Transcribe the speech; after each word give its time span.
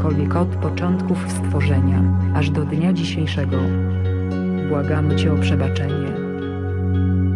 Kiedykolwiek 0.00 0.36
od 0.36 0.48
początków 0.48 1.18
stworzenia, 1.28 2.02
aż 2.34 2.50
do 2.50 2.64
dnia 2.64 2.92
dzisiejszego, 2.92 3.56
błagamy 4.68 5.16
Cię 5.16 5.32
o 5.32 5.36
przebaczenie. 5.36 6.10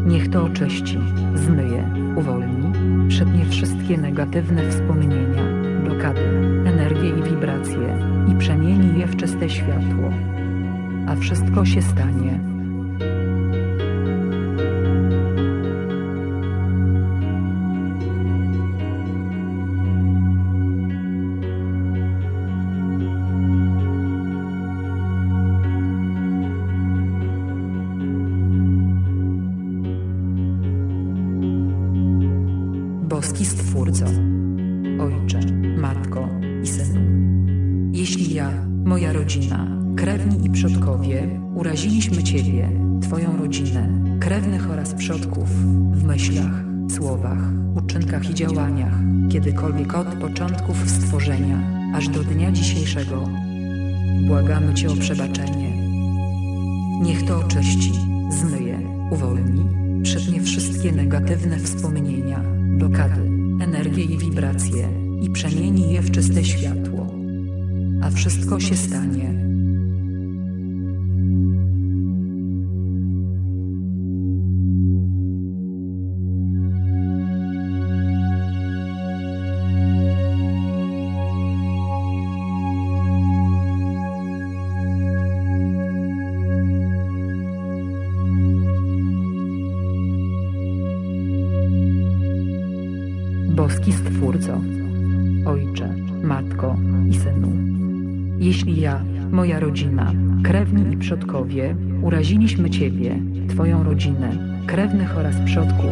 Niech 0.06 0.30
to 0.30 0.44
oczyści, 0.44 0.98
zmyje, 1.34 1.88
uwolni, 2.16 2.72
przetnie 3.08 3.44
wszystkie 3.44 3.98
negatywne 3.98 4.70
wspomnienia, 4.70 5.42
blokady, 5.84 6.20
energię 6.66 7.08
i 7.08 7.22
wibracje 7.22 7.98
i 8.32 8.34
przemieni 8.34 9.00
je 9.00 9.06
w 9.06 9.16
czyste 9.16 9.50
światło. 9.50 10.10
A 11.06 11.16
wszystko 11.16 11.64
się 11.64 11.82
stanie. 11.82 12.53
Boski 93.74 93.92
Stwórco, 93.92 94.60
Ojcze, 95.46 95.88
Matko 96.22 96.76
i 97.10 97.14
Synu. 97.14 97.48
Jeśli 98.38 98.80
ja, 98.80 99.04
moja 99.30 99.60
rodzina, 99.60 100.12
krewni 100.44 100.94
i 100.94 100.96
przodkowie 100.96 101.76
uraziliśmy 102.02 102.70
Ciebie, 102.70 103.19
Twoją 103.49 103.84
rodzinę, 103.84 104.31
krewnych 104.66 105.19
oraz 105.19 105.37
przodków 105.44 105.90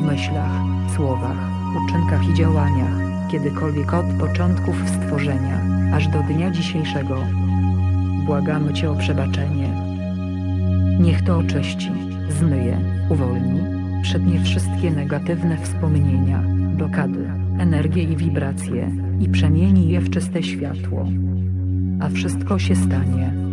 w 0.00 0.06
myślach, 0.06 0.60
słowach, 0.96 1.36
uczynkach 1.84 2.28
i 2.28 2.34
działaniach, 2.34 3.28
kiedykolwiek 3.30 3.94
od 3.94 4.06
początków 4.06 4.76
stworzenia, 4.88 5.60
aż 5.94 6.08
do 6.08 6.22
dnia 6.22 6.50
dzisiejszego, 6.50 7.16
błagamy 8.26 8.72
Cię 8.72 8.90
o 8.90 8.94
przebaczenie. 8.94 9.68
Niech 11.00 11.22
to 11.22 11.38
oczyści, 11.38 11.90
zmyje, 12.28 12.78
uwolni, 13.10 13.60
przetnie 14.02 14.40
wszystkie 14.40 14.90
negatywne 14.90 15.56
wspomnienia, 15.56 16.55
blokady, 16.76 17.30
energię 17.58 18.02
i 18.02 18.16
wibracje 18.16 18.90
i 19.20 19.28
przemieni 19.28 19.88
je 19.88 20.00
w 20.00 20.10
czyste 20.10 20.42
światło. 20.42 21.08
A 22.00 22.08
wszystko 22.08 22.58
się 22.58 22.76
stanie. 22.76 23.45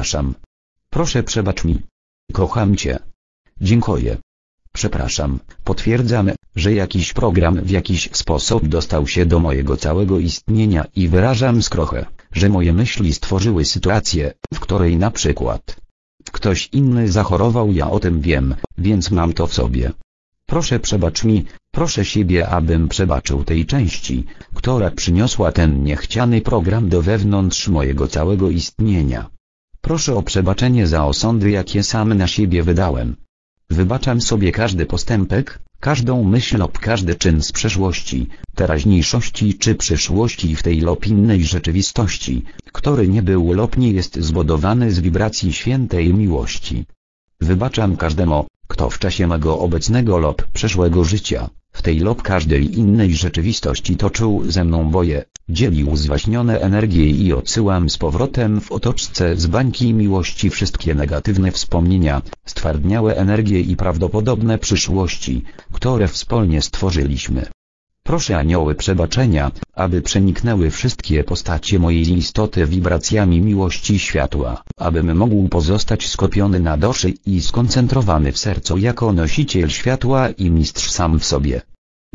Przepraszam. 0.00 0.34
Proszę 0.90 1.22
przebacz 1.22 1.64
mi. 1.64 1.78
Kocham 2.32 2.76
cię. 2.76 2.98
Dziękuję. 3.60 4.16
Przepraszam, 4.72 5.38
potwierdzam, 5.64 6.30
że 6.56 6.72
jakiś 6.72 7.12
program 7.12 7.54
w 7.64 7.70
jakiś 7.70 8.08
sposób 8.12 8.68
dostał 8.68 9.06
się 9.06 9.26
do 9.26 9.38
mojego 9.38 9.76
całego 9.76 10.18
istnienia 10.18 10.84
i 10.96 11.08
wyrażam 11.08 11.62
skrochę, 11.62 12.06
że 12.32 12.48
moje 12.48 12.72
myśli 12.72 13.14
stworzyły 13.14 13.64
sytuację, 13.64 14.32
w 14.54 14.60
której 14.60 14.96
na 14.96 15.10
przykład 15.10 15.76
ktoś 16.32 16.68
inny 16.72 17.08
zachorował 17.08 17.72
ja 17.72 17.90
o 17.90 18.00
tym 18.00 18.20
wiem, 18.20 18.54
więc 18.78 19.10
mam 19.10 19.32
to 19.32 19.46
w 19.46 19.54
sobie. 19.54 19.92
Proszę 20.46 20.80
przebacz 20.80 21.24
mi, 21.24 21.44
proszę 21.70 22.04
siebie 22.04 22.48
abym 22.48 22.88
przebaczył 22.88 23.44
tej 23.44 23.66
części, 23.66 24.24
która 24.54 24.90
przyniosła 24.90 25.52
ten 25.52 25.84
niechciany 25.84 26.40
program 26.40 26.88
do 26.88 27.02
wewnątrz 27.02 27.68
mojego 27.68 28.08
całego 28.08 28.50
istnienia. 28.50 29.30
Proszę 29.80 30.14
o 30.14 30.22
przebaczenie 30.22 30.86
za 30.86 31.06
osądy 31.06 31.50
jakie 31.50 31.82
sam 31.82 32.14
na 32.14 32.26
siebie 32.26 32.62
wydałem. 32.62 33.16
Wybaczam 33.70 34.20
sobie 34.20 34.52
każdy 34.52 34.86
postępek, 34.86 35.58
każdą 35.80 36.24
myśl 36.24 36.58
lub 36.58 36.78
każdy 36.78 37.14
czyn 37.14 37.42
z 37.42 37.52
przeszłości, 37.52 38.28
teraźniejszości 38.54 39.54
czy 39.54 39.74
przyszłości 39.74 40.56
w 40.56 40.62
tej 40.62 40.80
lub 40.80 41.06
innej 41.06 41.44
rzeczywistości, 41.44 42.44
który 42.72 43.08
nie 43.08 43.22
był 43.22 43.52
lub 43.52 43.76
nie 43.76 43.90
jest 43.90 44.20
zbudowany 44.20 44.92
z 44.92 45.00
wibracji 45.00 45.52
świętej 45.52 46.14
miłości. 46.14 46.84
Wybaczam 47.40 47.96
każdemu, 47.96 48.46
kto 48.68 48.90
w 48.90 48.98
czasie 48.98 49.26
mego 49.26 49.58
obecnego 49.58 50.18
lub 50.18 50.46
przeszłego 50.52 51.04
życia, 51.04 51.50
w 51.72 51.82
tej 51.82 51.98
lub 51.98 52.22
każdej 52.22 52.78
innej 52.78 53.14
rzeczywistości 53.14 53.96
toczył 53.96 54.42
ze 54.48 54.64
mną 54.64 54.90
boje, 54.90 55.24
dzielił 55.48 55.96
zwaśnione 55.96 56.60
energie 56.60 57.06
i 57.06 57.32
odsyłam 57.32 57.90
z 57.90 57.98
powrotem 57.98 58.60
w 58.60 58.72
otoczce 58.72 59.36
z 59.36 59.46
bańki 59.46 59.94
miłości 59.94 60.50
wszystkie 60.50 60.94
negatywne 60.94 61.52
wspomnienia, 61.52 62.22
stwardniałe 62.46 63.16
energie 63.16 63.60
i 63.60 63.76
prawdopodobne 63.76 64.58
przyszłości, 64.58 65.42
które 65.72 66.08
wspólnie 66.08 66.62
stworzyliśmy. 66.62 67.46
Proszę 68.02 68.38
anioły 68.38 68.74
przebaczenia, 68.74 69.50
aby 69.74 70.02
przeniknęły 70.02 70.70
wszystkie 70.70 71.24
postacie 71.24 71.78
mojej 71.78 72.18
istoty 72.18 72.66
wibracjami 72.66 73.40
miłości 73.40 73.98
światła, 73.98 74.62
abym 74.76 75.18
mógł 75.18 75.48
pozostać 75.48 76.08
skopiony 76.08 76.60
na 76.60 76.76
duszy 76.76 77.14
i 77.26 77.40
skoncentrowany 77.40 78.32
w 78.32 78.38
sercu 78.38 78.78
jako 78.78 79.12
nosiciel 79.12 79.68
światła 79.68 80.28
i 80.28 80.50
mistrz 80.50 80.90
sam 80.90 81.18
w 81.18 81.24
sobie. 81.24 81.62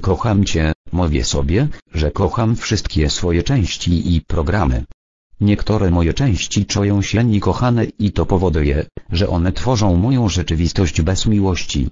Kocham 0.02 0.44
Cię, 0.44 0.74
mówię 0.92 1.24
sobie, 1.24 1.68
że 1.94 2.12
kocham 2.12 2.56
wszystkie 2.56 3.10
swoje 3.10 3.44
części 3.44 4.16
i 4.16 4.22
programy. 4.22 4.86
Niektóre 5.42 5.92
moje 5.92 6.14
części 6.14 6.66
czują 6.66 7.02
się 7.02 7.24
niekochane 7.24 7.86
i 7.86 8.12
to 8.12 8.26
powoduje, 8.26 8.86
że 9.12 9.28
one 9.28 9.52
tworzą 9.52 9.96
moją 9.96 10.30
rzeczywistość 10.30 11.02
bez 11.02 11.26
miłości. 11.26 11.90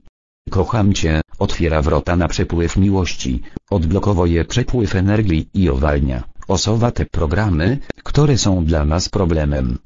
Kocham 0.50 0.94
Cię, 0.94 1.22
otwiera 1.40 1.82
wrota 1.82 2.16
na 2.16 2.28
przepływ 2.28 2.78
miłości, 2.78 3.42
odblokowuje 3.70 4.46
przepływ 4.46 4.96
energii 4.96 5.50
i 5.54 5.70
owalnia, 5.70 6.24
osuwa 6.48 6.92
te 6.92 7.06
programy, 7.06 7.78
które 8.04 8.38
są 8.38 8.66
dla 8.66 8.86
nas 8.86 9.10
problemem. 9.10 9.78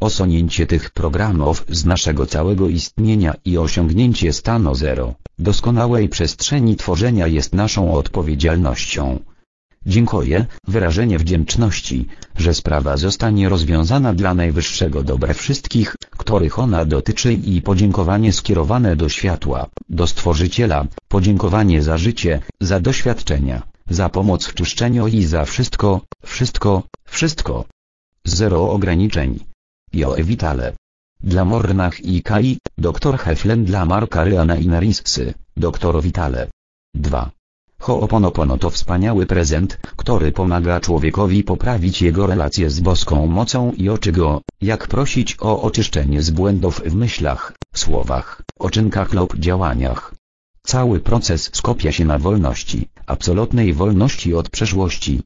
Osunięcie 0.00 0.66
tych 0.66 0.90
programów 0.90 1.64
z 1.68 1.84
naszego 1.84 2.26
całego 2.26 2.68
istnienia 2.68 3.34
i 3.44 3.58
osiągnięcie 3.58 4.32
stanu 4.32 4.74
zero, 4.74 5.14
doskonałej 5.38 6.08
przestrzeni 6.08 6.76
tworzenia 6.76 7.26
jest 7.26 7.54
naszą 7.54 7.92
odpowiedzialnością. 7.92 9.18
Dziękuję, 9.86 10.46
wyrażenie 10.68 11.18
wdzięczności, 11.18 12.06
że 12.36 12.54
sprawa 12.54 12.96
zostanie 12.96 13.48
rozwiązana 13.48 14.14
dla 14.14 14.34
najwyższego 14.34 15.02
dobra 15.02 15.34
wszystkich, 15.34 15.96
których 16.10 16.58
ona 16.58 16.84
dotyczy 16.84 17.32
i 17.32 17.62
podziękowanie 17.62 18.32
skierowane 18.32 18.96
do 18.96 19.08
światła, 19.08 19.66
do 19.88 20.06
Stworzyciela, 20.06 20.86
podziękowanie 21.08 21.82
za 21.82 21.98
życie, 21.98 22.40
za 22.60 22.80
doświadczenia, 22.80 23.62
za 23.90 24.08
pomoc 24.08 24.46
w 24.46 24.54
czyszczeniu 24.54 25.06
i 25.06 25.24
za 25.24 25.44
wszystko, 25.44 26.00
wszystko, 26.24 26.82
wszystko. 27.04 27.64
Zero 28.24 28.70
ograniczeń. 28.70 29.38
Joe 29.92 30.16
Vitale. 30.24 30.72
Dla 31.20 31.44
Mornach 31.44 32.00
i 32.04 32.22
Kai, 32.22 32.58
dr 32.78 33.18
Heflen 33.18 33.64
dla 33.64 33.84
Marka 33.84 34.24
Ryana 34.24 34.56
i 34.56 34.66
Narissy, 34.66 35.34
dr 35.56 36.02
Vitale. 36.02 36.48
2. 36.94 37.30
Ho'oponopono 37.86 38.58
to 38.58 38.70
wspaniały 38.70 39.26
prezent, 39.26 39.78
który 39.96 40.32
pomaga 40.32 40.80
człowiekowi 40.80 41.44
poprawić 41.44 42.02
jego 42.02 42.26
relacje 42.26 42.70
z 42.70 42.80
boską 42.80 43.26
mocą 43.26 43.72
i 43.72 43.88
oczy 43.88 44.12
go, 44.12 44.40
jak 44.60 44.86
prosić 44.86 45.36
o 45.40 45.62
oczyszczenie 45.62 46.22
z 46.22 46.30
błędów 46.30 46.80
w 46.86 46.94
myślach, 46.94 47.52
słowach, 47.74 48.42
oczynkach 48.58 49.12
lub 49.12 49.36
działaniach. 49.36 50.14
Cały 50.62 51.00
proces 51.00 51.50
skopia 51.52 51.92
się 51.92 52.04
na 52.04 52.18
wolności, 52.18 52.88
absolutnej 53.06 53.74
wolności 53.74 54.34
od 54.34 54.50
przeszłości. 54.50 55.22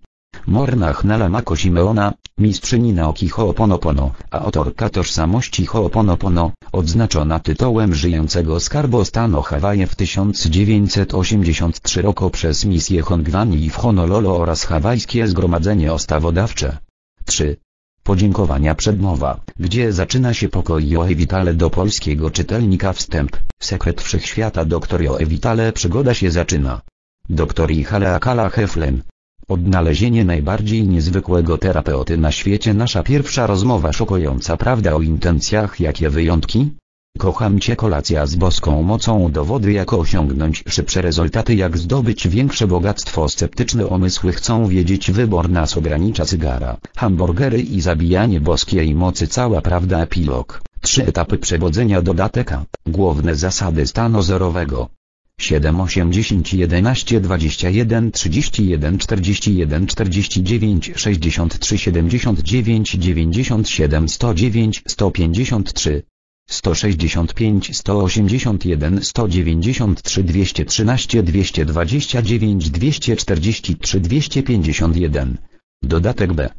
Mornach 0.47 1.05
Nalamako 1.05 1.57
Simeona, 1.57 2.13
mistrzyni 2.39 2.93
nauki 2.93 3.29
Ho'oponopono, 3.29 4.11
a 4.31 4.39
autorka 4.39 4.89
tożsamości 4.89 5.67
Ho'oponopono, 5.67 6.51
odznaczona 6.73 7.39
tytułem 7.39 7.95
żyjącego 7.95 8.61
skarbostanu 8.61 9.43
Hawaje 9.43 9.87
w 9.87 9.95
1983 9.95 12.03
roku 12.03 12.31
przez 12.31 12.65
misję 12.65 13.03
Hongwani 13.03 13.71
w 13.71 13.77
Honolulu 13.77 14.35
oraz 14.35 14.65
hawajskie 14.65 15.29
zgromadzenie 15.29 15.93
ostawodawcze. 15.93 16.79
3. 17.25 17.57
Podziękowania 18.03 18.75
przedmowa, 18.75 19.41
gdzie 19.59 19.93
zaczyna 19.93 20.35
się 20.35 20.49
pokoj 20.49 20.89
Joe 20.89 21.07
Vitale 21.07 21.55
do 21.55 21.71
polskiego 21.71 22.31
czytelnika 22.31 22.93
wstęp, 22.93 23.37
sekret 23.63 24.03
wszechświata 24.03 24.65
dr 24.65 25.03
Joe 25.03 25.19
Vitale 25.27 25.73
przygoda 25.73 26.15
się 26.15 26.31
zaczyna. 26.31 26.81
Dr 27.29 27.71
Ihale 27.71 28.15
Akala 28.15 28.51
Heflen, 28.51 29.03
Odnalezienie 29.50 30.25
najbardziej 30.25 30.89
niezwykłego 30.89 31.58
terapeuty 31.58 32.17
na 32.19 32.32
świecie. 32.32 32.75
Nasza 32.75 33.03
pierwsza 33.03 33.46
rozmowa 33.46 33.93
szokująca 33.93 34.56
prawda 34.56 34.94
o 34.94 35.01
intencjach. 35.01 35.81
Jakie 35.81 36.10
wyjątki? 36.10 36.70
Kocham 37.19 37.60
Cię 37.60 37.77
kolacja 37.77 38.27
z 38.27 38.34
boską 38.34 38.82
mocą. 38.82 39.32
Dowody 39.32 39.72
jak 39.72 39.93
osiągnąć 39.93 40.65
szybsze 40.69 41.03
rezultaty 41.03 41.55
jak 41.55 41.79
zdobyć 41.79 42.29
większe 42.29 42.67
bogactwo. 42.67 43.29
Sceptyczne 43.29 43.89
omysły 43.89 44.32
chcą 44.32 44.67
wiedzieć 44.67 45.10
wybór 45.10 45.51
nas 45.51 45.77
ogranicza 45.77 46.25
cygara, 46.25 46.77
hamburgery 46.96 47.60
i 47.60 47.81
zabijanie 47.81 48.41
boskiej 48.41 48.94
mocy. 48.94 49.27
Cała 49.27 49.60
prawda 49.60 50.03
epilog, 50.03 50.63
trzy 50.81 51.06
etapy 51.06 51.39
przewodzenia 51.39 52.03
dodatek 52.03 52.53
A, 52.53 52.65
główne 52.86 53.34
zasady 53.34 53.86
stanu 53.86 54.22
zerowego, 54.22 54.89
7 55.43 55.81
8 55.81 56.11
10 56.11 56.55
11 56.55 57.20
21 57.20 58.11
31 58.13 58.99
41 58.99 59.87
49 59.87 60.93
63 60.97 61.79
79 61.79 62.97
97 62.99 64.09
109 64.09 64.82
153 64.87 66.03
165 66.51 67.77
181 67.77 69.03
193 69.03 70.23
213 70.25 71.23
229 71.23 72.70
243 72.70 74.01
251 74.01 75.39
Dodatek 75.82 76.32
B. 76.32 76.51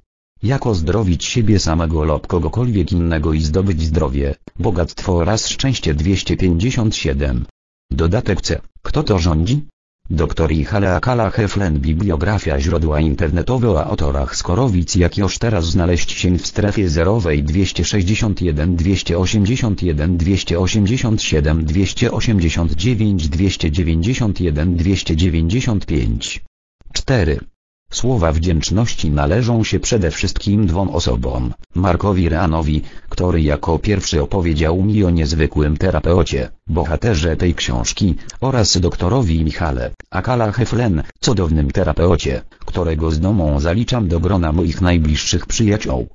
Jak 0.44 0.68
ozdrowić 0.68 1.26
siebie 1.26 1.60
samego 1.60 2.04
lub 2.04 2.28
kogokolwiek 2.28 2.92
innego 2.92 3.34
i 3.34 3.42
zdobyć 3.42 3.82
zdrowie, 3.82 4.36
bogactwo 4.60 5.16
oraz 5.16 5.48
szczęście 5.48 5.94
257 5.94 7.46
Dodatek 7.92 8.42
C. 8.42 8.62
Kto 8.82 9.04
to 9.04 9.20
rządzi? 9.20 9.66
Dr 10.10 10.52
Ihale 10.52 10.96
Akala 10.96 11.30
Heflen 11.30 11.80
Bibliografia 11.80 12.60
źródła 12.60 13.00
internetowe 13.00 13.70
o 13.70 13.86
autorach 13.86 14.36
Skorowic 14.36 14.96
jak 14.96 15.18
już 15.18 15.38
teraz 15.38 15.66
znaleźć 15.66 16.12
się 16.12 16.38
w 16.38 16.48
strefie 16.48 16.90
zerowej 16.90 17.44
261 17.44 18.76
281 18.76 20.18
287 20.18 21.66
289 21.66 23.30
291 23.30 24.76
295 24.76 26.42
4. 26.94 27.40
Słowa 27.92 28.32
wdzięczności 28.32 29.10
należą 29.12 29.64
się 29.64 29.80
przede 29.80 30.12
wszystkim 30.12 30.68
dwom 30.68 30.90
osobom, 30.90 31.54
Markowi 31.76 32.30
Reanowi, 32.30 32.82
który 33.10 33.42
jako 33.42 33.80
pierwszy 33.80 34.22
opowiedział 34.22 34.84
mi 34.84 35.04
o 35.04 35.10
niezwykłym 35.10 35.78
terapeucie, 35.78 36.50
bohaterze 36.68 37.38
tej 37.38 37.56
książki, 37.56 38.16
oraz 38.42 38.78
doktorowi 38.78 39.44
Michale, 39.44 39.92
Akala 40.10 40.52
Heflen, 40.52 41.04
cudownym 41.20 41.72
terapeucie, 41.72 42.42
którego 42.66 43.12
z 43.12 43.20
domą 43.20 43.60
zaliczam 43.60 44.08
do 44.08 44.20
grona 44.20 44.52
moich 44.52 44.82
najbliższych 44.82 45.46
przyjaciół. 45.46 46.08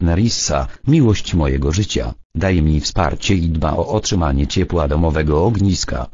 Narissa, 0.00 0.66
miłość 0.86 1.34
mojego 1.34 1.72
życia, 1.72 2.14
daje 2.34 2.62
mi 2.62 2.80
wsparcie 2.80 3.34
i 3.34 3.48
dba 3.48 3.72
o 3.76 3.88
otrzymanie 3.88 4.46
ciepła 4.46 4.88
domowego 4.88 5.44
ogniska. 5.44 6.06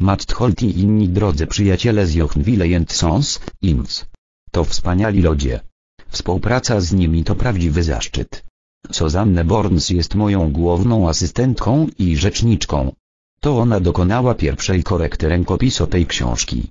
Matt 0.00 0.32
Holt 0.32 0.62
i 0.62 0.80
inni 0.80 1.08
drodzy 1.08 1.46
przyjaciele 1.46 2.06
z 2.06 2.14
Jochville 2.14 2.84
Sons, 2.88 3.40
Inns. 3.62 4.10
To 4.50 4.64
wspaniali 4.64 5.22
ludzie. 5.22 5.60
Współpraca 6.08 6.80
z 6.80 6.92
nimi 6.92 7.24
to 7.24 7.34
prawdziwy 7.34 7.82
zaszczyt. 7.82 8.44
Suzanne 8.90 9.44
Borns 9.44 9.90
jest 9.90 10.14
moją 10.14 10.52
główną 10.52 11.08
asystentką 11.08 11.86
i 11.98 12.16
rzeczniczką. 12.16 12.92
To 13.40 13.58
ona 13.58 13.80
dokonała 13.80 14.34
pierwszej 14.34 14.82
korekty 14.82 15.28
rękopisu 15.28 15.86
tej 15.86 16.06
książki. 16.06 16.70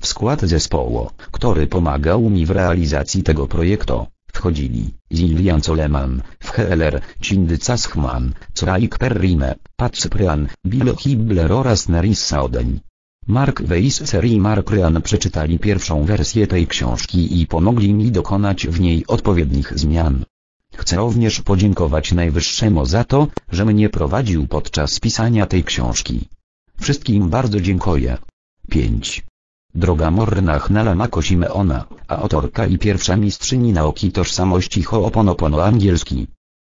W 0.00 0.06
skład 0.06 0.40
zespołu, 0.40 1.10
który 1.30 1.66
pomagał 1.66 2.30
mi 2.30 2.46
w 2.46 2.50
realizacji 2.50 3.22
tego 3.22 3.46
projektu, 3.46 4.06
wchodzili 4.32 4.94
Zilian 5.12 5.60
Coleman, 5.60 6.22
Wheeler, 6.40 7.00
Cindy 7.20 7.58
Caschman, 7.58 8.34
Craig 8.54 8.98
Perrine, 8.98 9.54
Pat 9.76 9.96
Cyprian, 9.96 10.48
Bill 10.66 10.96
Hibler 10.96 11.52
oraz 11.52 11.88
Nerissa 11.88 12.42
Odeń. 12.42 12.80
Mark 13.28 13.62
Weisser 13.62 14.24
i 14.24 14.40
Mark 14.40 14.70
Ryan 14.70 15.02
przeczytali 15.02 15.58
pierwszą 15.58 16.04
wersję 16.04 16.46
tej 16.46 16.66
książki 16.66 17.40
i 17.40 17.46
pomogli 17.46 17.94
mi 17.94 18.12
dokonać 18.12 18.66
w 18.66 18.80
niej 18.80 19.06
odpowiednich 19.06 19.78
zmian. 19.78 20.24
Chcę 20.74 20.96
również 20.96 21.40
podziękować 21.40 22.12
Najwyższemu 22.12 22.86
za 22.86 23.04
to, 23.04 23.26
że 23.52 23.64
mnie 23.64 23.88
prowadził 23.88 24.46
podczas 24.46 25.00
pisania 25.00 25.46
tej 25.46 25.64
książki. 25.64 26.28
Wszystkim 26.80 27.28
bardzo 27.28 27.60
dziękuję. 27.60 28.18
5. 28.70 29.24
Droga 29.74 30.10
Morna 30.10 30.58
Hnala 30.58 30.94
Mako 30.94 31.22
Simeona, 31.22 31.84
autorka 32.08 32.66
i 32.66 32.78
pierwsza 32.78 33.16
mistrzyni 33.16 33.72
nauki 33.72 34.12
tożsamości 34.12 34.82
Ho'oponopono 34.82 35.64
angielski. 35.64 36.26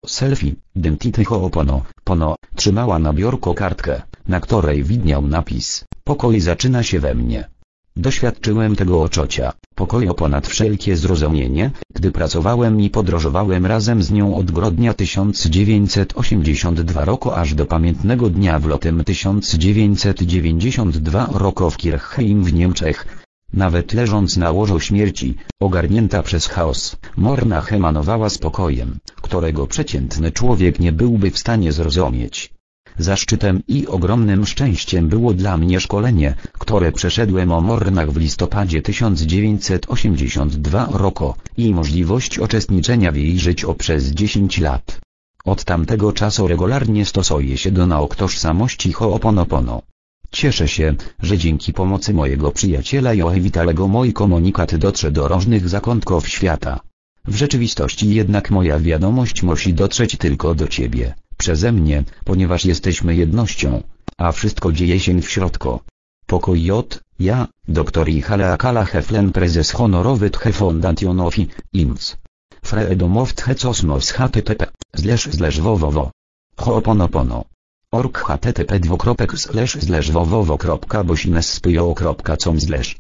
Selfie, 0.06 0.54
Identity 0.76 1.24
Ho'opono, 1.24 1.80
Pono, 2.04 2.36
trzymała 2.56 2.98
na 2.98 3.12
biurko 3.12 3.54
kartkę, 3.54 4.02
na 4.28 4.40
której 4.40 4.84
widniał 4.84 5.26
napis, 5.26 5.84
pokoj 6.04 6.40
zaczyna 6.40 6.82
się 6.82 7.00
we 7.00 7.14
mnie. 7.14 7.48
Doświadczyłem 7.96 8.76
tego 8.76 9.02
oczocia, 9.02 9.52
pokoju 9.74 10.14
ponad 10.14 10.46
wszelkie 10.46 10.96
zrozumienie, 10.96 11.70
gdy 11.94 12.10
pracowałem 12.10 12.80
i 12.80 12.90
podróżowałem 12.90 13.66
razem 13.66 14.02
z 14.02 14.10
nią 14.10 14.36
od 14.36 14.50
grudnia 14.50 14.94
1982 14.94 17.04
roku 17.04 17.32
aż 17.32 17.54
do 17.54 17.66
pamiętnego 17.66 18.30
dnia 18.30 18.58
w 18.58 18.64
lutym 18.64 19.04
1992 19.04 21.28
roku 21.32 21.70
w 21.70 21.76
Kirchheim 21.76 22.44
w 22.44 22.52
Niemczech. 22.52 23.24
Nawet 23.52 23.92
leżąc 23.92 24.36
na 24.36 24.50
łożu 24.50 24.80
śmierci, 24.80 25.36
ogarnięta 25.60 26.22
przez 26.22 26.46
chaos, 26.46 26.96
Morna 27.16 27.62
emanowała 27.70 28.28
spokojem, 28.28 28.98
którego 29.22 29.66
przeciętny 29.66 30.32
człowiek 30.32 30.78
nie 30.78 30.92
byłby 30.92 31.30
w 31.30 31.38
stanie 31.38 31.72
zrozumieć. 31.72 32.57
Zaszczytem 32.98 33.62
i 33.68 33.86
ogromnym 33.86 34.46
szczęściem 34.46 35.08
było 35.08 35.34
dla 35.34 35.56
mnie 35.56 35.80
szkolenie, 35.80 36.34
które 36.52 36.92
przeszedłem 36.92 37.52
o 37.52 37.60
Mornach 37.60 38.12
w 38.12 38.16
listopadzie 38.16 38.82
1982 38.82 40.88
roku, 40.92 41.34
i 41.56 41.74
możliwość 41.74 42.38
uczestniczenia 42.38 43.12
w 43.12 43.16
jej 43.16 43.38
życiu 43.38 43.74
przez 43.74 44.10
10 44.10 44.58
lat. 44.58 45.00
Od 45.44 45.64
tamtego 45.64 46.12
czasu 46.12 46.48
regularnie 46.48 47.04
stosuję 47.04 47.58
się 47.58 47.70
do 47.70 47.86
nauk 47.86 48.16
tożsamości 48.16 48.92
Ho'oponopono. 48.92 49.82
Cieszę 50.30 50.68
się, 50.68 50.94
że 51.22 51.38
dzięki 51.38 51.72
pomocy 51.72 52.14
mojego 52.14 52.52
przyjaciela 52.52 53.14
Joe 53.14 53.40
Vitalego 53.40 53.88
mój 53.88 54.12
komunikat 54.12 54.76
dotrze 54.76 55.10
do 55.10 55.28
różnych 55.28 55.68
zakątków 55.68 56.28
świata. 56.28 56.80
W 57.24 57.36
rzeczywistości 57.36 58.14
jednak 58.14 58.50
moja 58.50 58.78
wiadomość 58.78 59.42
musi 59.42 59.74
dotrzeć 59.74 60.16
tylko 60.16 60.54
do 60.54 60.68
ciebie, 60.68 61.14
przeze 61.38 61.72
mnie, 61.72 62.04
ponieważ 62.24 62.64
jesteśmy 62.64 63.16
jednością, 63.16 63.82
a 64.18 64.32
wszystko 64.32 64.72
dzieje 64.72 65.00
się 65.00 65.22
w 65.22 65.30
środku. 65.30 65.80
Pokoj 66.26 66.64
J, 66.64 67.00
ja, 67.18 67.46
dr 67.68 68.08
Ihale 68.08 68.52
Akala 68.52 68.84
Heflen 68.84 69.32
prezes 69.32 69.70
honorowy 69.70 70.30
Tche 70.30 70.52
Foundation 70.52 71.20
of 71.20 71.34
IMS. 71.72 72.16
Freedomoft 72.62 73.40
Hecosmos 73.40 74.12
http, 74.12 74.66
zleż 74.94 75.28
zleż 75.30 75.60
wowowo. 75.60 76.10
Ho'oponopono. 76.56 77.44
Org 77.92 78.18
http 78.18 78.80
dwukropek 78.80 79.38
slash 79.38 79.72
slash 79.72 80.10
wowowo.bosines.com 80.10 82.60
slash 82.60 82.96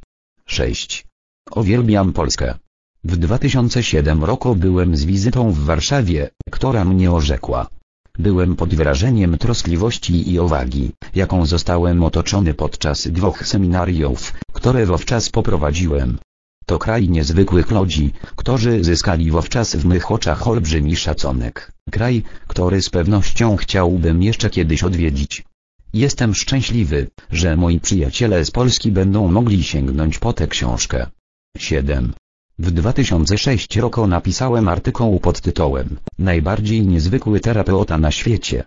6. 0.46 1.06
Uwielbiam 1.56 2.12
Polskę. 2.12 2.54
W 3.04 3.16
2007 3.16 4.24
roku 4.24 4.56
byłem 4.56 4.96
z 4.96 5.04
wizytą 5.04 5.52
w 5.52 5.58
Warszawie, 5.58 6.30
która 6.50 6.84
mnie 6.84 7.10
orzekła. 7.10 7.66
Byłem 8.18 8.56
pod 8.56 8.74
wrażeniem 8.74 9.38
troskliwości 9.38 10.32
i 10.32 10.40
uwagi, 10.40 10.90
jaką 11.14 11.46
zostałem 11.46 12.02
otoczony 12.02 12.54
podczas 12.54 13.08
dwóch 13.08 13.46
seminariów, 13.46 14.32
które 14.52 14.86
wówczas 14.86 15.30
poprowadziłem. 15.30 16.18
To 16.66 16.78
kraj 16.78 17.08
niezwykłych 17.08 17.70
ludzi, 17.70 18.12
którzy 18.36 18.84
zyskali 18.84 19.30
wówczas 19.30 19.76
w 19.76 19.84
mych 19.84 20.10
oczach 20.10 20.48
olbrzymi 20.48 20.96
szacunek. 20.96 21.72
Kraj, 21.90 22.22
który 22.46 22.82
z 22.82 22.90
pewnością 22.90 23.56
chciałbym 23.56 24.22
jeszcze 24.22 24.50
kiedyś 24.50 24.82
odwiedzić. 24.82 25.44
Jestem 25.92 26.34
szczęśliwy, 26.34 27.08
że 27.30 27.56
moi 27.56 27.80
przyjaciele 27.80 28.44
z 28.44 28.50
Polski 28.50 28.92
będą 28.92 29.28
mogli 29.28 29.64
sięgnąć 29.64 30.18
po 30.18 30.32
tę 30.32 30.46
książkę. 30.46 31.06
7. 31.58 32.12
W 32.60 32.70
2006 32.70 33.76
roku 33.76 34.06
napisałem 34.06 34.68
artykuł 34.68 35.20
pod 35.20 35.40
tytułem 35.40 35.96
Najbardziej 36.18 36.86
niezwykły 36.86 37.40
terapeuta 37.40 37.98
na 37.98 38.10
świecie. 38.10 38.64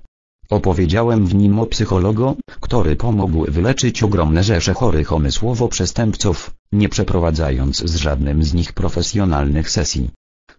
Opowiedziałem 0.50 1.26
w 1.26 1.36
nim 1.36 1.60
o 1.60 1.66
psychologu, 1.66 2.36
który 2.62 2.96
pomógł 2.96 3.52
wyleczyć 3.52 4.04
ogromne 4.04 4.44
rzesze 4.44 4.74
chorych 4.74 5.12
umysłowo 5.12 5.68
przestępców, 5.68 6.52
nie 6.72 6.90
przeprowadzając 6.90 7.78
z 7.78 7.96
żadnym 7.96 8.44
z 8.44 8.54
nich 8.54 8.74
profesjonalnych 8.74 9.70
sesji. 9.70 10.10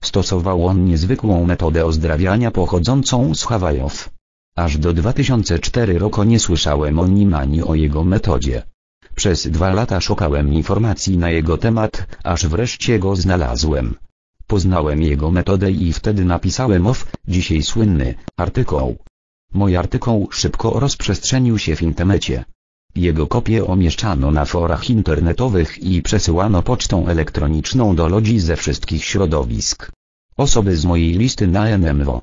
Stosował 0.00 0.66
on 0.66 0.84
niezwykłą 0.84 1.46
metodę 1.46 1.86
ozdrawiania 1.86 2.50
pochodzącą 2.50 3.34
z 3.34 3.44
Hawajów. 3.44 4.10
Aż 4.56 4.78
do 4.78 4.92
2004 4.92 5.98
roku 5.98 6.24
nie 6.24 6.40
słyszałem 6.40 6.98
o 6.98 7.06
nim 7.06 7.34
ani 7.34 7.62
o 7.62 7.74
jego 7.74 8.04
metodzie. 8.04 8.62
Przez 9.14 9.46
dwa 9.46 9.72
lata 9.72 10.00
szukałem 10.00 10.52
informacji 10.54 11.18
na 11.18 11.30
jego 11.30 11.58
temat, 11.58 12.06
aż 12.24 12.46
wreszcie 12.46 12.98
go 12.98 13.16
znalazłem. 13.16 13.94
Poznałem 14.46 15.02
jego 15.02 15.30
metodę 15.30 15.70
i 15.70 15.92
wtedy 15.92 16.24
napisałem 16.24 16.86
ow, 16.86 17.12
dzisiaj 17.28 17.62
słynny, 17.62 18.14
artykuł. 18.36 18.96
Mój 19.54 19.76
artykuł 19.76 20.28
szybko 20.30 20.80
rozprzestrzenił 20.80 21.58
się 21.58 21.76
w 21.76 21.82
internecie. 21.82 22.44
Jego 22.94 23.26
kopie 23.26 23.64
umieszczano 23.64 24.30
na 24.30 24.44
forach 24.44 24.90
internetowych 24.90 25.82
i 25.82 26.02
przesyłano 26.02 26.62
pocztą 26.62 27.06
elektroniczną 27.06 27.96
do 27.96 28.08
ludzi 28.08 28.40
ze 28.40 28.56
wszystkich 28.56 29.04
środowisk. 29.04 29.92
Osoby 30.36 30.76
z 30.76 30.84
mojej 30.84 31.12
listy 31.12 31.46
na 31.46 31.78
NMWO. 31.78 32.22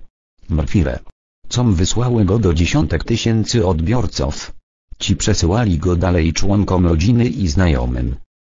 Mrfire. 0.50 1.00
Com 1.48 1.74
wysłały 1.74 2.26
go 2.26 2.40
do 2.40 2.54
dziesiątek 2.54 3.04
tysięcy 3.04 3.68
odbiorców. 3.68 4.59
Ci 5.00 5.16
przesyłali 5.16 5.78
go 5.78 5.96
dalej 5.96 6.34
członkom 6.34 6.86
rodziny 6.86 7.26
i 7.26 7.48
znajomym. 7.48 8.16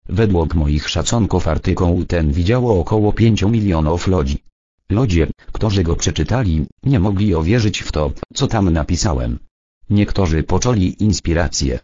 Według 0.08 0.54
moich 0.54 0.88
szacunków 0.88 1.48
artykuł 1.48 2.04
ten 2.04 2.32
widziało 2.32 2.80
około 2.80 3.12
5 3.12 3.42
milionów 3.42 4.06
ludzi. 4.06 4.38
Ludzie, 4.90 5.26
którzy 5.52 5.82
go 5.82 5.96
przeczytali, 5.96 6.66
nie 6.82 7.00
mogli 7.00 7.34
uwierzyć 7.34 7.80
w 7.80 7.92
to, 7.92 8.12
co 8.34 8.46
tam 8.46 8.70
napisałem. 8.70 9.38
Niektórzy 9.90 10.42
poczuli 10.42 11.02
inspirację. 11.02 11.78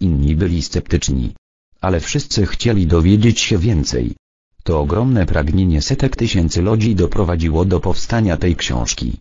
Inni 0.00 0.36
byli 0.36 0.62
sceptyczni. 0.62 1.34
Ale 1.80 2.00
wszyscy 2.00 2.46
chcieli 2.46 2.86
dowiedzieć 2.86 3.40
się 3.40 3.58
więcej. 3.58 4.14
To 4.62 4.80
ogromne 4.80 5.26
pragnienie 5.26 5.82
setek 5.82 6.16
tysięcy 6.16 6.62
ludzi 6.62 6.94
doprowadziło 6.94 7.64
do 7.64 7.80
powstania 7.80 8.36
tej 8.36 8.56
książki. 8.56 9.20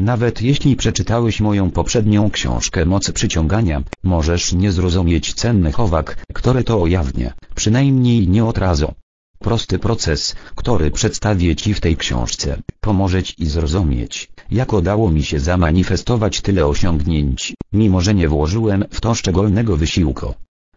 Nawet 0.00 0.42
jeśli 0.42 0.76
przeczytałeś 0.76 1.40
moją 1.40 1.70
poprzednią 1.70 2.30
książkę 2.30 2.86
Moc 2.86 3.10
Przyciągania, 3.10 3.82
możesz 4.02 4.52
nie 4.52 4.72
zrozumieć 4.72 5.34
cennych 5.34 5.80
owak, 5.80 6.24
które 6.34 6.64
to 6.64 6.78
ujawnia, 6.78 7.32
przynajmniej 7.54 8.28
nie 8.28 8.44
od 8.44 8.58
razu. 8.58 8.94
Prosty 9.38 9.78
proces, 9.78 10.36
który 10.54 10.90
przedstawię 10.90 11.56
Ci 11.56 11.74
w 11.74 11.80
tej 11.80 11.96
książce, 11.96 12.62
pomoże 12.80 13.22
Ci 13.22 13.46
zrozumieć, 13.46 14.30
jak 14.50 14.72
udało 14.72 15.10
mi 15.10 15.22
się 15.22 15.40
zamanifestować 15.40 16.40
tyle 16.40 16.66
osiągnięć, 16.66 17.54
mimo 17.72 18.00
że 18.00 18.14
nie 18.14 18.28
włożyłem 18.28 18.84
w 18.90 19.00
to 19.00 19.14
szczególnego 19.14 19.76
wysiłku. 19.76 20.34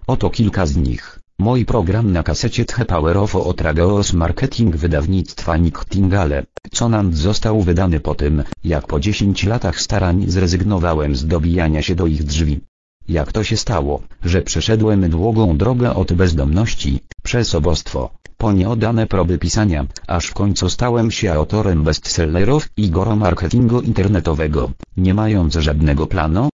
Oto 0.08 0.30
kilka 0.30 0.66
z 0.66 0.78
nich. 0.78 1.23
Mój 1.40 1.66
program 1.66 2.12
na 2.12 2.24
kasecie 2.24 2.66
The 2.66 2.86
Power 2.86 3.18
of 3.18 3.36
Otrageos 3.36 4.14
Marketing 4.14 4.76
wydawnictwa 4.76 5.58
Nightingale, 5.58 6.46
Conant 6.80 7.16
został 7.16 7.62
wydany 7.62 8.00
po 8.00 8.16
tym, 8.16 8.44
jak 8.64 8.88
po 8.88 9.00
10 9.00 9.44
latach 9.44 9.82
starań 9.82 10.26
zrezygnowałem 10.28 11.16
z 11.16 11.26
dobijania 11.26 11.82
się 11.82 11.96
do 11.96 12.08
ich 12.08 12.24
drzwi. 12.24 12.60
Jak 13.08 13.32
to 13.32 13.44
się 13.44 13.58
stało, 13.58 14.02
że 14.24 14.42
przeszedłem 14.42 15.10
długą 15.10 15.58
drogę 15.58 15.96
od 15.96 16.14
bezdomności, 16.14 17.00
przez 17.24 17.56
obostwo, 17.56 18.10
po 18.38 18.52
nieodane 18.52 19.08
próby 19.08 19.38
pisania, 19.38 19.86
aż 20.08 20.26
w 20.26 20.34
końcu 20.34 20.70
stałem 20.70 21.12
się 21.12 21.34
autorem 21.34 21.84
bestsellerów 21.84 22.70
i 22.78 22.90
goro 22.90 23.16
marketingu 23.16 23.82
internetowego, 23.82 24.72
nie 24.98 25.14
mając 25.14 25.54
żadnego 25.54 26.08
planu, 26.08 26.50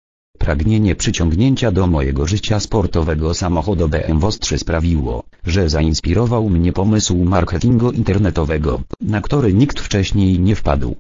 Pragnienie 0.47 0.95
przyciągnięcia 0.95 1.71
do 1.71 1.87
mojego 1.87 2.27
życia 2.27 2.61
sportowego 2.61 3.35
samochodu 3.35 3.89
BMW 3.89 4.33
3 4.33 4.59
sprawiło, 4.59 5.23
że 5.47 5.69
zainspirował 5.69 6.51
mnie 6.51 6.73
pomysł 6.73 7.17
marketingu 7.25 7.91
internetowego, 7.91 8.81
na 9.01 9.21
który 9.21 9.53
nikt 9.55 9.81
wcześniej 9.81 10.41
nie 10.41 10.57
wpadł. 10.57 10.97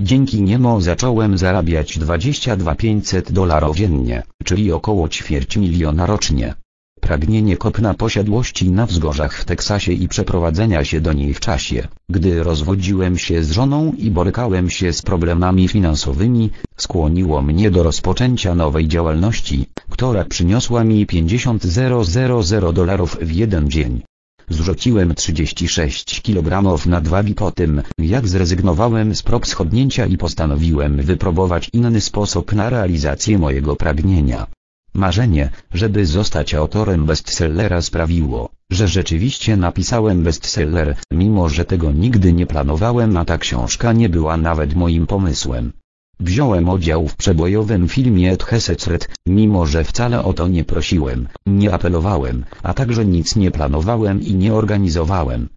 Dzięki 0.00 0.42
niemu 0.42 0.80
zacząłem 0.80 1.38
zarabiać 1.38 1.98
22 1.98 2.74
500 2.74 3.32
dolarów 3.32 3.76
dziennie, 3.76 4.22
czyli 4.44 4.72
około 4.72 5.08
ćwierć 5.08 5.56
miliona 5.56 6.06
rocznie. 6.06 6.54
Pragnienie 7.00 7.56
kopna 7.56 7.94
posiadłości 7.94 8.70
na 8.70 8.86
wzgórzach 8.86 9.38
w 9.38 9.44
Teksasie 9.44 9.92
i 9.92 10.08
przeprowadzenia 10.08 10.84
się 10.84 11.00
do 11.00 11.12
niej 11.12 11.34
w 11.34 11.40
czasie, 11.40 11.88
gdy 12.08 12.42
rozwodziłem 12.42 13.18
się 13.18 13.44
z 13.44 13.50
żoną 13.50 13.92
i 13.98 14.10
borykałem 14.10 14.70
się 14.70 14.92
z 14.92 15.02
problemami 15.02 15.68
finansowymi, 15.68 16.50
skłoniło 16.76 17.42
mnie 17.42 17.70
do 17.70 17.82
rozpoczęcia 17.82 18.54
nowej 18.54 18.88
działalności, 18.88 19.66
która 19.90 20.24
przyniosła 20.24 20.84
mi 20.84 21.06
50 21.06 21.64
000 21.64 22.72
dolarów 22.72 23.16
w 23.20 23.32
jeden 23.32 23.70
dzień. 23.70 24.02
Zrzuciłem 24.48 25.14
36 25.14 26.22
kg 26.22 26.78
nadwagi 26.86 27.34
po 27.34 27.50
tym, 27.52 27.82
jak 27.98 28.28
zrezygnowałem 28.28 29.14
z 29.14 29.22
prób 29.22 29.46
schodnięcia 29.46 30.06
i 30.06 30.18
postanowiłem 30.18 30.96
wypróbować 30.96 31.70
inny 31.72 32.00
sposób 32.00 32.52
na 32.52 32.70
realizację 32.70 33.38
mojego 33.38 33.76
pragnienia. 33.76 34.46
Marzenie, 34.94 35.50
żeby 35.74 36.06
zostać 36.06 36.54
autorem 36.54 37.06
bestsellera 37.06 37.82
sprawiło, 37.82 38.50
że 38.70 38.88
rzeczywiście 38.88 39.56
napisałem 39.56 40.22
bestseller, 40.22 40.96
mimo 41.12 41.48
że 41.48 41.64
tego 41.64 41.92
nigdy 41.92 42.32
nie 42.32 42.46
planowałem 42.46 43.16
a 43.16 43.24
ta 43.24 43.38
książka 43.38 43.92
nie 43.92 44.08
była 44.08 44.36
nawet 44.36 44.74
moim 44.74 45.06
pomysłem. 45.06 45.72
Wziąłem 46.20 46.68
udział 46.68 47.08
w 47.08 47.16
przebojowym 47.16 47.88
filmie 47.88 48.36
Thesecret, 48.36 49.08
mimo 49.26 49.66
że 49.66 49.84
wcale 49.84 50.24
o 50.24 50.32
to 50.32 50.48
nie 50.48 50.64
prosiłem, 50.64 51.28
nie 51.46 51.74
apelowałem, 51.74 52.44
a 52.62 52.74
także 52.74 53.04
nic 53.06 53.36
nie 53.36 53.50
planowałem 53.50 54.20
i 54.20 54.34
nie 54.34 54.54
organizowałem. 54.54 55.48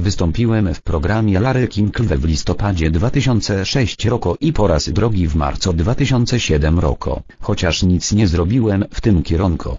Wystąpiłem 0.00 0.74
w 0.74 0.82
programie 0.82 1.40
Larry 1.40 1.68
King 1.68 2.00
w 2.00 2.24
listopadzie 2.24 2.90
2006 2.90 4.04
roku 4.04 4.36
i 4.40 4.52
po 4.52 4.66
raz 4.66 4.90
drugi 4.90 5.28
w 5.28 5.34
marcu 5.36 5.72
2007 5.72 6.78
roku, 6.78 7.22
chociaż 7.40 7.82
nic 7.82 8.12
nie 8.12 8.28
zrobiłem 8.28 8.84
w 8.90 9.00
tym 9.00 9.22
kierunku. 9.22 9.76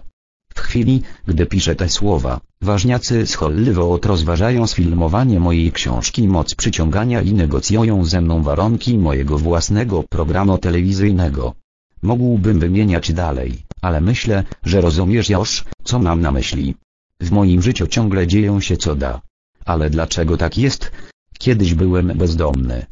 W 0.54 0.60
chwili, 0.60 1.02
gdy 1.26 1.46
piszę 1.46 1.74
te 1.76 1.88
słowa, 1.88 2.40
ważniacy 2.62 3.26
z 3.26 3.34
Hollywood 3.34 4.06
rozważają 4.06 4.66
sfilmowanie 4.66 5.40
mojej 5.40 5.72
książki 5.72 6.28
Moc 6.28 6.54
Przyciągania 6.54 7.22
i 7.22 7.32
negocjują 7.32 8.04
ze 8.04 8.20
mną 8.20 8.42
warunki 8.42 8.98
mojego 8.98 9.38
własnego 9.38 10.04
programu 10.10 10.58
telewizyjnego. 10.58 11.54
Mógłbym 12.02 12.58
wymieniać 12.58 13.12
dalej, 13.12 13.62
ale 13.82 14.00
myślę, 14.00 14.44
że 14.64 14.80
rozumiesz 14.80 15.30
już, 15.30 15.64
co 15.84 15.98
mam 15.98 16.20
na 16.20 16.30
myśli. 16.32 16.74
W 17.20 17.30
moim 17.30 17.62
życiu 17.62 17.86
ciągle 17.86 18.26
dzieją 18.26 18.60
się 18.60 18.76
cuda. 18.76 19.20
Ale 19.64 19.90
dlaczego 19.90 20.36
tak 20.36 20.58
jest? 20.58 20.92
Kiedyś 21.38 21.74
byłem 21.74 22.06
bezdomny. 22.18 22.86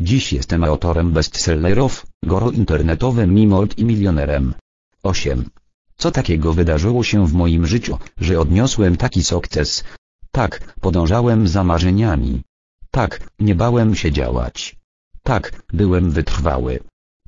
Dziś 0.00 0.32
jestem 0.32 0.64
autorem 0.64 1.10
bestsellerów, 1.10 2.06
goro 2.22 2.50
internetowym 2.50 3.38
i 3.38 3.46
multimilionerem. 3.46 4.54
8. 5.02 5.50
Co 5.96 6.10
takiego 6.10 6.52
wydarzyło 6.52 7.02
się 7.04 7.26
w 7.26 7.32
moim 7.32 7.66
życiu, 7.66 7.98
że 8.20 8.40
odniosłem 8.40 8.96
taki 8.96 9.24
sukces? 9.24 9.84
Tak, 10.30 10.74
podążałem 10.80 11.48
za 11.48 11.64
marzeniami. 11.64 12.42
Tak, 12.90 13.30
nie 13.38 13.54
bałem 13.54 13.94
się 13.94 14.12
działać. 14.12 14.76
Tak, 15.22 15.62
byłem 15.72 16.10
wytrwały. 16.10 16.80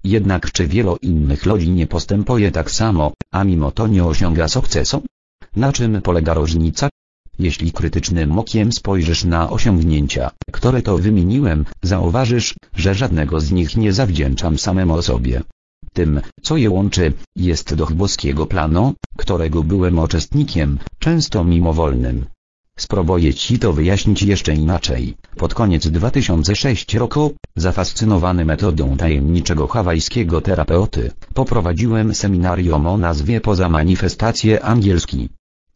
Jednak 0.05 0.53
czy 0.53 0.67
wielu 0.67 0.97
innych 1.03 1.47
ludzi 1.47 1.71
nie 1.71 1.87
postępuje 1.87 2.51
tak 2.51 2.71
samo, 2.71 3.13
a 3.31 3.45
mimo 3.45 3.71
to 3.71 3.87
nie 3.87 4.05
osiąga 4.05 4.49
sukcesu? 4.49 5.03
Na 5.57 5.73
czym 5.73 6.03
polega 6.03 6.35
różnica? 6.35 6.89
Jeśli 7.39 7.73
krytycznym 7.73 8.39
okiem 8.39 8.73
spojrzysz 8.73 9.25
na 9.25 9.51
osiągnięcia, 9.51 10.31
które 10.53 10.83
to 10.83 10.99
wymieniłem, 10.99 11.65
zauważysz, 11.83 12.55
że 12.77 12.95
żadnego 12.95 13.41
z 13.41 13.53
nich 13.53 13.77
nie 13.77 13.93
zawdzięczam 13.93 14.59
samemu 14.59 15.03
sobie. 15.03 15.43
Tym, 15.93 16.21
co 16.43 16.57
je 16.57 16.71
łączy, 16.71 17.13
jest 17.37 17.75
duch 17.75 17.93
boskiego 17.93 18.47
planu, 18.47 18.95
którego 19.17 19.63
byłem 19.63 19.99
uczestnikiem, 19.99 20.79
często 20.99 21.45
mimowolnym. 21.45 22.25
Spróbuję 22.79 23.35
Ci 23.35 23.59
to 23.59 23.73
wyjaśnić 23.73 24.23
jeszcze 24.23 24.55
inaczej. 24.55 25.17
Pod 25.37 25.55
koniec 25.55 25.89
2006 25.89 26.95
roku, 26.95 27.35
zafascynowany 27.57 28.45
metodą 28.45 28.97
tajemniczego 28.97 29.67
hawajskiego 29.67 30.41
terapeuty, 30.41 31.11
poprowadziłem 31.35 32.15
seminarium 32.15 32.87
o 32.87 32.97
nazwie 32.97 33.41
Poza 33.41 33.69
manifestacje 33.69 34.65
angielski. 34.65 35.29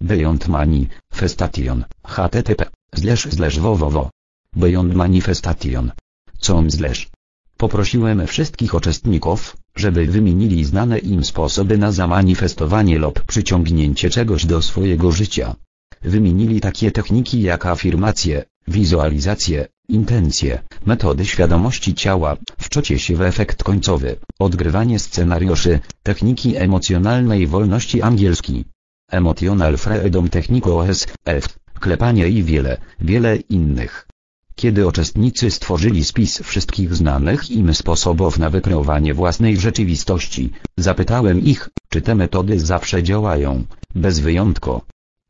Beyond 0.03 0.49
Manifestation, 0.49 1.85
http, 2.03 2.65
slash 2.95 3.23
slash 3.31 3.59
www. 3.59 4.11
Beyond 4.57 4.95
Manifestation. 4.95 5.93
Com 6.41 6.71
slash. 6.71 7.09
Poprosiłem 7.57 8.27
wszystkich 8.27 8.75
uczestników, 8.75 9.57
żeby 9.77 10.07
wymienili 10.07 10.65
znane 10.65 10.99
im 10.99 11.25
sposoby 11.25 11.79
na 11.79 11.93
zamanifestowanie 11.93 12.99
lub 12.99 13.23
przyciągnięcie 13.23 14.11
czegoś 14.11 14.47
do 14.47 14.63
swojego 14.63 15.13
życia. 15.13 15.55
Wymienili 16.03 16.61
takie 16.61 16.91
techniki 16.91 17.43
jak 17.43 17.67
afirmacje, 17.67 18.45
wizualizacje, 18.69 19.69
intencje, 19.89 20.63
metody 20.87 21.25
świadomości 21.25 21.95
ciała, 21.95 22.37
wczocie 22.59 22.99
się 22.99 23.17
w 23.17 23.23
efekt 23.23 23.63
końcowy, 23.63 24.17
odgrywanie 24.39 24.99
scenariuszy, 24.99 25.81
techniki 26.03 26.57
emocjonalnej 26.57 27.47
wolności 27.47 28.03
angielski. 28.03 28.65
Emotional 29.13 29.77
Freedom 29.77 30.29
Technique 30.29 30.75
OSF, 30.75 31.59
klepanie 31.81 32.29
i 32.29 32.43
wiele, 32.43 32.77
wiele 33.01 33.37
innych. 33.37 34.09
Kiedy 34.55 34.87
uczestnicy 34.87 35.51
stworzyli 35.51 36.05
spis 36.05 36.39
wszystkich 36.43 36.95
znanych 36.95 37.51
im 37.51 37.75
sposobów 37.75 38.39
na 38.39 38.51
wykreowanie 38.51 39.15
własnej 39.15 39.57
rzeczywistości, 39.57 40.53
zapytałem 40.77 41.41
ich, 41.41 41.69
czy 41.89 42.03
te 42.03 42.15
metody 42.15 42.61
zawsze 42.61 43.03
działają, 43.03 43.65
bez 43.95 44.21
wyjątku. 44.21 44.81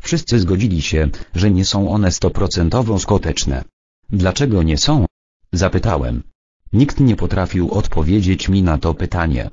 Wszyscy 0.02 0.40
zgodzili 0.40 0.82
się, 0.82 1.08
że 1.34 1.50
nie 1.50 1.64
są 1.64 1.90
one 1.90 2.12
stoprocentowo 2.12 2.98
skuteczne. 2.98 3.64
Dlaczego 4.10 4.62
nie 4.62 4.78
są? 4.78 5.06
Zapytałem. 5.52 6.22
Nikt 6.72 7.00
nie 7.00 7.16
potrafił 7.16 7.70
odpowiedzieć 7.70 8.48
mi 8.48 8.62
na 8.62 8.78
to 8.78 8.94
pytanie. 8.94 9.50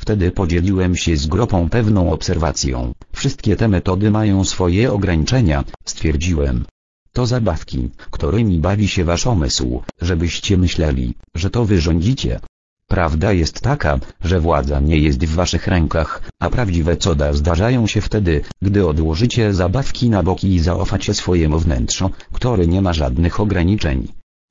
Wtedy 0.00 0.30
podzieliłem 0.30 0.96
się 0.96 1.16
z 1.16 1.26
grupą 1.26 1.68
pewną 1.68 2.12
obserwacją. 2.12 2.92
Wszystkie 3.12 3.56
te 3.56 3.68
metody 3.68 4.10
mają 4.10 4.44
swoje 4.44 4.92
ograniczenia, 4.92 5.64
stwierdziłem. 5.84 6.64
To 7.12 7.26
zabawki, 7.26 7.90
którymi 8.10 8.58
bawi 8.58 8.88
się 8.88 9.04
wasz 9.04 9.26
umysł, 9.26 9.82
żebyście 10.00 10.56
myśleli, 10.56 11.14
że 11.34 11.50
to 11.50 11.64
wy 11.64 11.80
rządzicie. 11.80 12.40
Prawda 12.88 13.32
jest 13.32 13.60
taka, 13.60 13.98
że 14.24 14.40
władza 14.40 14.80
nie 14.80 14.98
jest 14.98 15.24
w 15.24 15.34
waszych 15.34 15.66
rękach, 15.66 16.22
a 16.38 16.50
prawdziwe 16.50 16.96
cuda 16.96 17.32
zdarzają 17.32 17.86
się 17.86 18.00
wtedy, 18.00 18.40
gdy 18.62 18.86
odłożycie 18.86 19.54
zabawki 19.54 20.10
na 20.10 20.22
boki 20.22 20.54
i 20.54 20.60
zaufacie 20.60 21.14
swojemu 21.14 21.58
wnętrzu, 21.58 22.10
który 22.32 22.66
nie 22.66 22.82
ma 22.82 22.92
żadnych 22.92 23.40
ograniczeń. 23.40 24.08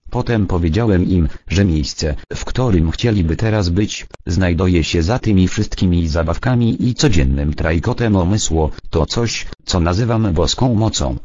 Potem 0.10 0.48
powiedziałem 0.48 1.10
im, 1.10 1.28
że 1.48 1.66
miejsce, 1.66 2.16
w 2.34 2.46
którym 2.46 2.92
chcieliby 2.92 3.36
teraz 3.36 3.70
być, 3.70 4.08
znajduje 4.26 4.84
się 4.84 5.04
za 5.04 5.20
tymi 5.20 5.48
wszystkimi 5.48 6.08
zabawkami 6.08 6.88
i 6.88 6.96
codziennym 6.96 7.54
trajkotem 7.54 8.16
umysłu, 8.16 8.72
to 8.90 9.06
coś, 9.06 9.46
co 9.66 9.80
nazywam 9.80 10.34
boską 10.34 10.76
mocą. 10.76 11.18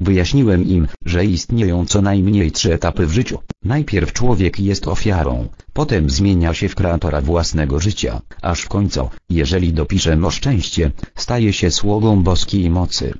Wyjaśniłem 0.00 0.68
im, 0.68 0.88
że 1.04 1.24
istnieją 1.24 1.86
co 1.86 2.02
najmniej 2.02 2.52
trzy 2.52 2.74
etapy 2.74 3.06
w 3.06 3.12
życiu. 3.12 3.38
Najpierw 3.64 4.12
człowiek 4.12 4.60
jest 4.60 4.88
ofiarą, 4.88 5.48
potem 5.72 6.10
zmienia 6.10 6.54
się 6.54 6.68
w 6.68 6.74
kreatora 6.74 7.20
własnego 7.20 7.80
życia, 7.80 8.20
aż 8.42 8.60
w 8.60 8.68
końcu, 8.68 9.10
jeżeli 9.30 9.72
dopiszę 9.72 10.18
o 10.24 10.30
szczęście, 10.30 10.90
staje 11.14 11.52
się 11.52 11.70
sługą 11.70 12.22
boskiej 12.22 12.70
mocy. 12.70 13.14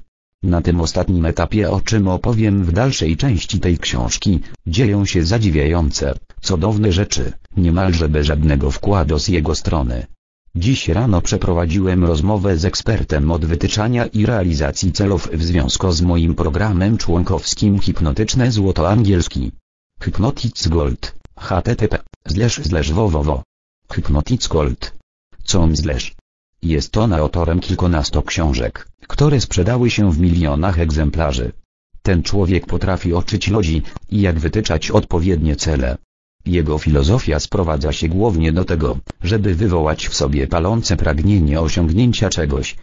Na 0.44 0.62
tym 0.62 0.80
ostatnim 0.80 1.26
etapie 1.26 1.70
o 1.70 1.80
czym 1.80 2.09
opowiem 2.09 2.64
w 2.64 2.72
dalszej 2.72 3.16
części 3.16 3.61
tej 3.61 3.78
książki, 3.78 4.40
dzieją 4.66 5.04
się 5.04 5.24
zadziwiające, 5.24 6.14
cudowne 6.40 6.92
rzeczy, 6.92 7.33
niemalże 7.57 8.09
bez 8.09 8.26
żadnego 8.26 8.70
wkładu 8.70 9.18
z 9.18 9.28
jego 9.28 9.54
strony. 9.54 10.07
Dziś 10.54 10.88
rano 10.88 11.20
przeprowadziłem 11.20 12.04
rozmowę 12.04 12.57
z 12.59 12.64
ekspertem 12.64 13.30
od 13.30 13.44
wytyczania 13.44 14.07
i 14.07 14.26
realizacji 14.26 14.92
celów 14.92 15.28
w 15.33 15.42
związku 15.42 15.92
z 15.92 16.02
moim 16.02 16.35
programem 16.35 16.98
członkowskim 16.98 17.78
Hipnotyczne 17.78 18.52
Złoto 18.52 18.88
Angielski. 18.88 19.52
Hypnotics 20.00 20.68
Gold, 20.68 21.14
http, 21.38 21.98
slash 22.28 22.54
slash 22.54 22.92
www. 22.92 23.42
Hypnotics 23.90 24.48
Gold. 24.48 24.94
Com 25.44 25.76
slash. 25.76 26.14
Jest 26.62 26.96
on 26.96 27.12
autorem 27.12 27.61
kilkunastu 27.61 28.22
książek, 28.22 28.88
które 29.06 29.40
sprzedały 29.40 29.90
się 29.90 30.12
w 30.12 30.18
milionach 30.18 30.78
egzemplarzy. 30.78 31.52
Ten 32.02 32.22
człowiek 32.22 32.66
potrafi 32.66 33.14
oczyć 33.14 33.48
ludzi, 33.48 33.82
i 34.10 34.20
jak 34.20 34.38
wytyczać 34.38 34.90
odpowiednie 34.90 35.56
cele. 35.56 35.96
Jego 36.46 36.78
filozofia 36.78 37.40
sprowadza 37.40 37.92
się 37.92 38.08
głównie 38.08 38.52
do 38.52 38.64
tego, 38.64 38.98
żeby 39.22 39.54
wywołać 39.54 40.08
w 40.08 40.14
sobie 40.14 40.46
palące 40.46 40.96
pragnienie 40.96 41.60
osiągnięcia 41.60 42.28
czegoś. 42.28 42.76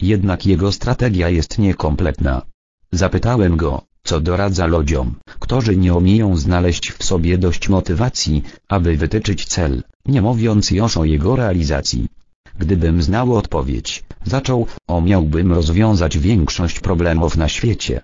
Jednak 0.00 0.46
jego 0.46 0.72
strategia 0.72 1.28
jest 1.28 1.58
niekompletna. 1.58 2.42
Zapytałem 2.92 3.56
go, 3.56 3.82
co 4.02 4.20
doradza 4.20 4.66
ludziom, 4.66 5.14
którzy 5.38 5.76
nie 5.76 5.94
umieją 5.94 6.36
znaleźć 6.36 6.92
w 6.92 7.04
sobie 7.04 7.38
dość 7.38 7.68
motywacji, 7.68 8.42
aby 8.68 8.96
wytyczyć 8.96 9.44
cel, 9.44 9.82
nie 10.06 10.22
mówiąc 10.22 10.70
już 10.70 10.96
o 10.96 11.04
jego 11.04 11.36
realizacji. 11.36 12.08
Gdybym 12.58 13.02
znał 13.02 13.36
odpowiedź, 13.36 14.04
zaczął, 14.24 14.66
o 14.88 15.00
miałbym 15.00 15.52
rozwiązać 15.52 16.18
większość 16.18 16.80
problemów 16.80 17.36
na 17.36 17.48
świecie. 17.48 18.00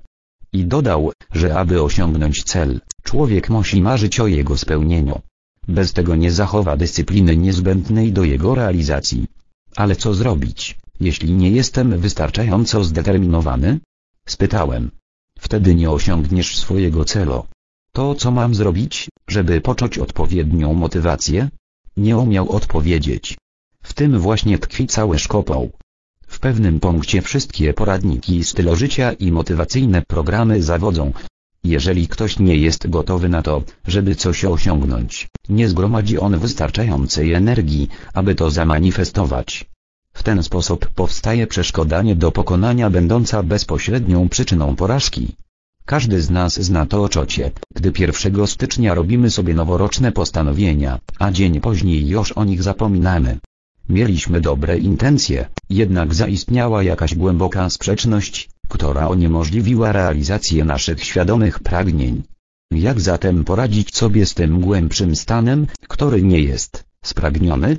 I 0.52 0.64
dodał, 0.64 1.12
że 1.32 1.58
aby 1.58 1.82
osiągnąć 1.82 2.42
cel, 2.42 2.80
człowiek 3.02 3.50
musi 3.50 3.82
marzyć 3.82 4.20
o 4.20 4.26
jego 4.26 4.58
spełnieniu. 4.58 5.20
Bez 5.68 5.92
tego 5.92 6.16
nie 6.16 6.32
zachowa 6.32 6.76
dyscypliny 6.76 7.36
niezbędnej 7.36 8.12
do 8.12 8.24
jego 8.24 8.54
realizacji. 8.54 9.26
Ale 9.76 9.96
co 9.96 10.14
zrobić, 10.14 10.78
jeśli 11.00 11.32
nie 11.32 11.50
jestem 11.50 11.98
wystarczająco 12.00 12.84
zdeterminowany? 12.84 13.80
Spytałem. 14.28 14.90
Wtedy 15.38 15.74
nie 15.74 15.90
osiągniesz 15.90 16.58
swojego 16.58 17.04
celu. 17.04 17.44
To 17.92 18.14
co 18.14 18.30
mam 18.30 18.54
zrobić, 18.54 19.08
żeby 19.28 19.60
poczuć 19.60 19.98
odpowiednią 19.98 20.74
motywację? 20.74 21.48
Nie 21.96 22.16
umiał 22.16 22.50
odpowiedzieć. 22.50 23.36
W 23.84 23.92
tym 23.94 24.18
właśnie 24.18 24.58
tkwi 24.58 24.86
cały 24.86 25.18
szkopoł. 25.18 25.70
W 26.26 26.40
pewnym 26.40 26.80
punkcie 26.80 27.22
wszystkie 27.22 27.74
poradniki 27.74 28.44
stylu 28.44 28.76
życia 28.76 29.12
i 29.12 29.32
motywacyjne 29.32 30.02
programy 30.02 30.62
zawodzą. 30.62 31.12
Jeżeli 31.64 32.08
ktoś 32.08 32.38
nie 32.38 32.56
jest 32.56 32.90
gotowy 32.90 33.28
na 33.28 33.42
to, 33.42 33.62
żeby 33.86 34.14
coś 34.14 34.44
osiągnąć, 34.44 35.28
nie 35.48 35.68
zgromadzi 35.68 36.18
on 36.18 36.38
wystarczającej 36.38 37.32
energii, 37.32 37.88
aby 38.14 38.34
to 38.34 38.50
zamanifestować. 38.50 39.64
W 40.12 40.22
ten 40.22 40.42
sposób 40.42 40.86
powstaje 40.86 41.46
przeszkodanie 41.46 42.16
do 42.16 42.32
pokonania 42.32 42.90
będąca 42.90 43.42
bezpośrednią 43.42 44.28
przyczyną 44.28 44.76
porażki. 44.76 45.36
Każdy 45.84 46.22
z 46.22 46.30
nas 46.30 46.60
zna 46.60 46.86
to 46.86 47.02
oczocie, 47.02 47.50
gdy 47.74 47.92
1 47.98 48.46
stycznia 48.46 48.94
robimy 48.94 49.30
sobie 49.30 49.54
noworoczne 49.54 50.12
postanowienia, 50.12 50.98
a 51.18 51.30
dzień 51.30 51.60
później 51.60 52.08
już 52.08 52.32
o 52.32 52.44
nich 52.44 52.62
zapominamy. 52.62 53.38
Mieliśmy 53.88 54.40
dobre 54.40 54.78
intencje, 54.78 55.46
jednak 55.70 56.14
zaistniała 56.14 56.82
jakaś 56.82 57.14
głęboka 57.14 57.70
sprzeczność, 57.70 58.48
która 58.68 59.08
uniemożliwiła 59.08 59.92
realizację 59.92 60.64
naszych 60.64 61.04
świadomych 61.04 61.60
pragnień. 61.60 62.22
Jak 62.70 63.00
zatem 63.00 63.44
poradzić 63.44 63.96
sobie 63.96 64.26
z 64.26 64.34
tym 64.34 64.60
głębszym 64.60 65.16
stanem, 65.16 65.66
który 65.88 66.22
nie 66.22 66.40
jest 66.40 66.84
spragniony? 67.04 67.76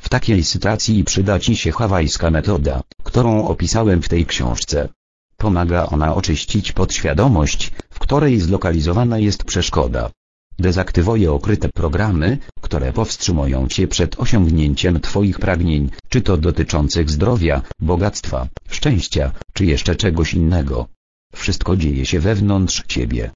W 0.00 0.08
takiej 0.08 0.44
sytuacji 0.44 1.04
przyda 1.04 1.38
Ci 1.38 1.56
się 1.56 1.72
hawajska 1.72 2.30
metoda, 2.30 2.82
którą 3.02 3.48
opisałem 3.48 4.02
w 4.02 4.08
tej 4.08 4.26
książce. 4.26 4.88
Pomaga 5.36 5.86
ona 5.86 6.14
oczyścić 6.14 6.72
podświadomość, 6.72 7.72
w 7.90 7.98
której 7.98 8.40
zlokalizowana 8.40 9.18
jest 9.18 9.44
przeszkoda. 9.44 10.10
Dezaktywuje 10.58 11.32
okryte 11.32 11.68
programy, 11.68 12.38
które 12.60 12.92
powstrzymują 12.92 13.68
Cię 13.68 13.88
przed 13.88 14.20
osiągnięciem 14.20 15.00
Twoich 15.00 15.38
pragnień, 15.38 15.90
czy 16.08 16.20
to 16.20 16.36
dotyczących 16.36 17.10
zdrowia, 17.10 17.62
bogactwa, 17.80 18.48
szczęścia, 18.70 19.32
czy 19.52 19.66
jeszcze 19.66 19.96
czegoś 19.96 20.34
innego. 20.34 20.86
Wszystko 21.34 21.76
dzieje 21.76 22.06
się 22.06 22.20
wewnątrz 22.20 22.84
Ciebie. 22.88 23.30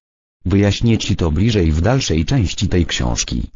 Wyjaśnię 0.45 0.97
Ci 0.97 1.15
to 1.15 1.31
bliżej 1.31 1.71
w 1.71 1.81
dalszej 1.81 2.25
części 2.25 2.67
tej 2.67 2.85
książki. 2.85 3.49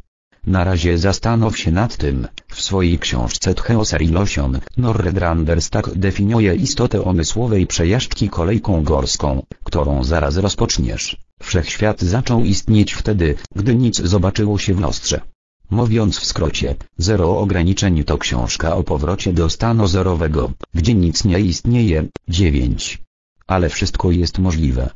Na 0.48 0.64
razie 0.64 0.98
zastanów 0.98 1.58
się 1.58 1.72
nad 1.72 1.98
tym, 1.98 2.28
w 2.48 2.62
swojej 2.62 3.00
książce 3.00 3.56
Tcheosarilosion, 3.56 4.60
Norredranders 4.78 5.70
tak 5.70 5.98
definiuje 5.98 6.56
istotę 6.56 7.02
umysłowej 7.02 7.68
przejażdżki 7.68 8.30
kolejką 8.30 8.84
górską, 8.84 9.44
którą 9.64 10.04
zaraz 10.04 10.38
rozpoczniesz. 10.38 11.18
Wszechświat 11.42 12.02
zaczął 12.02 12.44
istnieć 12.44 12.94
wtedy, 12.94 13.36
gdy 13.56 13.76
nic 13.76 14.02
zobaczyło 14.02 14.58
się 14.58 14.74
w 14.74 14.80
lustrze. 14.80 15.22
Mówiąc 15.70 16.20
w 16.20 16.26
skrócie, 16.26 16.76
Zero 16.98 17.40
ograniczeń 17.40 18.04
to 18.04 18.18
książka 18.18 18.76
o 18.76 18.84
powrocie 18.84 19.34
do 19.34 19.50
stanu 19.50 19.88
zerowego, 19.88 20.52
gdzie 20.74 20.94
nic 20.94 21.24
nie 21.26 21.40
istnieje. 21.40 22.08
9. 22.30 23.02
Ale 23.48 23.70
wszystko 23.70 24.12
jest 24.12 24.40
możliwe. 24.40 24.90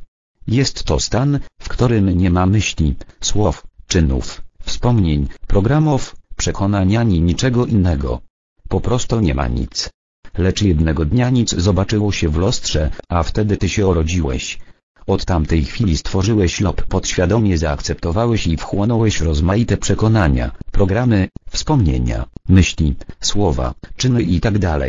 Jest 0.46 0.84
to 0.84 1.00
stan, 1.00 1.40
w 1.60 1.68
którym 1.68 2.18
nie 2.18 2.30
ma 2.30 2.46
myśli, 2.46 2.94
słów, 3.20 3.66
czynów, 3.86 4.42
wspomnień, 4.62 5.28
programów, 5.46 6.16
przekonań 6.36 6.96
ani 6.96 7.20
niczego 7.20 7.66
innego. 7.66 8.20
Po 8.68 8.80
prostu 8.80 9.20
nie 9.20 9.34
ma 9.34 9.48
nic. 9.48 9.90
Lecz 10.38 10.62
jednego 10.62 11.04
dnia 11.04 11.30
nic 11.30 11.50
zobaczyło 11.54 12.12
się 12.12 12.28
w 12.28 12.36
lustrze, 12.36 12.90
a 13.08 13.22
wtedy 13.22 13.56
ty 13.56 13.68
się 13.68 13.86
urodziłeś. 13.86 14.58
Od 15.06 15.24
tamtej 15.24 15.64
chwili 15.64 15.98
stworzyłeś 15.98 16.60
lub 16.60 16.82
podświadomie 16.82 17.58
zaakceptowałeś 17.58 18.46
i 18.46 18.56
wchłonąłeś 18.56 19.20
rozmaite 19.20 19.76
przekonania, 19.76 20.50
programy, 20.72 21.28
wspomnienia, 21.50 22.24
myśli, 22.48 22.94
słowa, 23.20 23.74
czyny 23.96 24.22
itd. 24.22 24.88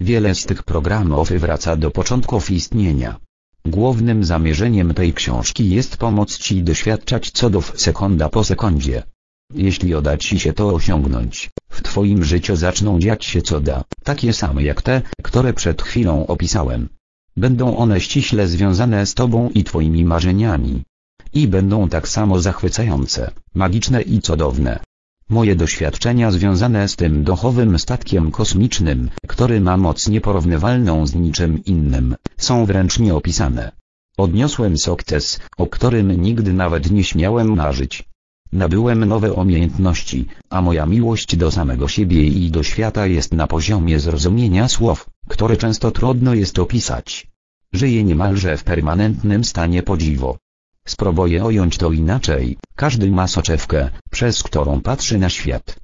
Wiele 0.00 0.34
z 0.34 0.46
tych 0.46 0.62
programów 0.62 1.30
wraca 1.30 1.76
do 1.76 1.90
początków 1.90 2.50
istnienia. 2.50 3.16
Głównym 3.68 4.24
zamierzeniem 4.24 4.94
tej 4.94 5.12
książki 5.12 5.70
jest 5.70 5.96
pomóc 5.96 6.38
Ci 6.38 6.62
doświadczać 6.62 7.30
cudów 7.30 7.72
sekunda 7.76 8.28
po 8.28 8.44
sekundzie. 8.44 9.02
Jeśli 9.54 9.94
uda 9.94 10.16
Ci 10.16 10.40
się 10.40 10.52
to 10.52 10.68
osiągnąć, 10.68 11.50
w 11.68 11.82
Twoim 11.82 12.24
życiu 12.24 12.56
zaczną 12.56 12.98
dziać 12.98 13.24
się 13.24 13.42
cuda, 13.42 13.84
takie 14.04 14.32
same 14.32 14.62
jak 14.62 14.82
te, 14.82 15.02
które 15.22 15.52
przed 15.52 15.82
chwilą 15.82 16.26
opisałem. 16.26 16.88
Będą 17.36 17.76
one 17.76 18.00
ściśle 18.00 18.48
związane 18.48 19.06
z 19.06 19.14
Tobą 19.14 19.50
i 19.54 19.64
Twoimi 19.64 20.04
marzeniami. 20.04 20.82
I 21.34 21.48
będą 21.48 21.88
tak 21.88 22.08
samo 22.08 22.40
zachwycające, 22.40 23.30
magiczne 23.54 24.02
i 24.02 24.20
cudowne. 24.20 24.80
Moje 25.30 25.56
doświadczenia 25.56 26.30
związane 26.30 26.88
z 26.88 26.96
tym 26.96 27.24
duchowym 27.24 27.78
statkiem 27.78 28.30
kosmicznym, 28.30 29.10
który 29.26 29.60
ma 29.60 29.76
moc 29.76 30.08
nieporównywalną 30.08 31.06
z 31.06 31.14
niczym 31.14 31.64
innym, 31.64 32.16
są 32.36 32.66
wręcz 32.66 32.98
nieopisane. 32.98 33.72
Odniosłem 34.16 34.78
sukces, 34.78 35.40
o 35.58 35.66
którym 35.66 36.22
nigdy 36.22 36.52
nawet 36.52 36.90
nie 36.90 37.04
śmiałem 37.04 37.56
marzyć. 37.56 38.04
Nabyłem 38.52 39.04
nowe 39.04 39.32
umiejętności, 39.32 40.26
a 40.50 40.62
moja 40.62 40.86
miłość 40.86 41.36
do 41.36 41.50
samego 41.50 41.88
siebie 41.88 42.24
i 42.24 42.50
do 42.50 42.62
świata 42.62 43.06
jest 43.06 43.34
na 43.34 43.46
poziomie 43.46 44.00
zrozumienia 44.00 44.68
słów, 44.68 45.10
które 45.28 45.56
często 45.56 45.90
trudno 45.90 46.34
jest 46.34 46.58
opisać. 46.58 47.26
Żyję 47.72 48.04
niemalże 48.04 48.56
w 48.56 48.64
permanentnym 48.64 49.44
stanie 49.44 49.82
podziwu. 49.82 50.36
Spróbuję 50.88 51.44
ująć 51.44 51.78
to 51.78 51.92
inaczej, 51.92 52.56
każdy 52.76 53.10
ma 53.10 53.28
soczewkę, 53.28 53.90
przez 54.10 54.42
którą 54.42 54.80
patrzy 54.80 55.18
na 55.18 55.28
świat. 55.28 55.76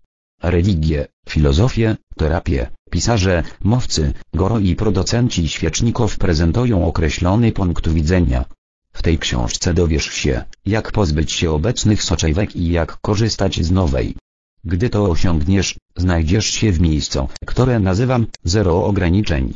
Religie, 0.43 1.07
filozofię, 1.29 1.97
terapię, 2.17 2.71
pisarze, 2.91 3.43
mówcy, 3.65 4.13
goro 4.35 4.59
i 4.59 4.77
producenci 4.77 5.49
świeczników 5.49 6.19
prezentują 6.19 6.87
określony 6.87 7.53
punkt 7.53 7.89
widzenia. 7.89 8.45
W 8.93 9.03
tej 9.03 9.19
książce 9.19 9.75
dowiesz 9.75 10.05
się, 10.05 10.45
jak 10.67 10.93
pozbyć 10.93 11.33
się 11.33 11.51
obecnych 11.51 12.03
soczewek 12.03 12.57
i 12.57 12.71
jak 12.71 13.01
korzystać 13.01 13.65
z 13.65 13.71
nowej. 13.71 14.17
Gdy 14.65 14.91
to 14.91 15.11
osiągniesz, 15.11 15.77
znajdziesz 15.97 16.47
się 16.47 16.73
w 16.73 16.81
miejscu, 16.81 17.29
które 17.47 17.81
nazywam 17.81 18.27
zero 18.45 18.85
ograniczeń. 18.85 19.55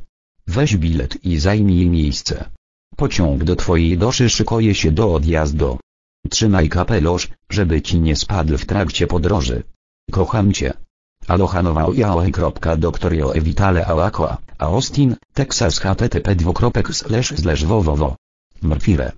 Weź 0.46 0.76
bilet 0.76 1.24
i 1.24 1.38
zajmij 1.38 1.90
miejsce. 1.90 2.50
Pociąg 2.96 3.44
do 3.44 3.56
twojej 3.56 3.98
doszy 3.98 4.28
szykuje 4.30 4.74
się 4.74 4.92
do 4.92 5.14
odjazdu. 5.14 5.78
Trzymaj 6.30 6.68
kapelusz, 6.68 7.28
żeby 7.50 7.82
ci 7.82 8.00
nie 8.00 8.16
spadł 8.16 8.58
w 8.58 8.66
trakcie 8.66 9.06
podróży. 9.06 9.62
Kocham 10.10 10.52
cię. 10.52 10.72
Aloha 11.28 11.62
nowa 11.62 11.86
Doktor 12.78 13.14
Joe 13.14 13.32
Vitale 13.40 13.86
Ałakła, 13.86 14.38
Austin, 14.58 15.16
Texas 15.34 15.78
http 15.78 16.34
dwukropek 16.34 16.88
slash 16.94 17.28
slash 17.36 17.64
wowowo. 17.64 18.16
Mrfire. 18.62 19.12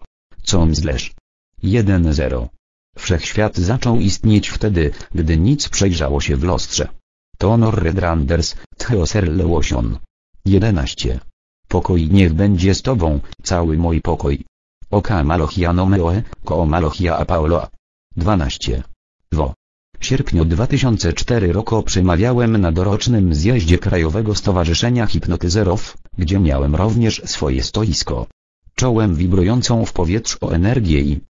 Com 0.45 0.75
slash. 0.75 1.15
1.0. 1.63 2.58
Wszechświat 2.99 3.57
zaczął 3.57 3.97
istnieć 3.97 4.49
wtedy, 4.49 4.91
gdy 5.15 5.39
nic 5.39 5.69
przejrzało 5.69 6.21
się 6.21 6.37
w 6.37 6.45
lustrze. 6.45 6.89
To 7.39 7.49
Honor 7.49 7.83
Redranders, 7.83 8.55
Theoser 8.77 9.29
Leosion. 9.29 9.99
11. 10.45 11.21
Pokój 11.69 12.09
niech 12.09 12.35
będzie 12.35 12.75
z 12.75 12.83
tobą, 12.83 13.21
cały 13.43 13.77
mój 13.79 14.01
pokój. 14.01 14.45
Oka 14.91 15.25
Malochia 15.25 15.73
Nomeoe, 15.73 16.23
Ko 16.45 16.67
Malochia 16.67 17.17
Apaoloa. 17.19 17.69
12. 18.17 18.83
Wo. 19.33 19.55
Sierpniu 20.01 20.45
2004 20.45 21.53
roku 21.53 21.83
przemawiałem 21.83 22.57
na 22.57 22.73
dorocznym 22.73 23.35
zjeździe 23.35 23.79
Krajowego 23.79 24.35
Stowarzyszenia 24.35 25.07
Hipnotyzerów, 25.07 25.97
gdzie 26.19 26.41
miałem 26.41 26.75
również 26.77 27.23
swoje 27.25 27.63
stoisko. 27.63 28.27
Czołem 28.75 29.15
wibrującą 29.15 29.85
w 29.85 29.93
powietrzu 29.93 30.51
energię 30.51 31.01
i 31.01 31.21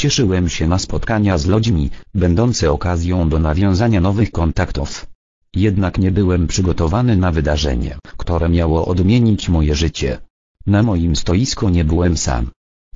cieszyłem 0.00 0.48
się 0.48 0.68
na 0.68 0.78
spotkania 0.78 1.38
z 1.38 1.46
ludźmi, 1.46 1.90
będące 2.14 2.70
okazją 2.70 3.28
do 3.28 3.38
nawiązania 3.38 4.00
nowych 4.00 4.30
kontaktów. 4.30 5.06
Jednak 5.54 5.98
nie 5.98 6.10
byłem 6.10 6.46
przygotowany 6.46 7.16
na 7.16 7.32
wydarzenie, 7.32 7.98
które 8.16 8.48
miało 8.48 8.86
odmienić 8.86 9.48
moje 9.48 9.74
życie. 9.74 10.18
Na 10.66 10.82
moim 10.82 11.16
stoisku 11.16 11.68
nie 11.68 11.84
byłem 11.84 12.16
sam. 12.16 12.50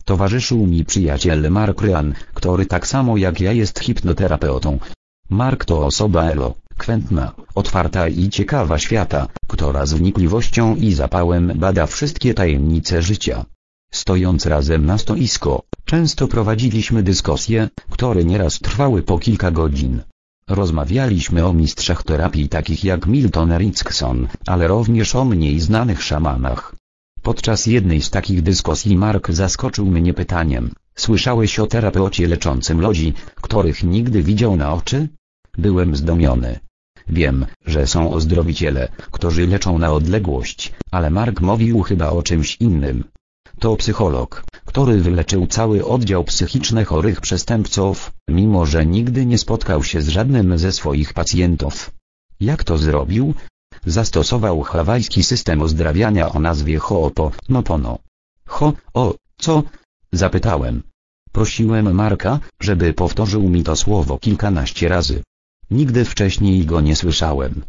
Towarzyszył 0.04 0.66
mi 0.66 0.84
przyjaciel 0.84 1.50
Mark 1.50 1.82
Ryan, 1.82 2.14
który 2.34 2.66
tak 2.66 2.86
samo 2.86 3.16
jak 3.16 3.40
ja 3.40 3.52
jest 3.52 3.80
hipnoterapeutą. 3.80 4.78
Mark 5.30 5.64
to 5.64 5.86
osoba 5.86 6.22
elokwentna, 6.24 7.32
otwarta 7.54 8.08
i 8.08 8.28
ciekawa 8.28 8.78
świata, 8.78 9.28
która 9.48 9.86
z 9.86 9.94
wnikliwością 9.94 10.76
i 10.76 10.92
zapałem 10.92 11.52
bada 11.56 11.86
wszystkie 11.86 12.34
tajemnice 12.34 13.02
życia. 13.02 13.44
Stojąc 13.92 14.46
razem 14.46 14.86
na 14.86 14.98
stoisko, 14.98 15.62
często 15.94 16.28
prowadziliśmy 16.28 17.02
dyskusje, 17.02 17.68
które 17.90 18.24
nieraz 18.24 18.58
trwały 18.58 19.02
po 19.02 19.18
kilka 19.18 19.50
godzin. 19.50 20.02
Rozmawialiśmy 20.48 21.46
o 21.46 21.52
mistrzach 21.52 22.02
terapii 22.02 22.48
takich 22.48 22.84
jak 22.84 23.06
Milton 23.06 23.52
Erickson, 23.52 24.28
ale 24.46 24.68
również 24.68 25.14
o 25.14 25.24
mniej 25.24 25.60
znanych 25.60 26.02
szamanach. 26.02 26.74
Podczas 27.22 27.66
jednej 27.66 28.02
z 28.02 28.10
takich 28.10 28.42
dyskusji 28.42 28.96
Mark 28.96 29.30
zaskoczył 29.30 29.86
mnie 29.86 30.14
pytaniem, 30.14 30.70
słyszałeś 30.94 31.58
o 31.58 31.66
terapeucie 31.66 32.28
leczącym 32.28 32.80
ludzi, 32.80 33.12
których 33.34 33.84
nigdy 33.84 34.22
widział 34.22 34.56
na 34.56 34.74
oczy? 34.74 35.08
Byłem 35.58 35.96
zdumiony. 35.96 36.60
Wiem, 37.08 37.46
że 37.66 37.86
są 37.86 38.12
ozdrowiciele, 38.12 38.88
którzy 39.10 39.46
leczą 39.46 39.78
na 39.78 39.92
odległość, 39.92 40.72
ale 40.90 41.10
Mark 41.10 41.40
mówił 41.40 41.82
chyba 41.82 42.10
o 42.10 42.22
czymś 42.22 42.56
innym. 42.56 43.04
To 43.58 43.76
psycholog, 43.76 44.44
który 44.64 45.00
wyleczył 45.00 45.46
cały 45.46 45.84
oddział 45.84 46.24
psychiczny 46.24 46.84
chorych 46.84 47.20
przestępców, 47.20 48.12
mimo 48.28 48.66
że 48.66 48.86
nigdy 48.86 49.26
nie 49.26 49.38
spotkał 49.38 49.84
się 49.84 50.02
z 50.02 50.08
żadnym 50.08 50.58
ze 50.58 50.72
swoich 50.72 51.14
pacjentów. 51.14 51.90
Jak 52.40 52.64
to 52.64 52.78
zrobił? 52.78 53.34
Zastosował 53.86 54.62
hawajski 54.62 55.22
system 55.22 55.62
ozdrawiania 55.62 56.32
o 56.32 56.40
nazwie 56.40 56.78
Ho'oponopono. 56.78 57.98
Ho, 58.46 58.72
o, 58.94 59.14
co? 59.38 59.62
Zapytałem. 60.12 60.82
Prosiłem 61.32 61.94
Marka, 61.94 62.40
żeby 62.60 62.92
powtórzył 62.92 63.48
mi 63.48 63.62
to 63.62 63.76
słowo 63.76 64.18
kilkanaście 64.18 64.88
razy. 64.88 65.22
Nigdy 65.70 66.04
wcześniej 66.04 66.66
go 66.66 66.80
nie 66.80 66.96
słyszałem. 66.96 67.62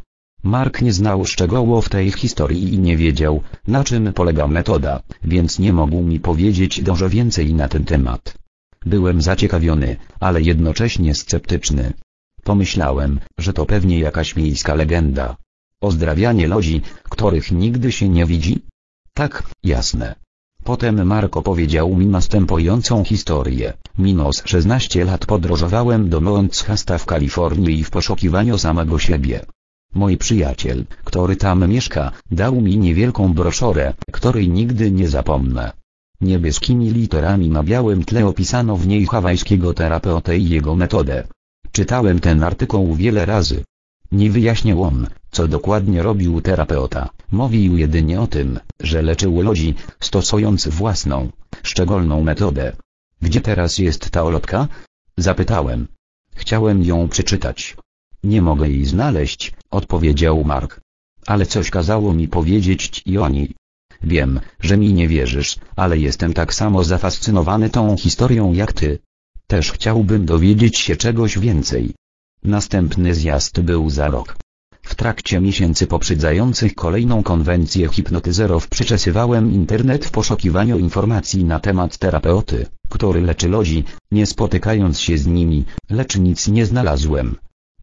Mark 0.45 0.81
nie 0.81 0.93
znał 0.93 1.25
szczegółów 1.25 1.89
tej 1.89 2.11
historii 2.11 2.73
i 2.73 2.79
nie 2.79 2.97
wiedział, 2.97 3.41
na 3.67 3.83
czym 3.83 4.13
polega 4.13 4.47
metoda, 4.47 5.01
więc 5.23 5.59
nie 5.59 5.73
mógł 5.73 6.01
mi 6.01 6.19
powiedzieć 6.19 6.81
dużo 6.81 7.09
więcej 7.09 7.53
na 7.53 7.67
ten 7.67 7.85
temat. 7.85 8.37
Byłem 8.85 9.21
zaciekawiony, 9.21 9.95
ale 10.19 10.41
jednocześnie 10.41 11.15
sceptyczny. 11.15 11.93
Pomyślałem, 12.43 13.19
że 13.39 13.53
to 13.53 13.65
pewnie 13.65 13.99
jakaś 13.99 14.35
miejska 14.35 14.75
legenda. 14.75 15.37
Ozdrawianie 15.81 16.47
ludzi, 16.47 16.81
których 17.03 17.51
nigdy 17.51 17.91
się 17.91 18.09
nie 18.09 18.25
widzi? 18.25 18.61
Tak, 19.13 19.43
jasne. 19.63 20.15
Potem 20.63 21.07
Mark 21.07 21.37
opowiedział 21.37 21.95
mi 21.95 22.05
następującą 22.05 23.03
historię. 23.03 23.73
Minus 23.97 24.43
16 24.45 25.05
lat 25.05 25.25
podróżowałem 25.25 26.09
do 26.09 26.21
Mount 26.21 26.55
Shasta 26.55 26.97
w 26.97 27.05
Kalifornii 27.05 27.83
w 27.83 27.89
poszukiwaniu 27.89 28.57
samego 28.57 28.99
siebie. 28.99 29.45
Mój 29.95 30.17
przyjaciel, 30.17 30.85
który 31.03 31.35
tam 31.35 31.69
mieszka, 31.69 32.11
dał 32.31 32.61
mi 32.61 32.77
niewielką 32.77 33.33
broszurę, 33.33 33.93
której 34.11 34.49
nigdy 34.49 34.91
nie 34.91 35.07
zapomnę. 35.09 35.71
Niebieskimi 36.21 36.89
literami 36.89 37.49
na 37.49 37.63
białym 37.63 38.05
tle 38.05 38.25
opisano 38.27 38.77
w 38.77 38.87
niej 38.87 39.05
hawajskiego 39.05 39.73
terapeutę 39.73 40.37
i 40.37 40.49
jego 40.49 40.75
metodę. 40.75 41.27
Czytałem 41.71 42.19
ten 42.19 42.43
artykuł 42.43 42.95
wiele 42.95 43.25
razy. 43.25 43.63
Nie 44.11 44.29
wyjaśniał 44.31 44.83
on, 44.83 45.07
co 45.31 45.47
dokładnie 45.47 46.03
robił 46.03 46.41
terapeuta, 46.41 47.09
mówił 47.31 47.77
jedynie 47.77 48.21
o 48.21 48.27
tym, 48.27 48.59
że 48.81 49.01
leczył 49.01 49.41
ludzi, 49.41 49.75
stosując 49.99 50.67
własną, 50.67 51.29
szczególną 51.63 52.23
metodę. 52.23 52.75
Gdzie 53.21 53.41
teraz 53.41 53.77
jest 53.77 54.09
ta 54.09 54.23
olotka? 54.23 54.67
Zapytałem. 55.17 55.87
Chciałem 56.35 56.83
ją 56.83 57.09
przeczytać. 57.09 57.75
Nie 58.25 58.41
mogę 58.41 58.69
jej 58.69 58.85
znaleźć, 58.85 59.53
odpowiedział 59.71 60.43
Mark. 60.43 60.81
Ale 61.25 61.45
coś 61.45 61.69
kazało 61.69 62.13
mi 62.13 62.27
powiedzieć 62.27 62.89
ci 62.89 63.17
o 63.17 63.29
niej. 63.29 63.55
Wiem, 64.03 64.39
że 64.59 64.77
mi 64.77 64.93
nie 64.93 65.07
wierzysz, 65.07 65.57
ale 65.75 65.97
jestem 65.97 66.33
tak 66.33 66.53
samo 66.53 66.83
zafascynowany 66.83 67.69
tą 67.69 67.97
historią 67.97 68.53
jak 68.53 68.73
ty. 68.73 68.99
Też 69.47 69.71
chciałbym 69.71 70.25
dowiedzieć 70.25 70.77
się 70.77 70.95
czegoś 70.95 71.39
więcej. 71.39 71.93
Następny 72.43 73.15
zjazd 73.15 73.61
był 73.61 73.89
za 73.89 74.07
rok. 74.07 74.37
W 74.81 74.95
trakcie 74.95 75.41
miesięcy 75.41 75.87
poprzedzających 75.87 76.75
kolejną 76.75 77.23
konwencję 77.23 77.89
hipnotyzerów 77.89 78.67
przeczesywałem 78.67 79.53
internet 79.53 80.05
w 80.05 80.11
poszukiwaniu 80.11 80.79
informacji 80.79 81.43
na 81.43 81.59
temat 81.59 81.97
terapeuty, 81.97 82.65
który 82.89 83.21
leczy 83.21 83.47
ludzi, 83.49 83.83
nie 84.11 84.25
spotykając 84.25 84.99
się 84.99 85.17
z 85.17 85.27
nimi, 85.27 85.65
lecz 85.89 86.17
nic 86.17 86.47
nie 86.47 86.65
znalazłem. 86.65 87.35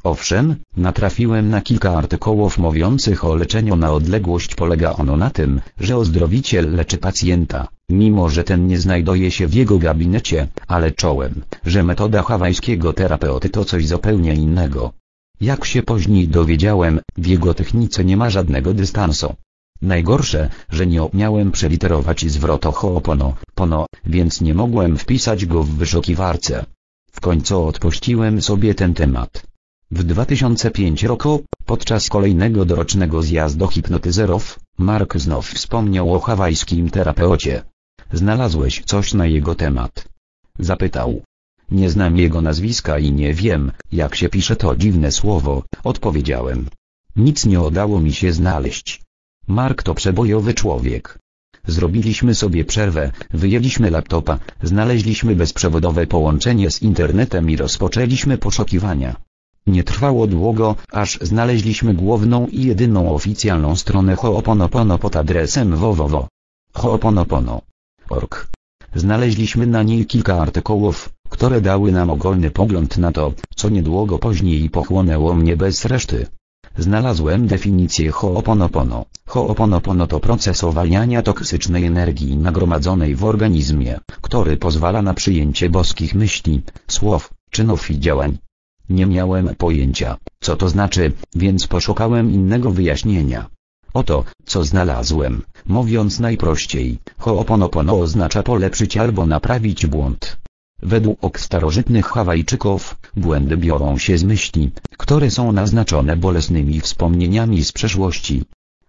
Owszem, 0.05 0.57
natrafiłem 0.77 1.49
na 1.49 1.61
kilka 1.61 1.91
artykułów 1.95 2.59
mówiących 2.59 3.25
o 3.25 3.35
leczeniu 3.35 3.77
na 3.77 3.93
odległość 3.93 4.55
polega 4.55 4.93
ono 4.93 5.17
na 5.17 5.31
tym, 5.31 5.61
że 5.81 5.97
ozdrowiciel 5.97 6.75
leczy 6.75 6.99
pacjenta, 6.99 7.69
mimo 7.89 8.29
że 8.29 8.45
ten 8.45 8.67
nie 8.67 8.79
znajduje 8.79 9.31
się 9.31 9.47
w 9.47 9.55
jego 9.55 9.79
gabinecie, 9.79 10.49
ale 10.67 10.93
czołem, 10.93 11.43
że 11.67 11.83
metoda 11.83 12.23
hawajskiego 12.23 12.93
terapeuty 12.93 13.49
to 13.49 13.65
coś 13.65 13.87
zupełnie 13.87 14.35
innego. 14.35 14.93
Jak 15.41 15.65
się 15.65 15.83
później 15.83 16.29
dowiedziałem, 16.29 17.01
w 17.17 17.27
jego 17.27 17.55
technice 17.55 18.05
nie 18.05 18.17
ma 18.17 18.31
żadnego 18.31 18.75
dystansu. 18.75 19.35
Najgorsze, 19.83 20.51
że 20.71 20.87
nie 20.87 21.03
umiałem 21.03 21.53
przeliterować 21.53 22.31
zwrotu 22.31 22.71
Ho'opono, 22.71 23.33
pono, 23.55 23.87
więc 24.07 24.41
nie 24.41 24.55
mogłem 24.55 24.99
wpisać 24.99 25.47
go 25.47 25.63
w 25.63 25.71
wyszukiwarce. 25.71 26.65
W 27.13 27.21
końcu 27.21 27.65
odpuściłem 27.65 28.43
sobie 28.43 28.75
ten 28.75 28.95
temat. 28.95 29.52
W 29.95 30.05
2005 30.05 31.03
roku, 31.03 31.45
podczas 31.67 32.09
kolejnego 32.09 32.65
dorocznego 32.65 33.23
zjazdu 33.23 33.69
hipnotyzerów, 33.69 34.59
Mark 34.79 35.17
znów 35.17 35.51
wspomniał 35.51 36.15
o 36.15 36.21
hawajskim 36.21 36.91
terapeucie. 36.91 37.63
Znalazłeś 38.13 38.83
coś 38.87 39.15
na 39.15 39.27
jego 39.27 39.55
temat? 39.55 40.09
Zapytał. 40.59 41.23
Nie 41.71 41.91
znam 41.91 42.17
jego 42.17 42.41
nazwiska 42.43 42.99
i 42.99 43.13
nie 43.13 43.35
wiem, 43.35 43.73
jak 43.93 44.15
się 44.15 44.29
pisze 44.29 44.57
to 44.57 44.77
dziwne 44.77 45.13
słowo, 45.13 45.63
odpowiedziałem. 45.85 46.67
Nic 47.17 47.47
nie 47.47 47.61
udało 47.61 48.01
mi 48.01 48.13
się 48.13 48.33
znaleźć. 48.33 49.03
Mark 49.47 49.83
to 49.83 49.95
przebojowy 49.95 50.55
człowiek. 50.55 51.19
Zrobiliśmy 51.67 52.35
sobie 52.35 52.65
przerwę, 52.65 53.13
wyjęliśmy 53.31 53.91
laptopa, 53.91 54.39
znaleźliśmy 54.63 55.37
bezprzewodowe 55.37 56.07
połączenie 56.07 56.71
z 56.71 56.83
internetem 56.83 57.51
i 57.51 57.57
rozpoczęliśmy 57.57 58.39
poszukiwania. 58.39 59.17
Nie 59.67 59.85
trwało 59.85 60.27
długo, 60.27 60.77
aż 60.93 61.19
znaleźliśmy 61.21 61.95
główną 61.95 62.47
i 62.47 62.65
jedyną 62.65 63.15
oficjalną 63.15 63.77
stronę 63.77 64.15
Ho'oponopono 64.17 64.99
pod 64.99 65.17
adresem 65.17 65.77
www. 65.77 66.27
Ho'oponopono.org. 66.75 68.49
Znaleźliśmy 68.95 69.67
na 69.67 69.83
niej 69.83 70.07
kilka 70.07 70.41
artykułów, 70.41 71.11
które 71.29 71.61
dały 71.61 71.93
nam 71.93 72.11
ogólny 72.11 72.51
pogląd 72.51 72.99
na 72.99 73.13
to, 73.13 73.33
co 73.57 73.69
niedługo 73.69 74.19
później 74.19 74.71
pochłonęło 74.71 75.35
mnie 75.35 75.57
bez 75.57 75.85
reszty. 75.85 76.27
Znalazłem 76.79 77.47
definicję 77.47 78.11
Ho'oponopono. 78.11 79.05
Ho'oponopono 79.29 80.07
to 80.07 80.21
proces 80.21 80.65
owalniania 80.65 81.23
toksycznej 81.23 81.85
energii 81.85 82.37
nagromadzonej 82.37 83.17
w 83.17 83.25
organizmie, 83.25 83.99
który 84.23 84.57
pozwala 84.57 85.03
na 85.03 85.15
przyjęcie 85.15 85.71
boskich 85.71 86.15
myśli, 86.15 86.63
słów, 86.89 87.31
czynów 87.51 87.91
i 87.91 88.01
działań. 88.01 88.39
Nie 88.89 89.07
miałem 89.07 89.55
pojęcia, 89.59 90.17
co 90.41 90.57
to 90.57 90.69
znaczy, 90.69 91.13
więc 91.35 91.67
poszukałem 91.67 92.33
innego 92.33 92.71
wyjaśnienia. 92.71 93.47
Oto, 93.95 94.25
co 94.45 94.65
znalazłem, 94.65 95.43
mówiąc 95.67 96.21
najprościej, 96.21 96.99
Ho'oponopono 97.21 98.01
oznacza 98.01 98.43
polepszyć 98.43 98.97
albo 98.97 99.27
naprawić 99.27 99.87
błąd. 99.87 100.39
Według 100.83 101.41
starożytnych 101.41 102.07
Hawajczyków, 102.07 102.97
błędy 103.17 103.57
biorą 103.57 103.99
się 103.99 104.19
z 104.19 104.25
myśli, 104.25 104.71
które 104.99 105.31
są 105.31 105.53
naznaczone 105.53 106.17
bolesnymi 106.17 106.81
wspomnieniami 106.81 107.65
z 107.65 107.73
przeszłości. 107.73 108.43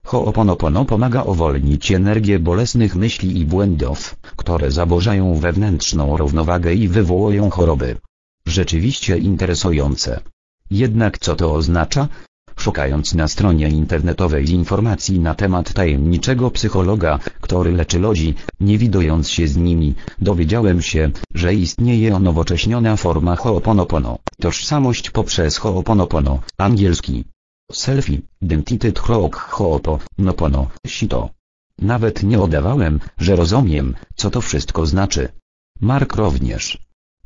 Ho'oponopono 0.05 0.85
pomaga 0.85 1.21
uwolnić 1.23 1.91
energię 1.91 2.39
bolesnych 2.39 2.95
myśli 2.95 3.39
i 3.39 3.45
błędów, 3.45 4.15
które 4.35 4.71
zaburzają 4.71 5.35
wewnętrzną 5.35 6.17
równowagę 6.17 6.73
i 6.73 6.87
wywołują 6.87 7.49
choroby. 7.49 7.95
Rzeczywiście 8.47 9.17
interesujące. 9.17 10.21
Jednak 10.71 11.19
co 11.19 11.35
to 11.35 11.53
oznacza? 11.53 12.07
Szukając 12.55 13.13
na 13.13 13.27
stronie 13.27 13.69
internetowej 13.69 14.51
informacji 14.51 15.19
na 15.19 15.35
temat 15.35 15.73
tajemniczego 15.73 16.51
psychologa, 16.51 17.19
który 17.41 17.71
leczy 17.71 17.99
ludzi, 17.99 18.35
nie 18.59 18.77
widując 18.77 19.29
się 19.29 19.47
z 19.47 19.57
nimi, 19.57 19.95
dowiedziałem 20.21 20.81
się, 20.81 21.11
że 21.33 21.53
istnieje 21.53 22.19
nowocześniona 22.19 22.95
forma 22.95 23.35
Ho'oponopono, 23.35 24.17
tożsamość 24.41 25.09
poprzez 25.09 25.59
Ho'oponopono, 25.59 26.39
angielski. 26.57 27.23
Selfie, 27.71 28.21
identity 28.41 28.91
Ho'oponopono, 28.91 30.65
sito. 30.87 31.29
Nawet 31.79 32.23
nie 32.23 32.39
udawałem, 32.39 32.99
że 33.17 33.35
rozumiem, 33.35 33.95
co 34.15 34.29
to 34.29 34.41
wszystko 34.41 34.85
znaczy. 34.85 35.29
Mark 35.81 36.15
również. 36.15 36.77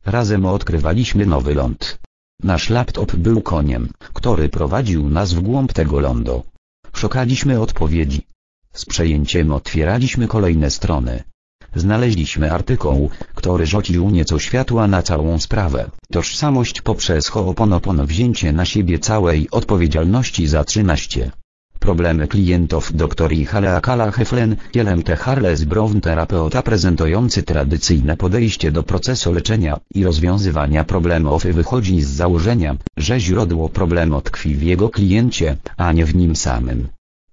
Razem 0.06 0.46
odkrywaliśmy 0.46 1.26
nowy 1.26 1.54
ląd. 1.56 2.00
Nasz 2.44 2.70
laptop 2.70 3.16
był 3.16 3.42
koniem, 3.42 3.90
który 4.14 4.50
prowadził 4.50 5.10
nas 5.10 5.34
w 5.34 5.40
głąb 5.40 5.74
tego 5.74 6.00
lądu. 6.00 6.44
Szukaliśmy 6.94 7.62
odpowiedzi. 7.62 8.22
Z 8.74 8.86
przejęciem 8.86 9.52
otwieraliśmy 9.52 10.28
kolejne 10.28 10.72
strony. 10.72 11.24
Znaleźliśmy 11.76 12.52
artykuł, 12.52 13.10
który 13.36 13.66
rzucił 13.66 14.10
nieco 14.10 14.40
światła 14.40 14.88
na 14.88 15.02
całą 15.04 15.40
sprawę. 15.40 15.90
Tożsamość 16.12 16.82
poprzez 16.82 17.32
Ho'oponopono 17.32 18.06
wzięcie 18.06 18.54
na 18.54 18.66
siebie 18.66 19.00
całej 19.00 19.50
odpowiedzialności 19.52 20.48
za 20.48 20.64
13. 20.64 21.32
Problemy 21.80 22.28
klientów 22.28 22.94
dr 22.96 23.32
Haleakala 23.48 24.12
Heflen, 24.12 24.56
Kielem 24.72 25.04
T. 25.04 25.16
Harles 25.16 25.64
Brown 25.64 26.02
terapeuta 26.02 26.62
prezentujący 26.62 27.44
tradycyjne 27.44 28.18
podejście 28.18 28.72
do 28.72 28.84
procesu 28.84 29.32
leczenia 29.34 29.80
i 29.94 30.04
rozwiązywania 30.04 30.84
problemów 30.84 31.44
wychodzi 31.44 32.02
z 32.02 32.10
założenia, 32.10 32.76
że 32.98 33.20
źródło 33.20 33.70
problemu 33.70 34.22
tkwi 34.22 34.56
w 34.56 34.62
jego 34.64 34.90
kliencie, 34.90 35.58
a 35.78 35.92
nie 35.92 36.06
w 36.06 36.16
nim 36.16 36.36
samym. 36.36 36.88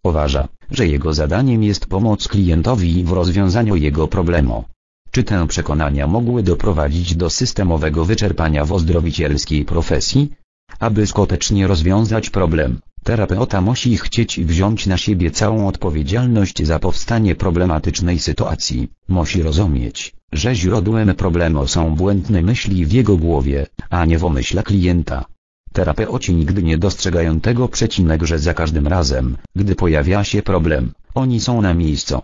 Uważa, 0.04 0.48
że 0.70 0.86
jego 0.86 1.14
zadaniem 1.14 1.62
jest 1.62 1.86
pomoc 1.86 2.28
klientowi 2.28 3.04
w 3.04 3.12
rozwiązaniu 3.12 3.76
jego 3.76 4.08
problemu. 4.08 4.64
Czy 5.10 5.22
te 5.24 5.46
przekonania 5.46 6.06
mogły 6.06 6.42
doprowadzić 6.42 7.16
do 7.16 7.30
systemowego 7.30 8.04
wyczerpania 8.04 8.64
w 8.64 8.72
ozdrowicielskiej 8.72 9.64
profesji? 9.64 10.30
Aby 10.78 11.06
skutecznie 11.06 11.66
rozwiązać 11.66 12.30
problem, 12.30 12.80
terapeuta 13.04 13.60
musi 13.60 13.96
chcieć 13.96 14.40
wziąć 14.40 14.86
na 14.86 14.96
siebie 14.96 15.30
całą 15.30 15.68
odpowiedzialność 15.68 16.66
za 16.66 16.78
powstanie 16.78 17.34
problematycznej 17.34 18.18
sytuacji. 18.18 18.88
Musi 19.08 19.42
rozumieć, 19.42 20.14
że 20.32 20.54
źródłem 20.54 21.14
problemu 21.14 21.66
są 21.66 21.94
błędne 21.94 22.42
myśli 22.42 22.86
w 22.86 22.92
jego 22.92 23.16
głowie, 23.16 23.66
a 23.90 24.04
nie 24.04 24.18
w 24.18 24.24
omyśle 24.24 24.62
klienta. 24.62 25.24
Terapeuci 25.72 26.34
nigdy 26.34 26.62
nie 26.62 26.78
dostrzegają 26.78 27.40
tego 27.40 27.68
przecinek, 27.68 28.22
że 28.22 28.38
za 28.38 28.54
każdym 28.54 28.86
razem, 28.86 29.36
gdy 29.56 29.74
pojawia 29.74 30.24
się 30.24 30.42
problem, 30.42 30.92
oni 31.14 31.40
są 31.40 31.62
na 31.62 31.74
miejscu. 31.74 32.20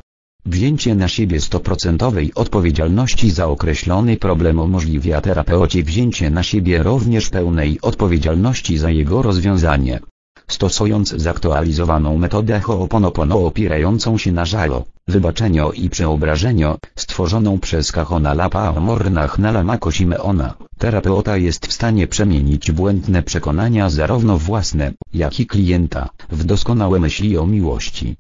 Wzięcie 0.47 0.95
na 0.95 1.09
siebie 1.09 1.41
stoprocentowej 1.41 2.35
odpowiedzialności 2.35 3.31
za 3.31 3.47
określony 3.47 4.17
problem 4.17 4.59
umożliwia 4.59 5.21
terapeucie 5.21 5.83
wzięcie 5.83 6.31
na 6.31 6.43
siebie 6.43 6.83
również 6.83 7.29
pełnej 7.31 7.79
odpowiedzialności 7.83 8.79
za 8.79 8.91
jego 8.91 9.23
rozwiązanie. 9.23 10.01
Stosując 10.51 11.09
zaktualizowaną 11.11 12.19
metodę 12.19 12.61
Ho'oponopono 12.61 13.47
opierającą 13.47 14.19
się 14.19 14.33
na 14.33 14.45
żalo, 14.45 14.85
wybaczeniu 15.09 15.73
i 15.73 15.91
przeobrażeniu, 15.91 16.77
stworzoną 16.97 17.59
przez 17.59 17.93
Kahona 17.93 18.35
Lapa 18.35 18.81
Mornach 18.81 19.39
na 19.39 19.51
Lamako 19.53 19.91
Simeona, 19.91 20.55
terapeuta 20.79 21.37
jest 21.37 21.67
w 21.67 21.73
stanie 21.73 22.07
przemienić 22.07 22.73
błędne 22.73 23.23
przekonania 23.23 23.91
zarówno 23.91 24.39
własne, 24.39 24.93
jak 25.15 25.41
i 25.41 25.47
klienta, 25.47 26.09
w 26.31 26.45
doskonałe 26.45 27.01
myśli 27.01 27.39
o 27.39 27.47
miłości. 27.47 28.17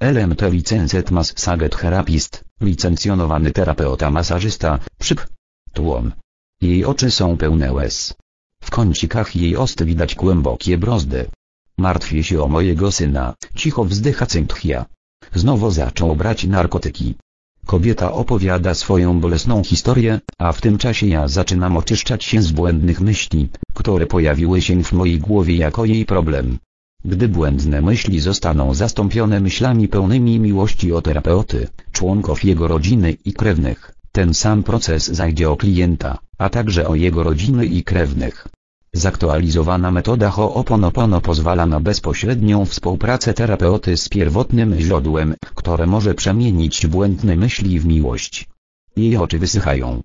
LMT 0.00 0.42
Licencet 0.50 1.10
Mas 1.10 1.32
Saget 1.36 1.76
Therapist, 1.80 2.44
licencjonowany 2.60 3.50
terapeuta 3.50 4.10
masażysta, 4.10 4.78
przyp. 4.98 5.26
Tłon. 5.72 6.12
Jej 6.60 6.84
oczy 6.84 7.10
są 7.10 7.36
pełne 7.36 7.72
łez. 7.72 8.14
W 8.62 8.70
kącikach 8.70 9.36
jej 9.36 9.56
ost 9.56 9.84
widać 9.84 10.14
głębokie 10.14 10.78
brozdy. 10.78 11.26
Martwię 11.78 12.24
się 12.24 12.42
o 12.42 12.48
mojego 12.48 12.92
syna, 12.92 13.34
cicho 13.54 13.84
wzdycha 13.84 14.26
Cynthia. 14.26 14.84
Znowu 15.34 15.70
zaczął 15.70 16.16
brać 16.16 16.44
narkotyki. 16.44 17.14
Kobieta 17.66 18.12
opowiada 18.12 18.74
swoją 18.74 19.20
bolesną 19.20 19.64
historię, 19.64 20.20
a 20.38 20.52
w 20.52 20.60
tym 20.60 20.78
czasie 20.78 21.06
ja 21.06 21.28
zaczynam 21.28 21.76
oczyszczać 21.76 22.24
się 22.24 22.42
z 22.42 22.52
błędnych 22.52 23.00
myśli, 23.00 23.48
które 23.74 24.06
pojawiły 24.06 24.62
się 24.62 24.84
w 24.84 24.92
mojej 24.92 25.18
głowie 25.18 25.56
jako 25.56 25.84
jej 25.84 26.04
problem. 26.06 26.58
Gdy 27.04 27.28
błędne 27.28 27.82
myśli 27.82 28.20
zostaną 28.20 28.74
zastąpione 28.74 29.40
myślami 29.40 29.88
pełnymi 29.88 30.40
miłości 30.40 30.92
o 30.92 31.02
terapeuty, 31.02 31.68
członków 31.92 32.44
jego 32.44 32.68
rodziny 32.68 33.16
i 33.24 33.32
krewnych, 33.32 33.94
ten 34.12 34.34
sam 34.34 34.62
proces 34.62 35.06
zajdzie 35.06 35.50
o 35.50 35.56
klienta, 35.56 36.18
a 36.38 36.48
także 36.48 36.88
o 36.88 36.94
jego 36.94 37.22
rodziny 37.22 37.66
i 37.66 37.84
krewnych. 37.84 38.48
Zaktualizowana 38.94 39.90
metoda 39.90 40.30
Ho'oponopono 40.30 41.20
pozwala 41.20 41.66
na 41.66 41.80
bezpośrednią 41.80 42.64
współpracę 42.64 43.34
terapeuty 43.34 43.96
z 43.96 44.08
pierwotnym 44.08 44.80
źródłem, 44.80 45.34
które 45.54 45.86
może 45.86 46.14
przemienić 46.14 46.86
błędne 46.86 47.36
myśli 47.36 47.80
w 47.80 47.86
miłość. 47.86 48.48
Jej 48.96 49.16
oczy 49.16 49.38
wysychają. 49.38 50.02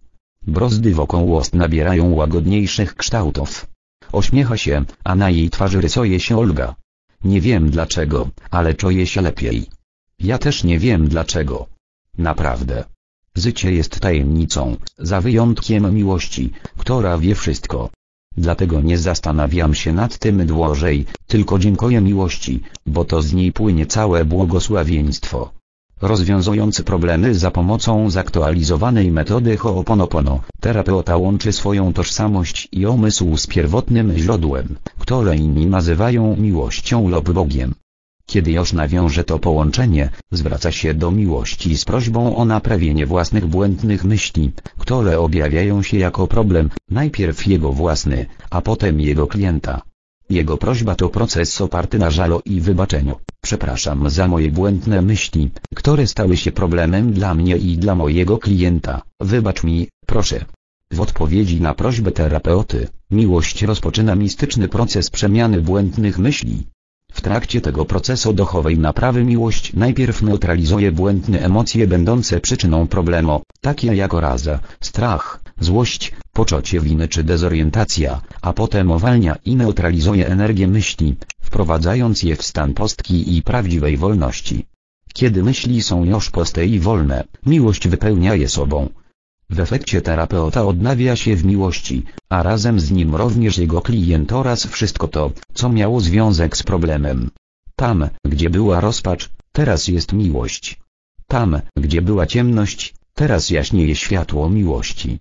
Brozdy 0.47 0.93
wokół 0.93 1.31
ust 1.31 1.53
nabierają 1.53 2.13
łagodniejszych 2.13 2.95
kształtów. 2.95 3.65
Ośmiecha 4.11 4.57
się, 4.57 4.85
a 5.03 5.15
na 5.15 5.29
jej 5.29 5.49
twarzy 5.49 5.81
rysuje 5.81 6.19
się 6.19 6.37
Olga. 6.37 6.75
Nie 7.23 7.41
wiem 7.41 7.69
dlaczego, 7.69 8.29
ale 8.51 8.73
czuję 8.73 9.07
się 9.07 9.21
lepiej. 9.21 9.65
Ja 10.19 10.37
też 10.37 10.63
nie 10.63 10.79
wiem 10.79 11.07
dlaczego. 11.07 11.67
Naprawdę. 12.17 12.83
Życie 13.35 13.71
jest 13.71 13.99
tajemnicą, 13.99 14.77
za 14.97 15.21
wyjątkiem 15.21 15.95
miłości, 15.95 16.51
która 16.77 17.17
wie 17.17 17.35
wszystko. 17.35 17.89
Dlatego 18.39 18.81
nie 18.81 18.97
zastanawiam 18.97 19.73
się 19.75 19.93
nad 19.93 20.17
tym 20.17 20.45
dłużej, 20.45 21.05
tylko 21.27 21.59
dziękuję 21.59 22.01
miłości, 22.01 22.61
bo 22.85 23.05
to 23.05 23.21
z 23.21 23.33
niej 23.33 23.51
płynie 23.51 23.85
całe 23.85 24.25
błogosławieństwo. 24.25 25.51
Rozwiązując 26.01 26.81
problemy 26.81 27.35
za 27.35 27.51
pomocą 27.51 28.09
zaktualizowanej 28.09 29.11
metody 29.11 29.57
Ho'oponopono, 29.57 30.39
terapeuta 30.61 31.17
łączy 31.17 31.51
swoją 31.51 31.93
tożsamość 31.93 32.67
i 32.71 32.85
umysł 32.85 33.37
z 33.37 33.47
pierwotnym 33.47 34.17
źródłem, 34.17 34.75
które 34.99 35.35
inni 35.35 35.65
nazywają 35.65 36.35
miłością 36.37 37.09
lub 37.09 37.31
Bogiem. 37.31 37.73
Kiedy 38.29 38.51
już 38.51 38.73
nawiąże 38.73 39.23
to 39.23 39.39
połączenie, 39.39 40.09
zwraca 40.31 40.71
się 40.71 40.93
do 40.93 41.11
miłości 41.11 41.77
z 41.77 41.85
prośbą 41.85 42.35
o 42.35 42.45
naprawienie 42.45 43.05
własnych 43.05 43.45
błędnych 43.47 44.03
myśli, 44.03 44.51
które 44.77 45.19
objawiają 45.19 45.81
się 45.81 45.97
jako 45.97 46.27
problem, 46.27 46.69
najpierw 46.89 47.47
jego 47.47 47.73
własny, 47.73 48.25
a 48.49 48.61
potem 48.61 49.01
jego 49.01 49.27
klienta. 49.27 49.81
Jego 50.29 50.57
prośba 50.57 50.95
to 50.95 51.09
proces 51.09 51.61
oparty 51.61 51.99
na 51.99 52.09
żalo 52.11 52.41
i 52.45 52.61
wybaczeniu. 52.61 53.15
Przepraszam 53.41 54.09
za 54.09 54.27
moje 54.27 54.51
błędne 54.51 55.01
myśli, 55.01 55.51
które 55.75 56.07
stały 56.07 56.37
się 56.37 56.51
problemem 56.51 57.13
dla 57.13 57.33
mnie 57.33 57.57
i 57.57 57.77
dla 57.77 57.95
mojego 57.95 58.37
klienta. 58.37 59.01
Wybacz 59.19 59.63
mi, 59.63 59.87
proszę. 60.05 60.45
W 60.91 61.01
odpowiedzi 61.01 61.61
na 61.61 61.73
prośbę 61.73 62.11
terapeuty, 62.11 62.87
miłość 63.11 63.63
rozpoczyna 63.63 64.15
mistyczny 64.15 64.67
proces 64.67 65.09
przemiany 65.09 65.61
błędnych 65.61 66.19
myśli. 66.19 66.63
W 67.19 67.21
trakcie 67.21 67.61
tego 67.61 67.85
procesu 67.85 68.33
duchowej 68.33 68.77
naprawy 68.77 69.23
miłość 69.23 69.73
najpierw 69.73 70.21
neutralizuje 70.21 70.91
błędne 70.91 71.39
emocje 71.41 71.87
będące 71.87 72.39
przyczyną 72.39 72.87
problemu, 72.87 73.41
takie 73.61 73.95
jak 73.95 74.13
oraza, 74.13 74.59
strach, 74.81 75.41
złość, 75.59 76.11
poczucie 76.33 76.79
winy 76.79 77.07
czy 77.07 77.23
dezorientacja, 77.23 78.21
a 78.41 78.53
potem 78.53 78.91
owalnia 78.91 79.35
i 79.45 79.55
neutralizuje 79.55 80.27
energię 80.27 80.67
myśli, 80.67 81.15
wprowadzając 81.41 82.23
je 82.23 82.35
w 82.35 82.43
stan 82.43 82.73
postki 82.73 83.37
i 83.37 83.43
prawdziwej 83.43 83.97
wolności. 83.97 84.65
Kiedy 85.13 85.43
myśli 85.43 85.81
są 85.81 86.05
już 86.05 86.29
puste 86.29 86.65
i 86.65 86.79
wolne, 86.79 87.23
miłość 87.45 87.87
wypełnia 87.87 88.35
je 88.35 88.49
sobą. 88.49 88.89
W 89.49 89.59
efekcie 89.59 90.01
terapeuta 90.01 90.65
odnawia 90.65 91.15
się 91.15 91.35
w 91.35 91.45
miłości, 91.45 92.03
a 92.29 92.43
razem 92.43 92.79
z 92.79 92.91
nim 92.91 93.15
również 93.15 93.57
jego 93.57 93.81
klient 93.81 94.31
oraz 94.31 94.65
wszystko 94.67 95.07
to, 95.07 95.31
co 95.53 95.69
miało 95.69 95.99
związek 95.99 96.57
z 96.57 96.63
problemem. 96.63 97.29
Tam, 97.75 98.09
gdzie 98.25 98.49
była 98.49 98.79
rozpacz, 98.79 99.29
teraz 99.51 99.87
jest 99.87 100.13
miłość. 100.13 100.79
Tam, 101.27 101.61
gdzie 101.77 102.01
była 102.01 102.25
ciemność, 102.25 102.93
teraz 103.13 103.49
jaśnieje 103.49 103.95
światło 103.95 104.49
miłości. 104.49 105.19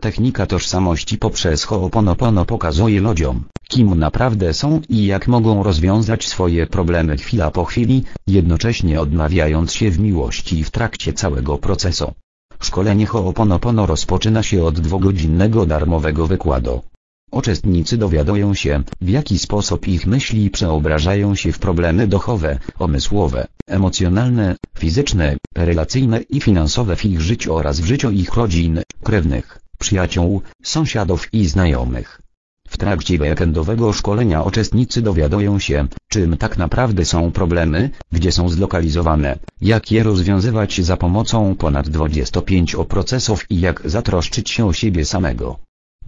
Technika 0.00 0.46
tożsamości 0.46 1.18
poprzez 1.18 1.66
Ho'oponopono 1.66 2.44
pokazuje 2.44 3.00
ludziom, 3.00 3.44
kim 3.68 3.98
naprawdę 3.98 4.54
są 4.54 4.80
i 4.88 5.06
jak 5.06 5.28
mogą 5.28 5.62
rozwiązać 5.62 6.28
swoje 6.28 6.66
problemy 6.66 7.16
chwila 7.16 7.50
po 7.50 7.64
chwili, 7.64 8.04
jednocześnie 8.26 9.00
odnawiając 9.00 9.72
się 9.72 9.90
w 9.90 9.98
miłości 9.98 10.64
w 10.64 10.70
trakcie 10.70 11.12
całego 11.12 11.58
procesu. 11.58 12.12
Szkolenie 12.60 13.06
Ho'oponopono 13.06 13.86
rozpoczyna 13.86 14.42
się 14.42 14.64
od 14.64 14.80
dwugodzinnego 14.80 15.66
darmowego 15.66 16.26
wykładu. 16.26 16.82
Uczestnicy 17.30 17.98
dowiadują 17.98 18.54
się, 18.54 18.82
w 19.00 19.08
jaki 19.08 19.38
sposób 19.38 19.88
ich 19.88 20.06
myśli 20.06 20.50
przeobrażają 20.50 21.34
się 21.34 21.52
w 21.52 21.58
problemy 21.58 22.06
duchowe, 22.06 22.58
umysłowe, 22.78 23.46
emocjonalne, 23.66 24.56
fizyczne, 24.78 25.36
relacyjne 25.56 26.20
i 26.20 26.40
finansowe 26.40 26.96
w 26.96 27.04
ich 27.04 27.20
życiu 27.20 27.54
oraz 27.54 27.80
w 27.80 27.84
życiu 27.84 28.10
ich 28.10 28.34
rodzin, 28.34 28.82
krewnych, 29.02 29.58
przyjaciół, 29.78 30.42
sąsiadów 30.62 31.34
i 31.34 31.46
znajomych. 31.46 32.20
W 32.68 32.76
trakcie 32.76 33.18
weekendowego 33.18 33.92
szkolenia 33.92 34.42
uczestnicy 34.42 35.02
dowiadują 35.02 35.58
się, 35.58 35.86
czym 36.08 36.36
tak 36.36 36.58
naprawdę 36.58 37.04
są 37.04 37.32
problemy, 37.32 37.90
gdzie 38.12 38.32
są 38.32 38.48
zlokalizowane, 38.48 39.38
jak 39.60 39.92
je 39.92 40.02
rozwiązywać 40.02 40.80
za 40.80 40.96
pomocą 40.96 41.54
ponad 41.54 41.88
25 41.88 42.76
procesów 42.88 43.50
i 43.50 43.60
jak 43.60 43.82
zatroszczyć 43.84 44.50
się 44.50 44.66
o 44.66 44.72
siebie 44.72 45.04
samego. 45.04 45.58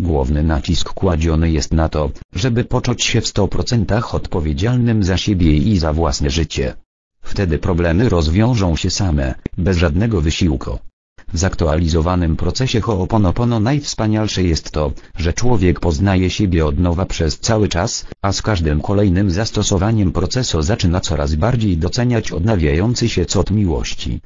Główny 0.00 0.42
nacisk 0.42 0.92
kładziony 0.92 1.50
jest 1.50 1.72
na 1.72 1.88
to, 1.88 2.10
żeby 2.34 2.64
poczuć 2.64 3.04
się 3.04 3.20
w 3.20 3.24
100% 3.24 4.14
odpowiedzialnym 4.14 5.02
za 5.02 5.16
siebie 5.16 5.56
i 5.56 5.78
za 5.78 5.92
własne 5.92 6.30
życie. 6.30 6.74
Wtedy 7.22 7.58
problemy 7.58 8.08
rozwiążą 8.08 8.76
się 8.76 8.90
same, 8.90 9.34
bez 9.58 9.76
żadnego 9.76 10.20
wysiłku. 10.20 10.78
W 11.32 11.38
zaktualizowanym 11.38 12.36
procesie 12.36 12.80
Ho'oponopono 12.80 13.62
najwspanialsze 13.62 14.42
jest 14.42 14.70
to, 14.70 14.92
że 15.16 15.32
człowiek 15.32 15.80
poznaje 15.80 16.30
siebie 16.30 16.66
od 16.66 16.78
nowa 16.78 17.06
przez 17.06 17.38
cały 17.38 17.68
czas, 17.68 18.06
a 18.22 18.32
z 18.32 18.42
każdym 18.42 18.80
kolejnym 18.80 19.30
zastosowaniem 19.30 20.12
procesu 20.12 20.62
zaczyna 20.62 21.00
coraz 21.00 21.34
bardziej 21.34 21.76
doceniać 21.76 22.32
odnawiający 22.32 23.08
się 23.08 23.24
cud 23.24 23.50
miłości. 23.50 24.20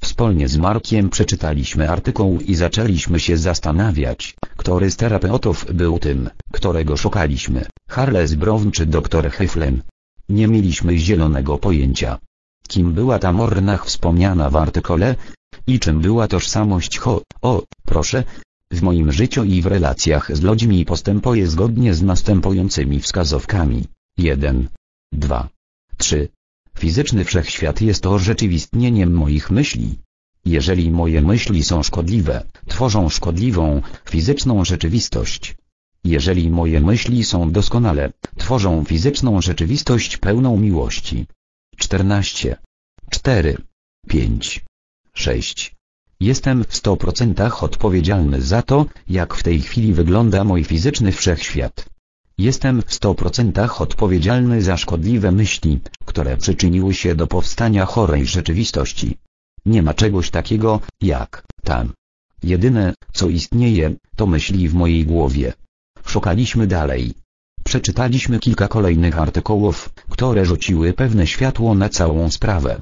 Wspólnie 0.00 0.48
z 0.48 0.56
Markiem 0.56 1.10
przeczytaliśmy 1.10 1.90
artykuł 1.90 2.38
i 2.40 2.54
zaczęliśmy 2.54 3.20
się 3.20 3.36
zastanawiać, 3.36 4.34
który 4.56 4.90
z 4.90 4.96
terapeutów 4.96 5.66
był 5.74 5.98
tym, 5.98 6.30
którego 6.52 6.96
szukaliśmy, 6.96 7.66
Harles 7.88 8.34
Brown 8.34 8.70
czy 8.70 8.86
dr 8.86 9.30
Heflem. 9.30 9.82
Nie 10.28 10.48
mieliśmy 10.48 10.98
zielonego 10.98 11.58
pojęcia. 11.58 12.18
Kim 12.66 12.92
była 12.92 13.18
ta 13.18 13.32
Mornach 13.32 13.86
wspomniana 13.86 14.50
w 14.50 14.56
artykule? 14.56 15.16
I 15.66 15.80
czym 15.80 16.00
była 16.00 16.28
tożsamość 16.28 16.98
Ho? 16.98 17.22
O, 17.42 17.62
proszę. 17.84 18.24
W 18.70 18.82
moim 18.82 19.12
życiu 19.12 19.44
i 19.44 19.62
w 19.62 19.66
relacjach 19.66 20.36
z 20.36 20.42
ludźmi 20.42 20.84
postępuję 20.84 21.46
zgodnie 21.46 21.94
z 21.94 22.02
następującymi 22.02 23.00
wskazówkami. 23.00 23.84
1. 24.18 24.68
2. 25.12 25.48
3. 25.96 26.28
Fizyczny 26.78 27.24
wszechświat 27.24 27.80
jest 27.80 28.06
orzeczywistnieniem 28.06 29.12
moich 29.12 29.50
myśli. 29.50 29.98
Jeżeli 30.44 30.90
moje 30.90 31.20
myśli 31.22 31.64
są 31.64 31.82
szkodliwe, 31.82 32.44
tworzą 32.68 33.08
szkodliwą, 33.08 33.82
fizyczną 34.10 34.64
rzeczywistość. 34.64 35.56
Jeżeli 36.04 36.50
moje 36.50 36.80
myśli 36.80 37.24
są 37.24 37.52
doskonale, 37.52 38.12
tworzą 38.36 38.84
fizyczną 38.84 39.40
rzeczywistość 39.40 40.16
pełną 40.16 40.56
miłości. 40.56 41.26
14. 41.76 42.56
4. 43.10 43.56
5. 44.08 44.64
6. 45.14 45.74
Jestem 46.20 46.64
w 46.64 46.72
100% 46.72 47.64
odpowiedzialny 47.64 48.42
za 48.42 48.62
to, 48.62 48.86
jak 49.08 49.34
w 49.34 49.42
tej 49.42 49.60
chwili 49.60 49.92
wygląda 49.92 50.44
mój 50.44 50.64
fizyczny 50.64 51.12
wszechświat. 51.12 51.86
Jestem 52.38 52.82
w 52.82 52.90
100% 52.90 53.82
odpowiedzialny 53.82 54.62
za 54.62 54.76
szkodliwe 54.76 55.32
myśli, 55.32 55.80
które 56.04 56.36
przyczyniły 56.36 56.94
się 56.94 57.14
do 57.14 57.26
powstania 57.26 57.86
chorej 57.86 58.26
rzeczywistości. 58.26 59.18
Nie 59.66 59.82
ma 59.82 59.94
czegoś 59.94 60.30
takiego, 60.30 60.80
jak 61.00 61.44
tam. 61.62 61.92
Jedyne, 62.42 62.94
co 63.12 63.28
istnieje, 63.28 63.94
to 64.16 64.26
myśli 64.26 64.68
w 64.68 64.74
mojej 64.74 65.06
głowie. 65.06 65.52
Szukaliśmy 66.06 66.66
dalej. 66.66 67.14
Przeczytaliśmy 67.64 68.38
kilka 68.38 68.68
kolejnych 68.68 69.18
artykułów, 69.18 69.90
które 70.16 70.44
rzuciły 70.44 70.92
pewne 70.92 71.26
światło 71.26 71.74
na 71.74 71.88
całą 71.88 72.30
sprawę. 72.30 72.80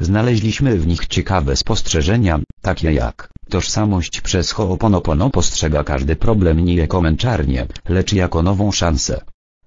Znaleźliśmy 0.00 0.78
w 0.78 0.86
nich 0.86 1.06
ciekawe 1.06 1.56
spostrzeżenia, 1.56 2.40
takie 2.62 2.92
jak 2.92 3.28
tożsamość 3.50 4.20
przez 4.20 4.54
Ho'oponopono 4.54 5.30
postrzega 5.30 5.84
każdy 5.84 6.16
problem 6.16 6.64
nie 6.64 6.74
jako 6.74 7.00
męczarnię, 7.00 7.66
lecz 7.88 8.12
jako 8.12 8.42
nową 8.42 8.72
szansę. 8.72 9.20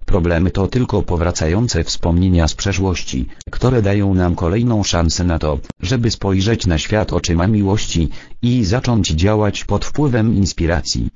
Problemy 0.06 0.50
to 0.50 0.66
tylko 0.66 1.02
powracające 1.02 1.84
wspomnienia 1.84 2.48
z 2.48 2.54
przeszłości, 2.54 3.26
które 3.50 3.82
dają 3.82 4.14
nam 4.14 4.34
kolejną 4.34 4.82
szansę 4.82 5.24
na 5.24 5.38
to, 5.38 5.58
żeby 5.80 6.10
spojrzeć 6.10 6.66
na 6.66 6.78
świat 6.78 7.12
oczyma 7.12 7.46
miłości 7.46 8.08
i 8.42 8.64
zacząć 8.64 9.08
działać 9.08 9.64
pod 9.64 9.84
wpływem 9.84 10.36
inspiracji. 10.36 11.08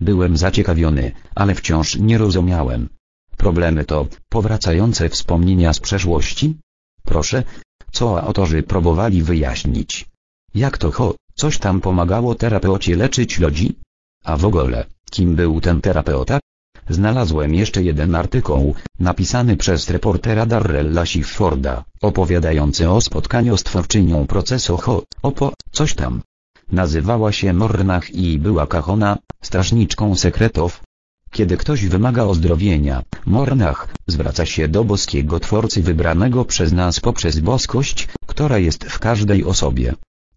Byłem 0.00 0.36
zaciekawiony, 0.36 1.12
ale 1.34 1.54
wciąż 1.54 1.96
nie 1.96 2.18
rozumiałem. 2.18 2.88
Problemy 3.40 3.84
to 3.84 4.06
powracające 4.28 5.08
wspomnienia 5.08 5.72
z 5.72 5.80
przeszłości? 5.80 6.56
Proszę, 7.04 7.42
co 7.92 8.22
autorzy 8.22 8.62
próbowali 8.62 9.22
wyjaśnić. 9.22 10.06
Jak 10.54 10.78
to 10.78 10.90
ho, 10.90 11.14
coś 11.34 11.58
tam 11.58 11.80
pomagało 11.80 12.34
terapeucie 12.34 12.96
leczyć 12.96 13.38
ludzi? 13.38 13.76
A 14.24 14.36
w 14.36 14.44
ogóle, 14.44 14.86
kim 15.10 15.36
był 15.36 15.60
ten 15.60 15.80
terapeuta? 15.80 16.38
Znalazłem 16.88 17.54
jeszcze 17.54 17.82
jeden 17.82 18.14
artykuł, 18.14 18.74
napisany 18.98 19.56
przez 19.56 19.90
reportera 19.90 20.46
Darrella 20.46 21.06
Shifforda, 21.06 21.84
opowiadający 22.02 22.90
o 22.90 23.00
spotkaniu 23.00 23.56
z 23.56 23.62
twórczynią 23.62 24.26
procesu 24.26 24.76
Ho, 24.76 25.02
Opo, 25.22 25.52
coś 25.72 25.94
tam. 25.94 26.22
Nazywała 26.72 27.32
się 27.32 27.52
Mornach 27.52 28.10
i 28.10 28.38
była 28.38 28.66
Kahona, 28.66 29.18
strażniczką 29.42 30.16
sekretów. 30.16 30.82
Kiedy 31.32 31.56
ktoś 31.56 31.86
wymaga 31.86 32.24
ozdrowienia, 32.24 33.02
Mornach, 33.26 33.88
zwraca 34.06 34.46
się 34.46 34.68
do 34.68 34.84
boskiego 34.84 35.40
Twórcy 35.40 35.82
wybranego 35.82 36.44
przez 36.44 36.72
nas 36.72 37.00
poprzez 37.00 37.40
boskość, 37.40 38.08
która 38.26 38.58
jest 38.58 38.84
w 38.84 38.98
każdej 38.98 39.44
osobie. 39.44 39.94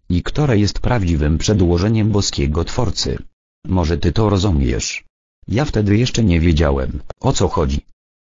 I 0.08 0.22
która 0.22 0.54
jest 0.54 0.78
prawdziwym 0.78 1.38
przedłożeniem 1.38 2.10
boskiego 2.10 2.64
Twórcy. 2.64 3.18
Może 3.66 3.98
ty 3.98 4.12
to 4.12 4.28
rozumiesz. 4.28 5.04
Ja 5.48 5.64
wtedy 5.64 5.96
jeszcze 5.96 6.24
nie 6.24 6.40
wiedziałem, 6.40 7.00
o 7.20 7.32
co 7.32 7.48
chodzi. 7.48 7.80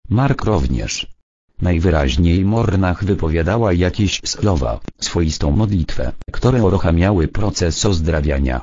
Mark 0.08 0.44
również. 0.44 1.06
Najwyraźniej 1.62 2.44
Mornach 2.44 3.04
wypowiadała 3.04 3.72
jakieś 3.72 4.20
słowa, 4.24 4.80
swoistą 5.00 5.50
modlitwę, 5.50 6.12
które 6.32 6.62
uruchamiały 6.62 7.28
proces 7.28 7.86
ozdrawiania. 7.86 8.62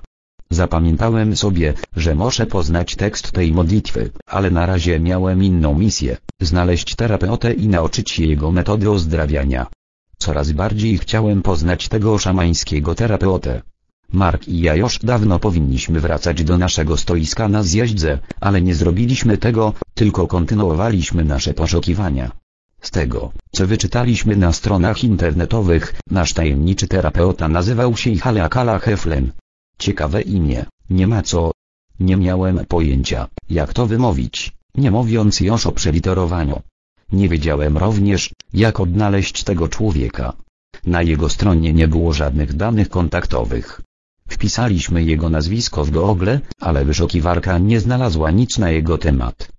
Zapamiętałem 0.52 1.36
sobie, 1.36 1.74
że 1.96 2.16
muszę 2.16 2.46
poznać 2.46 2.96
tekst 2.96 3.32
tej 3.32 3.52
modlitwy, 3.52 4.12
ale 4.28 4.52
na 4.52 4.66
razie 4.66 5.00
miałem 5.00 5.44
inną 5.44 5.76
misję, 5.76 6.18
znaleźć 6.42 6.96
terapeutę 6.96 7.54
i 7.54 7.68
nauczyć 7.68 8.20
jego 8.20 8.52
metody 8.52 8.90
ozdrawiania. 8.90 9.68
Coraz 10.18 10.52
bardziej 10.52 10.98
chciałem 10.98 11.42
poznać 11.42 11.88
tego 11.88 12.18
szamańskiego 12.18 12.96
terapeutę. 12.96 13.62
Mark 14.14 14.48
i 14.48 14.60
ja 14.60 14.76
już 14.76 15.00
dawno 15.00 15.40
powinniśmy 15.40 16.00
wracać 16.00 16.44
do 16.44 16.58
naszego 16.58 16.98
stoiska 16.98 17.48
na 17.48 17.64
zjeźdźce, 17.64 18.20
ale 18.42 18.62
nie 18.62 18.76
zrobiliśmy 18.76 19.38
tego, 19.38 19.74
tylko 19.94 20.28
kontynuowaliśmy 20.28 21.24
nasze 21.24 21.54
poszukiwania. 21.54 22.32
Z 22.82 22.92
tego, 22.92 23.32
co 23.52 23.68
wyczytaliśmy 23.68 24.36
na 24.36 24.54
stronach 24.54 25.04
internetowych, 25.04 25.96
nasz 26.12 26.34
tajemniczy 26.34 26.88
terapeuta 26.88 27.48
nazywał 27.48 27.98
się 27.98 28.16
Haleakala 28.16 28.80
Heflen. 28.80 29.32
Ciekawe 29.80 30.22
imię, 30.22 30.66
nie 30.90 31.08
ma 31.08 31.22
co. 31.22 31.52
Nie 32.00 32.18
miałem 32.18 32.66
pojęcia, 32.66 33.28
jak 33.50 33.74
to 33.74 33.88
wymówić, 33.88 34.52
nie 34.76 34.92
mówiąc 34.92 35.40
już 35.40 35.66
o 35.66 35.72
przeliterowaniu. 35.72 36.62
Nie 37.12 37.30
wiedziałem 37.30 37.78
również, 37.78 38.34
jak 38.54 38.80
odnaleźć 38.80 39.44
tego 39.44 39.68
człowieka. 39.68 40.34
Na 40.86 41.02
jego 41.02 41.30
stronie 41.30 41.74
nie 41.74 41.88
było 41.88 42.14
żadnych 42.14 42.54
danych 42.54 42.90
kontaktowych. 42.90 43.82
Wpisaliśmy 44.28 45.04
jego 45.04 45.30
nazwisko 45.30 45.86
w 45.86 45.92
Google, 45.92 46.38
ale 46.60 46.86
wyszukiwarka 46.86 47.58
nie 47.58 47.80
znalazła 47.80 48.32
nic 48.32 48.58
na 48.58 48.70
jego 48.72 48.98
temat. 48.98 49.50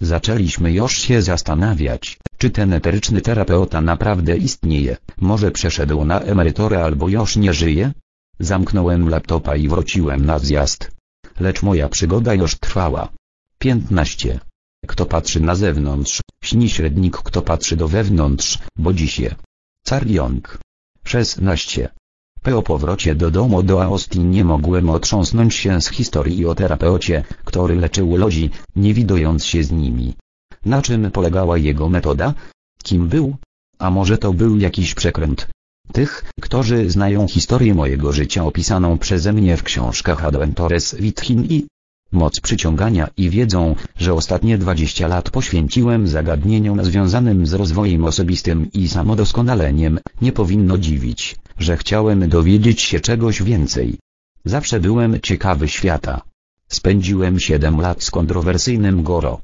Zaczęliśmy 0.00 0.72
już 0.72 0.98
się 0.98 1.22
zastanawiać, 1.22 2.18
czy 2.38 2.50
ten 2.50 2.72
eteryczny 2.72 3.20
terapeuta 3.20 3.80
naprawdę 3.80 4.36
istnieje, 4.36 4.96
może 5.20 5.50
przeszedł 5.50 6.04
na 6.04 6.20
emeryturę 6.20 6.84
albo 6.84 7.08
już 7.08 7.36
nie 7.36 7.52
żyje? 7.52 7.92
Zamknąłem 8.40 9.08
laptopa 9.08 9.56
i 9.56 9.68
wróciłem 9.68 10.26
na 10.26 10.38
zjazd. 10.38 10.90
Lecz 11.40 11.62
moja 11.62 11.88
przygoda 11.88 12.34
już 12.34 12.58
trwała. 12.58 13.08
15. 13.58 14.40
Kto 14.86 15.06
patrzy 15.06 15.40
na 15.40 15.54
zewnątrz, 15.54 16.20
śni 16.44 16.70
średnik 16.70 17.16
kto 17.16 17.42
patrzy 17.42 17.76
do 17.76 17.88
wewnątrz, 17.88 18.58
bo 18.76 18.92
dziś 18.92 19.18
je. 19.18 19.34
Carliong. 19.86 20.58
16. 21.04 21.88
Po 22.42 22.62
powrocie 22.62 23.14
do 23.14 23.30
domu 23.30 23.62
do 23.62 23.84
Austin 23.84 24.30
nie 24.30 24.44
mogłem 24.44 24.90
otrząsnąć 24.90 25.54
się 25.54 25.80
z 25.80 25.88
historii 25.88 26.46
o 26.46 26.54
terapeucie, 26.54 27.24
który 27.44 27.76
leczył 27.76 28.16
ludzi, 28.16 28.50
nie 28.76 28.94
widując 28.94 29.44
się 29.44 29.64
z 29.64 29.70
nimi. 29.72 30.14
Na 30.64 30.82
czym 30.82 31.10
polegała 31.10 31.58
jego 31.58 31.88
metoda? 31.88 32.34
Kim 32.82 33.08
był? 33.08 33.36
A 33.78 33.90
może 33.90 34.18
to 34.18 34.32
był 34.32 34.58
jakiś 34.58 34.94
przekręt? 34.94 35.48
Tych, 35.92 36.24
którzy 36.40 36.90
znają 36.90 37.28
historię 37.28 37.74
mojego 37.74 38.12
życia 38.12 38.44
opisaną 38.44 38.98
przeze 38.98 39.32
mnie 39.32 39.56
w 39.56 39.62
książkach 39.62 40.24
Adventures 40.24 40.94
Within 40.94 41.44
i 41.44 41.66
moc 42.12 42.40
przyciągania 42.40 43.08
i 43.16 43.30
wiedzą, 43.30 43.74
że 43.96 44.14
ostatnie 44.14 44.58
20 44.58 45.08
lat 45.08 45.30
poświęciłem 45.30 46.08
zagadnieniom 46.08 46.84
związanym 46.84 47.46
z 47.46 47.52
rozwojem 47.52 48.04
osobistym 48.04 48.72
i 48.72 48.88
samodoskonaleniem, 48.88 49.98
nie 50.22 50.32
powinno 50.32 50.78
dziwić, 50.78 51.36
że 51.58 51.76
chciałem 51.76 52.28
dowiedzieć 52.28 52.82
się 52.82 53.00
czegoś 53.00 53.42
więcej. 53.42 53.98
Zawsze 54.44 54.80
byłem 54.80 55.20
ciekawy 55.20 55.68
świata. 55.68 56.20
Spędziłem 56.68 57.40
7 57.40 57.80
lat 57.80 58.02
z 58.02 58.10
kontrowersyjnym 58.10 59.02
Goro. 59.02 59.40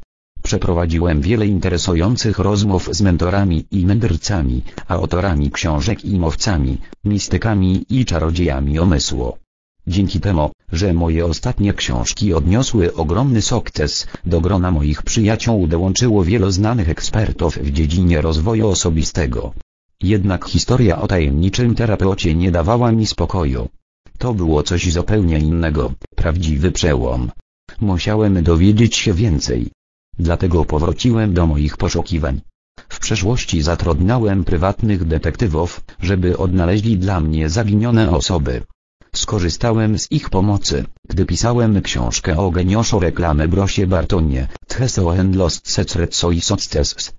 Przeprowadziłem 0.47 1.21
wiele 1.21 1.47
interesujących 1.47 2.39
rozmów 2.39 2.89
z 2.93 3.01
mentorami 3.03 3.67
i 3.71 3.87
mędrcami, 3.87 4.63
autorami 4.89 5.51
książek 5.51 6.05
i 6.05 6.19
mowcami, 6.19 6.79
mistykami 7.05 7.85
i 7.89 8.05
czarodziejami 8.05 8.79
omysłu. 8.79 9.33
Dzięki 9.87 10.21
temu, 10.21 10.51
że 10.73 10.93
moje 10.93 11.27
ostatnie 11.27 11.73
książki 11.73 12.35
odniosły 12.35 12.95
ogromny 12.95 13.43
sukces, 13.43 14.07
do 14.25 14.41
grona 14.41 14.71
moich 14.71 15.03
przyjaciół 15.03 15.67
dołączyło 15.67 16.25
wielu 16.25 16.51
znanych 16.51 16.89
ekspertów 16.89 17.59
w 17.59 17.71
dziedzinie 17.71 18.21
rozwoju 18.21 18.69
osobistego. 18.69 19.53
Jednak 20.03 20.45
historia 20.45 21.01
o 21.01 21.07
tajemniczym 21.07 21.75
terapeucie 21.75 22.35
nie 22.35 22.51
dawała 22.51 22.93
mi 22.93 23.07
spokoju. 23.07 23.69
To 24.19 24.35
było 24.35 24.63
coś 24.63 24.93
zupełnie 24.93 25.39
innego, 25.39 25.93
prawdziwy 26.17 26.73
przełom. 26.73 27.31
Musiałem 27.81 28.43
dowiedzieć 28.43 28.97
się 28.97 29.13
więcej. 29.13 29.71
Dlatego 30.19 30.65
powróciłem 30.65 31.35
do 31.35 31.47
moich 31.47 31.77
poszukiwań. 31.77 32.41
W 32.89 32.99
przeszłości 32.99 33.63
zatrudniałem 33.63 34.45
prywatnych 34.45 35.05
detektywów, 35.05 35.81
żeby 36.01 36.39
odnaleźli 36.39 36.99
dla 36.99 37.21
mnie 37.21 37.49
zaginione 37.49 38.11
osoby. 38.11 38.63
Skorzystałem 39.15 39.99
z 39.99 40.13
ich 40.13 40.31
pomocy, 40.31 40.85
gdy 41.09 41.27
pisałem 41.27 41.83
książkę 41.83 42.39
o 42.39 42.51
geniuszu 42.51 42.99
reklamy 43.01 43.49
Brosie 43.49 43.87
Bartonie, 43.87 44.49
Tcheso 44.69 45.13
and 45.21 45.37
Lost 45.37 45.71
Secrets 45.71 46.25
i 46.33 46.41
Success. 46.41 47.13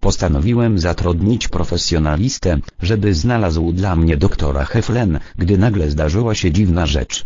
Postanowiłem 0.00 0.78
zatrudnić 0.78 1.48
profesjonalistę, 1.48 2.58
żeby 2.82 3.14
znalazł 3.14 3.72
dla 3.72 3.96
mnie 3.96 4.16
doktora 4.16 4.64
Heflen, 4.64 5.20
gdy 5.38 5.58
nagle 5.58 5.90
zdarzyła 5.90 6.34
się 6.34 6.52
dziwna 6.52 6.86
rzecz. 6.86 7.24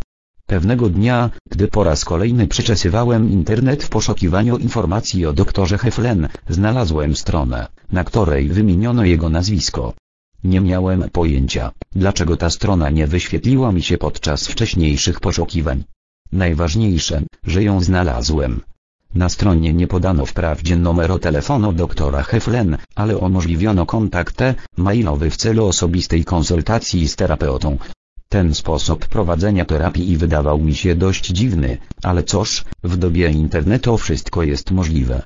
Pewnego 0.49 0.89
dnia, 0.89 1.29
gdy 1.49 1.67
po 1.67 1.83
raz 1.83 2.05
kolejny 2.05 2.47
przeczesywałem 2.47 3.31
internet 3.31 3.83
w 3.83 3.89
poszukiwaniu 3.89 4.57
informacji 4.57 5.25
o 5.25 5.33
doktorze 5.33 5.77
Heflen, 5.77 6.27
znalazłem 6.49 7.15
stronę, 7.15 7.67
na 7.91 8.03
której 8.03 8.49
wymieniono 8.49 9.03
jego 9.03 9.29
nazwisko. 9.29 9.93
Nie 10.43 10.61
miałem 10.61 11.09
pojęcia, 11.09 11.71
dlaczego 11.91 12.37
ta 12.37 12.49
strona 12.49 12.89
nie 12.89 13.07
wyświetliła 13.07 13.71
mi 13.71 13.81
się 13.83 13.97
podczas 13.97 14.47
wcześniejszych 14.47 15.19
poszukiwań. 15.19 15.83
Najważniejsze, 16.31 17.21
że 17.43 17.63
ją 17.63 17.81
znalazłem. 17.81 18.61
Na 19.15 19.29
stronie 19.29 19.73
nie 19.73 19.87
podano 19.87 20.25
wprawdzie 20.25 20.75
numeru 20.75 21.19
telefonu 21.19 21.73
doktora 21.73 22.23
Heflen, 22.23 22.77
ale 22.95 23.17
umożliwiono 23.17 23.85
kontakt 23.85 24.43
mailowy 24.77 25.29
w 25.29 25.37
celu 25.37 25.65
osobistej 25.65 26.25
konsultacji 26.25 27.07
z 27.07 27.15
terapeutą. 27.15 27.77
Ten 28.31 28.55
sposób 28.55 29.07
prowadzenia 29.07 29.65
terapii 29.65 30.17
wydawał 30.17 30.59
mi 30.59 30.75
się 30.75 30.95
dość 30.95 31.25
dziwny, 31.27 31.77
ale 32.03 32.23
cóż, 32.23 32.65
w 32.83 32.97
dobie 32.97 33.29
internetu 33.29 33.97
wszystko 33.97 34.43
jest 34.43 34.71
możliwe. 34.71 35.23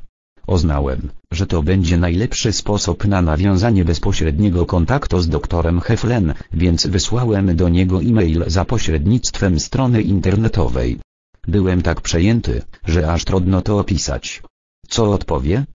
Oznałem, 0.48 1.10
że 1.32 1.48
to 1.48 1.64
będzie 1.64 1.98
najlepszy 1.98 2.54
sposób 2.54 3.08
na 3.08 3.22
nawiązanie 3.22 3.86
bezpośredniego 3.86 4.66
kontaktu 4.66 5.22
z 5.22 5.28
doktorem 5.28 5.80
Heflen, 5.82 6.34
więc 6.54 6.88
wysłałem 6.88 7.56
do 7.56 7.70
niego 7.70 8.02
e-mail 8.02 8.44
za 8.48 8.66
pośrednictwem 8.66 9.60
strony 9.60 10.02
internetowej. 10.02 11.00
Byłem 11.48 11.82
tak 11.82 12.02
przejęty, 12.02 12.62
że 12.86 13.12
aż 13.12 13.26
trudno 13.26 13.62
to 13.62 13.80
opisać. 13.80 14.42
Co 14.88 15.12
odpowie? 15.12 15.66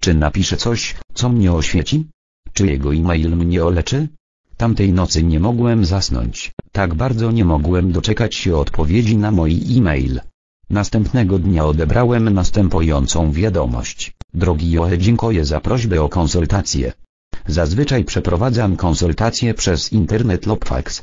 Czy 0.00 0.14
napisze 0.14 0.56
coś, 0.56 0.96
co 1.14 1.28
mnie 1.28 1.52
oświeci? 1.52 2.06
Czy 2.52 2.66
jego 2.66 2.94
e-mail 2.94 3.36
mnie 3.36 3.64
oleczy? 3.64 4.08
Tamtej 4.58 4.92
nocy 4.92 5.22
nie 5.22 5.40
mogłem 5.40 5.84
zasnąć, 5.84 6.52
tak 6.72 6.94
bardzo 6.94 7.30
nie 7.30 7.44
mogłem 7.44 7.92
doczekać 7.92 8.34
się 8.34 8.56
odpowiedzi 8.56 9.16
na 9.16 9.30
mój 9.30 9.60
e-mail. 9.76 10.20
Następnego 10.70 11.38
dnia 11.38 11.66
odebrałem 11.66 12.34
następującą 12.34 13.32
wiadomość. 13.32 14.12
Drogi 14.34 14.70
Joe 14.70 14.96
dziękuję 14.98 15.44
za 15.44 15.60
prośbę 15.60 16.02
o 16.02 16.08
konsultację. 16.08 16.92
Zazwyczaj 17.46 18.04
przeprowadzam 18.04 18.76
konsultacje 18.76 19.54
przez 19.54 19.92
internet 19.92 20.46
lub 20.46 20.64
fax. 20.64 21.02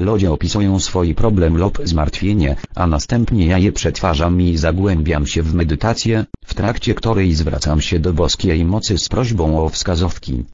Ludzie 0.00 0.32
opisują 0.32 0.80
swój 0.80 1.14
problem 1.14 1.56
lub 1.56 1.78
zmartwienie, 1.84 2.56
a 2.74 2.86
następnie 2.86 3.46
ja 3.46 3.58
je 3.58 3.72
przetwarzam 3.72 4.40
i 4.40 4.56
zagłębiam 4.56 5.26
się 5.26 5.42
w 5.42 5.54
medytację, 5.54 6.24
w 6.44 6.54
trakcie 6.54 6.94
której 6.94 7.34
zwracam 7.34 7.80
się 7.80 7.98
do 7.98 8.12
boskiej 8.12 8.64
mocy 8.64 8.98
z 8.98 9.08
prośbą 9.08 9.64
o 9.64 9.68
wskazówki. 9.68 10.44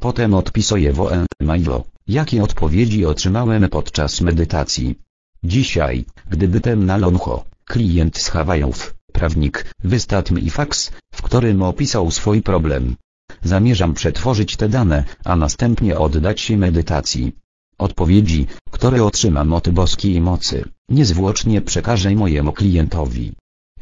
Potem 0.00 0.34
odpisuję 0.34 0.92
w 0.92 1.00
e-mailu, 1.40 1.84
jakie 2.08 2.42
odpowiedzi 2.42 3.06
otrzymałem 3.06 3.68
podczas 3.68 4.20
medytacji. 4.20 4.98
Dzisiaj, 5.44 6.04
gdy 6.30 6.48
bytem 6.48 6.86
na 6.86 6.96
Loncho, 6.96 7.44
klient 7.64 8.18
z 8.18 8.28
Hawajów, 8.28 8.94
prawnik, 9.12 9.74
wystatł 9.84 10.34
mi 10.34 10.50
fax, 10.50 10.90
w 11.14 11.22
którym 11.22 11.62
opisał 11.62 12.10
swój 12.10 12.42
problem. 12.42 12.96
Zamierzam 13.42 13.94
przetworzyć 13.94 14.56
te 14.56 14.68
dane, 14.68 15.04
a 15.24 15.36
następnie 15.36 15.98
oddać 15.98 16.40
się 16.40 16.56
medytacji. 16.56 17.32
Odpowiedzi, 17.78 18.46
które 18.70 19.04
otrzymam 19.04 19.52
od 19.52 19.68
boskiej 19.70 20.20
mocy, 20.20 20.64
niezwłocznie 20.88 21.60
przekażę 21.60 22.14
mojemu 22.14 22.52
klientowi. 22.52 23.32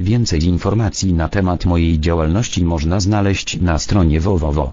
Więcej 0.01 0.45
informacji 0.45 1.12
na 1.12 1.29
temat 1.29 1.64
mojej 1.64 2.01
działalności 2.01 2.64
można 2.64 3.01
znaleźć 3.01 3.61
na 3.61 3.79
stronie 3.79 4.21
www. 4.21 4.73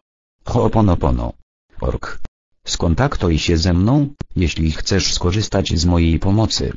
Skontaktuj 2.68 3.38
się 3.38 3.58
ze 3.58 3.74
mną, 3.74 4.08
jeśli 4.36 4.72
chcesz 4.72 5.14
skorzystać 5.14 5.80
z 5.80 5.86
mojej 5.86 6.20
pomocy. 6.20 6.74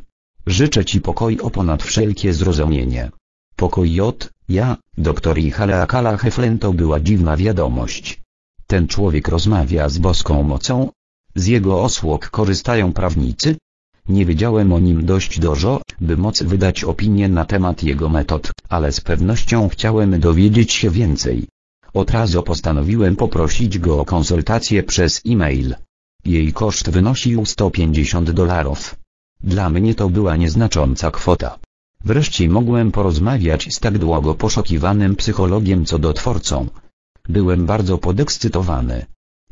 Życzę 0.47 0.84
Ci 0.84 1.01
pokoju 1.01 1.51
ponad 1.51 1.82
wszelkie 1.82 2.34
zrozumienie. 2.34 3.11
Pokoj 3.57 3.93
J, 3.93 4.30
ja, 4.49 4.76
doktor 4.99 5.38
Ihala 5.38 5.82
Akala 5.82 6.16
Heflen 6.16 6.59
to 6.59 6.72
była 6.72 7.01
dziwna 7.01 7.36
wiadomość. 7.36 8.20
Ten 8.66 8.88
człowiek 8.88 9.28
rozmawia 9.28 9.88
z 9.88 9.99
boską 9.99 10.43
mocą? 10.43 10.91
Z 11.34 11.47
jego 11.47 11.82
osług 11.82 12.30
korzystają 12.30 12.93
prawnicy? 12.93 13.57
Nie 14.09 14.26
wiedziałem 14.26 14.72
o 14.72 14.78
nim 14.78 15.07
dość 15.07 15.41
dużo, 15.41 15.82
by 16.01 16.16
móc 16.16 16.43
wydać 16.43 16.84
opinię 16.84 17.28
na 17.28 17.45
temat 17.45 17.82
jego 17.82 18.09
metod, 18.09 18.51
ale 18.68 18.93
z 18.93 19.01
pewnością 19.01 19.68
chciałem 19.68 20.20
dowiedzieć 20.20 20.72
się 20.72 20.91
więcej. 20.91 21.49
Od 21.95 22.11
razu 22.11 22.43
postanowiłem 22.43 23.16
poprosić 23.16 23.78
go 23.78 24.01
o 24.01 24.05
konsultację 24.05 24.82
przez 24.82 25.22
e-mail. 25.26 25.74
Jej 26.24 26.53
koszt 26.53 26.91
wynosił 26.91 27.47
150 27.47 28.30
dolarów. 28.30 28.97
Dla 29.41 29.70
mnie 29.70 29.95
to 29.95 30.09
była 30.09 30.36
nieznacząca 30.36 31.11
kwota. 31.11 31.59
Wreszcie 32.05 32.49
mogłem 32.49 32.93
porozmawiać 32.93 33.74
z 33.74 33.80
tak 33.80 33.99
długo 33.99 34.34
poszukiwanym 34.34 35.16
psychologiem 35.16 35.84
co 35.84 35.99
do 35.99 36.12
twórcą. 36.12 36.68
Byłem 37.28 37.66
bardzo 37.66 37.99
podekscytowany. 37.99 39.07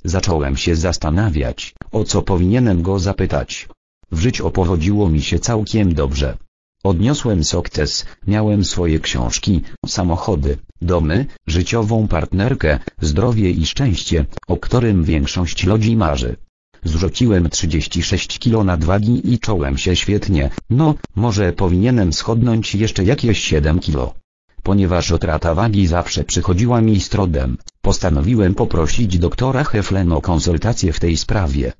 Zacząłem 0.05 0.57
się 0.57 0.77
zastanawiać, 0.77 1.75
o 1.93 2.05
co 2.05 2.23
powinienem 2.23 2.83
go 2.83 2.99
zapytać. 2.99 3.69
W 4.11 4.19
życiu 4.21 4.51
powodziło 4.51 5.09
mi 5.09 5.23
się 5.23 5.39
całkiem 5.39 5.95
dobrze. 5.95 6.37
Odniosłem 6.85 7.45
sukces, 7.45 8.07
miałem 8.27 8.65
swoje 8.65 9.01
książki, 9.01 9.63
samochody, 9.87 10.59
domy, 10.83 11.27
życiową 11.47 12.09
partnerkę, 12.09 12.79
zdrowie 13.01 13.51
i 13.51 13.67
szczęście, 13.67 14.27
o 14.49 14.57
którym 14.57 15.05
większość 15.05 15.65
ludzi 15.67 15.97
marzy. 15.97 16.37
Zrzuciłem 16.85 17.51
36 17.51 18.39
kilo 18.39 18.65
nadwagi 18.65 19.33
i 19.33 19.39
czułem 19.39 19.79
się 19.79 19.97
świetnie, 19.97 20.51
no, 20.71 20.95
może 21.17 21.53
powinienem 21.53 22.13
schodnąć 22.13 22.75
jeszcze 22.75 23.05
jakieś 23.05 23.39
7 23.39 23.79
kilo. 23.81 24.15
ponieważ 24.63 25.11
utrata 25.11 25.55
wagi 25.55 25.87
zawsze 25.87 26.25
przychodziła 26.25 26.81
mi 26.81 27.01
z 27.01 27.09
trudem, 27.09 27.59
postanowiłem 27.81 28.55
poprosić 28.55 29.19
doktora 29.19 29.65
Heflen 29.65 30.13
o 30.13 30.21
konsultację 30.21 30.93
w 30.93 31.01
tej 31.01 31.17
sprawie. 31.17 31.73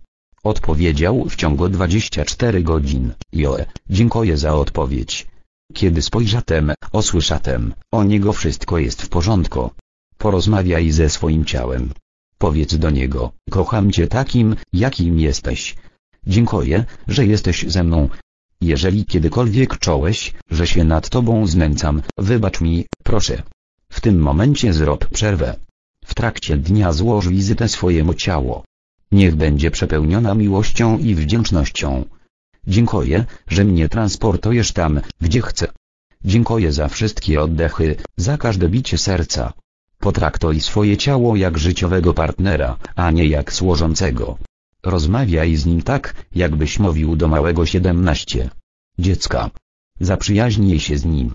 Odpowiedział 0.45 1.25
w 1.29 1.37
ciągu 1.37 1.69
24 1.69 2.63
godzin. 2.63 3.13
Joe, 3.33 3.57
dziękuję 3.91 4.37
za 4.37 4.55
odpowiedź. 4.55 5.27
Kiedy 5.75 6.03
spojrzatem, 6.03 6.73
osłyszatem, 6.93 7.75
o 7.93 8.05
niego 8.05 8.33
wszystko 8.33 8.79
jest 8.79 9.03
w 9.03 9.09
porządku. 9.09 9.71
Porozmawiaj 10.19 10.91
ze 10.91 11.11
swoim 11.11 11.45
ciałem. 11.45 11.91
Powiedz 12.39 12.77
do 12.77 12.91
niego, 12.91 13.33
kocham 13.51 13.93
cię 13.93 14.07
takim, 14.07 14.57
jakim 14.73 15.21
jesteś. 15.21 15.77
Dziękuję, 16.27 16.85
że 17.09 17.27
jesteś 17.27 17.65
ze 17.69 17.85
mną. 17.85 18.09
Jeżeli 18.61 19.05
kiedykolwiek 19.05 19.79
czułeś, 19.79 20.35
że 20.51 20.67
się 20.67 20.85
nad 20.85 21.09
tobą 21.09 21.47
znęcam, 21.47 22.03
wybacz 22.19 22.61
mi, 22.61 22.87
proszę. 23.05 23.43
W 23.93 24.01
tym 24.01 24.19
momencie 24.19 24.73
zrób 24.73 25.09
przerwę. 25.09 25.57
W 26.05 26.15
trakcie 26.15 26.57
dnia 26.57 26.93
złoż 26.93 27.29
wizytę 27.29 27.69
swojemu 27.69 28.15
ciału. 28.15 28.63
Niech 29.13 29.37
będzie 29.37 29.71
przepełniona 29.71 30.35
miłością 30.35 30.99
i 30.99 31.15
wdzięcznością. 31.15 32.05
Dziękuję, 32.69 33.25
że 33.49 33.65
mnie 33.65 33.89
transportujesz 33.89 34.73
tam, 34.73 35.01
gdzie 35.21 35.43
chcę. 35.43 35.67
Dziękuję 36.25 36.73
za 36.73 36.89
wszystkie 36.89 37.41
oddechy, 37.43 37.97
za 38.17 38.39
każde 38.39 38.69
bicie 38.69 38.99
serca. 38.99 39.53
Potraktuj 39.99 40.61
swoje 40.61 40.97
ciało 40.97 41.37
jak 41.37 41.59
życiowego 41.59 42.15
partnera, 42.15 42.77
a 42.97 43.11
nie 43.11 43.27
jak 43.27 43.53
służącego. 43.53 44.39
Rozmawiaj 44.83 45.57
z 45.57 45.67
nim 45.67 45.83
tak, 45.83 46.15
jakbyś 46.35 46.79
mówił 46.79 47.17
do 47.17 47.29
małego 47.29 47.67
17 47.67 48.51
dziecka. 48.99 49.51
Zaprzyjaźnij 50.01 50.81
się 50.81 50.99
z 50.99 51.05
nim. 51.05 51.35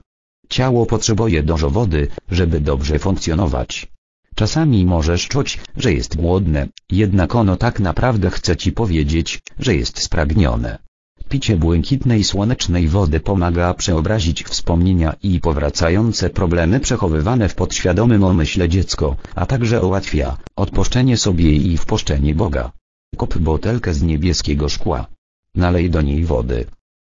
Ciało 0.49 0.85
potrzebuje 0.85 1.43
dużo 1.43 1.69
wody, 1.69 2.07
żeby 2.31 2.59
dobrze 2.59 2.99
funkcjonować. 2.99 3.87
Czasami 4.35 4.85
możesz 4.85 5.27
czuć, 5.27 5.59
że 5.77 5.93
jest 5.93 6.15
głodne, 6.15 6.67
jednak 6.91 7.35
ono 7.35 7.57
tak 7.57 7.79
naprawdę 7.79 8.29
chce 8.29 8.57
ci 8.57 8.71
powiedzieć, 8.71 9.39
że 9.59 9.75
jest 9.75 9.99
spragnione. 9.99 10.77
Picie 11.29 11.57
błękitnej 11.57 12.23
słonecznej 12.23 12.87
wody 12.87 13.19
pomaga 13.19 13.73
przeobrazić 13.73 14.43
wspomnienia 14.43 15.15
i 15.23 15.39
powracające 15.39 16.29
problemy 16.29 16.79
przechowywane 16.79 17.49
w 17.49 17.55
podświadomym 17.55 18.23
umyśle 18.23 18.69
dziecko, 18.69 19.15
a 19.35 19.45
także 19.45 19.81
ułatwia 19.81 20.37
odpuszczenie 20.55 21.17
sobie 21.17 21.51
i 21.55 21.77
wpuszczenie 21.77 22.35
Boga. 22.35 22.71
Kop 23.17 23.37
butelkę 23.37 23.93
z 23.93 24.01
niebieskiego 24.01 24.69
szkła. 24.69 25.07
Nalej 25.55 25.89
do 25.89 26.01
niej 26.01 26.25
wody. 26.25 26.65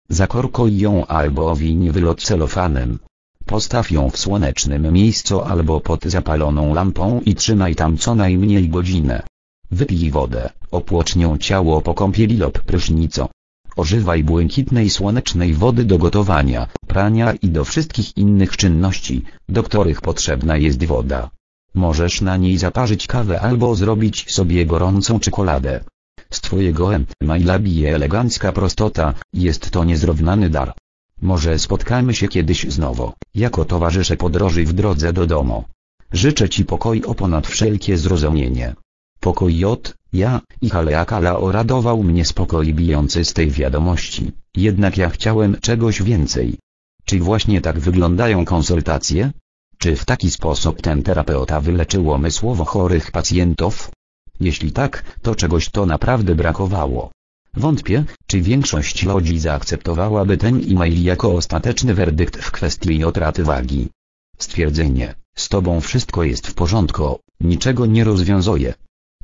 Zakorkuj 0.10 0.78
ją 0.78 1.06
albo 1.06 1.52
owiń 1.52 1.92
wylot 1.92 2.22
celofanem. 2.22 3.00
Postaw 3.46 3.92
ją 3.92 4.10
w 4.10 4.18
słonecznym 4.18 4.94
miejscu 4.94 5.42
albo 5.42 5.82
pod 5.82 6.06
zapaloną 6.06 6.74
lampą 6.74 7.22
i 7.26 7.36
trzymaj 7.36 7.76
tam 7.76 7.98
co 7.98 8.16
najmniej 8.16 8.70
godzinę. 8.70 9.24
Wypij 9.72 10.12
wodę, 10.12 10.50
opłocz 10.72 11.16
nią 11.16 11.38
ciało 11.38 11.82
po 11.82 11.94
kąpieli 11.94 12.38
lub 12.38 12.60
prysznico. 12.60 13.30
Ożywaj 13.76 14.24
błękitnej 14.24 14.90
słonecznej 14.90 15.54
wody 15.54 15.84
do 15.86 15.98
gotowania, 15.98 16.68
prania 16.88 17.34
i 17.34 17.50
do 17.50 17.66
wszystkich 17.66 18.18
innych 18.18 18.58
czynności, 18.58 19.24
do 19.50 19.64
których 19.64 20.02
potrzebna 20.02 20.58
jest 20.58 20.86
woda. 20.86 21.30
Możesz 21.74 22.22
na 22.22 22.38
niej 22.38 22.58
zaparzyć 22.58 23.08
kawę 23.08 23.42
albo 23.42 23.76
zrobić 23.76 24.32
sobie 24.32 24.66
gorącą 24.66 25.20
czekoladę. 25.20 25.84
Z 26.30 26.42
twojego 26.42 26.90
maila 27.22 27.60
bije 27.60 27.96
elegancka 27.96 28.52
prostota, 28.52 29.14
jest 29.34 29.72
to 29.72 29.84
niezrównany 29.84 30.50
dar. 30.50 30.74
Może 31.22 31.60
spotkamy 31.60 32.14
się 32.14 32.28
kiedyś 32.28 32.66
znowu, 32.70 33.14
jako 33.36 33.66
towarzysze 33.66 34.18
podróży 34.18 34.66
w 34.66 34.74
drodze 34.74 35.14
do 35.14 35.28
domu. 35.28 35.64
Życzę 36.12 36.50
Ci 36.50 36.66
pokoju 36.66 37.14
ponad 37.14 37.48
wszelkie 37.48 37.98
zrozumienie. 37.98 38.76
Pokój 39.20 39.58
J, 39.58 39.94
ja, 40.16 40.42
i 40.62 40.70
Haleakala 40.70 41.38
oradował 41.38 42.04
mnie 42.04 42.26
spokój 42.26 42.74
bijący 42.74 43.26
z 43.26 43.34
tej 43.34 43.52
wiadomości, 43.52 44.32
jednak 44.56 44.98
ja 44.98 45.10
chciałem 45.10 45.58
czegoś 45.62 46.02
więcej. 46.02 46.58
Czy 47.06 47.20
właśnie 47.20 47.62
tak 47.62 47.80
wyglądają 47.80 48.46
konsultacje? 48.46 49.32
Czy 49.78 49.96
w 49.96 50.06
taki 50.06 50.32
sposób 50.32 50.82
ten 50.82 51.04
terapeuta 51.04 51.62
wyleczył 51.62 52.08
umysłowo 52.08 52.66
chorych 52.66 53.12
pacjentów? 53.12 53.92
Jeśli 54.40 54.72
tak, 54.72 55.04
to 55.22 55.36
czegoś 55.36 55.70
to 55.70 55.86
naprawdę 55.86 56.36
brakowało. 56.36 57.12
Wątpię, 57.54 58.04
czy 58.28 58.42
większość 58.42 59.04
ludzi 59.04 59.40
zaakceptowałaby 59.40 60.38
ten 60.38 60.62
e-mail 60.72 61.04
jako 61.04 61.34
ostateczny 61.34 61.94
werdykt 61.94 62.38
w 62.38 62.52
kwestii 62.52 63.06
utraty 63.06 63.44
wagi. 63.44 63.90
Stwierdzenie, 64.38 65.16
z 65.36 65.50
tobą 65.50 65.82
wszystko 65.82 66.24
jest 66.24 66.48
w 66.48 66.54
porządku, 66.54 67.20
niczego 67.42 67.86
nie 67.86 68.04
rozwiązuje. 68.04 68.74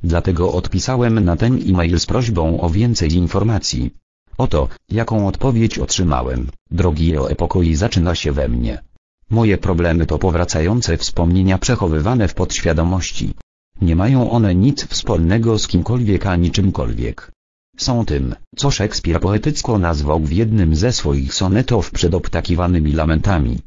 Dlatego 0.04 0.52
odpisałem 0.52 1.24
na 1.24 1.36
ten 1.36 1.54
e-mail 1.68 2.00
z 2.00 2.06
prośbą 2.06 2.60
o 2.60 2.70
więcej 2.70 3.14
informacji. 3.14 3.94
Oto, 4.38 4.68
jaką 4.90 5.28
odpowiedź 5.28 5.78
otrzymałem. 5.78 6.46
Drogi 6.70 7.16
o 7.16 7.30
epokoi 7.30 7.74
zaczyna 7.74 8.14
się 8.14 8.32
we 8.32 8.48
mnie. 8.48 8.82
Moje 9.30 9.58
problemy 9.58 10.06
to 10.06 10.18
powracające 10.18 10.96
wspomnienia 10.96 11.58
przechowywane 11.58 12.28
w 12.28 12.34
podświadomości. 12.34 13.34
Nie 13.80 13.96
mają 13.96 14.30
one 14.30 14.54
nic 14.54 14.86
wspólnego 14.86 15.58
z 15.58 15.68
kimkolwiek 15.68 16.26
ani 16.26 16.50
czymkolwiek. 16.50 17.32
Są 17.76 18.04
tym, 18.04 18.34
co 18.56 18.70
Szekspir 18.70 19.20
poetycko 19.20 19.78
nazwał 19.78 20.20
w 20.20 20.32
jednym 20.32 20.76
ze 20.76 20.92
swoich 20.92 21.34
sonetów 21.34 21.90
przed 21.90 22.14
obtakiwanymi 22.14 22.92
lamentami. 22.92 23.58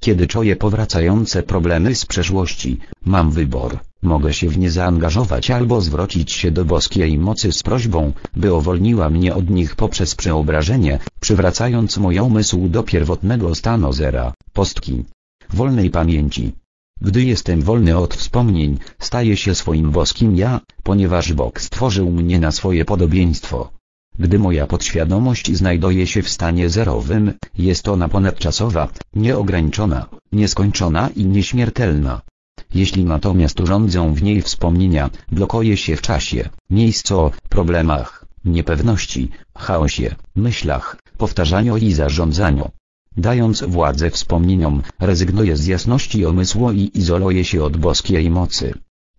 Kiedy 0.00 0.26
czuję 0.26 0.56
powracające 0.56 1.42
problemy 1.42 1.94
z 1.94 2.06
przeszłości, 2.06 2.78
mam 3.04 3.30
wybór, 3.30 3.78
mogę 4.02 4.34
się 4.34 4.48
w 4.48 4.58
nie 4.58 4.70
zaangażować 4.70 5.50
albo 5.50 5.80
zwrócić 5.80 6.32
się 6.32 6.50
do 6.50 6.64
boskiej 6.64 7.18
mocy 7.18 7.52
z 7.52 7.62
prośbą, 7.62 8.12
by 8.36 8.54
uwolniła 8.54 9.10
mnie 9.10 9.34
od 9.34 9.50
nich 9.50 9.76
poprzez 9.76 10.14
przeobrażenie, 10.14 10.98
przywracając 11.20 11.98
mój 11.98 12.18
umysł 12.18 12.68
do 12.68 12.82
pierwotnego 12.82 13.54
stanu 13.54 13.92
zera, 13.92 14.34
postki, 14.52 15.04
wolnej 15.52 15.90
pamięci. 15.90 16.52
Gdy 17.00 17.24
jestem 17.24 17.62
wolny 17.62 17.98
od 17.98 18.14
wspomnień, 18.14 18.78
staję 18.98 19.36
się 19.36 19.54
swoim 19.54 19.90
boskim 19.90 20.36
ja, 20.36 20.60
ponieważ 20.82 21.32
Bóg 21.32 21.60
stworzył 21.60 22.10
mnie 22.10 22.40
na 22.40 22.52
swoje 22.52 22.84
podobieństwo. 22.84 23.70
Gdy 24.18 24.38
moja 24.38 24.66
podświadomość 24.66 25.52
znajduje 25.56 26.06
się 26.06 26.22
w 26.22 26.28
stanie 26.28 26.70
zerowym, 26.70 27.32
jest 27.58 27.88
ona 27.88 28.08
ponadczasowa, 28.08 28.88
nieograniczona, 29.14 30.06
nieskończona 30.32 31.08
i 31.16 31.24
nieśmiertelna. 31.24 32.20
Jeśli 32.74 33.04
natomiast 33.04 33.60
urządzą 33.60 34.14
w 34.14 34.22
niej 34.22 34.42
wspomnienia, 34.42 35.10
blokuje 35.32 35.76
się 35.76 35.96
w 35.96 36.02
czasie, 36.02 36.48
miejscu, 36.70 37.30
problemach, 37.48 38.26
niepewności, 38.44 39.30
chaosie, 39.58 40.14
myślach, 40.36 40.96
powtarzaniu 41.18 41.76
i 41.76 41.92
zarządzaniu. 41.92 42.70
Dając 43.16 43.62
władzę 43.62 44.10
wspomnieniom, 44.10 44.82
rezygnuje 45.00 45.56
z 45.56 45.66
jasności 45.66 46.26
umysłu 46.26 46.72
i 46.72 46.90
izoluje 46.94 47.44
się 47.44 47.64
od 47.64 47.76
boskiej 47.76 48.30
mocy. 48.30 48.74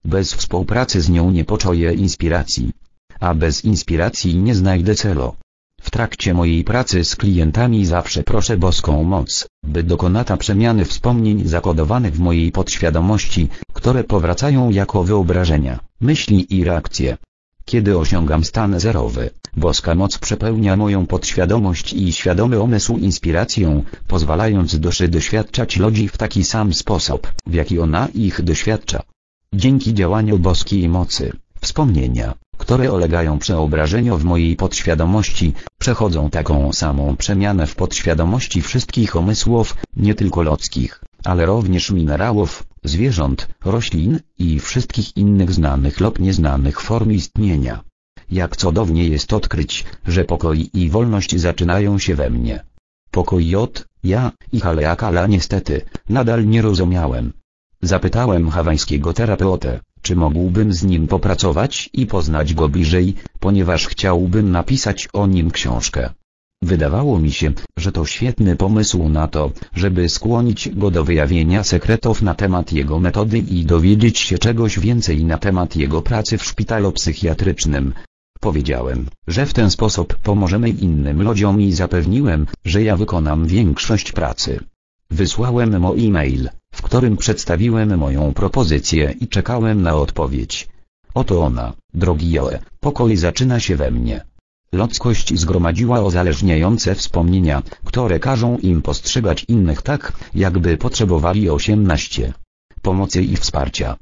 Bez 0.05 0.33
współpracy 0.33 1.01
z 1.01 1.09
nią 1.09 1.31
nie 1.31 1.45
poczuję 1.45 1.93
inspiracji. 1.93 2.71
A 3.19 3.33
bez 3.33 3.65
inspiracji 3.65 4.35
nie 4.35 4.55
znajdę 4.55 4.95
celu. 4.95 5.35
W 5.81 5.91
trakcie 5.91 6.33
mojej 6.33 6.63
pracy 6.63 7.03
z 7.03 7.15
klientami 7.15 7.85
zawsze 7.85 8.23
proszę 8.23 8.57
boską 8.57 9.03
moc, 9.03 9.47
by 9.63 9.83
dokonata 9.83 10.37
przemiany 10.37 10.85
wspomnień 10.85 11.47
zakodowanych 11.47 12.15
w 12.15 12.19
mojej 12.19 12.51
podświadomości, 12.51 13.49
które 13.73 14.03
powracają 14.03 14.69
jako 14.69 15.03
wyobrażenia, 15.03 15.79
myśli 16.01 16.55
i 16.55 16.63
reakcje. 16.63 17.17
Kiedy 17.65 17.97
osiągam 17.97 18.43
stan 18.43 18.79
zerowy, 18.79 19.29
boska 19.57 19.95
moc 19.95 20.17
przepełnia 20.17 20.75
moją 20.75 21.07
podświadomość 21.07 21.93
i 21.93 22.13
świadomy 22.13 22.59
umysł 22.59 22.97
inspiracją, 22.97 23.83
pozwalając 24.07 24.79
duszy 24.79 25.07
doświadczać 25.07 25.77
ludzi 25.77 26.07
w 26.07 26.17
taki 26.17 26.43
sam 26.43 26.73
sposób, 26.73 27.33
w 27.47 27.53
jaki 27.53 27.79
ona 27.79 28.07
ich 28.13 28.41
doświadcza. 28.41 29.03
Dzięki 29.53 29.93
działaniu 29.93 30.39
boskiej 30.39 30.89
mocy, 30.89 31.31
wspomnienia, 31.61 32.33
które 32.61 32.91
ulegają 32.91 33.39
przeobrażeniu 33.39 34.17
w 34.17 34.23
mojej 34.23 34.55
podświadomości, 34.55 35.53
przechodzą 35.79 36.29
taką 36.29 36.73
samą 36.73 37.15
przemianę 37.15 37.67
w 37.67 37.75
podświadomości 37.75 38.61
wszystkich 38.61 39.15
umysłów, 39.15 39.75
nie 39.95 40.15
tylko 40.15 40.41
ludzkich, 40.41 41.03
ale 41.23 41.45
również 41.45 41.91
minerałów, 41.91 42.63
zwierząt, 42.83 43.47
roślin 43.65 44.19
i 44.37 44.59
wszystkich 44.59 45.17
innych 45.17 45.51
znanych 45.53 45.99
lub 45.99 46.19
nieznanych 46.19 46.81
form 46.81 47.11
istnienia. 47.11 47.83
Jak 48.31 48.57
cudownie 48.57 49.07
jest 49.07 49.33
odkryć, 49.33 49.85
że 50.07 50.25
pokój 50.25 50.69
i 50.73 50.89
wolność 50.89 51.39
zaczynają 51.39 51.99
się 51.99 52.15
we 52.15 52.29
mnie. 52.29 52.63
Pokój 53.11 53.49
J, 53.49 53.85
ja 54.03 54.31
i 54.51 54.59
Haleakala 54.59 55.27
niestety, 55.27 55.81
nadal 56.09 56.47
nie 56.47 56.61
rozumiałem. 56.61 57.33
Zapytałem 57.81 58.49
hawańskiego 58.49 59.13
terapeutę, 59.13 59.79
czy 60.01 60.15
mógłbym 60.15 60.73
z 60.73 60.83
nim 60.83 61.07
popracować 61.07 61.89
i 61.93 62.05
poznać 62.05 62.53
go 62.53 62.69
bliżej, 62.69 63.13
ponieważ 63.39 63.87
chciałbym 63.87 64.51
napisać 64.51 65.09
o 65.13 65.27
nim 65.27 65.51
książkę. 65.51 66.09
Wydawało 66.63 67.19
mi 67.19 67.31
się, 67.31 67.51
że 67.77 67.91
to 67.91 68.05
świetny 68.05 68.55
pomysł 68.55 69.09
na 69.09 69.27
to, 69.27 69.51
żeby 69.75 70.09
skłonić 70.09 70.69
go 70.69 70.91
do 70.91 71.03
wyjawienia 71.03 71.63
sekretów 71.63 72.21
na 72.21 72.35
temat 72.35 72.73
jego 72.73 72.99
metody 72.99 73.37
i 73.37 73.65
dowiedzieć 73.65 74.19
się 74.19 74.37
czegoś 74.37 74.79
więcej 74.79 75.25
na 75.25 75.37
temat 75.37 75.75
jego 75.75 76.01
pracy 76.01 76.37
w 76.37 76.45
szpitalu 76.45 76.91
psychiatrycznym. 76.91 77.93
Powiedziałem, 78.39 79.05
że 79.27 79.45
w 79.45 79.53
ten 79.53 79.71
sposób 79.71 80.15
pomożemy 80.15 80.69
innym 80.69 81.21
ludziom 81.23 81.61
i 81.61 81.71
zapewniłem, 81.71 82.45
że 82.65 82.83
ja 82.83 82.97
wykonam 82.97 83.47
większość 83.47 84.11
pracy. 84.11 84.59
Wysłałem 85.11 85.79
mu 85.79 85.93
e-mail, 85.93 86.49
w 86.73 86.81
którym 86.81 87.17
przedstawiłem 87.17 87.97
moją 87.97 88.33
propozycję 88.33 89.15
i 89.19 89.27
czekałem 89.27 89.81
na 89.81 89.95
odpowiedź. 89.95 90.67
Oto 91.13 91.41
ona, 91.41 91.73
drogi 91.93 92.31
Joe, 92.31 92.49
pokój 92.79 93.17
zaczyna 93.17 93.59
się 93.59 93.75
we 93.75 93.91
mnie. 93.91 94.25
Ludzkość 94.71 95.39
zgromadziła 95.39 96.01
uzależniające 96.01 96.95
wspomnienia, 96.95 97.63
które 97.85 98.19
każą 98.19 98.57
im 98.57 98.81
postrzegać 98.81 99.45
innych 99.47 99.81
tak, 99.81 100.13
jakby 100.35 100.77
potrzebowali 100.77 101.49
18 101.49 102.33
pomocy 102.81 103.23
i 103.23 103.35
wsparcia. 103.35 103.97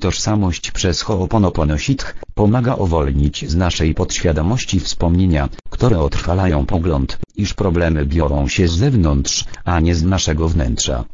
Tożsamość 0.00 0.70
przez 0.70 1.04
Ho'oponoponositch 1.04 2.14
pomaga 2.34 2.74
uwolnić 2.74 3.50
z 3.50 3.54
naszej 3.56 3.94
podświadomości 3.94 4.80
wspomnienia, 4.80 5.48
które 5.70 6.00
otrwalają 6.00 6.66
pogląd, 6.66 7.18
iż 7.36 7.54
problemy 7.54 8.06
biorą 8.06 8.48
się 8.48 8.68
z 8.68 8.76
zewnątrz, 8.76 9.44
a 9.64 9.80
nie 9.80 9.94
z 9.94 10.02
naszego 10.02 10.48
wnętrza. 10.48 11.04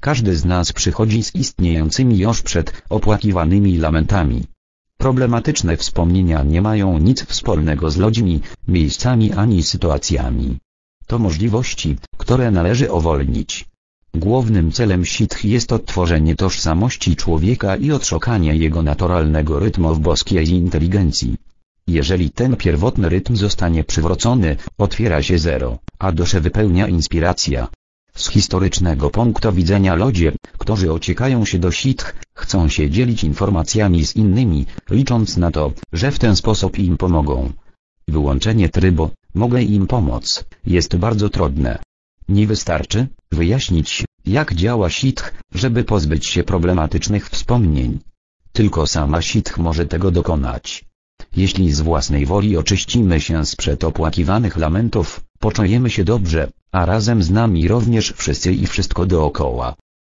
Każdy 0.00 0.36
z 0.36 0.44
nas 0.44 0.72
przychodzi 0.72 1.22
z 1.22 1.34
istniejącymi 1.34 2.18
już 2.18 2.42
przed 2.42 2.82
opłakiwanymi 2.90 3.78
lamentami. 3.78 4.44
Problematyczne 4.96 5.76
wspomnienia 5.76 6.42
nie 6.42 6.62
mają 6.62 6.98
nic 6.98 7.24
wspólnego 7.24 7.90
z 7.90 7.96
ludźmi, 7.96 8.40
miejscami 8.68 9.32
ani 9.32 9.62
sytuacjami. 9.62 10.58
To 11.06 11.18
możliwości, 11.18 11.96
które 12.16 12.50
należy 12.50 12.92
uwolnić. 12.92 13.68
Głównym 14.14 14.72
celem 14.72 15.04
sitch 15.04 15.44
jest 15.44 15.72
odtworzenie 15.72 16.34
tożsamości 16.36 17.16
człowieka 17.16 17.76
i 17.76 17.92
odszukanie 17.92 18.56
jego 18.56 18.82
naturalnego 18.82 19.58
rytmu 19.58 19.94
w 19.94 20.00
boskiej 20.00 20.48
inteligencji. 20.48 21.36
Jeżeli 21.86 22.30
ten 22.30 22.56
pierwotny 22.56 23.08
rytm 23.08 23.36
zostanie 23.36 23.84
przywrócony, 23.84 24.56
otwiera 24.78 25.22
się 25.22 25.38
zero, 25.38 25.78
a 25.98 26.12
duszę 26.12 26.40
wypełnia 26.40 26.88
inspiracja. 26.88 27.68
Z 28.14 28.28
historycznego 28.28 29.10
punktu 29.10 29.52
widzenia 29.52 29.94
ludzie, 29.94 30.32
którzy 30.58 30.92
ociekają 30.92 31.44
się 31.44 31.58
do 31.58 31.70
sitch, 31.70 32.14
chcą 32.34 32.68
się 32.68 32.90
dzielić 32.90 33.24
informacjami 33.24 34.06
z 34.06 34.16
innymi, 34.16 34.66
licząc 34.90 35.36
na 35.36 35.50
to, 35.50 35.72
że 35.92 36.10
w 36.10 36.18
ten 36.18 36.36
sposób 36.36 36.78
im 36.78 36.96
pomogą. 36.96 37.52
Wyłączenie 38.08 38.68
trybu, 38.68 39.10
mogę 39.34 39.62
im 39.62 39.86
pomóc, 39.86 40.44
jest 40.66 40.96
bardzo 40.96 41.28
trudne. 41.28 41.78
Nie 42.28 42.46
wystarczy 42.46 43.06
wyjaśnić, 43.32 44.04
jak 44.26 44.54
działa 44.54 44.90
sitch, 44.90 45.34
żeby 45.54 45.84
pozbyć 45.84 46.26
się 46.26 46.44
problematycznych 46.44 47.28
wspomnień. 47.28 47.98
Tylko 48.52 48.86
sama 48.86 49.22
sitch 49.22 49.58
może 49.58 49.86
tego 49.86 50.10
dokonać. 50.10 50.84
Jeśli 51.36 51.72
z 51.72 51.80
własnej 51.80 52.26
woli 52.26 52.56
oczyścimy 52.56 53.20
się 53.20 53.46
sprzed 53.46 53.84
opłakiwanych 53.84 54.56
lamentów, 54.56 55.20
poczujemy 55.38 55.90
się 55.90 56.04
dobrze, 56.04 56.50
a 56.72 56.86
razem 56.86 57.22
z 57.22 57.30
nami 57.30 57.68
również 57.68 58.12
wszyscy 58.16 58.52
i 58.52 58.66
wszystko 58.66 59.06
dookoła. 59.06 59.74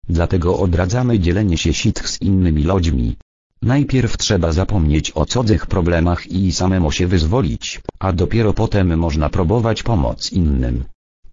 Dlatego 0.10 0.60
odradzamy 0.60 1.20
dzielenie 1.20 1.58
się 1.58 1.74
sitch 1.74 2.10
z 2.10 2.22
innymi 2.22 2.64
ludźmi. 2.64 3.16
Najpierw 3.62 4.18
trzeba 4.18 4.52
zapomnieć 4.52 5.12
o 5.12 5.26
cudzych 5.26 5.66
problemach 5.68 6.28
i 6.28 6.52
samemu 6.52 6.92
się 6.92 7.08
wyzwolić, 7.08 7.82
a 8.00 8.14
dopiero 8.14 8.54
potem 8.54 8.98
można 8.98 9.30
próbować 9.30 9.84
pomóc 9.84 10.32
innym. 10.32 10.84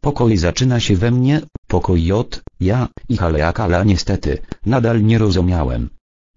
Pokój 0.09 0.37
zaczyna 0.37 0.81
się 0.81 0.97
we 0.97 1.11
mnie, 1.11 1.41
pokój 1.67 2.05
J, 2.05 2.41
ja, 2.61 2.89
i 3.09 3.17
Haleakala 3.17 3.85
niestety, 3.85 4.39
nadal 4.67 5.05
nie 5.05 5.19
rozumiałem. 5.19 5.91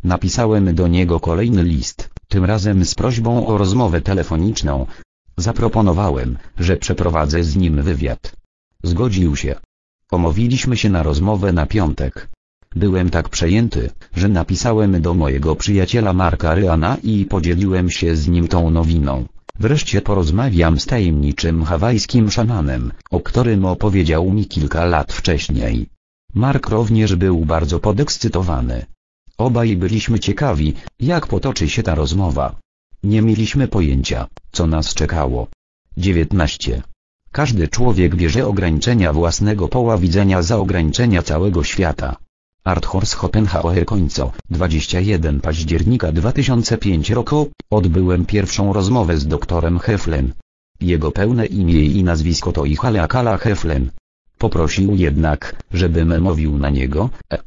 Napisałem 0.03 0.75
do 0.75 0.87
niego 0.87 1.19
kolejny 1.19 1.63
list, 1.63 2.09
tym 2.27 2.45
razem 2.45 2.85
z 2.85 2.95
prośbą 2.95 3.47
o 3.47 3.57
rozmowę 3.57 4.01
telefoniczną. 4.01 4.85
Zaproponowałem, 5.37 6.37
że 6.59 6.77
przeprowadzę 6.77 7.43
z 7.43 7.55
nim 7.55 7.81
wywiad. 7.81 8.35
Zgodził 8.83 9.35
się. 9.35 9.55
Omówiliśmy 10.11 10.77
się 10.77 10.89
na 10.89 11.03
rozmowę 11.03 11.53
na 11.53 11.65
piątek. 11.65 12.29
Byłem 12.75 13.09
tak 13.09 13.29
przejęty, 13.29 13.89
że 14.15 14.29
napisałem 14.29 15.01
do 15.01 15.13
mojego 15.13 15.55
przyjaciela 15.55 16.13
Marka 16.13 16.55
Ryana 16.55 16.97
i 17.03 17.25
podzieliłem 17.25 17.89
się 17.89 18.15
z 18.15 18.27
nim 18.27 18.47
tą 18.47 18.69
nowiną. 18.69 19.25
Wreszcie 19.59 20.01
porozmawiam 20.01 20.79
z 20.79 20.85
tajemniczym 20.85 21.63
hawajskim 21.63 22.31
szamanem, 22.31 22.91
o 23.11 23.19
którym 23.19 23.65
opowiedział 23.65 24.31
mi 24.31 24.45
kilka 24.45 24.85
lat 24.85 25.13
wcześniej. 25.13 25.87
Mark 26.33 26.69
również 26.69 27.15
był 27.15 27.45
bardzo 27.45 27.79
podekscytowany. 27.79 28.85
Obaj 29.37 29.77
byliśmy 29.77 30.19
ciekawi, 30.19 30.73
jak 30.99 31.27
potoczy 31.27 31.69
się 31.69 31.83
ta 31.83 31.95
rozmowa. 31.95 32.55
Nie 33.03 33.21
mieliśmy 33.21 33.67
pojęcia, 33.67 34.27
co 34.51 34.67
nas 34.67 34.93
czekało. 34.93 35.47
19. 35.97 36.81
Każdy 37.31 37.67
człowiek 37.67 38.15
bierze 38.15 38.47
ograniczenia 38.47 39.13
własnego 39.13 39.67
poła 39.67 39.97
widzenia 39.97 40.41
za 40.41 40.57
ograniczenia 40.57 41.21
całego 41.23 41.63
świata. 41.63 42.15
Arthur 42.63 43.05
Schopenhauer 43.05 43.85
końco, 43.85 44.31
21 44.49 45.41
października 45.41 46.11
2005 46.11 47.09
roku, 47.09 47.51
odbyłem 47.69 48.25
pierwszą 48.25 48.73
rozmowę 48.73 49.17
z 49.17 49.27
doktorem 49.27 49.79
Heflem. 49.79 50.33
Jego 50.81 51.11
pełne 51.11 51.45
imię 51.45 51.85
i 51.85 52.03
nazwisko 52.03 52.51
to 52.51 52.65
Ichaleakala 52.65 53.37
Heflen. 53.37 53.91
Poprosił 54.37 54.95
jednak, 54.95 55.63
żebym 55.73 56.21
mówił 56.21 56.57
na 56.57 56.69
niego, 56.69 57.09
e. 57.33 57.37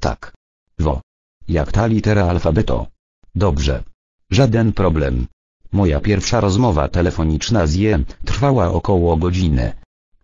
Tak. 0.00 0.32
Wo. 0.78 1.00
Jak 1.48 1.72
ta 1.72 1.86
litera 1.86 2.24
alfabeto. 2.26 2.86
Dobrze. 3.34 3.82
Żaden 4.30 4.72
problem. 4.72 5.26
Moja 5.72 6.00
pierwsza 6.00 6.40
rozmowa 6.40 6.88
telefoniczna 6.88 7.66
z 7.66 7.74
Jem 7.74 8.04
trwała 8.24 8.72
około 8.72 9.16
godziny. 9.16 9.72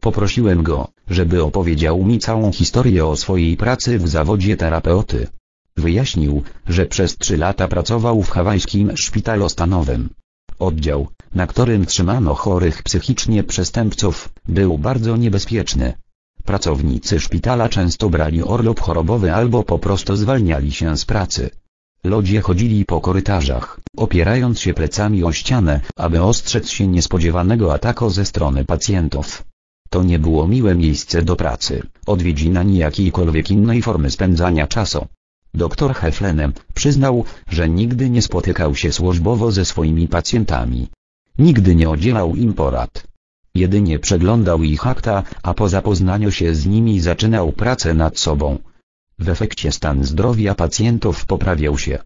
Poprosiłem 0.01 0.63
go, 0.63 0.89
żeby 1.11 1.43
opowiedział 1.43 2.05
mi 2.05 2.19
całą 2.19 2.53
historię 2.53 3.07
o 3.07 3.17
swojej 3.17 3.57
pracy 3.57 3.99
w 3.99 4.09
zawodzie 4.09 4.57
terapeuty. 4.57 5.27
Wyjaśnił, 5.77 6.43
że 6.69 6.87
przez 6.87 7.19
trzy 7.19 7.37
lata 7.37 7.69
pracował 7.69 8.23
w 8.23 8.31
hawajskim 8.31 8.97
szpitalu 8.97 9.49
stanowym. 9.49 10.11
Oddział, 10.59 11.09
na 11.35 11.47
którym 11.47 11.87
trzymano 11.87 12.35
chorych 12.35 12.83
psychicznie 12.83 13.45
przestępców, 13.45 14.29
był 14.49 14.79
bardzo 14.79 15.17
niebezpieczny. 15.17 15.95
Pracownicy 16.45 17.21
szpitala 17.21 17.69
często 17.69 18.11
brali 18.11 18.43
urlop 18.43 18.81
chorobowy 18.81 19.35
albo 19.35 19.63
po 19.63 19.79
prostu 19.79 20.17
zwalniali 20.17 20.73
się 20.73 20.97
z 20.97 21.05
pracy. 21.05 21.51
Ludzie 22.05 22.41
chodzili 22.41 22.85
po 22.85 23.01
korytarzach, 23.01 23.81
opierając 23.97 24.61
się 24.61 24.75
plecami 24.75 25.25
o 25.25 25.33
ścianę, 25.33 25.81
aby 25.97 26.23
ostrzec 26.23 26.69
się 26.69 26.87
niespodziewanego 26.87 27.75
ataku 27.75 28.11
ze 28.11 28.25
strony 28.25 28.65
pacjentów. 28.65 29.45
To 29.95 30.03
nie 30.03 30.19
było 30.19 30.49
miłe 30.49 30.75
miejsce 30.75 31.23
do 31.23 31.37
pracy, 31.37 31.83
odwiedzin 32.07 32.57
ani 32.57 32.77
jakiejkolwiek 32.79 33.51
innej 33.51 33.83
formy 33.83 34.11
spędzania 34.11 34.67
czasu. 34.67 35.07
Doktor 35.55 35.95
Heflenem 35.95 36.53
przyznał, 36.75 37.25
że 37.51 37.69
nigdy 37.69 38.11
nie 38.11 38.23
spotykał 38.23 38.75
się 38.75 38.93
służbowo 38.93 39.53
ze 39.53 39.65
swoimi 39.65 40.09
pacjentami. 40.09 40.89
Nigdy 41.39 41.75
nie 41.75 41.91
udzielał 41.91 42.37
im 42.37 42.55
porad. 42.55 43.07
Jedynie 43.55 43.99
przeglądał 43.99 44.63
ich 44.63 44.87
akta, 44.87 45.23
a 45.43 45.55
po 45.55 45.69
zapoznaniu 45.69 46.31
się 46.31 46.55
z 46.55 46.67
nimi 46.67 47.01
zaczynał 47.01 47.53
pracę 47.53 47.95
nad 47.95 48.19
sobą. 48.19 48.59
W 49.19 49.29
efekcie 49.29 49.73
stan 49.73 50.05
zdrowia 50.05 50.55
pacjentów 50.55 51.27
poprawiał 51.27 51.79
się. 51.79 51.99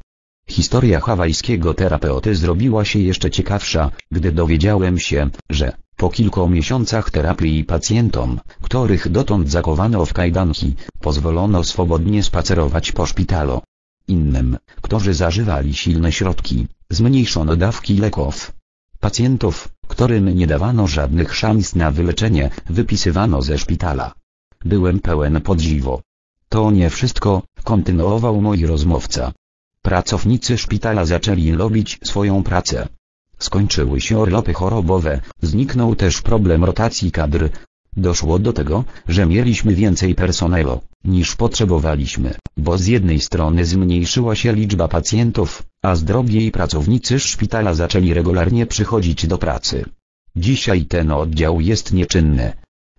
Historia 0.49 1.01
hawajskiego 1.01 1.75
terapeuty 1.75 2.35
zrobiła 2.35 2.85
się 2.85 2.99
jeszcze 2.99 3.31
ciekawsza, 3.31 3.91
gdy 4.11 4.33
dowiedziałem 4.33 4.99
się, 4.99 5.31
że, 5.51 5.73
po 6.01 6.11
kilku 6.11 6.49
miesiącach 6.49 7.11
terapii 7.11 7.65
pacjentom, 7.65 8.41
których 8.63 9.09
dotąd 9.09 9.51
zakowano 9.51 10.05
w 10.07 10.13
kajdanki, 10.13 10.75
pozwolono 11.01 11.65
swobodnie 11.65 12.23
spacerować 12.23 12.93
po 12.93 13.07
szpitalu. 13.07 13.61
Innym, 14.09 14.57
którzy 14.83 15.15
zażywali 15.15 15.75
silne 15.75 16.13
środki, 16.13 16.67
zmniejszono 16.91 17.57
dawki 17.57 17.95
leków. 17.97 18.53
Pacjentów, 19.01 19.69
którym 19.89 20.29
nie 20.29 20.47
dawano 20.47 20.87
żadnych 20.87 21.37
szans 21.37 21.75
na 21.75 21.91
wyleczenie, 21.91 22.51
wypisywano 22.71 23.43
ze 23.43 23.59
szpitala. 23.59 24.15
Byłem 24.65 25.01
pełen 25.01 25.41
podziwu. 25.41 26.01
To 26.49 26.71
nie 26.71 26.91
wszystko, 26.91 27.43
kontynuował 27.65 28.41
mój 28.41 28.67
rozmówca. 28.67 29.33
Pracownicy 29.83 30.59
szpitala 30.59 31.05
zaczęli 31.05 31.53
robić 31.53 31.99
swoją 32.05 32.43
pracę. 32.43 32.89
Skończyły 33.39 34.01
się 34.01 34.19
urlopy 34.19 34.53
chorobowe, 34.55 35.21
zniknął 35.43 35.95
też 35.95 36.23
problem 36.23 36.65
rotacji 36.65 37.13
kadr. 37.13 37.49
Doszło 37.97 38.39
do 38.39 38.53
tego, 38.53 38.85
że 39.09 39.27
mieliśmy 39.27 39.75
więcej 39.75 40.15
personelu, 40.15 40.81
niż 41.05 41.37
potrzebowaliśmy, 41.37 42.35
bo 42.57 42.79
z 42.79 42.87
jednej 42.87 43.21
strony 43.21 43.65
zmniejszyła 43.65 44.35
się 44.35 44.53
liczba 44.53 44.89
pacjentów, 44.89 45.63
a 45.83 45.97
z 45.97 46.05
drugiej 46.05 46.51
pracownicy 46.51 47.21
szpitala 47.21 47.75
zaczęli 47.75 48.15
regularnie 48.15 48.67
przychodzić 48.67 49.27
do 49.27 49.39
pracy. 49.39 49.85
Dzisiaj 50.37 50.85
ten 50.85 51.11
oddział 51.11 51.61
jest 51.61 51.93
nieczynny. 51.93 52.53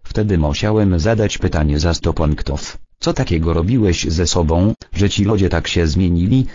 Wtedy 0.04 0.38
musiałem 0.38 1.00
zadać 1.00 1.38
pytanie 1.38 1.80
za 1.80 1.94
100 1.94 2.14
punktów. 2.14 2.78
Co 3.00 3.14
takiego 3.14 3.54
robiłeś 3.54 4.06
ze 4.10 4.28
sobą, 4.28 4.74
że 4.94 5.10
ci 5.10 5.24
ludzie 5.24 5.50
tak 5.50 5.68
się 5.68 5.88
zmienili? 5.88 6.46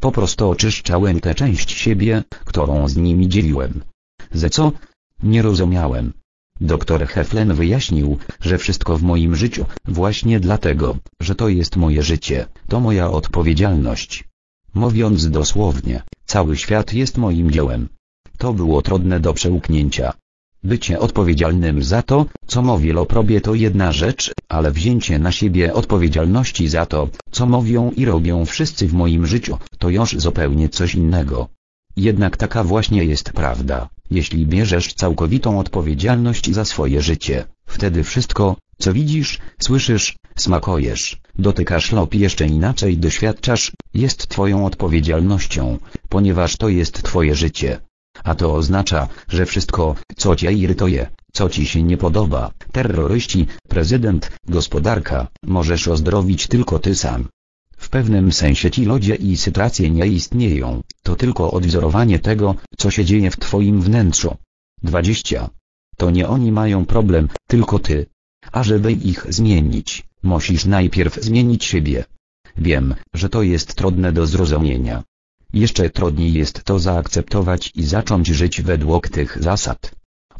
Po 0.00 0.12
prostu 0.12 0.50
oczyszczałem 0.50 1.20
tę 1.20 1.34
część 1.34 1.70
siebie, 1.70 2.22
którą 2.44 2.88
z 2.88 2.96
nimi 2.96 3.28
dzieliłem. 3.28 3.82
Ze 4.32 4.50
co? 4.50 4.72
Nie 5.22 5.42
rozumiałem. 5.42 6.12
Doktor 6.60 7.06
Heflen 7.06 7.54
wyjaśnił, 7.54 8.18
że 8.40 8.58
wszystko 8.58 8.98
w 8.98 9.02
moim 9.02 9.36
życiu, 9.36 9.64
właśnie 9.84 10.40
dlatego, 10.40 10.96
że 11.20 11.34
to 11.34 11.48
jest 11.48 11.76
moje 11.76 12.02
życie, 12.02 12.46
to 12.68 12.80
moja 12.80 13.10
odpowiedzialność. 13.10 14.24
Mówiąc 14.74 15.30
dosłownie, 15.30 16.02
cały 16.24 16.56
świat 16.56 16.92
jest 16.92 17.18
moim 17.18 17.50
dziełem. 17.50 17.88
To 18.38 18.52
było 18.52 18.82
trudne 18.82 19.20
do 19.20 19.34
przełknięcia. 19.34 20.12
Bycie 20.64 20.98
odpowiedzialnym 21.00 21.82
za 21.82 22.02
to, 22.02 22.26
co 22.46 22.62
mówię 22.62 22.92
lub 22.92 23.12
robię 23.12 23.40
to 23.40 23.54
jedna 23.54 23.92
rzecz, 23.92 24.32
ale 24.48 24.70
wzięcie 24.70 25.18
na 25.18 25.32
siebie 25.32 25.74
odpowiedzialności 25.74 26.68
za 26.68 26.86
to, 26.86 27.08
co 27.30 27.46
mówią 27.46 27.90
i 27.96 28.04
robią 28.04 28.44
wszyscy 28.44 28.88
w 28.88 28.92
moim 28.92 29.26
życiu, 29.26 29.58
to 29.78 29.88
już 29.88 30.16
zupełnie 30.18 30.68
coś 30.68 30.94
innego. 30.94 31.48
Jednak 31.96 32.36
taka 32.36 32.64
właśnie 32.64 33.04
jest 33.04 33.32
prawda. 33.32 33.88
Jeśli 34.10 34.46
bierzesz 34.46 34.94
całkowitą 34.94 35.58
odpowiedzialność 35.58 36.50
za 36.50 36.64
swoje 36.64 37.02
życie, 37.02 37.44
wtedy 37.66 38.04
wszystko, 38.04 38.56
co 38.78 38.92
widzisz, 38.92 39.38
słyszysz, 39.58 40.16
smakujesz, 40.36 41.20
dotykasz 41.38 41.92
lub 41.92 42.14
jeszcze 42.14 42.46
inaczej 42.46 42.98
doświadczasz, 42.98 43.72
jest 43.94 44.28
twoją 44.28 44.66
odpowiedzialnością, 44.66 45.78
ponieważ 46.08 46.56
to 46.56 46.68
jest 46.68 47.02
twoje 47.02 47.34
życie. 47.34 47.80
A 48.24 48.34
to 48.34 48.54
oznacza, 48.54 49.08
że 49.28 49.46
wszystko, 49.46 49.94
co 50.16 50.36
cię 50.36 50.52
irytuje, 50.52 51.10
co 51.32 51.48
ci 51.48 51.66
się 51.66 51.82
nie 51.82 51.96
podoba, 51.96 52.52
terroryści, 52.72 53.46
prezydent, 53.68 54.32
gospodarka, 54.48 55.28
możesz 55.42 55.88
ozdrowić 55.88 56.46
tylko 56.46 56.78
ty 56.78 56.94
sam. 56.94 57.28
W 57.76 57.88
pewnym 57.88 58.32
sensie 58.32 58.70
ci 58.70 58.84
ludzie 58.84 59.14
i 59.14 59.36
sytuacje 59.36 59.90
nie 59.90 60.06
istnieją, 60.06 60.82
to 61.02 61.16
tylko 61.16 61.50
odwzorowanie 61.50 62.18
tego, 62.18 62.54
co 62.76 62.90
się 62.90 63.04
dzieje 63.04 63.30
w 63.30 63.36
twoim 63.36 63.80
wnętrzu. 63.82 64.36
20. 64.82 65.50
To 65.96 66.10
nie 66.10 66.28
oni 66.28 66.52
mają 66.52 66.86
problem, 66.86 67.28
tylko 67.46 67.78
ty. 67.78 68.06
A 68.52 68.62
żeby 68.62 68.92
ich 68.92 69.26
zmienić, 69.28 70.06
musisz 70.22 70.64
najpierw 70.64 71.14
zmienić 71.22 71.64
siebie. 71.64 72.04
Wiem, 72.56 72.94
że 73.14 73.28
to 73.28 73.42
jest 73.42 73.74
trudne 73.74 74.12
do 74.12 74.26
zrozumienia. 74.26 75.02
Jeszcze 75.52 75.90
trudniej 75.90 76.32
jest 76.32 76.64
to 76.64 76.78
zaakceptować 76.78 77.72
i 77.74 77.84
zacząć 77.84 78.28
żyć 78.28 78.62
według 78.62 79.08
tych 79.08 79.42
zasad. 79.42 79.90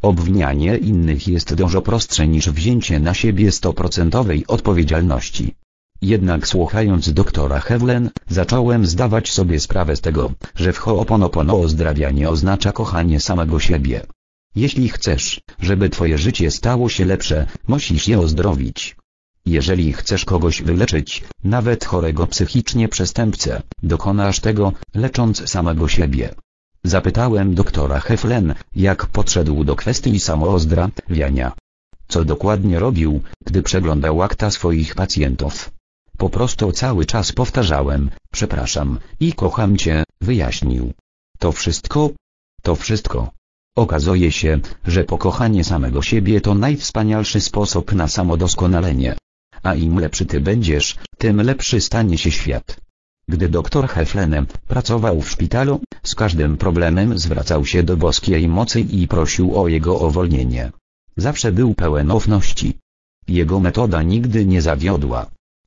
Obwinianie 0.03 0.77
innych 0.77 1.29
jest 1.29 1.55
dużo 1.55 1.83
prostsze 1.83 2.29
niż 2.29 2.51
wzięcie 2.51 3.01
na 3.01 3.15
siebie 3.15 3.53
stoprocentowej 3.53 4.47
odpowiedzialności. 4.47 5.55
Jednak 6.03 6.47
słuchając 6.47 7.13
doktora 7.13 7.61
Hewlen, 7.61 8.11
zacząłem 8.29 8.87
zdawać 8.87 9.33
sobie 9.33 9.61
sprawę 9.61 9.97
z 9.97 10.01
tego, 10.01 10.33
że 10.55 10.73
w 10.73 10.81
Ho'oponopono 10.81 11.63
ozdrawianie 11.65 12.29
oznacza 12.29 12.73
kochanie 12.73 13.21
samego 13.21 13.61
siebie. 13.61 14.07
Jeśli 14.55 14.89
chcesz, 14.89 15.41
żeby 15.61 15.91
twoje 15.91 16.19
życie 16.19 16.51
stało 16.51 16.89
się 16.89 17.05
lepsze, 17.05 17.47
musisz 17.69 18.09
je 18.09 18.21
ozdrowić. 18.21 18.97
Jeżeli 19.47 19.93
chcesz 19.93 20.25
kogoś 20.25 20.63
wyleczyć, 20.63 21.25
nawet 21.45 21.85
chorego 21.85 22.27
psychicznie 22.27 22.89
przestępcę, 22.89 23.63
dokonasz 23.83 24.41
tego, 24.41 24.73
lecząc 24.95 25.49
samego 25.51 25.89
siebie. 25.89 26.35
Zapytałem 26.85 27.55
doktora 27.55 28.01
Heflen, 28.01 28.55
jak 28.75 29.07
podszedł 29.07 29.65
do 29.65 29.77
kwestii 29.77 30.21
samoozdrawiania. 30.21 31.53
Co 32.09 32.25
dokładnie 32.25 32.79
robił, 32.79 33.21
gdy 33.47 33.63
przeglądał 33.63 34.23
akta 34.23 34.51
swoich 34.51 34.95
pacjentów. 34.95 35.71
Po 36.19 36.31
prostu 36.31 36.73
cały 36.73 37.07
czas 37.07 37.33
powtarzałem, 37.33 38.11
przepraszam, 38.33 38.99
i 39.21 39.33
kocham 39.33 39.77
cię, 39.77 40.05
wyjaśnił. 40.21 40.93
To 41.39 41.53
wszystko? 41.53 42.11
To 42.63 42.75
wszystko. 42.77 43.31
Okazuje 43.77 44.33
się, 44.33 44.61
że 44.87 45.05
pokochanie 45.05 45.65
samego 45.65 46.03
siebie 46.03 46.41
to 46.41 46.55
najwspanialszy 46.55 47.41
sposób 47.41 47.93
na 47.93 48.09
samodoskonalenie. 48.09 49.17
A 49.63 49.75
im 49.75 49.99
lepszy 49.99 50.27
ty 50.27 50.41
będziesz, 50.41 50.97
tym 51.19 51.43
lepszy 51.43 51.81
stanie 51.81 52.19
się 52.19 52.31
świat. 52.31 52.77
Gdy 53.29 53.49
doktor 53.49 53.89
Heflenem 53.89 54.47
pracował 54.69 55.21
w 55.21 55.31
szpitalu, 55.31 55.81
z 56.03 56.15
każdym 56.15 56.57
problemem 56.57 57.19
zwracał 57.19 57.67
się 57.67 57.83
do 57.83 57.97
boskiej 57.97 58.49
mocy 58.49 58.81
i 58.81 59.09
prosił 59.09 59.61
o 59.61 59.69
jego 59.69 60.01
owolnienie. 60.01 60.73
Zawsze 61.17 61.53
był 61.53 61.75
pełen 61.75 62.11
ufności. 62.11 62.79
Jego 63.29 63.61
metoda 63.61 64.03
nigdy 64.03 64.47
nie 64.47 64.63
zawiodła. 64.63 65.27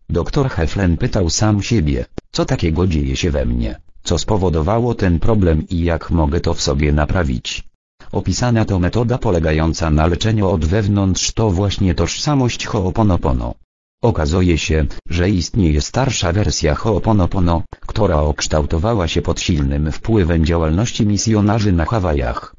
Doktor 0.10 0.50
Heflen 0.50 0.98
pytał 0.98 1.30
sam 1.30 1.64
siebie, 1.64 2.06
co 2.32 2.46
takiego 2.46 2.88
dzieje 2.88 3.16
się 3.16 3.32
we 3.32 3.46
mnie, 3.46 3.76
co 4.04 4.18
spowodowało 4.18 4.96
ten 4.96 5.20
problem 5.20 5.68
i 5.70 5.84
jak 5.84 6.12
mogę 6.12 6.39
to 6.39 6.54
w 6.54 6.62
sobie 6.62 6.91
naprawić. 6.91 7.64
Opisana 8.12 8.66
to 8.66 8.80
metoda 8.80 9.18
polegająca 9.18 9.89
na 9.89 10.08
leczeniu 10.08 10.50
od 10.50 10.66
wewnątrz 10.66 11.32
to 11.32 11.52
właśnie 11.52 11.96
tożsamość 11.96 12.68
Ho'oponopono. 12.68 13.54
Okazuje 14.02 14.58
się, 14.58 14.86
że 15.10 15.30
istnieje 15.30 15.82
starsza 15.82 16.32
wersja 16.32 16.76
Ho'oponopono, 16.76 17.62
która 17.88 18.18
okształtowała 18.22 19.08
się 19.08 19.22
pod 19.22 19.41
silnym 19.41 19.91
wpływem 19.91 20.46
działalności 20.46 21.06
misjonarzy 21.06 21.72
na 21.72 21.86
Hawajach. 21.86 22.56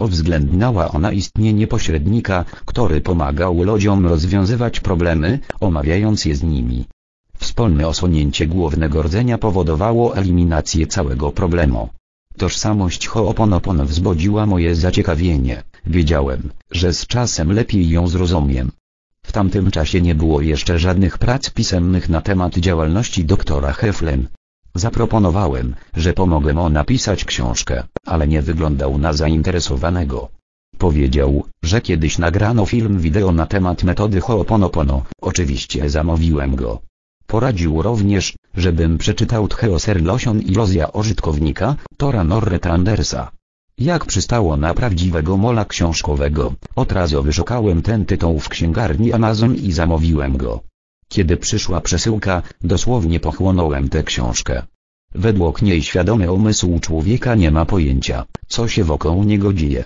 Uwzględniała 0.00 0.90
ona 0.90 1.12
istnienie 1.12 1.66
pośrednika, 1.66 2.44
który 2.64 3.00
pomagał 3.00 3.62
ludziom 3.62 4.06
rozwiązywać 4.06 4.80
problemy, 4.80 5.38
omawiając 5.60 6.24
je 6.24 6.36
z 6.36 6.42
nimi. 6.42 6.84
Wspólne 7.38 7.88
osłonięcie 7.88 8.46
głównego 8.46 9.02
rdzenia 9.02 9.38
powodowało 9.38 10.16
eliminację 10.16 10.86
całego 10.86 11.32
problemu. 11.32 11.88
Tożsamość 12.36 13.08
Ho'oponopono 13.08 13.86
wzbudziła 13.86 14.46
moje 14.46 14.74
zaciekawienie, 14.74 15.62
wiedziałem, 15.86 16.50
że 16.70 16.92
z 16.92 17.06
czasem 17.06 17.52
lepiej 17.52 17.88
ją 17.88 18.08
zrozumiem. 18.08 18.70
W 19.30 19.32
tamtym 19.32 19.70
czasie 19.70 20.00
nie 20.00 20.14
było 20.14 20.40
jeszcze 20.40 20.78
żadnych 20.78 21.18
prac 21.18 21.50
pisemnych 21.50 22.08
na 22.08 22.20
temat 22.20 22.52
działalności 22.58 23.24
doktora 23.24 23.72
Heflen. 23.72 24.26
Zaproponowałem, 24.74 25.74
że 25.96 26.12
pomogę 26.12 26.54
mu 26.54 26.68
napisać 26.70 27.24
książkę, 27.24 27.82
ale 28.06 28.28
nie 28.28 28.42
wyglądał 28.42 28.98
na 28.98 29.12
zainteresowanego. 29.12 30.28
Powiedział, 30.78 31.44
że 31.62 31.80
kiedyś 31.80 32.18
nagrano 32.18 32.66
film 32.66 32.98
wideo 32.98 33.32
na 33.32 33.46
temat 33.46 33.84
metody 33.84 34.20
Ho'oponopono, 34.20 35.00
oczywiście 35.20 35.90
zamówiłem 35.90 36.56
go. 36.56 36.80
Poradził 37.26 37.82
również, 37.82 38.36
żebym 38.56 38.98
przeczytał 38.98 39.48
Tcheoser 39.48 40.02
Losion 40.02 40.40
i 40.40 40.54
Lozja 40.54 40.86
użytkownika, 40.86 41.76
Tora 41.96 42.24
Norret 42.24 42.66
Andersa. 42.66 43.30
Jak 43.80 44.06
przystało 44.06 44.56
na 44.56 44.74
prawdziwego 44.74 45.36
mola 45.36 45.64
książkowego, 45.64 46.54
od 46.76 46.92
razu 46.92 47.22
wyszukałem 47.22 47.82
ten 47.82 48.06
tytuł 48.06 48.40
w 48.40 48.48
księgarni 48.48 49.12
Amazon 49.12 49.54
i 49.54 49.72
zamówiłem 49.72 50.36
go. 50.36 50.60
Kiedy 51.08 51.36
przyszła 51.36 51.80
przesyłka, 51.80 52.42
dosłownie 52.60 53.20
pochłonąłem 53.20 53.88
tę 53.88 54.02
książkę. 54.02 54.62
Według 55.14 55.62
niej 55.62 55.82
świadomy 55.82 56.32
umysł 56.32 56.78
człowieka 56.78 57.34
nie 57.34 57.50
ma 57.50 57.64
pojęcia, 57.64 58.24
co 58.48 58.68
się 58.68 58.84
wokół 58.84 59.24
niego 59.24 59.52
dzieje. 59.52 59.84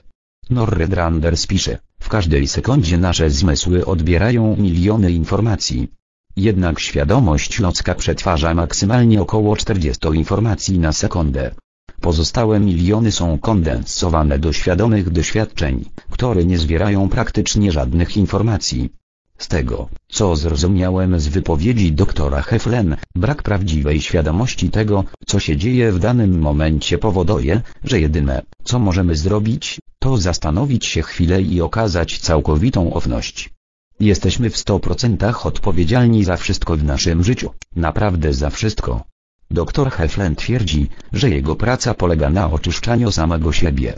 Norred 0.50 0.92
Randers 0.92 1.46
pisze, 1.46 1.78
w 2.00 2.08
każdej 2.08 2.48
sekundzie 2.48 2.98
nasze 2.98 3.30
zmysły 3.30 3.86
odbierają 3.86 4.56
miliony 4.56 5.12
informacji. 5.12 5.88
Jednak 6.36 6.80
świadomość 6.80 7.58
ludzka 7.58 7.94
przetwarza 7.94 8.54
maksymalnie 8.54 9.22
około 9.22 9.56
40 9.56 10.08
informacji 10.14 10.78
na 10.78 10.92
sekundę. 10.92 11.54
Pozostałe 12.04 12.60
miliony 12.60 13.12
są 13.12 13.38
kondensowane 13.38 14.38
do 14.38 14.52
świadomych 14.52 15.10
doświadczeń, 15.10 15.84
które 16.10 16.44
nie 16.44 16.58
zwierają 16.58 17.08
praktycznie 17.08 17.72
żadnych 17.72 18.16
informacji. 18.16 18.90
Z 19.38 19.48
tego, 19.48 19.88
co 20.08 20.36
zrozumiałem 20.36 21.20
z 21.20 21.28
wypowiedzi 21.28 21.92
doktora 21.92 22.42
Heflen, 22.42 22.96
brak 23.14 23.42
prawdziwej 23.42 24.00
świadomości 24.00 24.70
tego, 24.70 25.04
co 25.26 25.40
się 25.40 25.56
dzieje 25.56 25.92
w 25.92 25.98
danym 25.98 26.38
momencie 26.38 26.98
powoduje, 26.98 27.60
że 27.84 28.00
jedyne, 28.00 28.42
co 28.64 28.78
możemy 28.78 29.16
zrobić, 29.16 29.80
to 29.98 30.16
zastanowić 30.16 30.86
się 30.86 31.02
chwilę 31.02 31.42
i 31.42 31.60
okazać 31.60 32.18
całkowitą 32.18 32.84
ufność. 32.84 33.50
Jesteśmy 34.00 34.50
w 34.50 34.56
100% 34.56 35.46
odpowiedzialni 35.46 36.24
za 36.24 36.36
wszystko 36.36 36.76
w 36.76 36.84
naszym 36.84 37.24
życiu, 37.24 37.50
naprawdę 37.76 38.34
za 38.34 38.50
wszystko. 38.50 39.13
Doktor 39.60 39.90
Heflen 39.90 40.36
twierdzi, 40.36 40.82
że 41.12 41.30
jego 41.30 41.56
praca 41.56 41.94
polega 41.94 42.28
na 42.30 42.44
oczyszczaniu 42.56 43.08
samego 43.18 43.52
siebie. 43.52 43.90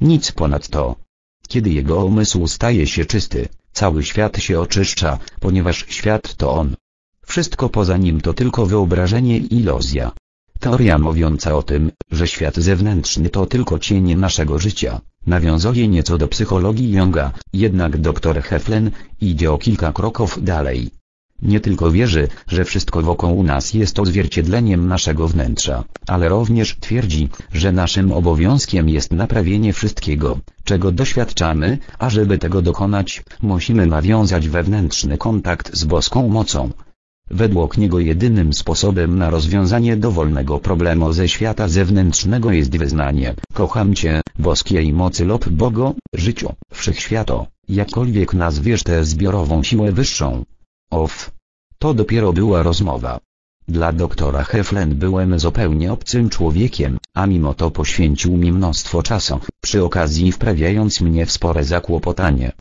Nic 0.00 0.32
ponad 0.32 0.68
to. 0.68 0.96
Kiedy 1.48 1.70
jego 1.70 2.04
umysł 2.04 2.46
staje 2.46 2.86
się 2.86 3.04
czysty, 3.04 3.48
cały 3.72 4.04
świat 4.04 4.34
się 4.38 4.60
oczyszcza, 4.60 5.18
ponieważ 5.40 5.76
świat 5.88 6.34
to 6.34 6.46
on. 6.60 6.68
Wszystko 7.26 7.68
poza 7.68 7.96
nim 7.96 8.20
to 8.20 8.32
tylko 8.34 8.66
wyobrażenie 8.66 9.36
i 9.38 9.54
iluzja. 9.60 10.12
Teoria 10.60 10.98
mówiąca 10.98 11.54
o 11.54 11.62
tym, 11.62 11.92
że 12.10 12.28
świat 12.28 12.56
zewnętrzny 12.56 13.28
to 13.30 13.46
tylko 13.46 13.78
cień 13.78 14.14
naszego 14.14 14.58
życia, 14.58 15.00
Nawiązuje 15.26 15.88
nieco 15.88 16.18
do 16.18 16.28
psychologii 16.28 16.92
Junga, 16.92 17.32
jednak 17.52 17.98
dr 17.98 18.42
Heflen 18.42 18.90
idzie 19.20 19.52
o 19.52 19.58
kilka 19.58 19.92
kroków 19.92 20.44
dalej. 20.44 20.90
Nie 21.42 21.60
tylko 21.60 21.90
wierzy, 21.90 22.28
że 22.48 22.64
wszystko 22.64 23.02
wokół 23.02 23.42
nas 23.42 23.74
jest 23.74 23.98
odzwierciedleniem 23.98 24.88
naszego 24.88 25.28
wnętrza, 25.28 25.84
ale 26.06 26.28
również 26.28 26.76
twierdzi, 26.80 27.28
że 27.52 27.72
naszym 27.72 28.12
obowiązkiem 28.12 28.88
jest 28.88 29.12
naprawienie 29.12 29.72
wszystkiego, 29.72 30.38
czego 30.64 30.92
doświadczamy, 30.92 31.78
a 31.98 32.10
żeby 32.10 32.38
tego 32.38 32.62
dokonać, 32.62 33.22
musimy 33.42 33.86
nawiązać 33.86 34.48
wewnętrzny 34.48 35.18
kontakt 35.18 35.76
z 35.76 35.84
boską 35.84 36.28
mocą. 36.28 36.70
Według 37.30 37.78
niego 37.78 37.98
jedynym 38.00 38.52
sposobem 38.52 39.18
na 39.18 39.30
rozwiązanie 39.30 39.96
dowolnego 39.96 40.58
problemu 40.58 41.12
ze 41.12 41.28
świata 41.28 41.68
zewnętrznego 41.68 42.50
jest 42.50 42.78
wyznanie, 42.78 43.34
kocham 43.52 43.94
Cię, 43.94 44.20
boskiej 44.38 44.92
mocy 44.92 45.24
lub 45.24 45.48
Bogo, 45.48 45.94
życiu, 46.14 46.52
wszechświato, 46.72 47.46
jakkolwiek 47.68 48.34
nazwiesz 48.34 48.82
tę 48.82 49.04
zbiorową 49.04 49.62
siłę 49.62 49.92
wyższą. 49.92 50.44
Off. 50.90 51.30
To 51.78 51.94
dopiero 51.94 52.32
była 52.32 52.62
rozmowa. 52.62 53.20
Dla 53.68 53.92
doktora 53.92 54.44
Heflen 54.44 54.94
byłem 54.94 55.38
zupełnie 55.38 55.92
obcym 55.92 56.28
człowiekiem, 56.28 56.98
a 57.14 57.26
mimo 57.26 57.54
to 57.54 57.70
poświęcił 57.70 58.36
mi 58.36 58.52
mnóstwo 58.52 59.02
czasu, 59.02 59.40
przy 59.62 59.84
okazji 59.84 60.32
wprawiając 60.32 61.00
mnie 61.00 61.26
w 61.26 61.32
spore 61.32 61.64
zakłopotanie. 61.64 62.52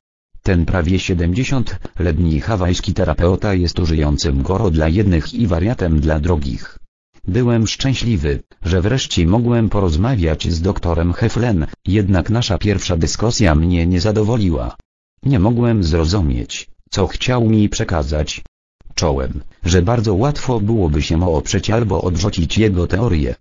Ten 0.43 0.65
prawie 0.65 0.97
70-letni 0.97 2.41
hawajski 2.41 2.93
terapeuta 2.93 3.53
jest 3.53 3.79
użyjącym 3.79 4.43
goro 4.43 4.71
dla 4.71 4.87
jednych 4.87 5.33
i 5.33 5.47
wariatem 5.47 5.99
dla 5.99 6.19
drugich. 6.19 6.79
Byłem 7.27 7.67
szczęśliwy, 7.67 8.43
że 8.61 8.81
wreszcie 8.81 9.27
mogłem 9.27 9.69
porozmawiać 9.69 10.51
z 10.51 10.61
doktorem 10.61 11.13
Heflen, 11.13 11.67
jednak 11.87 12.29
nasza 12.29 12.57
pierwsza 12.57 12.97
dyskusja 12.97 13.55
mnie 13.55 13.87
nie 13.87 14.01
zadowoliła. 14.01 14.75
Nie 15.23 15.39
mogłem 15.39 15.83
zrozumieć, 15.83 16.74
co 16.89 17.07
chciał 17.07 17.49
mi 17.49 17.69
przekazać. 17.69 18.41
Czołem, 18.95 19.41
że 19.63 19.81
bardzo 19.81 20.13
łatwo 20.13 20.59
byłoby 20.59 21.01
się 21.01 21.29
oprzeć 21.29 21.69
albo 21.69 22.01
odrzucić 22.01 22.57
jego 22.57 22.87
teorię. 22.87 23.35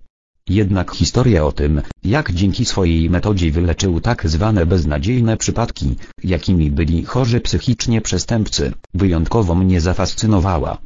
Jednak 0.49 0.91
historia 0.91 1.45
o 1.45 1.53
tym, 1.53 1.83
jak 2.05 2.33
dzięki 2.33 2.65
swojej 2.65 3.11
metodzie 3.11 3.51
wyleczył 3.51 4.01
tak 4.01 4.29
zwane 4.29 4.67
beznadziejne 4.67 5.37
przypadki, 5.37 5.97
jakimi 6.25 6.71
byli 6.71 7.05
chorzy 7.05 7.41
psychicznie 7.41 8.01
przestępcy, 8.01 8.73
wyjątkowo 8.95 9.55
mnie 9.55 9.81
zafascynowała. 9.81 10.79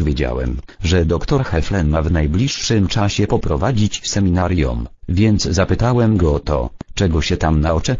Wiedziałem, 0.00 0.56
że 0.82 1.04
dr 1.04 1.44
Heflen 1.44 1.88
ma 1.88 2.02
w 2.02 2.12
najbliższym 2.12 2.88
czasie 2.88 3.26
poprowadzić 3.26 4.10
seminarium, 4.10 4.88
więc 5.08 5.42
zapytałem 5.42 6.16
go 6.16 6.34
o 6.34 6.40
to, 6.40 6.70
czego 6.94 7.22
się 7.22 7.36
tam 7.36 7.60
nauczę? 7.60 7.96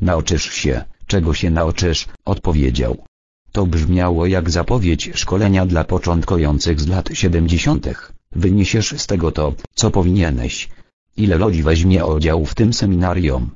Nauczysz 0.00 0.52
się, 0.52 0.84
czego 1.06 1.34
się 1.34 1.50
nauczysz, 1.50 2.06
odpowiedział. 2.24 3.04
To 3.52 3.66
brzmiało 3.66 4.26
jak 4.26 4.50
zapowiedź 4.50 5.10
szkolenia 5.14 5.66
dla 5.66 5.84
początkujących 5.84 6.80
z 6.80 6.86
lat 6.86 7.08
70. 7.12 7.86
Wyniesiesz 8.32 8.94
z 8.98 9.06
tego 9.06 9.32
to, 9.32 9.54
co 9.74 9.90
powinieneś. 9.90 10.68
Ile 11.16 11.38
ludzi 11.38 11.62
weźmie 11.62 12.06
udział 12.06 12.46
w 12.46 12.54
tym 12.54 12.72
seminarium? 12.72 13.50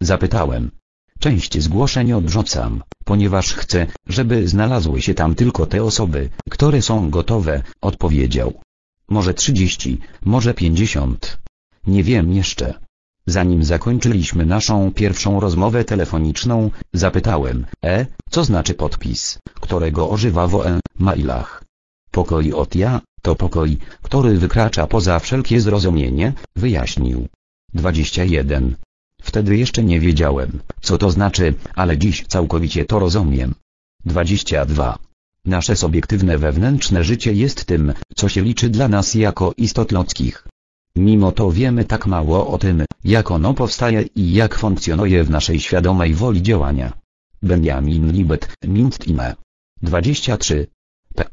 Zapytałem. 0.00 0.70
Część 1.18 1.62
zgłoszeń 1.62 2.12
odrzucam, 2.12 2.82
ponieważ 3.04 3.54
chcę, 3.54 3.86
żeby 4.06 4.48
znalazły 4.48 5.02
się 5.02 5.14
tam 5.14 5.34
tylko 5.34 5.66
te 5.66 5.82
osoby, 5.82 6.30
które 6.50 6.82
są 6.82 7.10
gotowe, 7.10 7.62
odpowiedział. 7.80 8.60
Może 9.08 9.34
30, 9.34 9.98
może 10.24 10.54
50. 10.54 11.38
Nie 11.86 12.02
wiem 12.04 12.32
jeszcze. 12.32 12.74
Zanim 13.28 13.64
zakończyliśmy 13.64 14.46
naszą 14.46 14.92
pierwszą 14.92 15.40
rozmowę 15.40 15.84
telefoniczną, 15.84 16.70
zapytałem, 16.92 17.66
e, 17.84 18.06
co 18.30 18.44
znaczy 18.44 18.74
podpis, 18.74 19.38
którego 19.54 20.06
używa 20.06 20.46
w 20.46 20.54
e-mailach. 20.66 21.64
Pokoi 22.10 22.52
od 22.52 22.74
ja, 22.74 23.00
to 23.22 23.34
pokoi, 23.34 23.78
który 24.02 24.38
wykracza 24.38 24.86
poza 24.86 25.18
wszelkie 25.18 25.60
zrozumienie, 25.60 26.32
wyjaśnił. 26.56 27.28
21. 27.74 28.76
Wtedy 29.22 29.56
jeszcze 29.56 29.84
nie 29.84 30.00
wiedziałem, 30.00 30.60
co 30.80 30.98
to 30.98 31.10
znaczy, 31.10 31.54
ale 31.74 31.98
dziś 31.98 32.24
całkowicie 32.26 32.84
to 32.84 32.98
rozumiem. 32.98 33.54
22. 34.04 34.98
Nasze 35.44 35.76
subiektywne 35.76 36.38
wewnętrzne 36.38 37.04
życie 37.04 37.32
jest 37.32 37.64
tym, 37.64 37.92
co 38.16 38.28
się 38.28 38.42
liczy 38.42 38.68
dla 38.68 38.88
nas 38.88 39.14
jako 39.14 39.52
istot 39.56 39.92
ludzkich. 39.92 40.48
Mimo 40.98 41.32
to 41.32 41.50
wiemy 41.50 41.84
tak 41.84 42.06
mało 42.06 42.48
o 42.48 42.58
tym, 42.58 42.84
jak 43.04 43.30
ono 43.30 43.54
powstaje 43.54 44.02
i 44.02 44.32
jak 44.32 44.58
funkcjonuje 44.58 45.24
w 45.24 45.30
naszej 45.30 45.60
świadomej 45.60 46.14
woli 46.14 46.42
działania. 46.42 46.92
Benjamin 47.42 48.12
Libet, 48.12 48.48
Mintime. 48.64 49.34
23. 49.82 50.66
P. 51.14 51.24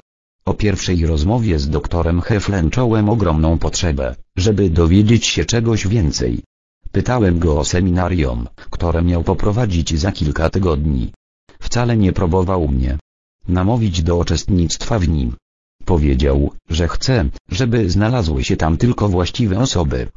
O 0.45 0.53
pierwszej 0.53 1.05
rozmowie 1.05 1.59
z 1.59 1.69
doktorem 1.69 2.21
Heflen 2.21 2.69
czułem 2.69 3.09
ogromną 3.09 3.57
potrzebę, 3.57 4.15
żeby 4.35 4.69
dowiedzieć 4.69 5.25
się 5.25 5.45
czegoś 5.45 5.87
więcej. 5.87 6.43
Pytałem 6.91 7.39
go 7.39 7.59
o 7.59 7.65
seminarium, 7.65 8.47
które 8.69 9.01
miał 9.01 9.23
poprowadzić 9.23 9.99
za 9.99 10.11
kilka 10.11 10.49
tygodni. 10.49 11.11
Wcale 11.59 11.97
nie 11.97 12.13
próbował 12.13 12.67
mnie 12.67 12.97
namówić 13.47 14.03
do 14.03 14.17
uczestnictwa 14.17 14.99
w 14.99 15.09
nim. 15.09 15.35
Powiedział, 15.85 16.51
że 16.69 16.87
chce, 16.87 17.25
żeby 17.49 17.89
znalazły 17.89 18.43
się 18.43 18.57
tam 18.57 18.77
tylko 18.77 19.09
właściwe 19.09 19.59
osoby. 19.59 20.07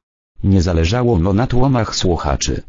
Nie 0.44 0.62
zależało 0.62 1.18
mu 1.18 1.32
na 1.32 1.46
tłomach 1.46 1.96
słuchaczy. 1.96 2.62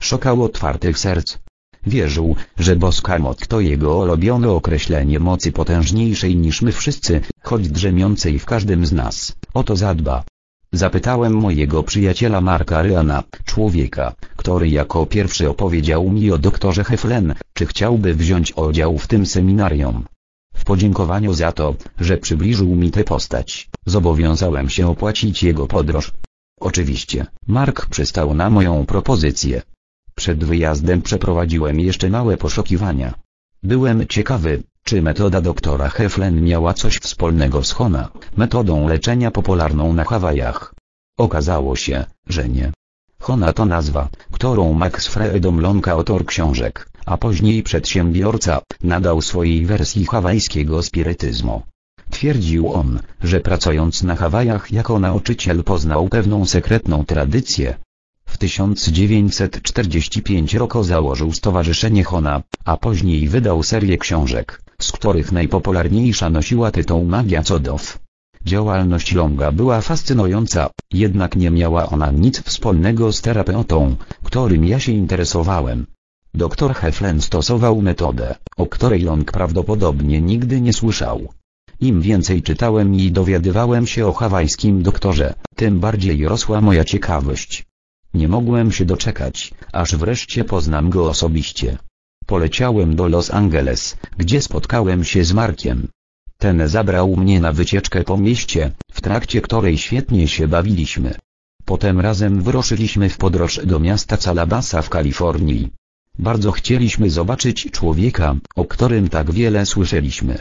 Szukał 0.00 0.42
otwartych 0.42 0.98
serc. 0.98 1.38
Wierzył, 1.86 2.36
że 2.58 2.76
boska 2.76 3.18
moc 3.18 3.38
to 3.48 3.60
jego 3.60 3.98
ulubione 3.98 4.50
określenie 4.50 5.18
mocy 5.20 5.52
potężniejszej 5.52 6.36
niż 6.36 6.62
my 6.62 6.72
wszyscy, 6.72 7.20
choć 7.42 7.68
drzemiącej 7.68 8.38
w 8.38 8.46
każdym 8.46 8.86
z 8.86 8.92
nas. 8.92 9.36
O 9.54 9.64
to 9.64 9.76
zadba. 9.76 10.24
Zapytałem 10.72 11.32
mojego 11.32 11.82
przyjaciela 11.82 12.40
Marka 12.40 12.82
Ryana, 12.82 13.22
człowieka, 13.44 14.14
który 14.36 14.68
jako 14.68 15.06
pierwszy 15.06 15.50
opowiedział 15.50 16.10
mi 16.10 16.30
o 16.30 16.38
doktorze 16.38 16.84
Heflen, 16.84 17.34
czy 17.54 17.66
chciałby 17.66 18.14
wziąć 18.14 18.56
udział 18.56 18.98
w 18.98 19.06
tym 19.06 19.26
seminarium. 19.26 20.04
W 20.54 20.64
podziękowaniu 20.64 21.34
za 21.34 21.52
to, 21.52 21.74
że 22.00 22.18
przybliżył 22.18 22.76
mi 22.76 22.90
tę 22.90 23.04
postać, 23.04 23.68
zobowiązałem 23.86 24.68
się 24.68 24.88
opłacić 24.88 25.42
jego 25.42 25.66
podróż. 25.66 26.12
Oczywiście, 26.60 27.26
Mark 27.46 27.86
przystał 27.86 28.34
na 28.34 28.50
moją 28.50 28.86
propozycję. 28.86 29.62
Przed 30.14 30.44
wyjazdem 30.44 31.02
przeprowadziłem 31.02 31.80
jeszcze 31.80 32.10
małe 32.10 32.36
poszukiwania. 32.36 33.14
Byłem 33.62 34.06
ciekawy, 34.06 34.62
czy 34.84 35.02
metoda 35.02 35.40
doktora 35.40 35.88
Heflen 35.88 36.44
miała 36.44 36.74
coś 36.74 36.96
wspólnego 36.96 37.64
z 37.64 37.70
Hona, 37.72 38.08
metodą 38.36 38.88
leczenia 38.88 39.30
popularną 39.30 39.92
na 39.92 40.04
Hawajach. 40.04 40.74
Okazało 41.18 41.76
się, 41.76 42.04
że 42.26 42.48
nie. 42.48 42.72
Hona 43.20 43.52
to 43.52 43.64
nazwa, 43.64 44.08
którą 44.32 44.72
Max 44.72 45.06
Freedom 45.06 45.82
autor 45.86 46.26
książek, 46.26 46.88
a 47.06 47.16
później 47.16 47.62
przedsiębiorca, 47.62 48.60
nadał 48.82 49.22
swojej 49.22 49.66
wersji 49.66 50.06
hawajskiego 50.06 50.82
spirytyzmu. 50.82 51.62
Twierdził 52.10 52.72
on, 52.72 53.00
że 53.22 53.40
pracując 53.40 54.02
na 54.02 54.16
Hawajach 54.16 54.72
jako 54.72 54.98
nauczyciel 54.98 55.64
poznał 55.64 56.08
pewną 56.08 56.46
sekretną 56.46 57.04
tradycję. 57.04 57.74
W 58.26 58.38
1945 58.38 60.54
roku 60.54 60.84
założył 60.84 61.32
Stowarzyszenie 61.32 62.04
Hona, 62.04 62.42
a 62.64 62.76
później 62.76 63.28
wydał 63.28 63.62
serię 63.62 63.98
książek, 63.98 64.62
z 64.80 64.92
których 64.92 65.32
najpopularniejsza 65.32 66.30
nosiła 66.30 66.70
tytuł 66.70 67.04
Magia 67.04 67.42
Codów. 67.42 67.98
Działalność 68.44 69.12
Longa 69.12 69.52
była 69.52 69.80
fascynująca, 69.80 70.70
jednak 70.92 71.36
nie 71.36 71.50
miała 71.50 71.88
ona 71.88 72.10
nic 72.10 72.42
wspólnego 72.42 73.12
z 73.12 73.20
terapeutą, 73.20 73.96
którym 74.22 74.64
ja 74.64 74.80
się 74.80 74.92
interesowałem. 74.92 75.86
Doktor 76.34 76.74
Heflen 76.74 77.22
stosował 77.22 77.82
metodę, 77.82 78.34
o 78.56 78.66
której 78.66 79.02
Long 79.02 79.32
prawdopodobnie 79.32 80.20
nigdy 80.20 80.60
nie 80.60 80.72
słyszał. 80.72 81.28
Im 81.80 82.00
więcej 82.00 82.42
czytałem 82.42 82.94
i 82.94 83.12
dowiadywałem 83.12 83.86
się 83.86 84.06
o 84.06 84.12
hawajskim 84.12 84.82
doktorze, 84.82 85.34
tym 85.56 85.80
bardziej 85.80 86.28
rosła 86.28 86.60
moja 86.60 86.84
ciekawość. 86.84 87.66
Nie 88.14 88.28
mogłem 88.28 88.72
się 88.72 88.84
doczekać, 88.84 89.54
aż 89.72 89.96
wreszcie 89.96 90.44
poznam 90.44 90.90
go 90.90 91.08
osobiście. 91.08 91.78
Poleciałem 92.26 92.96
do 92.96 93.08
Los 93.08 93.30
Angeles, 93.30 93.96
gdzie 94.18 94.42
spotkałem 94.42 95.04
się 95.04 95.24
z 95.24 95.32
Markiem. 95.32 95.88
Ten 96.38 96.68
zabrał 96.68 97.16
mnie 97.16 97.40
na 97.40 97.52
wycieczkę 97.52 98.04
po 98.04 98.16
mieście, 98.16 98.70
w 98.92 99.00
trakcie 99.00 99.40
której 99.40 99.78
świetnie 99.78 100.28
się 100.28 100.48
bawiliśmy. 100.48 101.14
Potem 101.64 102.00
razem 102.00 102.42
wyruszyliśmy 102.42 103.08
w 103.08 103.16
podróż 103.18 103.60
do 103.66 103.80
miasta 103.80 104.16
Calabasa 104.16 104.82
w 104.82 104.90
Kalifornii. 104.90 105.70
Bardzo 106.18 106.52
chcieliśmy 106.52 107.10
zobaczyć 107.10 107.70
człowieka, 107.70 108.36
o 108.56 108.64
którym 108.64 109.08
tak 109.08 109.32
wiele 109.32 109.66
słyszeliśmy. 109.66 110.38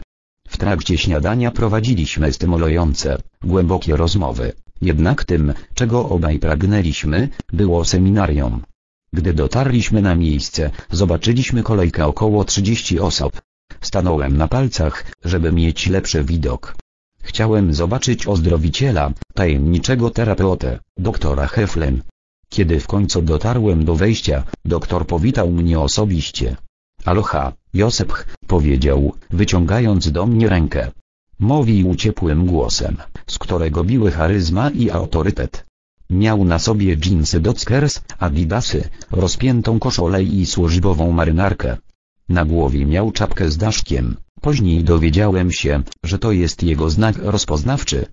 W 0.47 0.57
trakcie 0.57 0.97
śniadania 0.97 1.51
prowadziliśmy 1.51 2.33
stymulujące, 2.33 3.17
głębokie 3.43 3.95
rozmowy, 3.95 4.53
jednak 4.81 5.25
tym, 5.25 5.53
czego 5.73 6.09
obaj 6.09 6.39
pragnęliśmy, 6.39 7.29
było 7.53 7.85
seminarium. 7.85 8.63
Gdy 9.13 9.33
dotarliśmy 9.33 10.01
na 10.01 10.15
miejsce, 10.15 10.71
zobaczyliśmy 10.91 11.63
kolejkę 11.63 12.05
około 12.05 12.43
30 12.43 12.99
osób. 12.99 13.41
Stanąłem 13.81 14.37
na 14.37 14.47
palcach, 14.47 15.05
żeby 15.25 15.51
mieć 15.51 15.87
lepszy 15.87 16.23
widok. 16.23 16.75
Chciałem 17.21 17.73
zobaczyć 17.73 18.27
ozdrowiciela, 18.27 19.11
tajemniczego 19.33 20.09
terapeutę, 20.09 20.79
doktora 20.97 21.47
Heflen. 21.47 22.01
Kiedy 22.49 22.79
w 22.79 22.87
końcu 22.87 23.21
dotarłem 23.21 23.85
do 23.85 23.95
wejścia, 23.95 24.43
doktor 24.65 25.07
powitał 25.07 25.51
mnie 25.51 25.79
osobiście. 25.79 26.55
Aloha, 27.05 27.53
Josep, 27.73 28.13
powiedział, 28.47 29.13
wyciągając 29.29 30.11
do 30.11 30.25
mnie 30.25 30.49
rękę. 30.49 30.91
Mówił 31.39 31.95
ciepłym 31.95 32.45
głosem, 32.45 32.97
z 33.27 33.39
którego 33.39 33.83
biły 33.83 34.11
charyzma 34.11 34.69
i 34.69 34.89
autorytet. 34.89 35.65
Miał 36.09 36.45
na 36.45 36.59
sobie 36.59 36.97
dżinsy 36.97 37.39
Dockers, 37.39 38.01
adidasy, 38.19 38.89
rozpiętą 39.11 39.79
koszulę 39.79 40.23
i 40.23 40.45
służbową 40.45 41.11
marynarkę. 41.11 41.77
Na 42.29 42.45
głowie 42.45 42.85
miał 42.85 43.11
czapkę 43.11 43.51
z 43.51 43.57
daszkiem, 43.57 44.15
później 44.41 44.83
dowiedziałem 44.83 45.51
się, 45.51 45.83
że 46.05 46.19
to 46.19 46.31
jest 46.31 46.63
jego 46.63 46.89
znak 46.89 47.17
rozpoznawczy. 47.17 48.05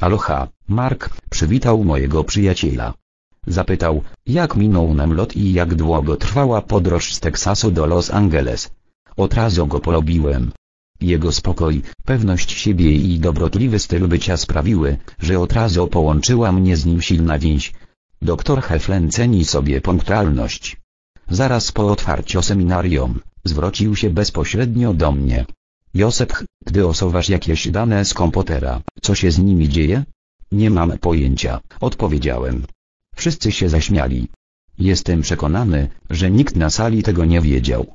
Aloha, 0.00 0.48
Mark, 0.68 1.10
przywitał 1.30 1.84
mojego 1.84 2.24
przyjaciela. 2.24 2.94
Zapytał, 3.46 4.02
jak 4.26 4.56
minął 4.56 4.94
nam 4.94 5.12
lot 5.12 5.36
i 5.36 5.52
jak 5.52 5.74
długo 5.74 6.16
trwała 6.16 6.62
podróż 6.62 7.14
z 7.14 7.20
Teksasu 7.20 7.70
do 7.70 7.86
Los 7.86 8.10
Angeles. 8.10 8.70
Od 9.16 9.34
razu 9.34 9.66
go 9.66 9.80
polubiłem. 9.80 10.52
Jego 11.00 11.32
spokój, 11.32 11.82
pewność 12.04 12.52
siebie 12.52 12.92
i 12.92 13.18
dobrotliwy 13.18 13.78
styl 13.78 14.08
bycia 14.08 14.36
sprawiły, 14.36 14.96
że 15.18 15.40
od 15.40 15.52
razu 15.52 15.86
połączyła 15.86 16.52
mnie 16.52 16.76
z 16.76 16.86
nim 16.86 17.02
silna 17.02 17.38
więź. 17.38 17.72
Doktor 18.22 18.62
Heflen 18.62 19.10
ceni 19.10 19.44
sobie 19.44 19.80
punktualność. 19.80 20.76
Zaraz 21.30 21.72
po 21.72 21.90
otwarciu 21.92 22.42
seminarium, 22.42 23.20
zwrócił 23.44 23.96
się 23.96 24.10
bezpośrednio 24.10 24.94
do 24.94 25.12
mnie. 25.12 25.44
Josep, 25.94 26.32
gdy 26.66 26.86
osuwasz 26.86 27.28
jakieś 27.28 27.68
dane 27.68 28.04
z 28.04 28.14
komputera, 28.14 28.80
co 29.02 29.14
się 29.14 29.30
z 29.30 29.38
nimi 29.38 29.68
dzieje? 29.68 30.04
Nie 30.52 30.70
mam 30.70 30.98
pojęcia, 30.98 31.60
odpowiedziałem. 31.80 32.62
Wszyscy 33.16 33.52
się 33.52 33.68
zaśmiali. 33.68 34.28
Jestem 34.78 35.22
przekonany, 35.22 35.88
że 36.10 36.30
nikt 36.30 36.56
na 36.56 36.70
sali 36.70 37.02
tego 37.02 37.24
nie 37.24 37.40
wiedział. 37.40 37.86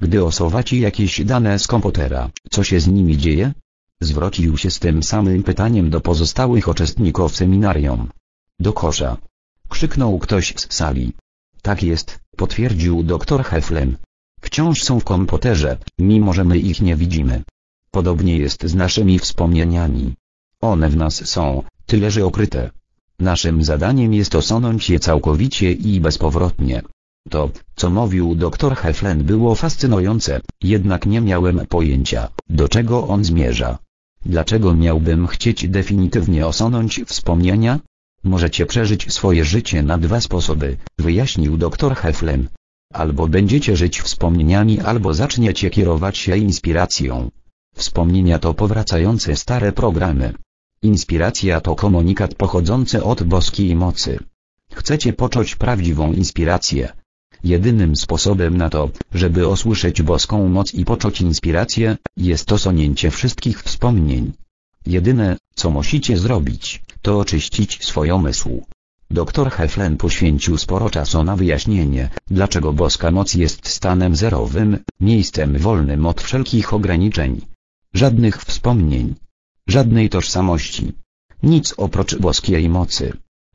Gdy 0.00 0.24
osuwacie 0.24 0.78
jakieś 0.78 1.24
dane 1.24 1.58
z 1.58 1.66
komputera, 1.66 2.30
co 2.50 2.64
się 2.64 2.80
z 2.80 2.86
nimi 2.88 3.18
dzieje? 3.18 3.52
Zwrócił 4.00 4.56
się 4.56 4.70
z 4.70 4.78
tym 4.78 5.02
samym 5.02 5.42
pytaniem 5.42 5.90
do 5.90 6.00
pozostałych 6.00 6.68
uczestników 6.68 7.36
seminarium. 7.36 8.08
Do 8.60 8.72
kosza. 8.72 9.16
Krzyknął 9.68 10.18
ktoś 10.18 10.54
z 10.56 10.74
sali. 10.74 11.12
Tak 11.62 11.82
jest, 11.82 12.18
potwierdził 12.36 13.02
doktor 13.02 13.44
Heflen. 13.44 13.96
Wciąż 14.40 14.82
są 14.82 15.00
w 15.00 15.04
komputerze, 15.04 15.78
mimo 15.98 16.32
że 16.32 16.44
my 16.44 16.58
ich 16.58 16.80
nie 16.82 16.96
widzimy. 16.96 17.42
Podobnie 17.90 18.38
jest 18.38 18.66
z 18.66 18.74
naszymi 18.74 19.18
wspomnieniami. 19.18 20.14
One 20.60 20.88
w 20.88 20.96
nas 20.96 21.28
są, 21.28 21.62
tyle 21.86 22.10
że 22.10 22.24
okryte. 22.26 22.70
Naszym 23.20 23.64
zadaniem 23.64 24.14
jest 24.14 24.34
osunąć 24.34 24.90
je 24.90 25.00
całkowicie 25.00 25.72
i 25.72 26.00
bezpowrotnie. 26.00 26.82
To, 27.30 27.50
co 27.76 27.90
mówił 27.90 28.34
dr 28.34 28.76
Heflen 28.76 29.24
było 29.24 29.54
fascynujące, 29.54 30.40
jednak 30.62 31.06
nie 31.06 31.20
miałem 31.20 31.66
pojęcia, 31.66 32.28
do 32.48 32.68
czego 32.68 33.08
on 33.08 33.24
zmierza. 33.24 33.78
Dlaczego 34.26 34.74
miałbym 34.74 35.26
chcieć 35.26 35.68
definitywnie 35.68 36.46
osunąć 36.46 37.00
wspomnienia? 37.06 37.80
Możecie 38.24 38.66
przeżyć 38.66 39.12
swoje 39.12 39.44
życie 39.44 39.82
na 39.82 39.98
dwa 39.98 40.20
sposoby, 40.20 40.76
wyjaśnił 40.98 41.56
dr 41.56 41.94
Heflen. 41.94 42.48
Albo 42.92 43.28
będziecie 43.28 43.76
żyć 43.76 44.00
wspomnieniami 44.00 44.80
albo 44.80 45.14
zaczniecie 45.14 45.70
kierować 45.70 46.18
się 46.18 46.36
inspiracją. 46.36 47.30
Wspomnienia 47.74 48.38
to 48.38 48.54
powracające 48.54 49.36
stare 49.36 49.72
programy. 49.72 50.34
Inspiracja 50.84 51.60
to 51.60 51.74
komunikat 51.74 52.34
pochodzący 52.34 53.04
od 53.04 53.22
boskiej 53.22 53.76
mocy. 53.76 54.18
Chcecie 54.72 55.12
poczuć 55.12 55.56
prawdziwą 55.56 56.12
inspirację. 56.12 56.92
Jedynym 57.44 57.96
sposobem 57.96 58.56
na 58.56 58.70
to, 58.70 58.90
żeby 59.14 59.48
osłyszeć 59.48 60.02
boską 60.02 60.48
moc 60.48 60.74
i 60.74 60.84
poczuć 60.84 61.20
inspirację, 61.20 61.96
jest 62.16 62.52
osunięcie 62.52 63.10
wszystkich 63.10 63.62
wspomnień. 63.62 64.32
Jedyne, 64.86 65.36
co 65.54 65.70
musicie 65.70 66.18
zrobić, 66.18 66.82
to 67.02 67.18
oczyścić 67.18 67.84
swój 67.84 68.10
umysł. 68.10 68.62
Dr 69.10 69.50
Heflen 69.50 69.96
poświęcił 69.96 70.58
sporo 70.58 70.90
czasu 70.90 71.24
na 71.24 71.36
wyjaśnienie, 71.36 72.10
dlaczego 72.26 72.72
boska 72.72 73.10
moc 73.10 73.34
jest 73.34 73.68
stanem 73.68 74.16
zerowym, 74.16 74.78
miejscem 75.00 75.58
wolnym 75.58 76.06
od 76.06 76.22
wszelkich 76.22 76.74
ograniczeń. 76.74 77.40
Żadnych 77.94 78.42
wspomnień. 78.44 79.14
Żadnej 79.68 80.08
tożsamości. 80.08 80.92
Nic 81.42 81.74
oprócz 81.76 82.16
boskiej 82.16 82.68
mocy. 82.68 83.12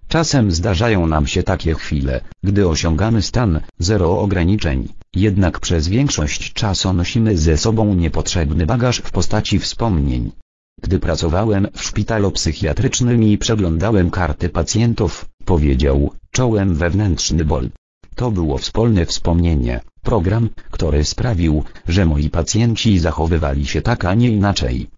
Czasem 0.08 0.52
zdarzają 0.52 1.08
nam 1.08 1.28
się 1.28 1.44
takie 1.44 1.74
chwile, 1.74 2.22
gdy 2.44 2.68
osiągamy 2.68 3.22
stan 3.22 3.62
zero 3.80 4.20
ograniczeń, 4.20 4.88
jednak 5.16 5.60
przez 5.60 5.88
większość 5.88 6.54
czasu 6.54 6.94
nosimy 6.94 7.38
ze 7.38 7.58
sobą 7.58 7.96
niepotrzebny 7.96 8.66
bagaż 8.66 8.98
w 8.98 9.12
postaci 9.12 9.60
wspomnień. 9.60 10.32
Gdy 10.82 11.00
pracowałem 11.00 11.68
w 11.74 11.84
szpitalu 11.84 12.32
psychiatrycznym 12.32 13.24
i 13.24 13.38
przeglądałem 13.38 14.12
karty 14.12 14.50
pacjentów, 14.50 15.26
powiedział, 15.46 16.14
czołem 16.32 16.76
wewnętrzny 16.76 17.46
ból. 17.46 17.70
To 18.16 18.32
było 18.32 18.58
wspólne 18.58 19.06
wspomnienie, 19.06 19.82
program, 20.02 20.50
który 20.72 21.06
sprawił, 21.06 21.64
że 21.88 22.06
moi 22.06 22.30
pacjenci 22.30 23.00
zachowywali 23.00 23.66
się 23.66 23.82
tak 23.82 24.06
a 24.06 24.14
nie 24.14 24.30
inaczej. 24.30 24.90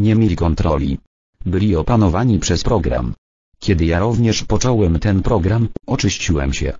Nie 0.00 0.14
mieli 0.14 0.36
kontroli. 0.36 0.98
Byli 1.46 1.76
opanowani 1.76 2.38
przez 2.38 2.62
program. 2.62 3.14
Kiedy 3.58 3.84
ja 3.84 3.98
również 3.98 4.44
począłem 4.44 4.98
ten 4.98 5.22
program, 5.22 5.68
oczyściłem 5.86 6.52
się. 6.52 6.72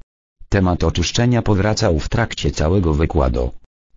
Temat 0.49 0.85
oczyszczenia 0.85 1.43
powracał 1.43 1.99
w 1.99 2.09
trakcie 2.09 2.51
całego 2.51 2.95
wykładu. 2.95 3.51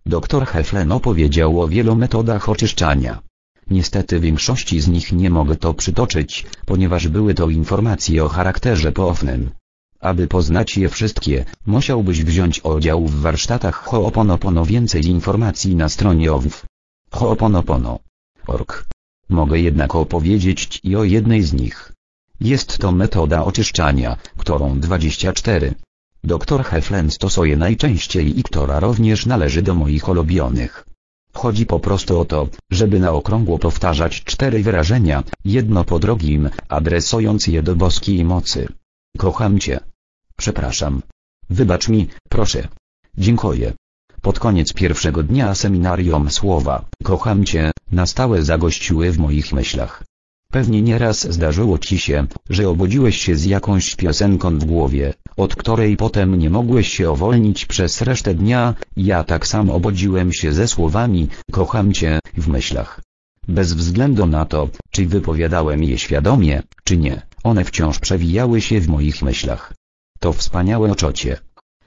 Dr 0.06 0.46
Heflen 0.46 0.92
opowiedział 0.92 1.60
o 1.60 1.68
wielu 1.68 1.96
metodach 1.96 2.48
oczyszczania. 2.48 3.22
Niestety 3.70 4.20
większości 4.20 4.80
z 4.80 4.88
nich 4.88 5.12
nie 5.12 5.30
mogę 5.30 5.56
to 5.56 5.74
przytoczyć, 5.74 6.46
ponieważ 6.66 7.08
były 7.08 7.34
to 7.34 7.50
informacje 7.50 8.24
o 8.24 8.28
charakterze 8.28 8.92
poufnym. 8.92 9.50
Aby 10.00 10.26
poznać 10.28 10.76
je 10.76 10.88
wszystkie, 10.88 11.44
musiałbyś 11.66 12.24
wziąć 12.24 12.64
udział 12.64 13.06
w 13.06 13.20
warsztatach 13.20 13.88
Ho'oponopono 13.88 14.66
więcej 14.66 15.06
informacji 15.06 15.76
na 15.76 15.88
stronie 15.88 16.32
OWF. 16.32 16.66
Ho'oponopono.org. 17.12 18.93
Mogę 19.28 19.60
jednak 19.60 19.94
opowiedzieć 19.94 20.66
Ci 20.66 20.96
o 20.96 21.04
jednej 21.04 21.42
z 21.42 21.52
nich. 21.52 21.92
Jest 22.40 22.78
to 22.78 22.92
metoda 22.92 23.44
oczyszczania, 23.44 24.16
którą 24.36 24.80
24. 24.80 25.74
Dr 26.24 26.64
Heflen 26.64 27.10
stosuje 27.10 27.56
najczęściej 27.56 28.38
i 28.38 28.42
która 28.42 28.80
również 28.80 29.26
należy 29.26 29.62
do 29.62 29.74
moich 29.74 30.08
ulubionych. 30.08 30.86
Chodzi 31.34 31.66
po 31.66 31.80
prostu 31.80 32.20
o 32.20 32.24
to, 32.24 32.48
żeby 32.70 33.00
na 33.00 33.12
okrągło 33.12 33.58
powtarzać 33.58 34.24
cztery 34.24 34.62
wyrażenia, 34.62 35.22
jedno 35.44 35.84
po 35.84 35.98
drugim, 35.98 36.50
adresując 36.68 37.46
je 37.46 37.62
do 37.62 37.76
boskiej 37.76 38.24
mocy. 38.24 38.68
Kocham 39.18 39.58
Cię. 39.58 39.80
Przepraszam. 40.36 41.02
Wybacz 41.50 41.88
mi, 41.88 42.08
proszę. 42.28 42.68
Dziękuję. 43.18 43.72
Pod 44.22 44.38
koniec 44.38 44.72
pierwszego 44.72 45.22
dnia 45.22 45.54
seminarium 45.54 46.30
słowa 46.30 46.84
kocham 47.02 47.44
Cię 47.44 47.73
na 47.92 48.06
stałe 48.06 48.42
zagościły 48.42 49.12
w 49.12 49.18
moich 49.18 49.52
myślach. 49.52 50.04
Pewnie 50.50 50.82
nieraz 50.82 51.32
zdarzyło 51.32 51.78
Ci 51.78 51.98
się, 51.98 52.26
że 52.50 52.68
obudziłeś 52.68 53.16
się 53.16 53.36
z 53.36 53.44
jakąś 53.44 53.96
piosenką 53.96 54.58
w 54.58 54.64
głowie, 54.64 55.14
od 55.36 55.56
której 55.56 55.96
potem 55.96 56.38
nie 56.38 56.50
mogłeś 56.50 56.88
się 56.88 57.10
uwolnić 57.10 57.66
przez 57.66 58.02
resztę 58.02 58.34
dnia, 58.34 58.74
ja 58.96 59.24
tak 59.24 59.46
samo 59.46 59.74
obudziłem 59.74 60.32
się 60.32 60.52
ze 60.52 60.68
słowami, 60.68 61.28
kocham 61.52 61.92
Cię, 61.92 62.18
w 62.36 62.48
myślach. 62.48 63.00
Bez 63.48 63.72
względu 63.72 64.26
na 64.26 64.44
to, 64.44 64.68
czy 64.90 65.06
wypowiadałem 65.06 65.84
je 65.84 65.98
świadomie, 65.98 66.62
czy 66.84 66.96
nie, 66.96 67.22
one 67.44 67.64
wciąż 67.64 67.98
przewijały 67.98 68.60
się 68.60 68.80
w 68.80 68.88
moich 68.88 69.22
myślach. 69.22 69.74
To 70.20 70.32
wspaniałe 70.32 70.90
oczocie. 70.90 71.38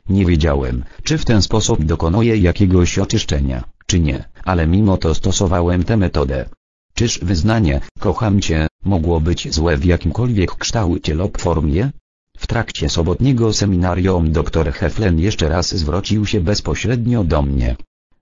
Nie 0.10 0.26
wiedziałem, 0.26 0.84
czy 1.04 1.18
w 1.18 1.26
ten 1.26 1.42
sposób 1.42 1.84
dokonuję 1.84 2.38
jakiegoś 2.38 3.00
oczyszczenia, 3.00 3.64
czy 3.88 4.00
nie, 4.00 4.30
ale 4.44 4.68
mimo 4.68 4.98
to 4.98 5.16
stosowałem 5.16 5.84
tę 5.84 5.98
metodę. 5.98 6.50
Czyż 6.94 7.20
wyznanie, 7.20 7.82
kocham 8.00 8.42
Cię, 8.42 8.68
mogło 8.84 9.22
być 9.22 9.54
złe 9.54 9.78
w 9.78 9.86
jakimkolwiek 9.86 10.56
kształcie 10.56 11.14
lub 11.14 11.42
formie? 11.42 11.92
W 12.38 12.48
trakcie 12.48 12.90
sobotniego 12.90 13.54
seminarium 13.54 14.32
dr 14.32 14.74
Heflen 14.74 15.20
jeszcze 15.20 15.50
raz 15.50 15.76
zwrócił 15.76 16.26
się 16.26 16.40
bezpośrednio 16.42 17.24
do 17.24 17.42
mnie. 17.42 17.76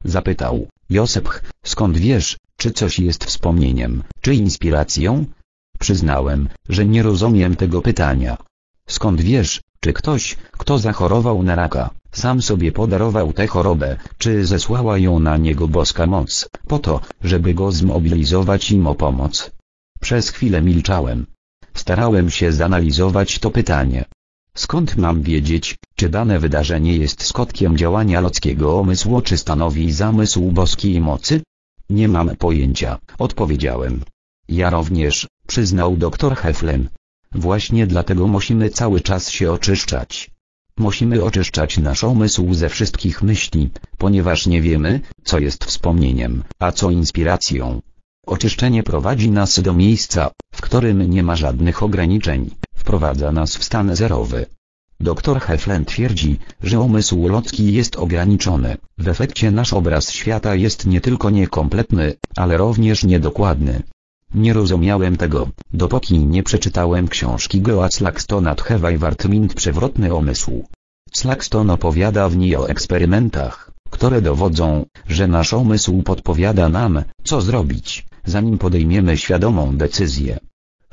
Zapytał, 0.03 0.67
Josep, 0.89 1.29
skąd 1.63 1.97
wiesz, 1.97 2.37
czy 2.57 2.71
coś 2.71 2.99
jest 2.99 3.25
wspomnieniem, 3.25 4.03
czy 4.21 4.35
inspiracją? 4.35 5.25
Przyznałem, 5.79 6.49
że 6.69 6.85
nie 6.85 7.03
rozumiem 7.03 7.55
tego 7.55 7.81
pytania. 7.81 8.37
Skąd 8.87 9.21
wiesz, 9.21 9.61
czy 9.79 9.93
ktoś, 9.93 10.37
kto 10.51 10.79
zachorował 10.79 11.43
na 11.43 11.55
raka, 11.55 11.89
Sam 12.15 12.41
sobie 12.41 12.71
podarował 12.71 13.33
tę 13.33 13.47
chorobę, 13.47 13.97
czy 14.17 14.45
zesłała 14.45 14.97
ją 14.97 15.19
na 15.19 15.37
niego 15.37 15.67
boska 15.67 16.05
moc, 16.05 16.49
po 16.67 16.79
to, 16.79 17.01
żeby 17.23 17.53
go 17.53 17.71
zmobilizować 17.71 18.71
im 18.71 18.87
o 18.87 18.95
pomoc. 18.95 19.51
Przez 19.99 20.29
chwilę 20.29 20.61
milczałem. 20.61 21.25
Starałem 21.73 22.29
się 22.29 22.51
zanalizować 22.51 23.39
to 23.39 23.51
pytanie. 23.51 24.05
Skąd 24.53 24.97
mam 24.97 25.21
wiedzieć, 25.21 25.75
czy 25.95 26.09
dane 26.09 26.39
wydarzenie 26.39 26.97
jest 26.97 27.23
skutkiem 27.23 27.77
działania 27.77 28.19
ludzkiego 28.21 28.75
umysłu 28.75 29.21
czy 29.21 29.37
stanowi 29.37 29.91
zamysł 29.91 30.51
boskiej 30.51 31.01
mocy? 31.01 31.41
Nie 31.89 32.07
mam 32.07 32.35
pojęcia, 32.35 32.99
odpowiedziałem. 33.19 34.01
Ja 34.49 34.69
również, 34.69 35.27
przyznał 35.47 35.97
doktor 35.97 36.35
Heflen. 36.35 36.89
Właśnie 37.31 37.87
dlatego 37.87 38.27
musimy 38.27 38.69
cały 38.69 39.01
czas 39.01 39.29
się 39.29 39.51
oczyszczać. 39.51 40.34
Musimy 40.79 41.23
oczyszczać 41.23 41.77
nasz 41.77 42.03
umysł 42.03 42.53
ze 42.53 42.69
wszystkich 42.69 43.21
myśli, 43.23 43.69
ponieważ 43.97 44.47
nie 44.47 44.61
wiemy, 44.61 45.01
co 45.23 45.39
jest 45.39 45.65
wspomnieniem, 45.65 46.43
a 46.59 46.71
co 46.71 46.91
inspiracją. 46.91 47.81
Oczyszczenie 48.25 48.83
prowadzi 48.83 49.31
nas 49.31 49.59
do 49.59 49.73
miejsca, 49.73 50.31
w 50.53 50.61
którym 50.61 51.09
nie 51.09 51.23
ma 51.23 51.35
żadnych 51.35 51.83
ograniczeń, 51.83 52.49
wprowadza 52.75 53.31
nas 53.31 53.55
w 53.57 53.63
stan 53.63 53.95
zerowy. 53.95 54.45
Dr 54.99 55.39
Heflen 55.39 55.85
twierdzi, 55.85 56.39
że 56.63 56.79
umysł 56.79 57.27
ludzki 57.27 57.73
jest 57.73 57.95
ograniczony, 57.95 58.77
w 58.97 59.07
efekcie 59.07 59.51
nasz 59.51 59.73
obraz 59.73 60.11
świata 60.11 60.55
jest 60.55 60.85
nie 60.85 61.01
tylko 61.01 61.29
niekompletny, 61.29 62.13
ale 62.35 62.57
również 62.57 63.03
niedokładny. 63.03 63.83
Nie 64.35 64.53
rozumiałem 64.53 65.17
tego, 65.17 65.47
dopóki 65.73 66.19
nie 66.19 66.43
przeczytałem 66.43 67.07
książki 67.07 67.61
Goa 67.61 67.89
Slackstona 67.91 68.55
Tchewaj 68.55 68.97
Wartmind 68.97 69.53
Przewrotny 69.53 70.13
Umysł. 70.13 70.63
Slackston 71.13 71.69
opowiada 71.69 72.29
w 72.29 72.37
niej 72.37 72.55
o 72.55 72.69
eksperymentach, 72.69 73.71
które 73.89 74.21
dowodzą, 74.21 74.85
że 75.07 75.27
nasz 75.27 75.53
umysł 75.53 76.03
podpowiada 76.03 76.69
nam, 76.69 77.03
co 77.23 77.41
zrobić, 77.41 78.05
zanim 78.25 78.57
podejmiemy 78.57 79.17
świadomą 79.17 79.77
decyzję. 79.77 80.39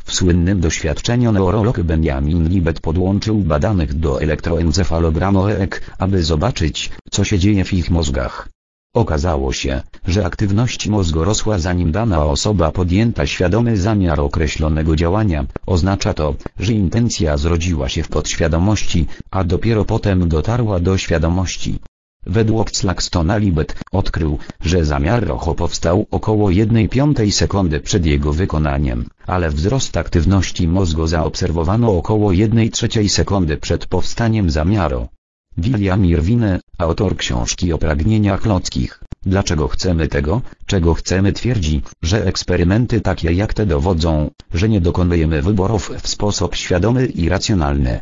W 0.05 0.13
słynnym 0.15 0.61
doświadczeniu 0.61 1.33
neurolog 1.33 1.81
Benjamin 1.81 2.49
Libet 2.49 2.81
podłączył 2.81 3.39
badanych 3.39 3.95
do 3.95 4.21
elektroencefalogramu 4.23 5.49
EEG, 5.49 5.95
aby 5.99 6.23
zobaczyć, 6.23 6.91
co 7.11 7.25
się 7.25 7.39
dzieje 7.39 7.65
w 7.65 7.73
ich 7.73 7.91
mózgach. 7.91 8.49
Okazało 8.94 9.52
się, 9.52 9.82
że 10.06 10.27
aktywność 10.27 10.89
mózgu 10.89 11.24
rosła 11.24 11.59
zanim 11.59 11.93
dana 11.93 12.24
osoba 12.24 12.73
podjęta 12.73 13.27
świadomy 13.27 13.77
zamiar 13.77 14.20
określonego 14.20 14.97
działania, 14.97 15.47
oznacza 15.66 16.14
to, 16.14 16.35
że 16.59 16.73
intencja 16.73 17.36
zrodziła 17.36 17.89
się 17.89 18.02
w 18.02 18.09
podświadomości, 18.09 19.06
a 19.31 19.44
dopiero 19.44 19.85
potem 19.85 20.28
dotarła 20.28 20.81
do 20.81 20.98
świadomości. 20.98 21.78
Według 22.27 22.70
Slackstona 22.70 23.36
Libet 23.36 23.77
odkrył, 23.93 24.39
że 24.60 24.85
zamiar 24.85 25.27
Rocho 25.27 25.55
powstał 25.55 26.06
około 26.10 26.51
1 26.51 26.89
piątej 26.89 27.32
sekundy 27.32 27.81
przed 27.81 28.06
jego 28.06 28.32
wykonaniem, 28.32 29.09
ale 29.27 29.51
wzrost 29.51 29.97
aktywności 29.97 30.69
mózgu 30.69 31.06
zaobserwowano 31.06 31.97
około 31.97 32.32
1 32.32 32.70
trzeciej 32.70 33.09
sekundy 33.09 33.56
przed 33.56 33.86
powstaniem 33.86 34.51
zamiaru. 34.51 35.09
William 35.57 36.07
Irwine, 36.07 36.61
autor 36.79 37.16
książki 37.16 37.73
o 37.73 37.79
pragnieniach 37.79 38.47
ludzkich, 38.47 39.03
dlaczego 39.27 39.69
chcemy 39.69 40.09
tego, 40.09 40.43
czego 40.66 40.95
chcemy 40.95 41.33
twierdzi, 41.33 41.83
że 42.03 42.27
eksperymenty 42.27 43.01
takie 43.01 43.33
jak 43.33 43.55
te 43.55 43.66
dowodzą, 43.66 44.31
że 44.55 44.69
nie 44.69 44.81
dokonujemy 44.81 45.43
wyborów 45.43 45.91
w 46.03 46.09
sposób 46.09 46.57
świadomy 46.57 47.07
i 47.07 47.29
racjonalny. 47.29 48.01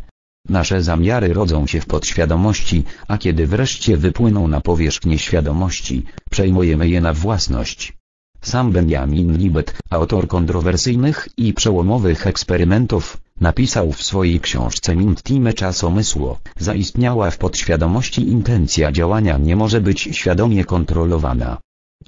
Nasze 0.48 0.82
zamiary 0.82 1.32
rodzą 1.32 1.66
się 1.66 1.80
w 1.80 1.86
podświadomości, 1.86 2.84
a 3.08 3.18
kiedy 3.18 3.46
wreszcie 3.46 3.96
wypłyną 3.96 4.48
na 4.48 4.60
powierzchnię 4.60 5.18
świadomości, 5.18 6.04
przejmujemy 6.30 6.88
je 6.88 7.00
na 7.00 7.12
własność. 7.12 7.92
Sam 8.40 8.72
Benjamin 8.72 9.38
Libet, 9.38 9.74
autor 9.90 10.28
kontrowersyjnych 10.28 11.28
i 11.36 11.54
przełomowych 11.54 12.26
eksperymentów, 12.26 13.16
napisał 13.40 13.92
w 13.92 14.02
swojej 14.02 14.40
książce 14.40 14.96
Mintime 14.96 15.52
czas 15.52 15.84
omysłu, 15.84 16.36
zaistniała 16.58 17.30
w 17.30 17.38
podświadomości 17.38 18.28
intencja 18.28 18.92
działania 18.92 19.38
nie 19.38 19.56
może 19.56 19.80
być 19.80 20.00
świadomie 20.12 20.64
kontrolowana. 20.64 21.58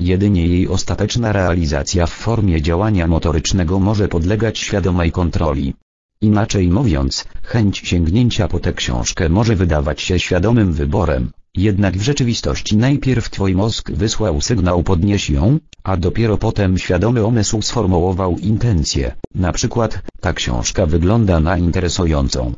Jedynie 0.01 0.47
jej 0.47 0.69
ostateczna 0.69 1.33
realizacja 1.33 2.07
w 2.07 2.11
formie 2.11 2.63
działania 2.63 3.07
motorycznego 3.07 3.79
może 3.79 4.09
podlegać 4.09 4.59
świadomej 4.59 5.13
kontroli. 5.13 5.75
Inaczej 6.21 6.69
mówiąc, 6.69 7.25
chęć 7.43 7.79
sięgnięcia 7.79 8.49
po 8.49 8.61
tę 8.61 8.73
książkę 8.73 9.29
może 9.29 9.57
wydawać 9.57 10.03
się 10.03 10.19
świadomym 10.19 10.73
wyborem, 10.73 11.33
jednak 11.57 11.99
w 11.99 12.03
rzeczywistości 12.03 12.77
najpierw 12.77 13.31
twój 13.31 13.55
mózg 13.55 13.91
wysłał 13.91 14.41
sygnał 14.41 14.83
podnieś 14.83 15.31
ją, 15.31 15.59
a 15.85 15.97
dopiero 15.97 16.39
potem 16.39 16.79
świadomy 16.79 17.25
umysł 17.25 17.63
sformułował 17.63 18.39
intencję. 18.39 19.15
Na 19.35 19.53
przykład, 19.53 20.03
ta 20.21 20.33
książka 20.33 20.87
wygląda 20.87 21.41
na 21.41 21.59
interesującą. 21.59 22.55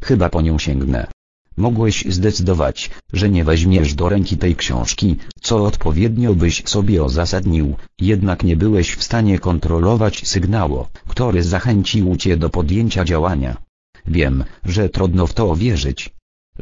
Chyba 0.00 0.30
po 0.30 0.40
nią 0.40 0.58
sięgnę. 0.58 1.06
Mogłeś 1.56 2.04
zdecydować, 2.08 2.90
że 3.12 3.28
nie 3.30 3.44
weźmiesz 3.44 3.94
do 3.94 4.08
ręki 4.08 4.36
tej 4.36 4.56
książki, 4.56 5.16
co 5.40 5.64
odpowiednio 5.64 6.34
byś 6.34 6.62
sobie 6.66 7.02
uzasadnił, 7.02 7.76
jednak 8.00 8.42
nie 8.42 8.56
byłeś 8.56 8.94
w 8.94 9.02
stanie 9.02 9.38
kontrolować 9.38 10.28
sygnału, 10.28 10.86
który 11.08 11.42
zachęcił 11.42 12.16
cię 12.16 12.36
do 12.36 12.50
podjęcia 12.50 13.04
działania. 13.04 13.56
Wiem, 14.06 14.44
że 14.64 14.88
trudno 14.88 15.26
w 15.26 15.34
to 15.34 15.56
wierzyć. 15.56 16.10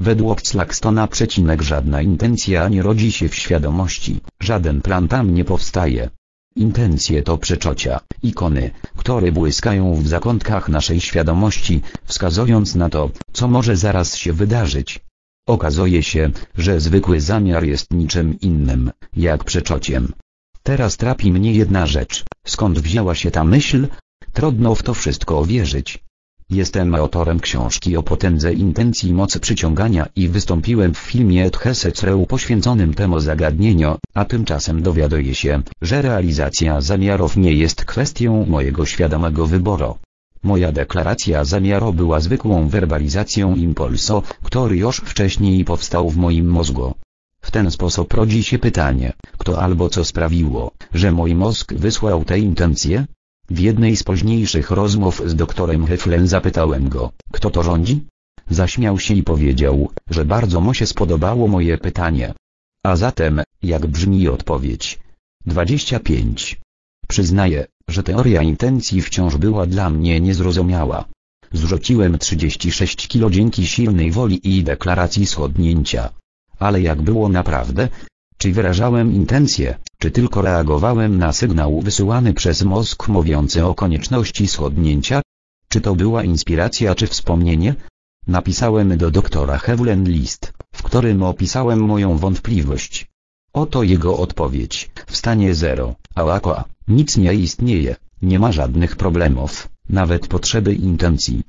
Według 0.01 0.43
Slackstona 0.43 1.07
przecinek 1.07 1.63
żadna 1.63 2.03
intencja 2.03 2.69
nie 2.69 2.83
rodzi 2.83 3.13
się 3.13 3.29
w 3.29 3.35
świadomości, 3.35 4.21
żaden 4.41 4.81
plan 4.81 5.09
tam 5.09 5.35
nie 5.35 5.45
powstaje. 5.45 6.11
Intencje 6.57 7.23
to 7.23 7.39
przeczocia, 7.39 8.01
ikony, 8.23 8.71
które 8.97 9.33
błyskają 9.33 9.95
w 9.95 10.09
zakątkach 10.09 10.69
naszej 10.69 11.01
świadomości, 11.01 11.83
wskazując 12.05 12.75
na 12.75 12.89
to, 12.89 13.11
co 13.33 13.49
może 13.49 13.77
zaraz 13.77 14.17
się 14.17 14.33
wydarzyć. 14.33 15.01
Okazuje 15.49 16.03
się, 16.03 16.31
że 16.55 16.81
zwykły 16.81 17.21
zamiar 17.21 17.65
jest 17.65 17.91
niczym 17.91 18.41
innym, 18.41 18.91
jak 19.17 19.45
przeczociem. 19.45 20.13
Teraz 20.63 20.97
trapi 20.97 21.33
mnie 21.33 21.53
jedna 21.53 21.87
rzecz, 21.87 22.25
skąd 22.47 22.79
wzięła 22.79 23.15
się 23.15 23.31
ta 23.31 23.45
myśl? 23.45 23.89
Trudno 24.33 24.75
w 24.75 24.83
to 24.83 24.95
wszystko 24.95 25.45
wierzyć. 25.45 26.08
Jestem 26.51 26.95
autorem 26.95 27.41
książki 27.41 27.97
o 27.97 28.03
potędze 28.03 28.53
intencji 28.53 29.13
mocy 29.13 29.41
przyciągania 29.41 30.07
i 30.17 30.29
wystąpiłem 30.29 30.95
w 30.95 30.99
filmie 30.99 31.51
Tchesecreu 31.51 32.27
poświęconym 32.27 32.95
temu 32.95 33.21
zagadnieniu, 33.21 33.97
a 34.15 34.25
tymczasem 34.25 34.83
dowiaduję 34.83 35.35
się, 35.35 35.63
że 35.83 36.03
realizacja 36.03 36.81
zamiarów 36.81 37.37
nie 37.37 37.53
jest 37.53 37.85
kwestią 37.85 38.47
mojego 38.47 38.87
świadomego 38.87 39.47
wyboru. 39.47 39.99
Moja 40.43 40.73
deklaracja 40.73 41.45
zamiaru 41.45 41.93
była 41.93 42.21
zwykłą 42.21 42.69
werbalizacją 42.69 43.55
impulsu, 43.55 44.23
który 44.43 44.77
już 44.77 44.97
wcześniej 44.97 45.65
powstał 45.65 46.11
w 46.11 46.17
moim 46.17 46.51
mózgu. 46.51 46.95
W 47.41 47.51
ten 47.51 47.71
sposób 47.71 48.15
rodzi 48.15 48.43
się 48.43 48.59
pytanie, 48.59 49.13
kto 49.39 49.63
albo 49.63 49.89
co 49.89 50.05
sprawiło, 50.05 50.71
że 50.95 51.13
mój 51.13 51.35
mózg 51.35 51.75
wysłał 51.75 52.25
tę 52.25 52.39
intencję? 52.39 53.07
W 53.51 53.59
jednej 53.59 53.97
z 53.97 54.03
późniejszych 54.03 54.71
rozmów 54.71 55.23
z 55.27 55.35
doktorem 55.35 55.87
Heflen 55.87 56.27
zapytałem 56.27 56.89
go, 56.89 57.13
kto 57.33 57.51
to 57.51 57.63
rządzi? 57.63 58.05
Zaśmiał 58.51 58.99
się 58.99 59.15
i 59.15 59.23
powiedział, 59.23 59.91
że 60.11 60.25
bardzo 60.25 60.61
mu 60.61 60.75
się 60.75 60.87
spodobało 60.87 61.49
moje 61.49 61.79
pytanie. 61.79 62.35
A 62.85 62.97
zatem, 62.97 63.43
jak 63.63 63.87
brzmi 63.87 64.29
odpowiedź? 64.29 64.99
25. 65.47 66.61
Przyznaję, 67.09 67.67
że 67.89 68.03
teoria 68.03 68.43
intencji 68.43 69.03
wciąż 69.03 69.37
była 69.37 69.67
dla 69.67 69.91
mnie 69.91 70.21
niezrozumiała. 70.21 71.05
Zrzuciłem 71.53 72.19
36 72.19 73.09
kilo 73.09 73.31
dzięki 73.31 73.67
silnej 73.67 74.11
woli 74.11 74.59
i 74.59 74.65
deklaracji 74.65 75.27
schodnięcia. 75.27 76.11
Ale 76.59 76.83
jak 76.83 77.03
było 77.03 77.29
naprawdę? 77.29 77.89
Czy 78.39 78.53
wyrażałem 78.53 79.15
intencje, 79.15 79.79
czy 79.99 80.11
tylko 80.11 80.43
reagowałem 80.43 81.19
na 81.19 81.33
sygnał 81.33 81.81
wysyłany 81.81 82.35
przez 82.35 82.63
mózg 82.63 83.09
mówiący 83.09 83.65
o 83.67 83.75
konieczności 83.75 84.49
schodnięcia? 84.49 85.23
Czy 85.69 85.81
to 85.81 85.95
była 85.95 86.25
inspiracja 86.25 86.95
czy 86.95 87.07
wspomnienie? 87.07 87.75
Napisałem 88.27 88.99
do 88.99 89.11
doktora 89.11 89.59
Hewlen 89.59 90.05
list, 90.05 90.53
w 90.73 90.83
którym 90.83 91.23
opisałem 91.23 91.81
moją 91.81 92.19
wątpliwość. 92.19 93.07
Oto 93.53 93.83
jego 93.83 94.19
odpowiedź, 94.19 94.91
w 95.07 95.17
stanie 95.17 95.55
zero, 95.55 95.95
ałakła, 96.15 96.65
nic 96.89 97.17
nie 97.17 97.35
istnieje, 97.35 97.97
nie 98.23 98.39
ma 98.39 98.53
żadnych 98.53 98.97
problemów, 98.97 99.69
nawet 99.89 100.29
potrzeby 100.29 100.75
intencji. 100.75 101.43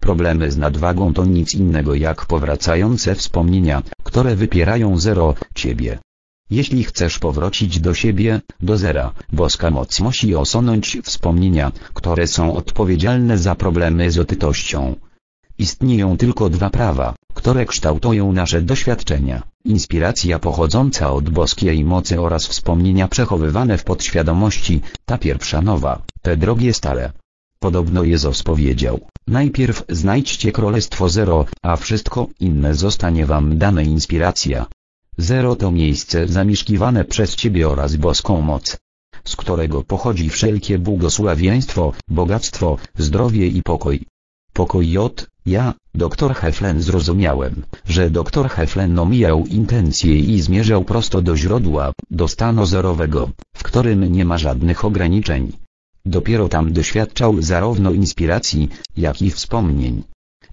Problemy 0.00 0.50
z 0.50 0.56
nadwagą 0.56 1.14
to 1.14 1.24
nic 1.24 1.54
innego 1.54 1.94
jak 1.94 2.26
powracające 2.26 3.14
wspomnienia, 3.14 3.82
które 4.02 4.36
wypierają 4.36 4.98
zero, 4.98 5.34
ciebie. 5.54 5.98
Jeśli 6.50 6.84
chcesz 6.84 7.18
powrócić 7.18 7.80
do 7.80 7.94
siebie, 7.94 8.40
do 8.60 8.76
zera, 8.76 9.12
boska 9.32 9.70
moc 9.70 10.00
musi 10.00 10.34
osunąć 10.34 10.98
wspomnienia, 11.04 11.72
które 11.94 12.26
są 12.26 12.54
odpowiedzialne 12.54 13.38
za 13.38 13.54
problemy 13.54 14.10
z 14.10 14.18
otytością. 14.18 14.96
Istnieją 15.58 16.16
tylko 16.16 16.50
dwa 16.50 16.70
prawa, 16.70 17.14
które 17.34 17.66
kształtują 17.66 18.32
nasze 18.32 18.62
doświadczenia, 18.62 19.42
inspiracja 19.64 20.38
pochodząca 20.38 21.12
od 21.12 21.30
boskiej 21.30 21.84
mocy 21.84 22.20
oraz 22.20 22.46
wspomnienia 22.46 23.08
przechowywane 23.08 23.78
w 23.78 23.84
podświadomości, 23.84 24.80
ta 25.04 25.18
pierwsza 25.18 25.62
nowa, 25.62 26.02
te 26.22 26.36
drogie 26.36 26.74
stare. 26.74 27.12
Podobno 27.58 28.02
Jezus 28.04 28.42
powiedział, 28.42 29.00
najpierw 29.26 29.84
znajdźcie 29.88 30.52
królestwo 30.52 31.08
zero, 31.08 31.44
a 31.62 31.76
wszystko 31.76 32.28
inne 32.40 32.74
zostanie 32.74 33.26
wam 33.26 33.58
dane 33.58 33.84
inspiracja. 33.84 34.66
Zero 35.18 35.56
to 35.56 35.70
miejsce 35.70 36.28
zamieszkiwane 36.28 37.04
przez 37.04 37.36
Ciebie 37.36 37.68
oraz 37.68 37.96
boską 37.96 38.40
moc, 38.40 38.76
z 39.24 39.36
którego 39.36 39.82
pochodzi 39.82 40.30
wszelkie 40.30 40.78
błogosławieństwo, 40.78 41.92
bogactwo, 42.08 42.76
zdrowie 42.98 43.46
i 43.46 43.62
pokój. 43.62 44.06
Pokój 44.52 44.90
J, 44.90 45.26
ja, 45.46 45.74
doktor 45.94 46.34
Heflen 46.34 46.82
zrozumiałem, 46.82 47.62
że 47.84 48.10
doktor 48.10 48.48
Heflen 48.48 48.98
omijał 48.98 49.46
intencje 49.46 50.18
i 50.18 50.40
zmierzał 50.40 50.84
prosto 50.84 51.22
do 51.22 51.36
źródła, 51.36 51.92
do 52.10 52.28
stanu 52.28 52.66
zerowego, 52.66 53.30
w 53.54 53.62
którym 53.62 54.12
nie 54.12 54.24
ma 54.24 54.38
żadnych 54.38 54.84
ograniczeń. 54.84 55.52
Dopiero 56.06 56.48
tam 56.48 56.72
doświadczał 56.72 57.42
zarówno 57.42 57.90
inspiracji, 57.90 58.68
jak 58.96 59.22
i 59.22 59.30
wspomnień. 59.30 60.02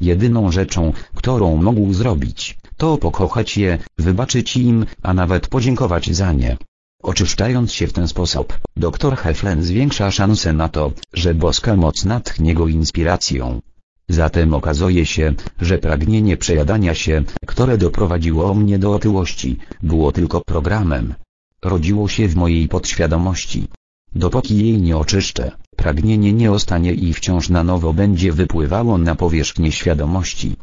Jedyną 0.01 0.51
rzeczą, 0.51 0.93
którą 1.15 1.55
mógł 1.55 1.93
zrobić, 1.93 2.57
to 2.83 2.97
pokochać 2.97 3.57
je, 3.57 3.77
wybaczyć 3.97 4.57
im, 4.57 4.85
a 5.03 5.13
nawet 5.13 5.47
podziękować 5.47 6.15
za 6.15 6.33
nie. 6.33 6.57
Oczyszczając 7.03 7.73
się 7.73 7.87
w 7.87 7.93
ten 7.93 8.07
sposób, 8.07 8.59
dr 8.77 9.15
Heflen 9.17 9.63
zwiększa 9.63 10.11
szanse 10.11 10.53
na 10.53 10.69
to, 10.69 10.91
że 11.13 11.33
boska 11.33 11.75
moc 11.75 12.05
natchnie 12.05 12.53
go 12.53 12.67
inspiracją. 12.67 13.61
Zatem 14.09 14.53
okazuje 14.53 15.05
się, 15.05 15.33
że 15.61 15.77
pragnienie 15.77 16.37
przejadania 16.37 16.93
się, 16.93 17.23
które 17.45 17.77
doprowadziło 17.77 18.53
mnie 18.53 18.79
do 18.79 18.93
otyłości, 18.93 19.57
było 19.83 20.11
tylko 20.11 20.41
programem. 20.41 21.13
Rodziło 21.61 22.07
się 22.07 22.27
w 22.27 22.35
mojej 22.35 22.67
podświadomości. 22.67 23.67
Dopóki 24.15 24.57
jej 24.57 24.81
nie 24.81 24.97
oczyszczę, 24.97 25.51
pragnienie 25.75 26.33
nie 26.33 26.51
ostanie 26.51 26.93
i 26.93 27.13
wciąż 27.13 27.49
na 27.49 27.63
nowo 27.63 27.93
będzie 27.93 28.33
wypływało 28.33 28.97
na 28.97 29.15
powierzchnię 29.15 29.71
świadomości. 29.71 30.55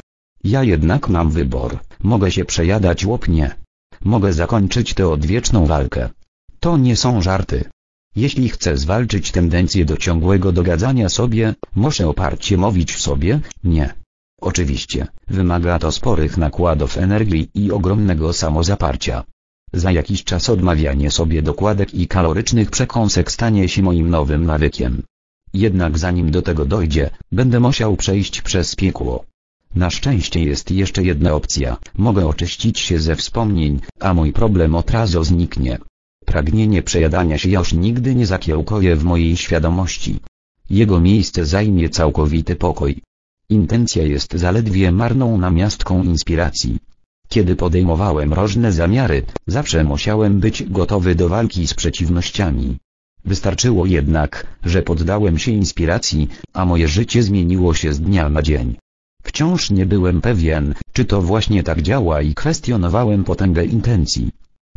Ja 0.45 0.65
jednak 0.65 1.09
mam 1.09 1.31
wybór, 1.31 1.79
mogę 2.03 2.31
się 2.31 2.45
przejadać 2.45 3.05
lub 3.05 3.29
nie. 3.29 3.55
Mogę 4.05 4.33
zakończyć 4.33 4.95
tę 4.95 5.09
odwieczną 5.09 5.67
walkę. 5.67 6.09
To 6.61 6.77
nie 6.77 6.97
są 6.97 7.23
żarty. 7.23 7.65
Jeśli 8.17 8.49
chcę 8.49 8.77
zwalczyć 8.77 9.31
tendencję 9.31 9.85
do 9.85 9.97
ciągłego 9.97 10.53
dogadzania 10.53 11.09
sobie, 11.09 11.55
muszę 11.77 12.09
oparcie 12.09 12.57
mówić 12.57 12.97
sobie, 12.97 13.41
nie. 13.65 13.95
Oczywiście, 14.41 15.07
wymaga 15.29 15.79
to 15.79 15.93
sporych 15.93 16.37
nakładów 16.37 16.99
energii 16.99 17.51
i 17.55 17.71
ogromnego 17.71 18.33
samozaparcia. 18.33 19.25
Za 19.73 19.93
jakiś 19.93 20.25
czas 20.25 20.49
odmawianie 20.51 21.11
sobie 21.11 21.43
dokładek 21.43 21.95
i 21.95 22.09
kalorycznych 22.09 22.71
przekąsek 22.71 23.33
stanie 23.33 23.69
się 23.69 23.83
moim 23.83 24.11
nowym 24.11 24.45
nawykiem. 24.47 25.03
Jednak 25.53 25.99
zanim 25.99 26.31
do 26.31 26.43
tego 26.43 26.65
dojdzie, 26.65 27.11
będę 27.33 27.61
musiał 27.61 27.97
przejść 27.97 28.43
przez 28.43 28.77
piekło. 28.77 29.25
Na 29.75 29.91
szczęście 29.91 30.45
jest 30.45 30.71
jeszcze 30.71 31.03
jedna 31.03 31.33
opcja, 31.33 31.77
mogę 31.99 32.27
oczyścić 32.27 32.79
się 32.79 32.99
ze 33.01 33.17
wspomnień, 33.17 33.81
a 34.01 34.15
mój 34.15 34.33
problem 34.33 34.75
od 34.75 34.91
razu 34.91 35.25
zniknie. 35.25 35.79
Pragnienie 36.27 36.83
przejadania 36.83 37.39
się 37.39 37.51
już 37.51 37.73
nigdy 37.73 38.15
nie 38.15 38.27
zakiełkuje 38.27 38.97
w 38.97 39.05
mojej 39.05 39.37
świadomości. 39.37 40.21
Jego 40.71 41.01
miejsce 41.01 41.47
zajmie 41.47 41.89
całkowity 41.89 42.57
pokój. 42.57 43.03
Intencja 43.49 44.03
jest 44.03 44.33
zaledwie 44.35 44.93
marną 44.93 45.39
namiastką 45.39 46.03
inspiracji. 46.03 46.79
Kiedy 47.29 47.57
podejmowałem 47.57 48.33
różne 48.33 48.73
zamiary, 48.73 49.23
zawsze 49.47 49.85
musiałem 49.85 50.41
być 50.41 50.63
gotowy 50.63 51.15
do 51.15 51.29
walki 51.29 51.67
z 51.67 51.75
przeciwnościami. 51.75 52.79
Wystarczyło 53.25 53.87
jednak, 53.87 54.47
że 54.65 54.83
poddałem 54.83 55.39
się 55.39 55.53
inspiracji, 55.53 56.29
a 56.53 56.65
moje 56.65 56.89
życie 56.89 57.23
zmieniło 57.23 57.75
się 57.75 57.93
z 57.93 58.01
dnia 58.01 58.29
na 58.29 58.43
dzień. 58.43 58.77
Wciąż 59.23 59.71
nie 59.71 59.87
byłem 59.87 60.21
pewien, 60.21 60.75
czy 60.93 61.05
to 61.05 61.23
właśnie 61.23 61.63
tak 61.63 61.83
działa 61.83 62.23
i 62.23 62.35
kwestionowałem 62.35 63.25
potęgę 63.25 63.65
intencji. 63.65 64.31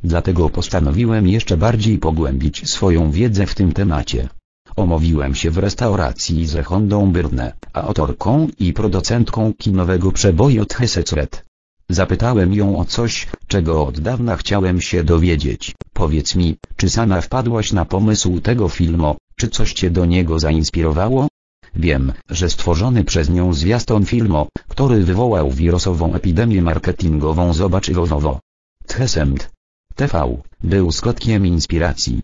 Dlatego 0.03 0.49
postanowiłem 0.49 1.27
jeszcze 1.27 1.57
bardziej 1.57 1.97
pogłębić 1.97 2.69
swoją 2.69 3.11
wiedzę 3.11 3.45
w 3.45 3.55
tym 3.55 3.71
temacie. 3.71 4.29
Omówiłem 4.75 5.35
się 5.35 5.51
w 5.51 5.57
restauracji 5.57 6.45
z 6.45 6.55
Rechondą 6.55 7.11
Byrne, 7.11 7.53
autorką 7.73 8.47
i 8.59 8.73
producentką 8.73 9.53
kinowego 9.53 10.11
przeboju 10.11 10.65
Thesecret. 10.65 11.45
Zapytałem 11.89 12.53
ją 12.53 12.77
o 12.77 12.85
coś, 12.85 13.27
czego 13.47 13.85
od 13.87 13.99
dawna 13.99 14.37
chciałem 14.37 14.81
się 14.81 15.03
dowiedzieć. 15.03 15.75
Powiedz 15.93 16.35
mi, 16.35 16.57
czy 16.75 16.89
sama 16.89 17.21
wpadłaś 17.21 17.71
na 17.71 17.85
pomysł 17.85 18.39
tego 18.39 18.69
filmu, 18.69 19.15
czy 19.35 19.47
coś 19.47 19.73
cię 19.73 19.89
do 19.89 20.05
niego 20.05 20.39
zainspirowało? 20.39 21.27
Wiem, 21.75 22.13
że 22.29 22.49
stworzony 22.49 23.03
przez 23.03 23.29
nią 23.29 23.53
zwiastun 23.53 24.05
filmu, 24.05 24.47
który 24.67 25.03
wywołał 25.03 25.51
wirusową 25.51 26.13
epidemię 26.13 26.61
marketingową 26.61 27.53
zobaczywowo. 27.53 28.39
Thesent. 28.87 29.51
TV, 29.95 30.37
był 30.63 30.91
skutkiem 30.91 31.47
inspiracji. 31.47 32.21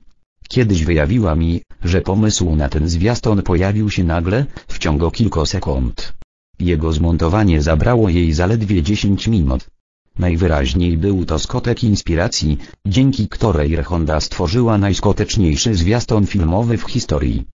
Kiedyś 0.49 0.83
wyjawiła 0.83 1.35
mi, 1.35 1.61
że 1.83 2.01
pomysł 2.01 2.55
na 2.55 2.69
ten 2.69 2.89
zwiastun 2.89 3.41
pojawił 3.41 3.89
się 3.89 4.03
nagle, 4.03 4.45
w 4.67 4.79
ciągu 4.79 5.11
kilku 5.11 5.45
sekund. 5.45 6.13
Jego 6.59 6.93
zmontowanie 6.93 7.61
zabrało 7.61 8.09
jej 8.09 8.33
zaledwie 8.33 8.83
10 8.83 9.27
minut. 9.27 9.67
Najwyraźniej 10.19 10.97
był 10.97 11.25
to 11.25 11.39
skotek 11.39 11.83
inspiracji, 11.83 12.57
dzięki 12.85 13.27
której 13.27 13.75
Rehonda 13.75 14.19
stworzyła 14.19 14.77
najskuteczniejszy 14.77 15.75
zwiastun 15.75 16.25
filmowy 16.25 16.77
w 16.77 16.83
historii. 16.83 17.45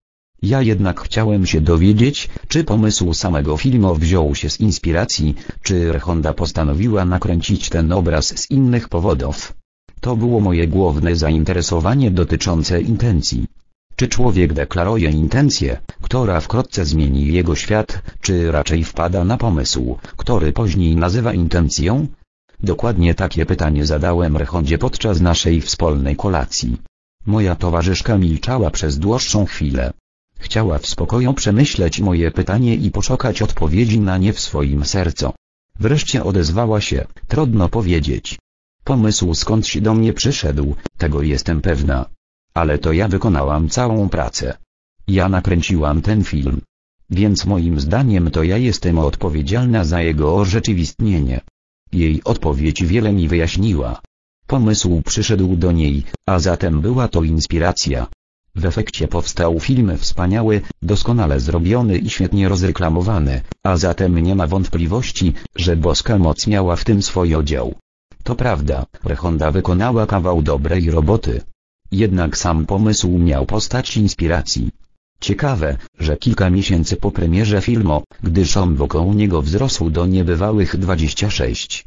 Ja 0.42 0.62
jednak 0.62 1.02
chciałem 1.02 1.46
się 1.46 1.62
dowiedzieć, 1.62 2.30
czy 2.48 2.64
pomysł 2.64 3.14
samego 3.14 3.58
filmu 3.58 3.96
wziął 3.96 4.36
się 4.36 4.50
z 4.50 4.60
inspiracji, 4.60 5.36
czy 5.62 5.92
Rehonda 5.92 6.34
postanowiła 6.34 7.06
nakręcić 7.06 7.70
ten 7.70 7.92
obraz 7.92 8.28
z 8.28 8.52
innych 8.52 8.90
powodów. 8.90 9.54
To 10.02 10.16
było 10.16 10.40
moje 10.40 10.68
główne 10.68 11.16
zainteresowanie 11.16 12.12
dotyczące 12.12 12.82
intencji. 12.82 13.48
Czy 13.96 14.08
człowiek 14.08 14.54
deklaruje 14.54 15.10
intencję, 15.12 15.78
która 16.02 16.40
wkrótce 16.40 16.86
zmieni 16.86 17.34
jego 17.34 17.56
świat, 17.56 18.02
czy 18.22 18.52
raczej 18.52 18.84
wpada 18.84 19.24
na 19.24 19.38
pomysł, 19.38 19.98
który 20.18 20.54
później 20.54 20.96
nazywa 20.96 21.34
intencją? 21.34 22.08
Dokładnie 22.64 23.16
takie 23.16 23.46
pytanie 23.46 23.86
zadałem 23.86 24.38
Rechondzie 24.38 24.78
podczas 24.78 25.22
naszej 25.22 25.62
wspólnej 25.62 26.16
kolacji. 26.16 26.78
Moja 27.26 27.56
towarzyszka 27.56 28.18
milczała 28.18 28.72
przez 28.72 29.00
dłuższą 29.00 29.46
chwilę. 29.46 29.94
Chciała 30.46 30.78
w 30.80 30.88
spokoju 30.88 31.34
przemyśleć 31.34 32.00
moje 32.00 32.32
pytanie 32.32 32.76
i 32.76 32.92
poszukać 32.92 33.42
odpowiedzi 33.42 34.00
na 34.00 34.18
nie 34.18 34.34
w 34.34 34.40
swoim 34.40 34.86
sercu. 34.86 35.34
Wreszcie 35.80 36.24
odezwała 36.24 36.82
się, 36.82 37.06
trudno 37.28 37.70
powiedzieć. 37.70 38.40
Pomysł 38.84 39.34
skądś 39.34 39.78
do 39.78 39.94
mnie 39.94 40.14
przyszedł, 40.14 40.76
tego 40.98 41.22
jestem 41.22 41.62
pewna. 41.62 42.06
Ale 42.54 42.78
to 42.78 42.94
ja 42.94 43.08
wykonałam 43.08 43.70
całą 43.70 44.10
pracę. 44.10 44.58
Ja 45.08 45.30
nakręciłam 45.30 46.02
ten 46.02 46.24
film. 46.24 46.62
Więc 47.10 47.46
moim 47.46 47.80
zdaniem 47.80 48.32
to 48.32 48.44
ja 48.44 48.58
jestem 48.58 49.00
odpowiedzialna 49.00 49.84
za 49.84 50.02
jego 50.02 50.36
orzeczywistnienie. 50.36 51.42
Jej 51.92 52.24
odpowiedź 52.24 52.84
wiele 52.84 53.14
mi 53.14 53.28
wyjaśniła. 53.28 54.02
Pomysł 54.48 55.02
przyszedł 55.06 55.56
do 55.56 55.72
niej, 55.72 56.04
a 56.28 56.40
zatem 56.40 56.82
była 56.82 57.08
to 57.08 57.24
inspiracja. 57.24 58.08
W 58.56 58.66
efekcie 58.66 59.08
powstał 59.08 59.60
film 59.60 59.98
wspaniały, 59.98 60.62
doskonale 60.82 61.40
zrobiony 61.40 61.98
i 61.98 62.10
świetnie 62.10 62.50
rozreklamowany, 62.50 63.42
a 63.64 63.78
zatem 63.78 64.20
nie 64.20 64.36
ma 64.36 64.48
wątpliwości, 64.48 65.34
że 65.56 65.76
boska 65.76 66.18
moc 66.18 66.48
miała 66.48 66.76
w 66.76 66.84
tym 66.84 67.04
swój 67.04 67.36
udział. 67.36 67.76
To 68.24 68.36
prawda, 68.36 68.86
Rehonda 69.04 69.52
wykonała 69.52 70.06
kawał 70.06 70.42
dobrej 70.42 70.92
roboty. 70.92 71.42
Jednak 71.92 72.38
sam 72.38 72.66
pomysł 72.66 73.18
miał 73.18 73.46
postać 73.46 73.98
inspiracji. 73.98 74.72
Ciekawe, 75.20 75.78
że 76.00 76.18
kilka 76.18 76.50
miesięcy 76.50 76.96
po 76.96 77.12
premierze 77.12 77.62
filmu, 77.62 78.04
gdy 78.24 78.46
szum 78.46 78.76
wokół 78.76 79.14
niego 79.14 79.42
wzrósł 79.42 79.90
do 79.90 80.06
niebywałych 80.06 80.78
26 80.78 81.86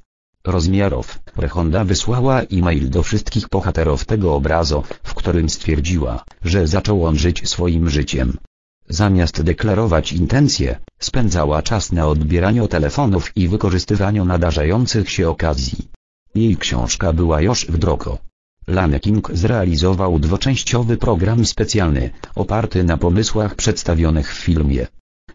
rozmiarów, 0.48 1.18
Rehonda 1.36 1.84
wysłała 1.84 2.40
e-mail 2.40 2.90
do 2.90 3.02
wszystkich 3.02 3.48
bohaterów 3.48 4.04
tego 4.04 4.34
obrazu, 4.34 4.82
w 5.02 5.14
którym 5.14 5.48
stwierdziła, 5.48 6.24
że 6.44 6.66
zaczął 6.66 7.06
on 7.06 7.18
żyć 7.18 7.48
swoim 7.48 7.90
życiem. 7.90 8.38
Zamiast 8.88 9.42
deklarować 9.42 10.12
intencje, 10.12 10.78
spędzała 10.98 11.62
czas 11.62 11.92
na 11.92 12.06
odbieraniu 12.06 12.68
telefonów 12.68 13.36
i 13.36 13.48
wykorzystywaniu 13.48 14.24
nadarzających 14.24 15.10
się 15.10 15.28
okazji. 15.28 15.88
Jej 16.34 16.56
książka 16.56 17.12
była 17.12 17.40
już 17.40 17.66
w 17.66 17.78
drogo. 17.78 18.18
Lane 18.68 19.00
King 19.00 19.30
zrealizował 19.34 20.18
dwuczęściowy 20.18 20.96
program 20.96 21.46
specjalny, 21.46 22.10
oparty 22.34 22.84
na 22.84 22.96
pomysłach 22.96 23.54
przedstawionych 23.54 24.34
w 24.34 24.38
filmie. 24.38 24.86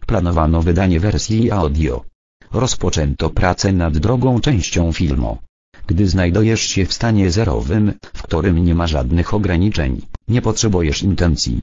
Planowano 0.06 0.62
wydanie 0.62 1.00
wersji 1.00 1.50
audio. 1.50 2.04
Rozpoczęto 2.52 3.30
pracę 3.30 3.72
nad 3.72 3.98
drugą 3.98 4.40
częścią 4.40 4.92
filmu. 4.92 5.38
Gdy 5.86 6.08
znajdujesz 6.08 6.60
się 6.60 6.86
w 6.86 6.92
stanie 6.92 7.30
zerowym, 7.30 7.92
w 8.14 8.22
którym 8.22 8.64
nie 8.64 8.74
ma 8.74 8.86
żadnych 8.86 9.34
ograniczeń, 9.34 10.02
nie 10.28 10.42
potrzebujesz 10.42 11.02
intencji. 11.02 11.60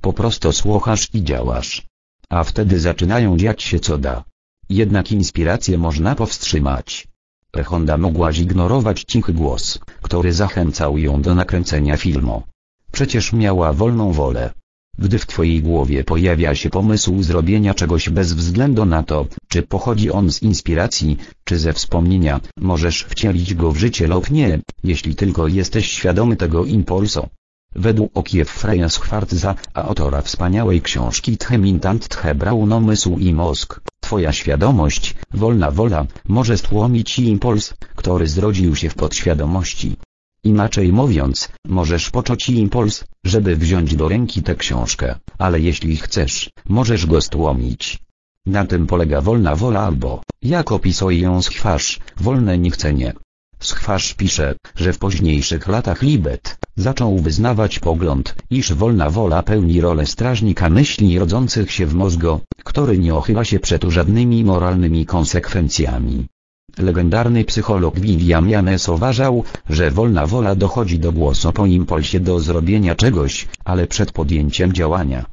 Po 0.00 0.12
prostu 0.12 0.52
słuchasz 0.52 1.08
i 1.14 1.24
działasz. 1.24 1.86
A 2.30 2.44
wtedy 2.44 2.80
zaczynają 2.80 3.36
dziać 3.36 3.62
się 3.62 3.80
cuda. 3.80 4.24
Jednak 4.68 5.12
inspirację 5.12 5.78
można 5.78 6.14
powstrzymać. 6.14 7.08
Honda 7.64 7.96
mogła 7.96 8.32
zignorować 8.32 9.04
cichy 9.04 9.32
głos, 9.32 9.78
który 10.02 10.32
zachęcał 10.32 10.98
ją 10.98 11.22
do 11.22 11.34
nakręcenia 11.34 11.96
filmu. 11.96 12.42
Przecież 12.92 13.32
miała 13.32 13.72
wolną 13.72 14.12
wolę. 14.12 14.52
Gdy 14.98 15.18
w 15.18 15.26
twojej 15.26 15.62
głowie 15.62 16.04
pojawia 16.04 16.54
się 16.54 16.70
pomysł 16.70 17.22
zrobienia 17.22 17.74
czegoś 17.74 18.08
bez 18.08 18.32
względu 18.32 18.84
na 18.84 19.02
to, 19.02 19.26
czy 19.48 19.62
pochodzi 19.62 20.10
on 20.10 20.32
z 20.32 20.42
inspiracji, 20.42 21.16
czy 21.44 21.58
ze 21.58 21.72
wspomnienia, 21.72 22.40
możesz 22.56 23.02
wcielić 23.02 23.54
go 23.54 23.72
w 23.72 23.76
życie 23.76 24.06
lub 24.06 24.30
nie, 24.30 24.60
jeśli 24.84 25.14
tylko 25.14 25.48
jesteś 25.48 25.90
świadomy 25.90 26.36
tego 26.36 26.64
impulsu. 26.64 27.28
Według 27.76 28.10
Okiew 28.14 28.48
Freya 28.48 28.88
Schwartza, 28.88 29.54
autora 29.74 30.22
wspaniałej 30.22 30.82
książki 30.82 31.38
Tchemintant 31.38 32.08
Tche 32.08 32.34
Braun 32.34 32.72
Umysł 32.72 33.18
i 33.18 33.34
Mózg, 33.34 33.80
twoja 34.00 34.32
świadomość, 34.32 35.14
wolna 35.34 35.70
wola, 35.70 36.06
może 36.28 36.58
stłomić 36.58 37.18
impuls, 37.18 37.74
który 37.96 38.26
zrodził 38.26 38.76
się 38.76 38.90
w 38.90 38.94
podświadomości. 38.94 39.96
Inaczej 40.44 40.92
mówiąc, 40.92 41.48
możesz 41.66 42.10
poczuć 42.10 42.48
impuls, 42.48 43.04
żeby 43.24 43.56
wziąć 43.56 43.96
do 43.96 44.08
ręki 44.08 44.42
tę 44.42 44.54
książkę, 44.54 45.14
ale 45.38 45.60
jeśli 45.60 45.96
chcesz, 45.96 46.50
możesz 46.68 47.06
go 47.06 47.20
stłomić. 47.20 47.98
Na 48.46 48.64
tym 48.64 48.86
polega 48.86 49.20
wolna 49.20 49.56
wola 49.56 49.80
albo, 49.80 50.22
jak 50.42 50.72
opisuje 50.72 51.18
ją 51.20 51.42
Schwarz, 51.42 52.00
wolne 52.16 52.58
niechcenie. 52.58 53.12
Schwarz 53.60 54.14
pisze, 54.14 54.54
że 54.76 54.92
w 54.92 54.98
późniejszych 54.98 55.68
latach 55.68 56.02
Libet 56.02 56.58
zaczął 56.76 57.18
wyznawać 57.18 57.78
pogląd, 57.78 58.34
iż 58.50 58.72
wolna 58.72 59.10
wola 59.10 59.42
pełni 59.42 59.80
rolę 59.80 60.06
strażnika 60.06 60.70
myśli 60.70 61.18
rodzących 61.18 61.72
się 61.72 61.86
w 61.86 61.94
mózgu, 61.94 62.40
który 62.64 62.98
nie 62.98 63.14
ochyla 63.14 63.44
się 63.44 63.60
przed 63.60 63.84
żadnymi 63.84 64.44
moralnymi 64.44 65.06
konsekwencjami. 65.06 66.26
Legendarny 66.78 67.44
psycholog 67.44 68.00
William 68.00 68.48
James 68.48 68.88
uważał, 68.88 69.44
że 69.70 69.90
wolna 69.90 70.26
wola 70.26 70.54
dochodzi 70.54 70.98
do 70.98 71.12
głosu 71.12 71.52
po 71.52 71.66
impulsie 71.66 72.20
do 72.20 72.40
zrobienia 72.40 72.94
czegoś, 72.94 73.48
ale 73.64 73.86
przed 73.86 74.12
podjęciem 74.12 74.72
działania. 74.72 75.24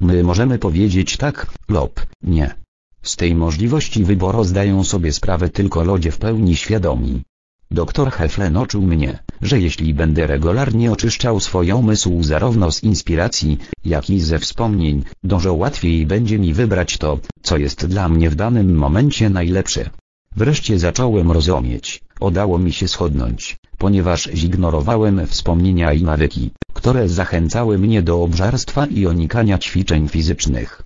My 0.00 0.22
możemy 0.22 0.58
powiedzieć 0.58 1.16
tak, 1.16 1.46
lub 1.68 2.06
nie. 2.22 2.54
Z 3.02 3.16
tej 3.16 3.34
możliwości 3.34 4.04
wyboru 4.04 4.44
zdają 4.44 4.84
sobie 4.84 5.12
sprawę 5.12 5.48
tylko 5.48 5.84
ludzie 5.84 6.10
w 6.10 6.18
pełni 6.18 6.56
świadomi. 6.56 7.22
Doktor 7.70 8.10
Heflen 8.10 8.56
oczył 8.56 8.82
mnie, 8.82 9.18
że 9.42 9.60
jeśli 9.60 9.94
będę 9.94 10.26
regularnie 10.26 10.92
oczyszczał 10.92 11.40
swój 11.40 11.72
umysł 11.72 12.22
zarówno 12.22 12.72
z 12.72 12.82
inspiracji, 12.82 13.58
jak 13.84 14.10
i 14.10 14.20
ze 14.20 14.38
wspomnień, 14.38 15.04
dużo 15.24 15.54
łatwiej 15.54 16.06
będzie 16.06 16.38
mi 16.38 16.54
wybrać 16.54 16.98
to, 16.98 17.18
co 17.42 17.56
jest 17.56 17.86
dla 17.86 18.08
mnie 18.08 18.30
w 18.30 18.34
danym 18.34 18.74
momencie 18.74 19.30
najlepsze. 19.30 19.90
Wreszcie 20.36 20.78
zacząłem 20.78 21.32
rozumieć, 21.32 22.02
udało 22.20 22.58
mi 22.58 22.72
się 22.72 22.88
schodnąć, 22.88 23.56
ponieważ 23.78 24.28
zignorowałem 24.34 25.26
wspomnienia 25.26 25.92
i 25.92 26.02
nawyki, 26.02 26.50
które 26.72 27.08
zachęcały 27.08 27.78
mnie 27.78 28.02
do 28.02 28.22
obżarstwa 28.22 28.86
i 28.86 29.06
unikania 29.06 29.58
ćwiczeń 29.58 30.08
fizycznych. 30.08 30.82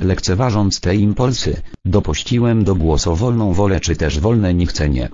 Lekceważąc 0.00 0.80
te 0.80 0.96
impulsy, 0.96 1.62
dopuściłem 1.84 2.64
do 2.64 2.74
głosu 2.74 3.16
wolną 3.16 3.52
wolę 3.52 3.80
czy 3.80 3.96
też 3.96 4.20
wolne 4.20 4.54
niechcenie. 4.54 5.08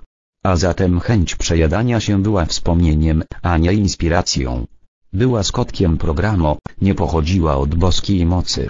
A 0.44 0.56
zatem 0.56 1.00
chęć 1.00 1.34
przejadania 1.36 2.00
się 2.00 2.22
była 2.22 2.44
wspomnieniem, 2.44 3.22
a 3.42 3.58
nie 3.58 3.72
inspiracją. 3.72 4.66
Była 5.12 5.42
skutkiem 5.42 5.98
programu, 5.98 6.58
nie 6.80 6.94
pochodziła 6.94 7.56
od 7.56 7.74
boskiej 7.74 8.26
mocy. 8.26 8.68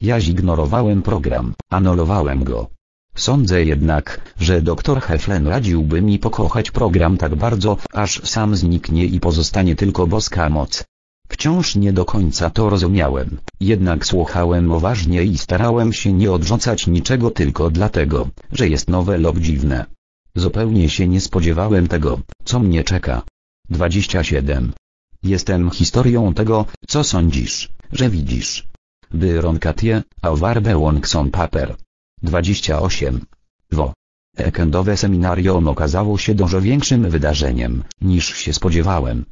Ja 0.00 0.20
zignorowałem 0.20 1.02
program, 1.02 1.54
anulowałem 1.70 2.44
go. 2.44 2.73
Sądzę 3.16 3.64
jednak, 3.64 4.32
że 4.40 4.62
dr 4.62 5.00
Heflen 5.00 5.46
radziłby 5.46 6.02
mi 6.02 6.18
pokochać 6.18 6.70
program 6.70 7.16
tak 7.16 7.34
bardzo, 7.34 7.76
aż 7.92 8.20
sam 8.24 8.56
zniknie 8.56 9.04
i 9.04 9.20
pozostanie 9.20 9.76
tylko 9.76 10.06
boska 10.06 10.50
moc. 10.50 10.84
Wciąż 11.28 11.76
nie 11.76 11.92
do 11.92 12.04
końca 12.04 12.50
to 12.50 12.70
rozumiałem, 12.70 13.38
jednak 13.60 14.06
słuchałem 14.06 14.70
uważnie 14.70 15.22
i 15.22 15.38
starałem 15.38 15.92
się 15.92 16.12
nie 16.12 16.32
odrzucać 16.32 16.86
niczego 16.86 17.30
tylko 17.30 17.70
dlatego, 17.70 18.28
że 18.52 18.68
jest 18.68 18.88
nowe 18.88 19.18
lub 19.18 19.38
dziwne. 19.38 19.84
Zupełnie 20.34 20.88
się 20.88 21.08
nie 21.08 21.20
spodziewałem 21.20 21.88
tego, 21.88 22.20
co 22.44 22.58
mnie 22.58 22.84
czeka. 22.84 23.22
27. 23.70 24.72
Jestem 25.22 25.70
historią 25.70 26.34
tego, 26.34 26.66
co 26.88 27.04
sądzisz, 27.04 27.72
że 27.92 28.10
widzisz. 28.10 28.68
Byron 29.10 29.58
Katie, 29.58 30.02
Auwarbe 30.22 30.74
Wongson 30.78 31.30
Paper. 31.30 31.76
28. 32.24 33.20
Wo. 33.70 33.92
Ekendowe 34.36 34.96
seminarium 34.96 35.68
okazało 35.68 36.18
się 36.18 36.34
dużo 36.34 36.60
większym 36.60 37.10
wydarzeniem, 37.10 37.84
niż 38.00 38.36
się 38.36 38.52
spodziewałem. 38.52 39.24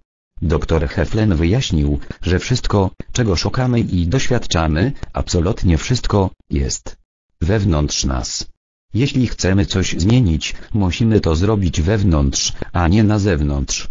Dr 0.42 0.88
Heflen 0.88 1.36
wyjaśnił, 1.36 1.98
że 2.22 2.38
wszystko, 2.38 2.90
czego 3.12 3.36
szukamy 3.36 3.80
i 3.80 4.06
doświadczamy, 4.06 4.92
absolutnie 5.12 5.78
wszystko, 5.78 6.30
jest 6.50 6.96
wewnątrz 7.40 8.04
nas. 8.04 8.46
Jeśli 8.94 9.26
chcemy 9.26 9.66
coś 9.66 9.94
zmienić, 9.98 10.54
musimy 10.74 11.20
to 11.20 11.36
zrobić 11.36 11.80
wewnątrz, 11.80 12.52
a 12.72 12.88
nie 12.88 13.04
na 13.04 13.18
zewnątrz. 13.18 13.88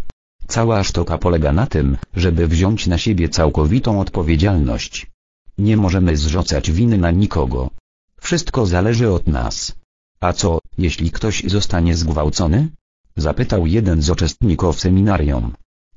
Cała 0.47 0.83
sztuka 0.83 1.17
polega 1.17 1.51
na 1.53 1.67
tym, 1.67 1.97
żeby 2.15 2.47
wziąć 2.47 2.87
na 2.87 2.97
siebie 2.97 3.29
całkowitą 3.29 3.99
odpowiedzialność. 3.99 5.07
Nie 5.57 5.77
możemy 5.77 6.17
zrzucać 6.17 6.71
winy 6.71 6.97
na 6.97 7.11
nikogo. 7.11 7.69
Wszystko 8.21 8.65
zależy 8.65 9.11
od 9.11 9.27
nas. 9.27 9.75
A 10.19 10.33
co, 10.33 10.59
jeśli 10.77 11.11
ktoś 11.11 11.43
zostanie 11.43 11.95
zgwałcony? 11.95 12.69
Zapytał 13.15 13.67
jeden 13.67 14.01
z 14.01 14.09
uczestników 14.09 14.79
seminarium. 14.79 15.53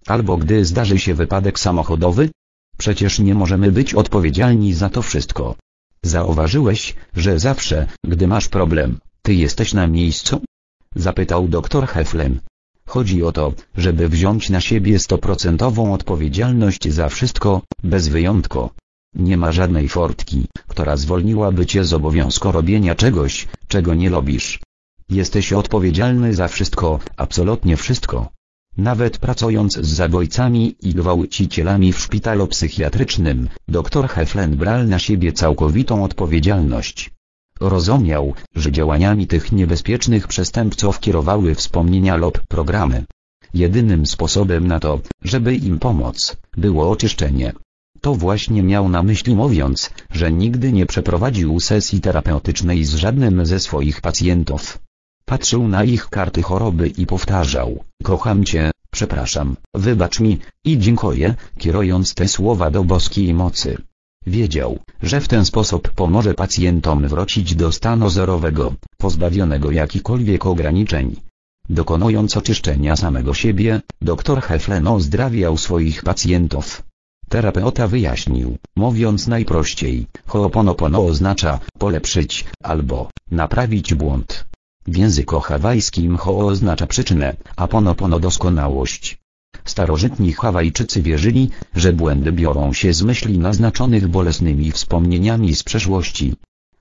Albo 0.07 0.37
gdy 0.37 0.65
zdarzy 0.65 0.99
się 0.99 1.15
wypadek 1.15 1.59
samochodowy? 1.59 2.31
Przecież 2.79 3.19
nie 3.19 3.35
możemy 3.35 3.73
być 3.73 3.95
odpowiedzialni 3.95 4.75
za 4.75 4.91
to 4.91 5.03
wszystko. 5.03 5.57
Zauważyłeś, 6.03 6.95
że 7.17 7.39
zawsze, 7.39 7.87
gdy 8.05 8.27
masz 8.27 8.49
problem, 8.49 8.99
ty 9.23 9.35
jesteś 9.35 9.73
na 9.73 9.87
miejscu? 9.87 10.41
Zapytał 10.97 11.49
doktor 11.49 11.87
Heflen. 11.87 12.41
Chodzi 12.87 13.23
o 13.23 13.33
to, 13.33 13.53
żeby 13.77 14.09
wziąć 14.09 14.51
na 14.51 14.61
siebie 14.61 14.99
stoprocentową 14.99 15.95
odpowiedzialność 15.95 16.89
za 16.89 17.09
wszystko, 17.09 17.63
bez 17.83 18.09
wyjątku. 18.09 18.71
Nie 19.15 19.37
ma 19.37 19.53
żadnej 19.53 19.89
fortki, 19.89 20.47
która 20.69 20.97
zwolniłaby 20.97 21.67
cię 21.67 21.85
z 21.85 21.93
obowiązku 21.93 22.53
robienia 22.53 22.95
czegoś, 22.95 23.49
czego 23.69 23.95
nie 23.95 24.11
lubisz. 24.11 24.61
Jesteś 25.11 25.53
odpowiedzialny 25.53 26.35
za 26.35 26.49
wszystko, 26.49 26.99
absolutnie 27.17 27.77
wszystko. 27.77 28.29
Nawet 28.77 29.19
pracując 29.19 29.73
z 29.75 29.87
zabójcami 29.87 30.77
i 30.83 30.95
gwałcicielami 30.95 31.93
w 31.93 31.99
szpitalu 31.99 32.47
psychiatrycznym, 32.47 33.49
dr 33.69 34.09
Heflen 34.09 34.57
brał 34.57 34.85
na 34.85 34.99
siebie 34.99 35.33
całkowitą 35.33 36.05
odpowiedzialność. 36.05 37.11
Rozumiał, 37.61 38.35
że 38.55 38.73
działaniami 38.73 39.27
tych 39.27 39.53
niebezpiecznych 39.53 40.29
przestępców 40.29 41.01
kierowały 41.01 41.55
wspomnienia 41.55 42.17
lub 42.17 42.41
programy. 42.49 43.05
Jedynym 43.55 44.07
sposobem 44.07 44.67
na 44.67 44.81
to, 44.81 45.01
żeby 45.23 45.55
im 45.55 45.79
pomóc, 45.79 46.37
było 46.57 46.91
oczyszczenie. 46.91 47.53
To 48.05 48.15
właśnie 48.15 48.63
miał 48.63 48.89
na 48.89 49.03
myśli 49.03 49.35
mówiąc, 49.35 49.91
że 50.11 50.33
nigdy 50.33 50.73
nie 50.73 50.87
przeprowadził 50.87 51.61
sesji 51.61 52.01
terapeutycznej 52.01 52.85
z 52.85 52.95
żadnym 52.95 53.47
ze 53.47 53.61
swoich 53.61 54.01
pacjentów. 54.01 54.79
Patrzył 55.25 55.69
na 55.69 55.85
ich 55.85 56.09
karty 56.09 56.43
choroby 56.43 56.89
i 56.89 57.07
powtarzał, 57.07 57.85
kocham 58.03 58.45
cię, 58.45 58.71
przepraszam, 58.91 59.57
wybacz 59.75 60.21
mi, 60.21 60.39
i 60.65 60.79
dziękuję, 60.79 61.35
kierując 61.59 62.15
te 62.15 62.29
słowa 62.29 62.71
do 62.71 62.85
boskiej 62.85 63.35
mocy. 63.35 63.77
Wiedział, 64.27 64.79
że 65.03 65.21
w 65.21 65.29
ten 65.29 65.45
sposób 65.45 65.91
pomoże 65.91 66.35
pacjentom 66.35 67.09
wrócić 67.09 67.55
do 67.55 67.73
stanu 67.73 68.11
zerowego, 68.11 68.75
pozbawionego 68.99 69.71
jakichkolwiek 69.71 70.47
ograniczeń. 70.47 71.17
Dokonując 71.69 72.37
oczyszczenia 72.37 72.97
samego 72.97 73.35
siebie, 73.35 73.81
dr 74.03 74.43
Heflen 74.43 74.87
ozdrawiał 74.87 75.57
swoich 75.57 76.03
pacjentów. 76.03 76.83
Terapeuta 77.35 77.89
wyjaśnił, 77.89 78.59
mówiąc 78.77 79.27
najprościej, 79.27 80.07
Ho'oponopono 80.29 81.07
oznacza 81.07 81.61
polepszyć 81.79 82.45
albo 82.63 83.09
naprawić 83.31 83.95
błąd. 83.95 84.47
W 84.87 84.97
języku 84.97 85.41
hawajskim 85.41 86.17
ho 86.17 86.39
oznacza 86.39 86.87
przyczynę, 86.87 87.37
a 87.57 87.69
ponopono 87.69 88.21
doskonałość. 88.21 89.19
Starożytni 89.65 90.33
Hawajczycy 90.33 91.03
wierzyli, 91.03 91.51
że 91.75 91.93
błędy 91.93 92.33
biorą 92.33 92.73
się 92.73 92.93
z 92.93 93.03
myśli 93.03 93.39
naznaczonych 93.39 94.09
bolesnymi 94.09 94.73
wspomnieniami 94.73 95.55
z 95.55 95.63
przeszłości. 95.63 96.35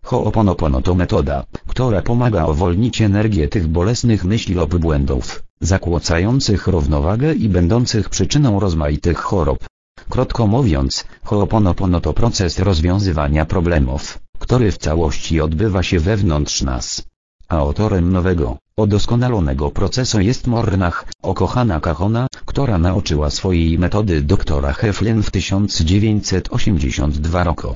Ho'oponopono 0.05 0.81
to 0.81 0.95
metoda, 0.95 1.45
która 1.67 2.01
pomaga 2.01 2.45
uwolnić 2.45 3.01
energię 3.01 3.47
tych 3.47 3.67
bolesnych 3.67 4.25
myśli 4.25 4.55
lub 4.55 4.77
błędów, 4.77 5.43
zakłócających 5.61 6.67
równowagę 6.67 7.34
i 7.34 7.49
będących 7.49 8.09
przyczyną 8.09 8.59
rozmaitych 8.59 9.17
chorób. 9.17 9.72
Krótko 10.14 10.48
mówiąc, 10.48 11.06
Ho'oponopono 11.26 12.02
to 12.02 12.14
proces 12.14 12.60
rozwiązywania 12.60 13.45
problemów, 13.45 14.20
który 14.40 14.72
w 14.72 14.78
całości 14.78 15.41
odbywa 15.41 15.84
się 15.84 15.99
wewnątrz 15.99 16.61
nas. 16.61 17.03
A 17.49 17.57
autorem 17.57 18.11
nowego, 18.11 18.57
odoskonalonego 18.78 19.72
procesu 19.72 20.22
jest 20.22 20.48
Mornach, 20.48 21.06
Okochana 21.22 21.80
Kahona, 21.80 22.28
która 22.45 22.78
nauczyła 22.78 23.30
swojej 23.30 23.80
metody 23.80 24.22
doktora 24.22 24.74
Heflin 24.74 25.24
w 25.24 25.32
1982 25.32 27.44
roku. 27.44 27.76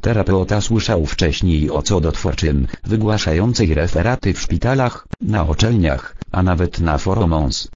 Terapeuta 0.00 0.60
słyszał 0.60 1.06
wcześniej 1.06 1.70
o 1.70 1.82
cudotwórczym, 1.82 2.66
wygłaszającej 2.84 3.74
referaty 3.74 4.34
w 4.34 4.40
szpitalach, 4.40 5.06
na 5.20 5.44
uczelniach, 5.44 6.16
a 6.32 6.42
nawet 6.42 6.80
na 6.80 6.98
forumons. 6.98 7.68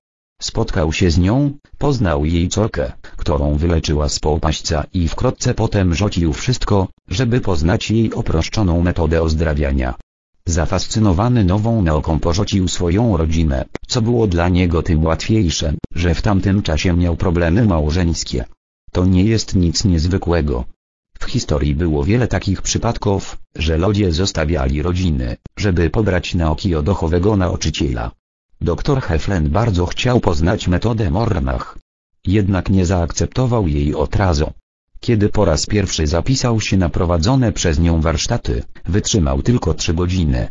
Spotkał 0.43 0.93
się 0.93 1.11
z 1.11 1.19
nią, 1.19 1.51
poznał 1.79 2.25
jej 2.25 2.49
córkę, 2.49 2.93
którą 3.17 3.55
wyleczyła 3.55 4.09
z 4.09 4.19
popaśćca 4.19 4.85
i 4.95 5.09
wkrótce 5.09 5.55
potem 5.55 5.95
rzucił 5.95 6.33
wszystko, 6.33 6.89
żeby 7.09 7.41
poznać 7.41 7.91
jej 7.91 8.15
oproszczoną 8.15 8.83
metodę 8.83 9.23
ozdrawiania. 9.23 9.95
Zafascynowany 10.47 11.45
nową 11.45 11.83
nauką 11.83 12.21
porzucił 12.21 12.69
swoją 12.69 13.17
rodzinę, 13.17 13.65
co 13.87 14.03
było 14.03 14.27
dla 14.27 14.49
niego 14.49 14.83
tym 14.83 15.05
łatwiejsze, 15.05 15.75
że 15.95 16.15
w 16.15 16.23
tamtym 16.23 16.63
czasie 16.63 16.97
miał 16.97 17.17
problemy 17.17 17.65
małżeńskie. 17.65 18.45
To 18.93 19.05
nie 19.05 19.25
jest 19.25 19.55
nic 19.55 19.85
niezwykłego. 19.85 20.65
W 21.19 21.25
historii 21.25 21.75
było 21.75 22.05
wiele 22.05 22.29
takich 22.29 22.63
przypadków, 22.63 23.39
że 23.57 23.77
ludzie 23.79 24.13
zostawiali 24.13 24.83
rodziny, 24.83 25.37
żeby 25.59 25.91
pobrać 25.91 26.35
nauki 26.35 26.75
od 26.75 26.85
duchowego 26.85 27.37
nauczyciela. 27.37 28.11
Doktor 28.63 29.01
Heflen 29.01 29.49
bardzo 29.49 29.87
chciał 29.87 30.21
poznać 30.21 30.69
metodę 30.69 31.11
Mornach. 31.11 31.79
Jednak 32.27 32.71
nie 32.71 32.87
zaakceptował 32.87 33.69
jej 33.69 33.95
od 33.95 34.17
razu. 34.17 34.53
Kiedy 35.01 35.29
po 35.29 35.45
raz 35.45 35.67
pierwszy 35.67 36.07
zapisał 36.07 36.61
się 36.61 36.77
na 36.77 36.89
prowadzone 36.89 37.53
przez 37.53 37.79
nią 37.79 38.01
warsztaty, 38.01 38.63
wytrzymał 38.85 39.43
tylko 39.43 39.75
trzy 39.75 39.95
godziny. 39.95 40.49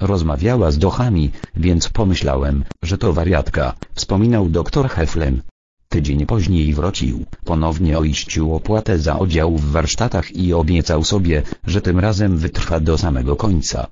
Rozmawiała 0.00 0.70
z 0.70 0.78
dochami, 0.78 1.30
więc 1.56 1.88
pomyślałem, 1.88 2.64
że 2.82 2.98
to 2.98 3.12
wariatka, 3.12 3.74
wspominał 3.94 4.48
doktor 4.48 4.88
Heflen. 4.88 5.42
Tydzień 5.88 6.26
później 6.26 6.74
wrócił, 6.74 7.24
ponownie 7.44 7.98
oiścił 7.98 8.54
opłatę 8.54 8.98
za 8.98 9.16
udział 9.16 9.56
w 9.56 9.64
warsztatach 9.64 10.36
i 10.36 10.54
obiecał 10.54 11.04
sobie, 11.04 11.42
że 11.66 11.80
tym 11.80 11.98
razem 11.98 12.38
wytrwa 12.38 12.80
do 12.80 12.98
samego 12.98 13.36
końca. 13.36 13.86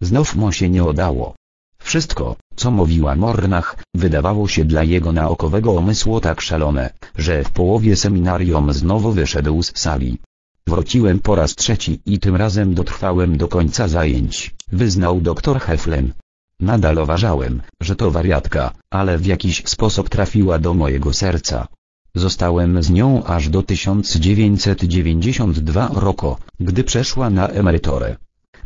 Znów 0.00 0.36
mu 0.36 0.52
się 0.52 0.68
nie 0.70 0.84
udało. 0.84 1.34
Wszystko, 1.86 2.36
co 2.56 2.70
mówiła 2.70 3.16
Mornach, 3.16 3.76
wydawało 3.94 4.48
się 4.48 4.64
dla 4.64 4.84
jego 4.84 5.12
naukowego 5.12 5.72
umysłu 5.72 6.20
tak 6.20 6.40
szalone, 6.40 6.90
że 7.18 7.44
w 7.44 7.50
połowie 7.50 7.96
seminarium 7.96 8.72
znowu 8.72 9.12
wyszedł 9.12 9.62
z 9.62 9.78
sali. 9.78 10.18
Wróciłem 10.66 11.18
po 11.18 11.34
raz 11.34 11.54
trzeci 11.54 12.00
i 12.06 12.18
tym 12.18 12.36
razem 12.36 12.74
dotrwałem 12.74 13.36
do 13.36 13.48
końca 13.48 13.88
zajęć, 13.88 14.54
wyznał 14.72 15.20
doktor 15.20 15.60
Heflen. 15.60 16.12
Nadal 16.60 16.98
uważałem, 16.98 17.62
że 17.80 17.96
to 17.96 18.10
wariatka, 18.10 18.72
ale 18.90 19.18
w 19.18 19.26
jakiś 19.26 19.62
sposób 19.66 20.08
trafiła 20.08 20.58
do 20.58 20.74
mojego 20.74 21.12
serca. 21.12 21.66
Zostałem 22.14 22.82
z 22.82 22.90
nią 22.90 23.24
aż 23.24 23.48
do 23.48 23.62
1992 23.62 25.90
roku, 25.94 26.36
gdy 26.60 26.84
przeszła 26.84 27.30
na 27.30 27.48
emeryturę. 27.48 28.16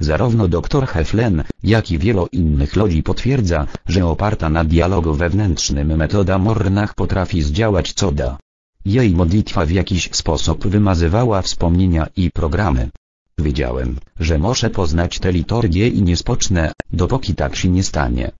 Zarówno 0.00 0.48
dr 0.48 0.86
Heflen, 0.86 1.44
jak 1.62 1.90
i 1.90 1.98
wielu 1.98 2.26
innych 2.32 2.76
ludzi 2.76 3.02
potwierdza, 3.02 3.66
że 3.86 4.06
oparta 4.06 4.48
na 4.48 4.64
dialogu 4.64 5.14
wewnętrznym 5.14 5.96
metoda 5.96 6.38
Mornach 6.38 6.94
potrafi 6.94 7.42
zdziałać 7.42 7.92
cuda. 7.92 8.38
Jej 8.84 9.10
modlitwa 9.14 9.66
w 9.66 9.70
jakiś 9.70 10.08
sposób 10.12 10.66
wymazywała 10.66 11.42
wspomnienia 11.42 12.06
i 12.16 12.30
programy. 12.30 12.90
Wiedziałem, 13.38 13.96
że 14.20 14.38
muszę 14.38 14.70
poznać 14.70 15.18
tę 15.18 15.32
liturgię 15.32 15.88
i 15.88 16.02
nie 16.02 16.16
spocznę, 16.16 16.72
dopóki 16.92 17.34
tak 17.34 17.56
się 17.56 17.68
nie 17.68 17.82
stanie. 17.82 18.30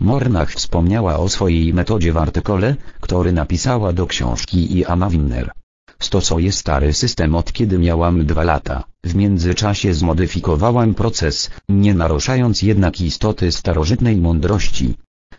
Mornach 0.00 0.52
wspomniała 0.52 1.16
o 1.18 1.28
swojej 1.28 1.74
metodzie 1.74 2.12
w 2.12 2.16
artykole, 2.16 2.76
który 3.00 3.32
napisała 3.32 3.92
do 3.92 4.06
książki 4.06 4.78
i 4.78 4.84
Anna 4.84 5.10
Winner. 5.10 5.50
Stosuję 5.98 6.52
stary 6.52 6.92
system 6.92 7.34
od 7.34 7.52
kiedy 7.52 7.78
miałam 7.78 8.26
dwa 8.26 8.44
lata. 8.44 8.84
W 9.04 9.14
międzyczasie 9.14 9.94
zmodyfikowałam 9.94 10.94
proces, 10.94 11.50
nie 11.68 11.94
naruszając 11.94 12.62
jednak 12.62 13.00
istoty 13.00 13.52
starożytnej 13.52 14.16
mądrości. 14.16 14.94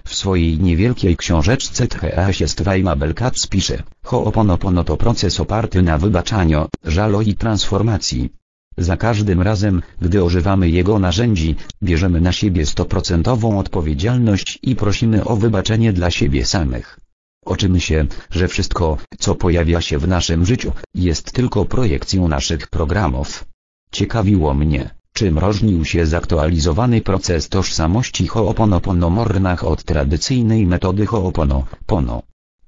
W 0.05 0.15
swojej 0.15 0.59
niewielkiej 0.59 1.17
książeczce 1.17 1.87
Tcheasie 1.87 2.47
Stwajma 2.47 2.95
Belkat 2.95 3.47
pisze, 3.49 3.83
Ho'oponopono 4.05 4.83
to 4.83 4.97
proces 4.97 5.39
oparty 5.39 5.81
na 5.81 5.97
wybaczaniu, 5.97 6.67
żalu 6.83 7.21
i 7.21 7.35
transformacji. 7.35 8.29
Za 8.77 8.97
każdym 8.97 9.41
razem, 9.41 9.81
gdy 10.01 10.23
używamy 10.23 10.69
jego 10.69 10.99
narzędzi, 10.99 11.55
bierzemy 11.83 12.21
na 12.21 12.31
siebie 12.31 12.65
stoprocentową 12.65 13.59
odpowiedzialność 13.59 14.59
i 14.63 14.75
prosimy 14.75 15.25
o 15.25 15.35
wybaczenie 15.35 15.93
dla 15.93 16.11
siebie 16.11 16.45
samych. 16.45 16.99
Oczymy 17.47 17.79
się, 17.81 18.05
że 18.31 18.47
wszystko, 18.47 18.97
co 19.19 19.35
pojawia 19.35 19.81
się 19.81 19.97
w 19.97 20.07
naszym 20.07 20.45
życiu, 20.45 20.71
jest 20.95 21.31
tylko 21.31 21.65
projekcją 21.65 22.27
naszych 22.27 22.67
programów. 22.67 23.45
Ciekawiło 23.91 24.53
mnie, 24.53 24.89
czym 25.13 25.39
różnił 25.39 25.85
się 25.85 26.05
zaktualizowany 26.05 27.01
proces 27.01 27.49
tożsamości 27.49 28.27
Ho'oponopono 28.27 29.11
Mornach 29.11 29.63
od 29.63 29.83
tradycyjnej 29.83 30.67
metody 30.67 31.05
Ho'oponopono. 31.05 32.21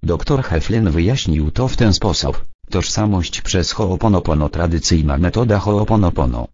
Dr 0.03 0.43
Heflin 0.43 0.89
wyjaśnił 0.91 1.51
to 1.51 1.67
w 1.67 1.77
ten 1.77 1.93
sposób. 1.93 2.45
Tożsamość 2.69 3.41
przez 3.41 3.73
Ho'oponopono 3.73 4.49
tradycyjna 4.49 5.17
metoda 5.17 5.59
Ho'oponopono. 5.59 6.47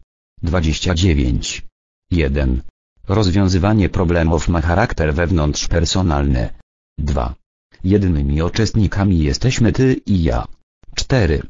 29. 0.44 1.66
1. 2.12 2.62
Rozwiązywanie 3.08 3.90
problemów 3.90 4.48
ma 4.50 4.62
charakter 4.62 5.14
wewnątrzpersonalny. 5.14 6.50
2. 6.98 7.45
Jednymi 7.86 8.42
uczestnikami 8.42 9.20
jesteśmy 9.20 9.72
ty 9.72 10.02
i 10.06 10.24
ja. 10.24 10.48
4. 10.96 11.42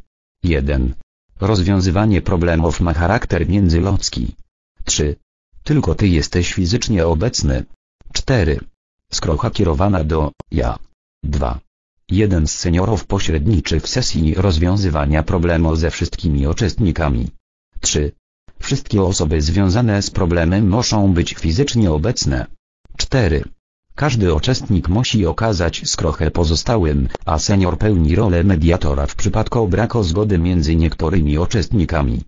1. 0.43 0.93
Rozwiązywanie 1.39 2.21
problemów 2.21 2.81
ma 2.81 2.93
charakter 2.93 3.49
międzyludzki. 3.49 4.35
3. 4.83 5.15
Tylko 5.63 5.95
ty 5.95 6.07
jesteś 6.07 6.53
fizycznie 6.53 7.07
obecny. 7.07 7.65
4. 8.13 8.59
Skrocha 9.11 9.51
kierowana 9.51 10.03
do 10.03 10.31
ja. 10.51 10.77
2. 11.23 11.59
Jeden 12.09 12.47
z 12.47 12.51
seniorów 12.51 13.05
pośredniczy 13.05 13.79
w 13.79 13.87
sesji 13.87 14.33
rozwiązywania 14.33 15.23
problemu 15.23 15.75
ze 15.75 15.91
wszystkimi 15.91 16.47
uczestnikami. 16.47 17.27
3. 17.81 18.11
Wszystkie 18.59 19.01
osoby 19.01 19.41
związane 19.41 20.01
z 20.01 20.09
problemem 20.09 20.69
muszą 20.69 21.13
być 21.13 21.33
fizycznie 21.33 21.91
obecne. 21.91 22.45
4. 22.97 23.43
Każdy 23.95 24.33
uczestnik 24.33 24.89
musi 24.89 25.25
okazać 25.25 25.81
skrochę 25.85 26.31
pozostałym, 26.31 27.07
a 27.25 27.39
senior 27.39 27.77
pełni 27.77 28.15
rolę 28.15 28.43
mediatora 28.43 29.07
w 29.07 29.15
przypadku 29.15 29.67
braku 29.67 30.03
zgody 30.03 30.37
między 30.37 30.75
niektórymi 30.75 31.37
uczestnikami. 31.37 32.21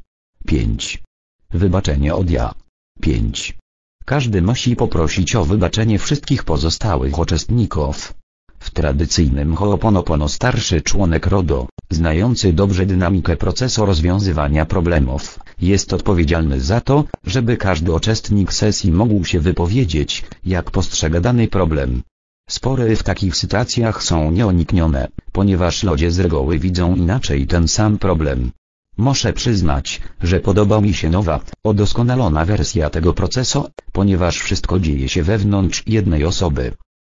5. 0.45 1.03
Wybaczenie 1.51 2.15
od 2.15 2.29
ja. 2.29 2.53
5. 3.01 3.57
Każdy 4.05 4.41
musi 4.41 4.75
poprosić 4.75 5.35
o 5.35 5.45
wybaczenie 5.45 5.99
wszystkich 5.99 6.43
pozostałych 6.43 7.19
uczestników. 7.19 8.13
W 8.59 8.71
tradycyjnym 8.71 9.55
Ho'oponopono 9.55 10.27
starszy 10.27 10.81
członek 10.81 11.27
RODO, 11.27 11.67
znający 11.91 12.53
dobrze 12.53 12.85
dynamikę 12.85 13.37
procesu 13.37 13.85
rozwiązywania 13.85 14.65
problemów, 14.65 15.39
jest 15.61 15.93
odpowiedzialny 15.93 16.61
za 16.61 16.81
to, 16.81 17.03
żeby 17.23 17.57
każdy 17.57 17.91
uczestnik 17.91 18.53
sesji 18.53 18.91
mógł 18.91 19.25
się 19.25 19.39
wypowiedzieć, 19.39 20.23
jak 20.45 20.71
postrzega 20.71 21.19
dany 21.19 21.47
problem. 21.47 22.01
Spory 22.49 22.95
w 22.95 23.03
takich 23.03 23.35
sytuacjach 23.35 24.03
są 24.03 24.31
nieuniknione, 24.31 25.07
ponieważ 25.31 25.83
ludzie 25.83 26.11
z 26.11 26.19
reguły 26.19 26.59
widzą 26.59 26.95
inaczej 26.95 27.47
ten 27.47 27.67
sam 27.67 27.97
problem. 27.97 28.51
Muszę 28.97 29.33
przyznać, 29.33 30.01
że 30.23 30.39
podoba 30.39 30.81
mi 30.81 30.93
się 30.93 31.09
nowa, 31.09 31.39
odoskonalona 31.63 32.45
wersja 32.45 32.89
tego 32.89 33.13
procesu, 33.13 33.69
ponieważ 33.91 34.39
wszystko 34.39 34.79
dzieje 34.79 35.09
się 35.09 35.23
wewnątrz 35.23 35.83
jednej 35.87 36.25
osoby. 36.25 36.71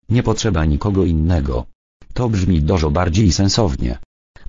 Nie 0.10 0.24
potrzeba 0.24 0.66
nikogo 0.66 1.06
innego. 1.06 1.66
To 2.14 2.30
brzmi 2.30 2.62
dużo 2.62 2.92
bardziej 2.92 3.32
sensownie. 3.32 3.98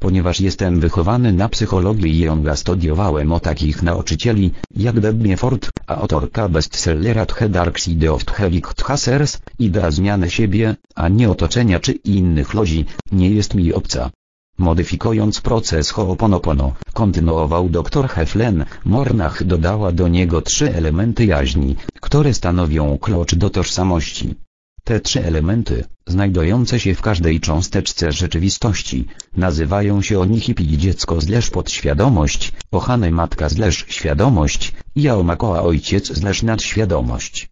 Ponieważ 0.02 0.40
jestem 0.40 0.80
wychowany 0.80 1.32
na 1.32 1.48
psychologii 1.48 2.12
i 2.12 2.20
Junga 2.20 2.56
studiowałem 2.56 3.32
o 3.32 3.40
takich 3.40 3.82
nauczycieli, 3.82 4.50
jak 4.76 5.00
Debnie 5.00 5.36
Ford, 5.36 5.70
autorka 5.86 6.48
bestsellera 6.48 7.26
The 7.26 7.48
Dark 7.48 7.78
Side 7.78 8.12
of 8.12 8.24
the 8.24 8.50
Wicked 8.50 8.82
Hassers, 8.82 9.38
idea 9.58 9.90
zmiany 9.90 10.30
siebie, 10.30 10.76
a 10.94 11.08
nie 11.08 11.30
otoczenia 11.30 11.80
czy 11.80 11.92
innych 11.92 12.54
ludzi, 12.54 12.84
nie 13.12 13.30
jest 13.30 13.54
mi 13.54 13.72
obca. 13.72 14.10
Modyfikując 14.58 15.40
proces 15.40 15.92
Ho'oponopono, 15.92 16.72
kontynuował 16.92 17.68
dr 17.68 18.08
Heflen, 18.08 18.64
Mornach 18.84 19.44
dodała 19.44 19.92
do 19.92 20.08
niego 20.08 20.40
trzy 20.40 20.74
elementy 20.74 21.24
jaźni, 21.26 21.76
które 22.00 22.34
stanowią 22.34 22.98
klucz 22.98 23.34
do 23.34 23.50
tożsamości. 23.50 24.34
Te 24.84 25.00
trzy 25.00 25.24
elementy, 25.24 25.84
znajdujące 26.06 26.80
się 26.80 26.94
w 26.94 27.02
każdej 27.02 27.40
cząsteczce 27.40 28.12
rzeczywistości, 28.12 29.06
nazywają 29.36 30.02
się 30.02 30.20
Onihipi 30.20 30.78
dziecko 30.78 31.20
zleż 31.20 31.50
podświadomość, 31.50 32.52
Ohane 32.72 33.10
matka 33.10 33.48
zleż 33.48 33.84
świadomość, 33.88 34.72
i 34.94 35.08
Aomakoa 35.08 35.62
ojciec 35.62 36.12
zleż 36.12 36.42
nadświadomość. 36.42 37.48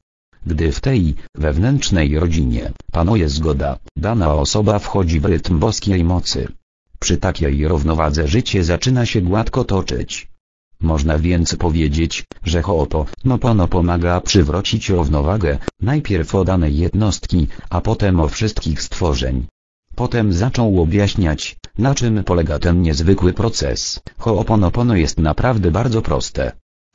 Gdy 0.47 0.73
w 0.73 0.81
tej 0.81 1.15
wewnętrznej 1.35 2.19
rodzinie 2.19 2.73
panuje 2.93 3.29
zgoda, 3.29 3.79
dana 3.97 4.35
osoba 4.35 4.79
wchodzi 4.79 5.21
w 5.21 5.25
rytm 5.25 5.59
boskiej 5.59 6.05
mocy. 6.05 6.49
Przy 6.99 7.17
takiej 7.17 7.69
równowadze 7.69 8.29
życie 8.29 8.65
zaczyna 8.65 9.07
się 9.07 9.21
gładko 9.21 9.65
toczyć. 9.65 10.31
Można 10.81 11.19
więc 11.19 11.57
powiedzieć, 11.57 12.25
że 12.45 12.63
Ho'oponopono 12.63 13.69
pomaga 13.69 14.21
przywrócić 14.21 14.89
równowagę, 14.89 15.59
najpierw 15.81 16.35
o 16.35 16.45
danej 16.45 16.77
jednostki, 16.77 17.49
a 17.71 17.81
potem 17.81 18.21
o 18.21 18.29
wszystkich 18.29 18.83
stworzeń. 18.83 19.47
Potem 19.95 20.33
zaczął 20.33 20.83
objaśniać, 20.83 21.57
na 21.79 21.95
czym 21.95 22.25
polega 22.25 22.59
ten 22.59 22.83
niezwykły 22.83 23.33
proces. 23.33 24.01
Ho'oponopono 24.19 24.95
jest 24.95 25.19
naprawdę 25.19 25.71
bardzo 25.71 26.03
proste. 26.03 26.53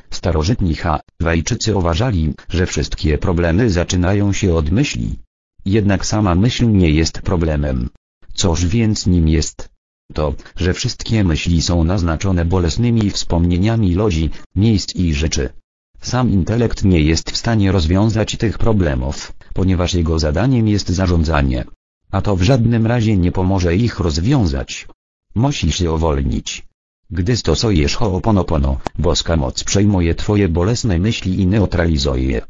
Starożytni 0.09 0.75
Hawajczycy 0.75 1.75
uważali, 1.75 2.33
że 2.49 2.65
wszystkie 2.65 3.17
problemy 3.17 3.69
zaczynają 3.69 4.33
się 4.33 4.53
od 4.53 4.71
myśli. 4.71 5.19
Jednak 5.65 6.05
sama 6.05 6.35
myśl 6.35 6.71
nie 6.71 6.89
jest 6.89 7.21
problemem. 7.21 7.89
Coż 8.33 8.65
więc 8.65 9.07
nim 9.07 9.27
jest? 9.27 9.74
To, 10.13 10.33
że 10.55 10.73
wszystkie 10.73 11.23
myśli 11.23 11.61
są 11.61 11.83
naznaczone 11.83 12.45
bolesnymi 12.45 13.11
wspomnieniami 13.11 13.95
ludzi, 13.95 14.29
miejsc 14.55 14.95
i 14.95 15.13
rzeczy. 15.13 15.49
Sam 16.01 16.31
intelekt 16.31 16.83
nie 16.83 17.01
jest 17.01 17.31
w 17.31 17.37
stanie 17.37 17.71
rozwiązać 17.71 18.37
tych 18.37 18.57
problemów, 18.57 19.33
ponieważ 19.53 19.93
jego 19.93 20.19
zadaniem 20.19 20.67
jest 20.67 20.89
zarządzanie. 20.89 21.65
A 22.11 22.21
to 22.21 22.35
w 22.35 22.41
żadnym 22.41 22.87
razie 22.87 23.17
nie 23.17 23.31
pomoże 23.31 23.75
ich 23.75 23.99
rozwiązać. 23.99 24.87
Musisz 25.35 25.77
się 25.77 25.91
uwolnić. 25.91 26.65
Gdy 27.11 27.37
stosujesz 27.37 27.97
Ho'oponopono, 27.97 28.75
boska 28.99 29.35
moc 29.35 29.63
przejmuje 29.63 30.15
twoje 30.15 30.49
bolesne 30.49 30.99
myśli 30.99 31.41
i 31.41 31.47
neutralizuje 31.47 32.23
je. 32.23 32.41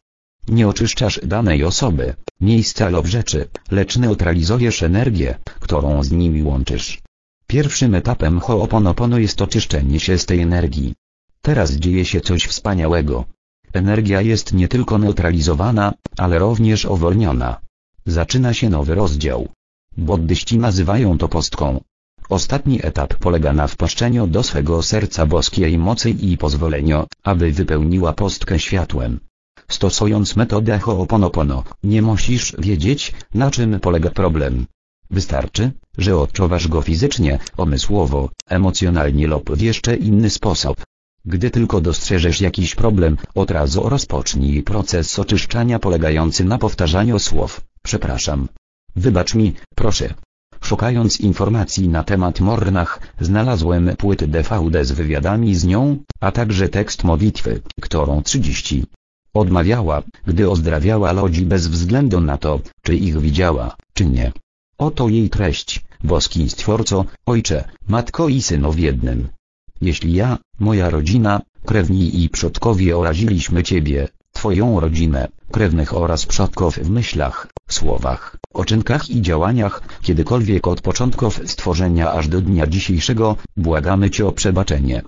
Nie 0.48 0.68
oczyszczasz 0.68 1.20
danej 1.24 1.64
osoby, 1.64 2.14
miejsca 2.42 2.90
lub 2.90 3.06
rzeczy, 3.06 3.48
lecz 3.72 3.98
neutralizujesz 3.98 4.84
energię, 4.84 5.36
którą 5.60 6.04
z 6.04 6.12
nimi 6.12 6.44
łączysz. 6.44 7.05
Pierwszym 7.48 7.96
etapem 7.96 8.40
Ho'oponopono 8.40 9.18
jest 9.18 9.42
oczyszczenie 9.42 10.00
się 10.00 10.18
z 10.18 10.26
tej 10.26 10.40
energii. 10.40 10.94
Teraz 11.42 11.72
dzieje 11.72 12.06
się 12.06 12.22
coś 12.22 12.46
wspaniałego. 12.46 13.26
Energia 13.74 14.22
jest 14.22 14.54
nie 14.54 14.68
tylko 14.68 14.98
neutralizowana, 14.98 15.94
ale 16.18 16.40
również 16.40 16.86
uwolniona. 16.86 17.62
Zaczyna 18.06 18.54
się 18.54 18.70
nowy 18.70 18.96
rozdział. 18.96 19.48
Buddyści 19.98 20.58
nazywają 20.58 21.18
to 21.18 21.28
postką. 21.28 21.82
Ostatni 22.30 22.86
etap 22.86 23.16
polega 23.16 23.54
na 23.54 23.68
wpuszczeniu 23.68 24.28
do 24.28 24.44
swego 24.44 24.84
serca 24.84 25.26
boskiej 25.26 25.78
mocy 25.78 26.10
i 26.10 26.38
pozwoleniu, 26.38 27.08
aby 27.24 27.52
wypełniła 27.52 28.14
postkę 28.14 28.60
światłem. 28.60 29.20
Stosując 29.68 30.36
metodę 30.36 30.80
Ho'oponopono, 30.80 31.64
nie 31.84 32.02
musisz 32.02 32.56
wiedzieć, 32.60 33.14
na 33.34 33.52
czym 33.52 33.80
polega 33.80 34.10
problem. 34.10 34.66
Wystarczy, 35.12 35.72
że 35.98 36.18
odczuwasz 36.18 36.68
go 36.68 36.82
fizycznie, 36.82 37.40
umysłowo, 37.58 38.30
emocjonalnie 38.50 39.28
lub 39.28 39.52
w 39.52 39.62
jeszcze 39.62 39.96
inny 39.96 40.30
sposób. 40.30 40.84
Gdy 41.26 41.50
tylko 41.50 41.82
dostrzeżesz 41.82 42.42
jakiś 42.42 42.76
problem, 42.76 43.18
od 43.36 43.52
razu 43.52 43.90
rozpocznij 43.90 44.64
proces 44.64 45.20
oczyszczania 45.20 45.80
polegający 45.80 46.44
na 46.44 46.58
powtarzaniu 46.58 47.20
słów, 47.20 47.62
przepraszam. 47.84 48.48
Wybacz 48.96 49.36
mi, 49.36 49.54
proszę. 49.76 50.14
Szukając 50.62 51.20
informacji 51.20 51.90
na 51.90 52.04
temat 52.04 52.40
Mornach, 52.40 53.00
znalazłem 53.20 53.96
płyty 53.98 54.28
DVD 54.28 54.86
z 54.86 54.92
wywiadami 54.92 55.56
z 55.56 55.66
nią, 55.66 55.98
a 56.20 56.32
także 56.32 56.70
tekst 56.70 57.04
modlitwy, 57.04 57.62
którą 57.82 58.24
30 58.24 58.86
odmawiała, 59.34 60.04
gdy 60.28 60.50
ozdrawiała 60.50 61.12
ludzi 61.12 61.46
bez 61.46 61.68
względu 61.68 62.22
na 62.22 62.38
to, 62.38 62.60
czy 62.82 62.96
ich 62.96 63.20
widziała, 63.20 63.76
czy 63.94 64.06
nie. 64.06 64.32
Oto 64.78 65.10
jej 65.10 65.30
treść, 65.30 65.86
boski 66.04 66.50
Stwórco, 66.50 67.06
Ojcze, 67.26 67.64
Matko 67.88 68.30
i 68.30 68.42
Syno 68.42 68.72
w 68.72 68.80
jednym. 68.80 69.28
Jeśli 69.82 70.14
ja, 70.14 70.38
moja 70.60 70.90
rodzina, 70.90 71.42
krewni 71.66 72.24
i 72.24 72.30
przodkowie 72.30 72.98
oraziliśmy 72.98 73.64
Ciebie, 73.64 74.08
Twoją 74.34 74.80
rodzinę, 74.80 75.28
krewnych 75.52 75.98
oraz 75.98 76.26
przodków 76.26 76.78
w 76.78 76.90
myślach, 76.90 77.48
słowach, 77.70 78.38
oczynkach 78.54 79.10
i 79.10 79.22
działaniach, 79.22 79.82
kiedykolwiek 80.02 80.68
od 80.68 80.82
początków 80.82 81.42
stworzenia 81.46 82.12
aż 82.12 82.28
do 82.28 82.42
dnia 82.42 82.68
dzisiejszego, 82.68 83.36
błagamy 83.58 84.10
Cię 84.10 84.28
o 84.28 84.32
przebaczenie. 84.32 85.02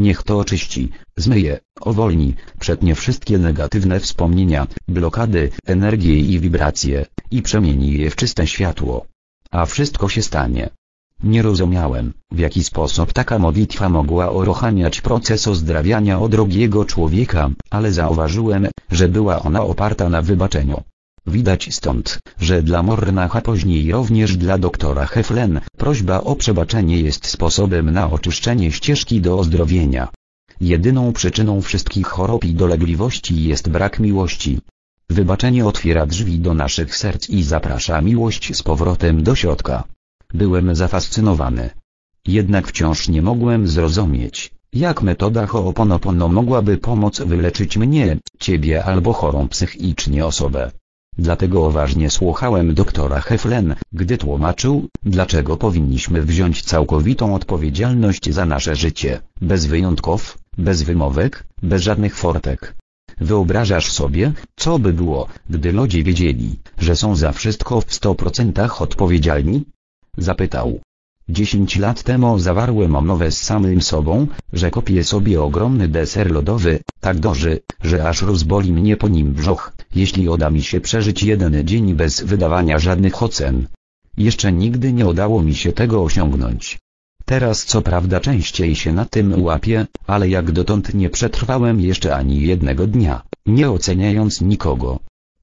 Niech 0.00 0.22
to 0.22 0.38
oczyści, 0.38 0.90
zmyje, 1.16 1.60
owolni, 1.80 2.34
przetnie 2.60 2.94
wszystkie 2.94 3.38
negatywne 3.38 4.00
wspomnienia, 4.00 4.66
blokady, 4.88 5.50
energię 5.66 6.16
i 6.16 6.40
wibracje, 6.40 7.06
i 7.30 7.42
przemieni 7.42 7.92
je 7.98 8.10
w 8.10 8.16
czyste 8.16 8.46
światło. 8.46 9.06
A 9.50 9.66
wszystko 9.66 10.08
się 10.08 10.22
stanie. 10.22 10.70
Nie 11.22 11.42
rozumiałem, 11.42 12.12
w 12.30 12.38
jaki 12.38 12.64
sposób 12.64 13.12
taka 13.12 13.38
modlitwa 13.38 13.88
mogła 13.88 14.30
uruchamiać 14.30 15.00
proces 15.00 15.48
ozdrawiania 15.48 16.20
od 16.20 16.30
drugiego 16.30 16.84
człowieka, 16.84 17.50
ale 17.70 17.92
zauważyłem, 17.92 18.68
że 18.90 19.08
była 19.08 19.42
ona 19.42 19.62
oparta 19.62 20.08
na 20.08 20.22
wybaczeniu. 20.22 20.82
Widać 21.26 21.74
stąd, 21.74 22.18
że 22.38 22.62
dla 22.62 22.82
Mornacha 22.82 23.40
później 23.40 23.92
również 23.92 24.36
dla 24.36 24.58
doktora 24.58 25.06
Heflen, 25.06 25.60
prośba 25.76 26.20
o 26.20 26.36
przebaczenie 26.36 27.00
jest 27.00 27.26
sposobem 27.26 27.90
na 27.90 28.10
oczyszczenie 28.10 28.72
ścieżki 28.72 29.20
do 29.20 29.38
ozdrowienia. 29.38 30.08
Jedyną 30.60 31.12
przyczyną 31.12 31.60
wszystkich 31.60 32.06
chorób 32.06 32.44
i 32.44 32.54
dolegliwości 32.54 33.44
jest 33.44 33.68
brak 33.68 34.00
miłości. 34.00 34.58
Wybaczenie 35.10 35.66
otwiera 35.66 36.06
drzwi 36.06 36.38
do 36.38 36.54
naszych 36.54 36.96
serc 36.96 37.30
i 37.30 37.42
zaprasza 37.42 38.00
miłość 38.00 38.56
z 38.56 38.62
powrotem 38.62 39.22
do 39.22 39.34
środka. 39.34 39.84
Byłem 40.34 40.74
zafascynowany. 40.74 41.70
Jednak 42.26 42.68
wciąż 42.68 43.08
nie 43.08 43.22
mogłem 43.22 43.68
zrozumieć, 43.68 44.50
jak 44.72 45.02
metoda 45.02 45.46
Ho'oponopono 45.46 46.28
mogłaby 46.32 46.78
pomóc 46.78 47.20
wyleczyć 47.20 47.76
mnie, 47.76 48.18
ciebie 48.38 48.84
albo 48.84 49.12
chorą 49.12 49.48
psychicznie 49.48 50.26
osobę. 50.26 50.70
Dlatego 51.18 51.60
uważnie 51.60 52.10
słuchałem 52.10 52.74
doktora 52.74 53.20
Heflen, 53.20 53.74
gdy 53.92 54.18
tłumaczył, 54.18 54.88
dlaczego 55.02 55.56
powinniśmy 55.56 56.22
wziąć 56.22 56.62
całkowitą 56.62 57.34
odpowiedzialność 57.34 58.30
za 58.30 58.46
nasze 58.46 58.76
życie, 58.76 59.20
bez 59.40 59.66
wyjątków, 59.66 60.38
bez 60.58 60.82
wymówek, 60.82 61.44
bez 61.62 61.82
żadnych 61.82 62.16
fortek. 62.16 62.74
Wyobrażasz 63.18 63.92
sobie, 63.92 64.32
co 64.56 64.78
by 64.78 64.92
było, 64.92 65.26
gdy 65.50 65.72
ludzie 65.72 66.02
wiedzieli, 66.02 66.58
że 66.78 66.96
są 66.96 67.16
za 67.16 67.32
wszystko 67.32 67.80
w 67.80 67.94
sto 67.94 68.14
procentach 68.14 68.82
odpowiedzialni? 68.82 69.64
Zapytał. 70.16 70.80
Dziesięć 71.30 71.76
lat 71.76 72.02
temu 72.02 72.38
zawarłem 72.38 72.96
umowę 72.96 73.30
z 73.30 73.38
samym 73.42 73.82
sobą, 73.82 74.26
że 74.52 74.70
kopię 74.70 75.04
sobie 75.04 75.42
ogromny 75.42 75.88
deser 75.88 76.30
lodowy, 76.30 76.80
tak 77.00 77.18
duży, 77.18 77.60
że 77.84 78.08
aż 78.08 78.22
rozboli 78.22 78.72
mnie 78.72 78.96
po 78.96 79.08
nim 79.08 79.32
brzuch, 79.32 79.72
jeśli 79.94 80.28
uda 80.28 80.50
mi 80.50 80.62
się 80.62 80.80
przeżyć 80.80 81.22
jeden 81.22 81.66
dzień 81.66 81.94
bez 81.94 82.20
wydawania 82.20 82.78
żadnych 82.78 83.22
ocen. 83.22 83.66
Jeszcze 84.16 84.52
nigdy 84.52 84.92
nie 84.92 85.06
udało 85.06 85.42
mi 85.42 85.54
się 85.54 85.72
tego 85.72 86.02
osiągnąć. 86.02 86.78
Teraz 87.24 87.64
co 87.64 87.82
prawda 87.82 88.20
częściej 88.20 88.74
się 88.74 88.92
na 88.92 89.04
tym 89.04 89.42
łapię, 89.42 89.86
ale 90.06 90.28
jak 90.28 90.52
dotąd 90.52 90.94
nie 90.94 91.10
przetrwałem 91.10 91.80
jeszcze 91.80 92.16
ani 92.16 92.40
jednego 92.40 92.86
dnia, 92.86 93.22
nie 93.46 93.70
oceniając 93.70 94.40
nikogo. 94.40 94.98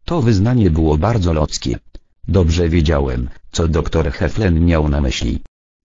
To 0.06 0.22
wyznanie 0.22 0.70
było 0.70 0.98
bardzo 0.98 1.34
ludzkie. 1.34 1.80
Dobrze 2.28 2.70
wiedziałem, 2.70 3.30
co 3.52 3.68
doktor 3.68 4.12
Heflen 4.12 4.66
miał 4.66 4.90
na 4.90 5.02
myśli. 5.02 5.40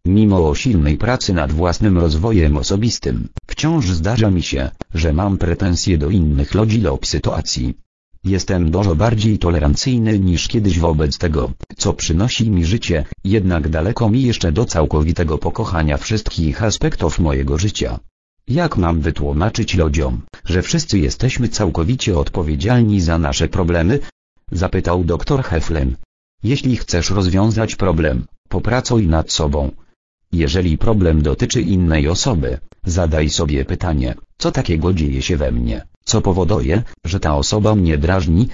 Mimo 0.06 0.54
silnej 0.54 0.96
pracy 0.96 1.32
nad 1.32 1.52
własnym 1.52 1.98
rozwojem 1.98 2.56
osobistym, 2.56 3.28
wciąż 3.46 3.90
zdarza 3.90 4.30
mi 4.30 4.42
się, 4.42 4.70
że 4.94 5.12
mam 5.12 5.38
pretensje 5.38 5.98
do 5.98 6.10
innych 6.10 6.54
ludzi 6.54 6.80
lub 6.80 7.06
sytuacji. 7.06 7.74
Jestem 8.24 8.70
dużo 8.70 8.94
bardziej 8.94 9.38
tolerancyjny 9.38 10.18
niż 10.18 10.48
kiedyś 10.48 10.78
wobec 10.78 11.18
tego, 11.18 11.52
co 11.76 11.92
przynosi 11.92 12.50
mi 12.50 12.64
życie, 12.64 13.04
jednak 13.24 13.68
daleko 13.68 14.10
mi 14.10 14.22
jeszcze 14.22 14.52
do 14.52 14.64
całkowitego 14.64 15.38
pokochania 15.38 15.96
wszystkich 15.96 16.62
aspektów 16.62 17.18
mojego 17.18 17.58
życia. 17.58 18.00
Jak 18.48 18.76
mam 18.76 19.00
wytłumaczyć 19.00 19.74
ludziom, 19.74 20.20
że 20.44 20.62
wszyscy 20.62 20.98
jesteśmy 20.98 21.48
całkowicie 21.48 22.18
odpowiedzialni 22.18 23.00
za 23.00 23.18
nasze 23.18 23.48
problemy? 23.48 23.98
Zapytał 24.52 25.04
dr 25.04 25.42
Heflen. 25.42 25.96
Jeśli 26.42 26.76
chcesz 26.76 27.10
rozwiązać 27.10 27.76
problem, 27.76 28.24
popracuj 28.48 29.06
nad 29.06 29.32
sobą. 29.32 29.70
Jeżeli 30.32 30.78
problem 30.78 31.22
dotyczy 31.22 31.60
innej 31.60 32.08
osoby, 32.08 32.58
zadaj 32.84 33.30
sobie 33.30 33.64
pytanie, 33.64 34.14
co 34.38 34.52
takiego 34.52 34.92
dzieje 34.92 35.22
się 35.22 35.36
we 35.36 35.52
mnie, 35.52 35.86
co 36.04 36.20
powoduje, 36.20 36.82
że 37.04 37.20
ta 37.20 37.36
osoba 37.36 37.74
mnie 37.74 37.98
drażni? 37.98 38.48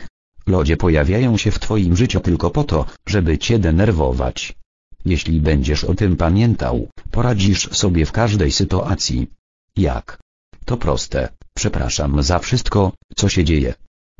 Ludzie 0.46 0.76
pojawiają 0.76 1.36
się 1.36 1.50
w 1.50 1.58
twoim 1.58 1.96
życiu 1.96 2.20
tylko 2.20 2.50
po 2.50 2.64
to, 2.64 2.86
żeby 3.06 3.38
cię 3.38 3.58
denerwować. 3.58 4.56
Jeśli 5.04 5.40
będziesz 5.40 5.84
o 5.84 5.94
tym 5.94 6.16
pamiętał, 6.16 6.88
poradzisz 7.10 7.68
sobie 7.70 8.06
w 8.06 8.12
każdej 8.12 8.52
sytuacji. 8.52 9.30
Jak? 9.76 10.18
To 10.64 10.76
proste, 10.76 11.28
przepraszam 11.54 12.22
za 12.22 12.38
wszystko, 12.38 12.92
co 13.16 13.28
się 13.28 13.44
dzieje. 13.44 13.74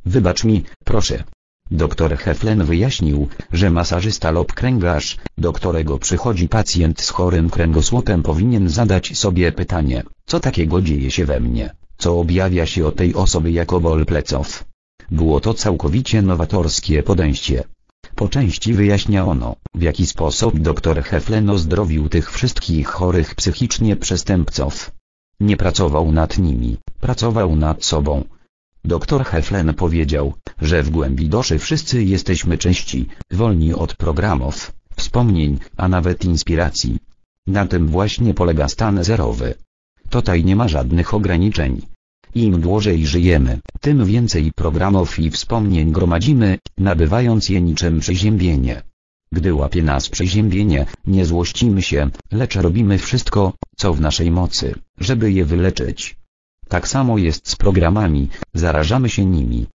Wybacz 0.05 0.45
mi, 0.45 0.65
proszę. 0.85 1.25
Doktor 1.71 2.17
Heflen 2.17 2.65
wyjaśnił, 2.65 3.29
że 3.53 3.71
masażysta 3.71 4.31
lub 4.31 4.53
kręgarz, 4.53 5.17
do 5.39 5.53
którego 5.53 5.99
przychodzi 5.99 6.49
pacjent 6.49 7.01
z 7.01 7.11
chorym 7.11 7.51
kręgosłupem 7.51 8.23
powinien 8.23 8.69
zadać 8.69 9.19
sobie 9.19 9.53
pytanie, 9.53 10.03
co 10.27 10.41
takiego 10.41 10.83
dzieje 10.83 11.11
się 11.11 11.25
we 11.25 11.41
mnie, 11.41 11.71
co 11.99 12.21
objawia 12.21 12.67
się 12.67 12.87
o 12.87 12.93
tej 12.93 13.15
osoby 13.15 13.51
jako 13.53 13.81
ból 13.81 14.07
pleców. 14.07 14.65
Było 15.11 15.41
to 15.41 15.55
całkowicie 15.55 16.23
nowatorskie 16.23 17.03
podejście. 17.03 17.65
Po 18.15 18.29
części 18.29 18.75
wyjaśnia 18.75 19.27
ono, 19.27 19.57
w 19.75 19.83
jaki 19.83 20.07
sposób 20.07 20.59
dr 20.59 21.03
Heflen 21.03 21.51
ozdrowił 21.51 22.09
tych 22.09 22.33
wszystkich 22.33 22.89
chorych 22.89 23.35
psychicznie 23.35 23.97
przestępców. 23.97 24.91
Nie 25.41 25.57
pracował 25.57 26.13
nad 26.13 26.39
nimi, 26.39 26.77
pracował 27.01 27.57
nad 27.57 27.85
sobą. 27.85 28.25
Doktor 28.89 29.25
Heflen 29.25 29.75
powiedział, 29.75 30.35
że 30.63 30.83
w 30.83 30.91
głębi 30.91 31.29
duszy 31.29 31.59
wszyscy 31.59 32.05
jesteśmy 32.05 32.59
czyści, 32.59 33.09
wolni 33.31 33.75
od 33.75 33.97
programów, 33.97 34.73
wspomnień, 34.97 35.59
a 35.77 35.89
nawet 35.89 36.25
inspiracji. 36.25 36.99
Na 37.47 37.67
tym 37.67 37.87
właśnie 37.87 38.35
polega 38.35 38.69
stan 38.69 39.05
zerowy. 39.05 39.55
Tutaj 40.11 40.45
nie 40.45 40.57
ma 40.57 40.69
żadnych 40.69 41.15
ograniczeń. 41.15 41.83
Im 42.35 42.61
dłużej 42.61 43.07
żyjemy, 43.07 43.61
tym 43.81 44.05
więcej 44.05 44.53
programów 44.53 45.19
i 45.19 45.31
wspomnień 45.31 45.93
gromadzimy, 45.93 46.59
nabywając 46.79 47.49
je 47.49 47.61
niczym 47.61 48.01
przeziębienie. 48.01 48.83
Gdy 49.33 49.55
łapie 49.55 49.83
nas 49.83 50.09
przeziębienie, 50.09 50.87
nie 51.07 51.27
złościmy 51.27 51.83
się, 51.83 52.11
lecz 52.33 52.57
robimy 52.57 52.99
wszystko, 52.99 53.53
co 53.77 53.95
w 53.95 54.01
naszej 54.01 54.31
mocy, 54.31 54.75
żeby 54.99 55.33
je 55.33 55.45
wyleczyć. 55.45 56.19
Tak 56.69 56.89
samo 56.89 57.19
jest 57.19 57.49
z 57.49 57.57
programami, 57.57 58.29
zarażamy 58.55 59.09
się 59.09 59.25
nimi. 59.25 59.67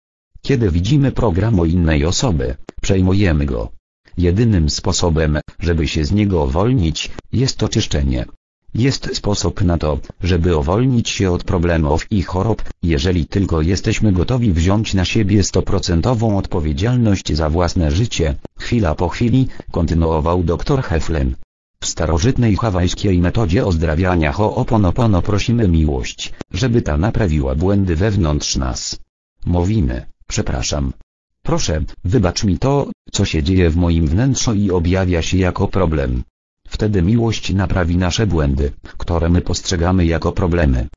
Kiedy 0.42 0.72
widzimy 0.72 1.12
program 1.12 1.60
o 1.60 1.66
innej 1.66 2.06
osoby, 2.06 2.56
przejmujemy 2.82 3.46
go. 3.46 3.72
Jedynym 4.18 4.70
sposobem, 4.70 5.40
żeby 5.60 5.88
się 5.88 6.06
z 6.06 6.12
niego 6.12 6.44
uwolnić, 6.44 7.12
jest 7.32 7.64
oczyszczenie. 7.64 8.26
Jest 8.74 9.16
sposób 9.16 9.62
na 9.62 9.78
to, 9.78 10.00
żeby 10.24 10.58
uwolnić 10.58 11.10
się 11.10 11.32
od 11.32 11.44
problemów 11.44 12.12
i 12.12 12.22
chorób, 12.22 12.64
jeżeli 12.84 13.26
tylko 13.26 13.62
jesteśmy 13.62 14.12
gotowi 14.12 14.52
wziąć 14.52 14.94
na 14.94 15.06
siebie 15.06 15.44
stoprocentową 15.44 16.38
odpowiedzialność 16.38 17.34
za 17.34 17.50
własne 17.50 17.92
życie, 17.92 18.36
chwila 18.60 18.96
po 18.96 19.10
chwili, 19.10 19.48
kontynuował 19.72 20.44
dr 20.44 20.84
Heflen. 20.84 21.36
W 21.84 21.88
starożytnej 21.88 22.56
hawajskiej 22.56 23.20
metodzie 23.20 23.66
ozdrawiania 23.66 24.32
Ho'oponopono 24.32 25.22
prosimy 25.22 25.68
miłość, 25.68 26.34
żeby 26.52 26.82
ta 26.82 26.98
naprawiła 26.98 27.56
błędy 27.56 27.96
wewnątrz 27.96 28.56
nas. 28.56 29.00
Mówimy, 29.46 30.06
przepraszam. 30.28 30.94
Proszę, 31.42 31.82
wybacz 32.04 32.44
mi 32.44 32.60
to, 32.60 32.92
co 33.12 33.26
się 33.26 33.44
dzieje 33.44 33.70
w 33.70 33.76
moim 33.76 34.08
wnętrzu 34.08 34.54
i 34.54 34.72
objawia 34.72 35.22
się 35.22 35.38
jako 35.38 35.68
problem. 35.68 36.24
Wtedy 36.68 37.02
miłość 37.02 37.54
naprawi 37.54 37.98
nasze 37.98 38.28
błędy, 38.28 38.72
które 38.98 39.30
my 39.30 39.42
postrzegamy 39.42 40.06
jako 40.06 40.32
problemy. 40.32 40.88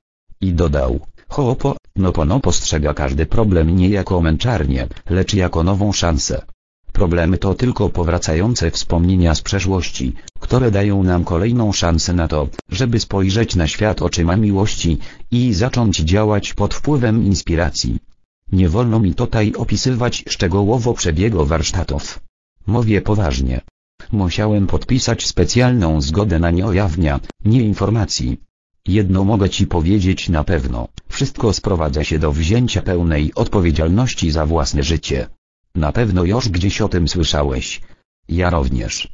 I 0.41 0.53
dodał, 0.53 1.01
Ho'oponopono 1.29 2.41
postrzega 2.41 2.95
każdy 2.95 3.27
problem 3.27 3.77
nie 3.77 3.89
jako 3.89 4.21
męczarnię, 4.21 4.89
lecz 5.11 5.35
jako 5.35 5.65
nową 5.65 5.93
szansę. 5.93 6.43
Problemy 6.97 7.39
to 7.39 7.55
tylko 7.55 7.89
powracające 7.89 8.71
wspomnienia 8.71 9.35
z 9.35 9.43
przeszłości, 9.43 10.13
które 10.41 10.71
dają 10.71 11.03
nam 11.03 11.25
kolejną 11.25 11.73
szansę 11.73 12.13
na 12.13 12.29
to, 12.29 12.49
żeby 12.71 13.01
spojrzeć 13.01 13.57
na 13.57 13.67
świat 13.69 14.03
oczyma 14.03 14.37
miłości 14.37 14.99
i 15.31 15.55
zacząć 15.55 15.97
działać 15.99 16.55
pod 16.55 16.75
wpływem 16.75 17.25
inspiracji. 17.25 17.99
Nie 18.53 18.69
wolno 18.69 19.01
mi 19.01 19.15
tutaj 19.15 19.53
opisywać 19.57 20.25
szczegółowo 20.29 20.95
przebiegu 20.95 21.45
warsztatów. 21.47 22.21
Mówię 22.67 23.01
poważnie. 23.01 23.61
Musiałem 24.13 24.67
podpisać 24.67 25.27
specjalną 25.27 26.01
zgodę 26.01 26.39
na 26.39 26.51
nieojawnia, 26.51 27.21
nie 27.45 27.63
informacji. 27.63 28.41
Jedno 28.89 29.25
mogę 29.25 29.51
ci 29.51 29.67
powiedzieć 29.67 30.29
na 30.29 30.45
pewno, 30.45 30.89
wszystko 31.09 31.53
sprowadza 31.53 32.05
się 32.05 32.19
do 32.19 32.33
wzięcia 32.33 32.83
pełnej 32.83 33.35
odpowiedzialności 33.35 34.31
za 34.31 34.47
własne 34.47 34.83
życie. 34.83 35.29
Na 35.77 35.93
pewno 35.93 36.25
już 36.25 36.49
gdzieś 36.49 36.81
o 36.81 36.89
tym 36.89 37.09
słyszałeś. 37.09 37.81
Ja 38.29 38.51
również. 38.51 39.09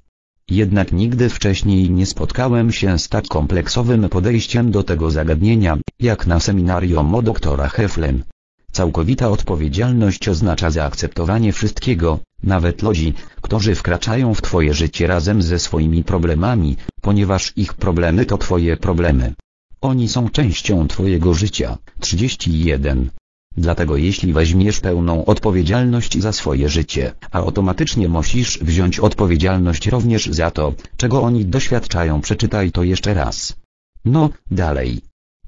Jednak 0.50 0.92
nigdy 0.92 1.28
wcześniej 1.28 1.90
nie 1.90 2.06
spotkałem 2.06 2.72
się 2.72 2.98
z 2.98 3.08
tak 3.08 3.24
kompleksowym 3.28 4.08
podejściem 4.08 4.70
do 4.70 4.82
tego 4.82 5.10
zagadnienia, 5.10 5.78
jak 6.00 6.26
na 6.26 6.40
seminarium 6.40 7.14
o 7.14 7.22
doktora 7.22 7.68
Heflen. 7.68 8.24
Całkowita 8.72 9.28
odpowiedzialność 9.28 10.28
oznacza 10.28 10.70
zaakceptowanie 10.70 11.52
wszystkiego, 11.52 12.18
nawet 12.42 12.82
ludzi, 12.82 13.14
którzy 13.40 13.74
wkraczają 13.74 14.34
w 14.34 14.42
Twoje 14.42 14.74
życie 14.74 15.06
razem 15.06 15.42
ze 15.42 15.58
swoimi 15.58 16.04
problemami, 16.04 16.76
ponieważ 17.00 17.52
ich 17.56 17.74
problemy 17.74 18.26
to 18.26 18.38
Twoje 18.38 18.76
problemy. 18.76 19.34
Oni 19.80 20.08
są 20.08 20.28
częścią 20.28 20.88
Twojego 20.88 21.34
życia. 21.34 21.78
31. 22.00 23.10
Dlatego 23.56 23.96
jeśli 23.96 24.32
weźmiesz 24.32 24.80
pełną 24.80 25.24
odpowiedzialność 25.24 26.18
za 26.18 26.32
swoje 26.32 26.68
życie, 26.68 27.12
automatycznie 27.32 28.08
musisz 28.08 28.58
wziąć 28.58 28.98
odpowiedzialność 28.98 29.86
również 29.86 30.26
za 30.26 30.50
to, 30.50 30.74
czego 30.96 31.22
oni 31.22 31.44
doświadczają. 31.44 32.20
Przeczytaj 32.20 32.72
to 32.72 32.82
jeszcze 32.82 33.14
raz. 33.14 33.56
No, 34.04 34.30
dalej. 34.50 35.00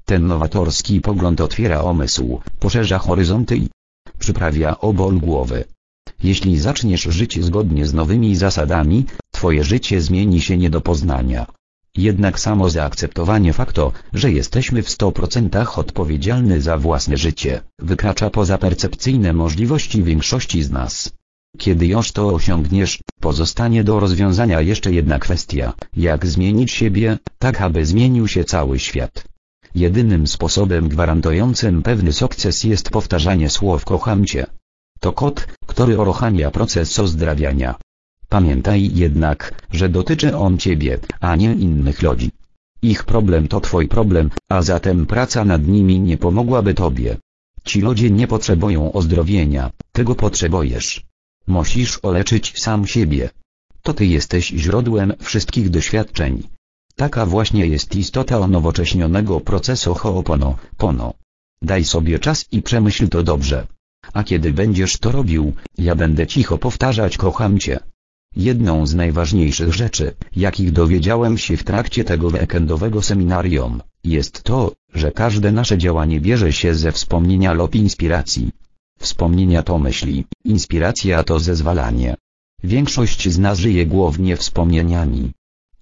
Ten 0.05 0.27
nowatorski 0.27 1.01
pogląd 1.01 1.41
otwiera 1.41 1.83
umysł, 1.83 2.41
poszerza 2.59 2.97
horyzonty 2.97 3.57
i 3.57 3.69
przyprawia 4.19 4.79
obol 4.79 5.17
głowy. 5.19 5.63
Jeśli 6.23 6.59
zaczniesz 6.59 7.03
żyć 7.03 7.43
zgodnie 7.45 7.85
z 7.85 7.93
nowymi 7.93 8.35
zasadami, 8.35 9.05
twoje 9.31 9.63
życie 9.63 10.01
zmieni 10.01 10.41
się 10.41 10.57
nie 10.57 10.69
do 10.69 10.81
poznania. 10.81 11.45
Jednak 11.97 12.39
samo 12.39 12.69
zaakceptowanie 12.69 13.53
faktu, 13.53 13.91
że 14.13 14.31
jesteśmy 14.31 14.83
w 14.83 14.89
100% 14.89 15.79
odpowiedzialny 15.79 16.61
za 16.61 16.77
własne 16.77 17.17
życie, 17.17 17.61
wykracza 17.79 18.29
poza 18.29 18.57
percepcyjne 18.57 19.33
możliwości 19.33 20.03
większości 20.03 20.63
z 20.63 20.71
nas. 20.71 21.11
Kiedy 21.57 21.87
już 21.87 22.11
to 22.11 22.27
osiągniesz, 22.27 22.99
pozostanie 23.19 23.83
do 23.83 23.99
rozwiązania 23.99 24.61
jeszcze 24.61 24.91
jedna 24.91 25.19
kwestia, 25.19 25.73
jak 25.97 26.25
zmienić 26.25 26.71
siebie, 26.71 27.17
tak 27.39 27.61
aby 27.61 27.85
zmienił 27.85 28.27
się 28.27 28.43
cały 28.43 28.79
świat. 28.79 29.23
Jedynym 29.75 30.27
sposobem 30.27 30.89
gwarantującym 30.89 31.83
pewny 31.83 32.13
sukces 32.13 32.63
jest 32.63 32.89
powtarzanie 32.89 33.49
słów 33.49 33.85
kocham 33.85 34.25
cię. 34.25 34.45
To 34.99 35.13
kod, 35.13 35.47
który 35.65 35.99
uruchamia 35.99 36.51
proces 36.51 36.99
ozdrawiania. 36.99 37.75
Pamiętaj 38.35 38.91
jednak, 38.93 39.39
że 39.71 39.89
dotyczy 39.89 40.37
on 40.37 40.57
ciebie, 40.57 40.99
a 41.19 41.35
nie 41.35 41.53
innych 41.53 42.01
ludzi. 42.01 42.31
Ich 42.81 43.03
problem 43.03 43.47
to 43.47 43.61
twój 43.61 43.87
problem, 43.87 44.29
a 44.49 44.61
zatem 44.61 45.05
praca 45.05 45.45
nad 45.45 45.67
nimi 45.67 45.99
nie 45.99 46.17
pomogłaby 46.17 46.73
tobie. 46.73 47.17
Ci 47.63 47.81
ludzie 47.81 48.11
nie 48.11 48.27
potrzebują 48.27 48.91
ozdrowienia, 48.93 49.71
tego 49.91 50.15
potrzebujesz. 50.15 51.05
Musisz 51.47 51.99
oleczyć 52.03 52.59
sam 52.59 52.87
siebie. 52.87 53.29
To 53.81 53.93
ty 53.93 54.05
jesteś 54.05 54.47
źródłem 54.47 55.13
wszystkich 55.19 55.69
doświadczeń. 55.69 56.43
Taka 56.95 57.25
właśnie 57.25 57.65
jest 57.65 57.95
istota 57.95 58.39
onowocześnionego 58.39 59.39
procesu 59.39 59.93
Ho'oponopono. 59.93 61.13
Daj 61.61 61.83
sobie 61.85 62.19
czas 62.19 62.45
i 62.51 62.61
przemyśl 62.61 63.07
to 63.07 63.23
dobrze. 63.23 63.67
A 64.13 64.23
kiedy 64.23 64.53
będziesz 64.53 64.97
to 64.97 65.11
robił, 65.11 65.53
ja 65.77 65.95
będę 65.95 66.27
cicho 66.27 66.57
powtarzać 66.57 67.17
kocham 67.17 67.59
cię. 67.59 67.79
Jedną 68.35 68.87
z 68.87 68.95
najważniejszych 68.95 69.73
rzeczy, 69.73 70.15
jakich 70.35 70.71
dowiedziałem 70.71 71.37
się 71.37 71.57
w 71.57 71.63
trakcie 71.63 72.03
tego 72.03 72.27
weekendowego 72.27 73.01
seminarium, 73.01 73.81
jest 74.03 74.43
to, 74.43 74.71
że 74.93 75.11
każde 75.11 75.51
nasze 75.51 75.77
działanie 75.77 76.21
bierze 76.21 76.53
się 76.53 76.75
ze 76.75 76.91
wspomnienia 76.91 77.53
lub 77.53 77.75
inspiracji. 77.75 78.51
Wspomnienia 78.99 79.63
to 79.63 79.77
myśli, 79.79 80.25
inspiracja 80.45 81.23
to 81.23 81.39
zezwalanie. 81.39 82.15
Większość 82.63 83.29
z 83.29 83.39
nas 83.39 83.59
żyje 83.59 83.85
głównie 83.85 84.37
wspomnieniami. 84.37 85.31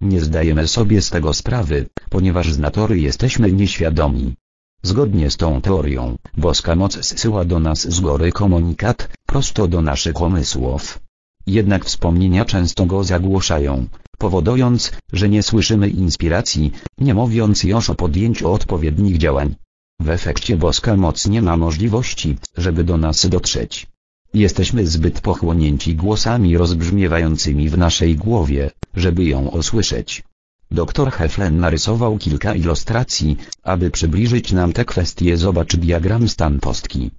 Nie 0.01 0.21
zdajemy 0.21 0.67
sobie 0.67 1.01
z 1.01 1.09
tego 1.09 1.33
sprawy, 1.33 1.85
ponieważ 2.09 2.53
z 2.53 2.59
natury 2.59 2.99
jesteśmy 2.99 3.51
nieświadomi. 3.51 4.35
Zgodnie 4.83 5.31
z 5.31 5.37
tą 5.37 5.61
teorią, 5.61 6.17
boska 6.37 6.75
moc 6.75 7.05
zsyła 7.05 7.45
do 7.45 7.59
nas 7.59 7.87
z 7.87 7.99
góry 7.99 8.31
komunikat, 8.31 9.09
prosto 9.25 9.67
do 9.67 9.81
naszych 9.81 10.21
umysłów. 10.21 10.99
Jednak 11.47 11.85
wspomnienia 11.85 12.45
często 12.45 12.85
go 12.85 13.03
zagłuszają, 13.03 13.87
powodując, 14.17 14.91
że 15.13 15.29
nie 15.29 15.43
słyszymy 15.43 15.89
inspiracji, 15.89 16.71
nie 16.97 17.13
mówiąc 17.13 17.63
już 17.63 17.89
o 17.89 17.95
podjęciu 17.95 18.51
odpowiednich 18.51 19.17
działań. 19.17 19.55
W 19.99 20.09
efekcie 20.09 20.57
boska 20.57 20.95
moc 20.97 21.27
nie 21.27 21.41
ma 21.41 21.57
możliwości, 21.57 22.37
żeby 22.57 22.83
do 22.83 22.97
nas 22.97 23.27
dotrzeć. 23.27 23.87
Jesteśmy 24.33 24.87
zbyt 24.87 25.21
pochłonięci 25.21 25.95
głosami 25.95 26.57
rozbrzmiewającymi 26.57 27.69
w 27.69 27.77
naszej 27.77 28.15
głowie, 28.15 28.71
żeby 28.95 29.23
ją 29.23 29.47
usłyszeć. 29.47 30.23
Doktor 30.71 31.11
Heflen 31.11 31.59
narysował 31.59 32.17
kilka 32.17 32.55
ilustracji, 32.55 33.37
aby 33.63 33.91
przybliżyć 33.91 34.51
nam 34.51 34.73
te 34.73 34.85
kwestie. 34.85 35.37
Zobacz 35.37 35.75
diagram 35.75 36.29
stan 36.29 36.59
postki. 36.59 37.11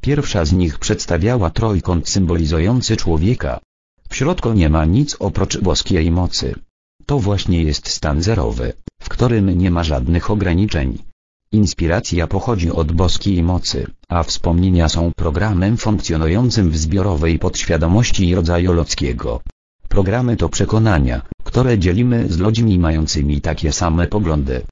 Pierwsza 0.00 0.44
z 0.44 0.52
nich 0.52 0.78
przedstawiała 0.78 1.50
trójkąt 1.50 2.08
symbolizujący 2.08 2.96
człowieka. 2.96 3.60
W 4.12 4.16
środku 4.16 4.52
nie 4.52 4.68
ma 4.68 4.84
nic 4.84 5.16
oprócz 5.18 5.58
boskiej 5.58 6.10
mocy. 6.10 6.54
To 7.06 7.18
właśnie 7.18 7.62
jest 7.62 7.88
stan 7.88 8.22
zerowy, 8.22 8.72
w 9.00 9.08
którym 9.08 9.58
nie 9.58 9.70
ma 9.70 9.84
żadnych 9.84 10.30
ograniczeń. 10.30 10.98
Inspiracja 11.52 12.26
pochodzi 12.26 12.70
od 12.70 12.92
boskiej 12.92 13.42
mocy, 13.42 13.86
a 14.08 14.22
wspomnienia 14.22 14.88
są 14.88 15.12
programem 15.16 15.76
funkcjonującym 15.76 16.70
w 16.70 16.76
zbiorowej 16.76 17.38
podświadomości 17.38 18.34
rodzaju 18.34 18.72
ludzkiego. 18.72 19.40
Programy 19.88 20.36
to 20.36 20.48
przekonania, 20.48 21.22
które 21.44 21.78
dzielimy 21.78 22.26
z 22.28 22.38
ludźmi 22.38 22.78
mającymi 22.78 23.40
takie 23.40 23.72
same 23.72 24.06
poglądy. 24.06 24.62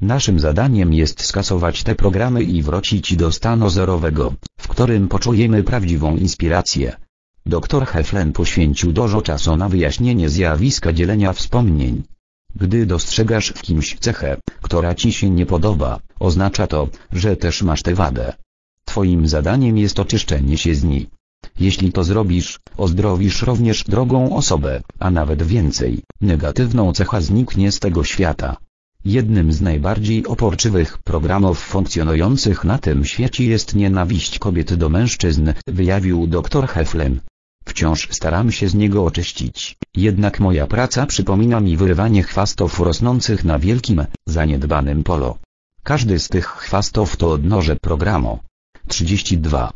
Naszym 0.00 0.40
zadaniem 0.40 0.92
jest 0.92 1.24
skasować 1.24 1.82
te 1.82 1.94
programy 1.94 2.42
i 2.42 2.62
wrócić 2.62 3.16
do 3.16 3.32
stanu 3.32 3.70
zerowego, 3.70 4.34
w 4.60 4.68
którym 4.68 5.08
poczujemy 5.08 5.62
prawdziwą 5.62 6.16
inspirację. 6.16 6.96
Dr 7.48 7.86
Heflen 7.86 8.32
poświęcił 8.32 8.92
dużo 8.92 9.22
czasu 9.22 9.56
na 9.56 9.68
wyjaśnienie 9.68 10.28
zjawiska 10.28 10.92
dzielenia 10.92 11.32
wspomnień. 11.32 12.02
Gdy 12.56 12.86
dostrzegasz 12.86 13.48
w 13.48 13.62
kimś 13.62 13.96
cechę, 13.98 14.36
która 14.62 14.94
ci 14.94 15.12
się 15.12 15.30
nie 15.30 15.46
podoba, 15.46 16.00
oznacza 16.20 16.66
to, 16.66 16.88
że 17.12 17.36
też 17.36 17.62
masz 17.62 17.82
tę 17.82 17.94
wadę. 17.94 18.32
Twoim 18.84 19.28
zadaniem 19.28 19.78
jest 19.78 20.00
oczyszczenie 20.00 20.58
się 20.58 20.74
z 20.74 20.84
niej. 20.84 21.08
Jeśli 21.60 21.92
to 21.92 22.04
zrobisz, 22.04 22.60
ozdrowisz 22.76 23.42
również 23.42 23.84
drogą 23.84 24.36
osobę, 24.36 24.82
a 24.98 25.10
nawet 25.10 25.42
więcej, 25.42 26.02
negatywną 26.20 26.92
cecha 26.92 27.20
zniknie 27.20 27.72
z 27.72 27.78
tego 27.78 28.04
świata. 28.04 28.56
Jednym 29.04 29.52
z 29.52 29.60
najbardziej 29.60 30.26
oporczywych 30.26 30.98
programów 30.98 31.58
funkcjonujących 31.58 32.64
na 32.64 32.78
tym 32.78 33.04
świecie 33.04 33.44
jest 33.44 33.74
nienawiść 33.74 34.38
kobiet 34.38 34.74
do 34.74 34.88
mężczyzn, 34.88 35.52
wyjawił 35.66 36.26
dr 36.26 36.68
Heflen. 36.68 37.20
Wciąż 37.68 38.08
staram 38.10 38.52
się 38.52 38.68
z 38.68 38.74
niego 38.74 39.04
oczyścić, 39.04 39.76
jednak 39.94 40.40
moja 40.40 40.66
praca 40.66 41.06
przypomina 41.06 41.60
mi 41.60 41.76
wyrywanie 41.76 42.22
chwastów 42.22 42.80
rosnących 42.80 43.44
na 43.44 43.58
wielkim, 43.58 44.04
zaniedbanym 44.26 45.04
polu. 45.04 45.38
Każdy 45.82 46.18
z 46.18 46.28
tych 46.28 46.46
chwastów 46.46 47.16
to 47.16 47.30
odnoże 47.32 47.76
programu. 47.76 48.38
32. 48.86 49.72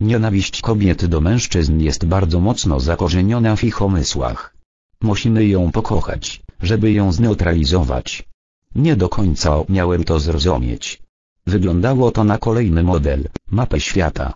Nienawiść 0.00 0.60
kobiet 0.60 1.06
do 1.06 1.20
mężczyzn 1.20 1.80
jest 1.80 2.04
bardzo 2.04 2.40
mocno 2.40 2.80
zakorzeniona 2.80 3.56
w 3.56 3.64
ich 3.64 3.80
umysłach. 3.82 4.56
Musimy 5.00 5.46
ją 5.46 5.72
pokochać, 5.72 6.42
żeby 6.62 6.92
ją 6.92 7.12
zneutralizować. 7.12 8.28
Nie 8.74 8.96
do 8.96 9.08
końca 9.08 9.50
miałem 9.68 10.04
to 10.04 10.20
zrozumieć. 10.20 11.02
Wyglądało 11.46 12.10
to 12.10 12.24
na 12.24 12.38
kolejny 12.38 12.82
model, 12.82 13.28
mapę 13.50 13.80
świata. 13.80 14.34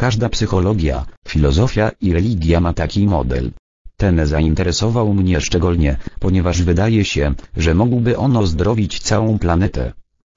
Każda 0.00 0.28
psychologia, 0.28 1.04
filozofia 1.28 1.90
i 2.00 2.12
religia 2.12 2.60
ma 2.60 2.72
taki 2.72 3.06
model. 3.06 3.50
Ten 3.96 4.26
zainteresował 4.26 5.14
mnie 5.14 5.40
szczególnie, 5.40 5.96
ponieważ 6.20 6.62
wydaje 6.62 7.04
się, 7.04 7.34
że 7.56 7.74
mógłby 7.74 8.16
on 8.16 8.46
zdrowić 8.46 9.00
całą 9.00 9.38
planetę. 9.38 9.92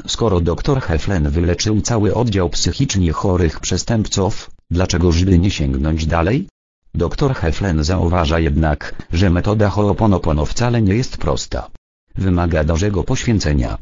Skoro 0.08 0.42
dr 0.42 0.82
Heflen 0.82 1.30
wyleczył 1.30 1.82
cały 1.82 2.16
oddział 2.16 2.50
psychicznie 2.50 3.12
chorych 3.12 3.60
przestępców, 3.60 4.52
dlaczego 4.72 5.12
żeby 5.12 5.40
nie 5.40 5.52
sięgnąć 5.52 6.06
dalej? 6.06 6.48
Dr 6.94 7.34
Heflen 7.36 7.84
zauważa 7.84 8.40
jednak, 8.40 8.96
że 9.14 9.30
metoda 9.30 9.70
Ho'oponopono 9.70 10.46
wcale 10.46 10.82
nie 10.82 10.96
jest 10.96 11.18
prosta. 11.18 11.70
Wymaga 12.16 12.64
dużego 12.64 13.04
poświęcenia. 13.04 13.78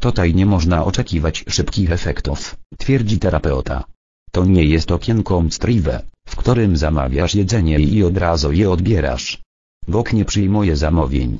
Tutaj 0.00 0.34
nie 0.34 0.46
można 0.46 0.84
oczekiwać 0.84 1.44
szybkich 1.48 1.92
efektów, 1.92 2.56
twierdzi 2.78 3.18
terapeuta. 3.18 3.84
To 4.36 4.44
nie 4.44 4.64
jest 4.64 4.92
okienko 4.92 5.42
mstriwe, 5.42 6.02
w 6.28 6.36
którym 6.36 6.76
zamawiasz 6.76 7.34
jedzenie 7.34 7.78
i 7.78 8.04
od 8.04 8.16
razu 8.16 8.52
je 8.52 8.70
odbierasz. 8.70 9.42
Bóg 9.88 10.12
nie 10.12 10.24
przyjmuje 10.24 10.76
zamówień. 10.76 11.38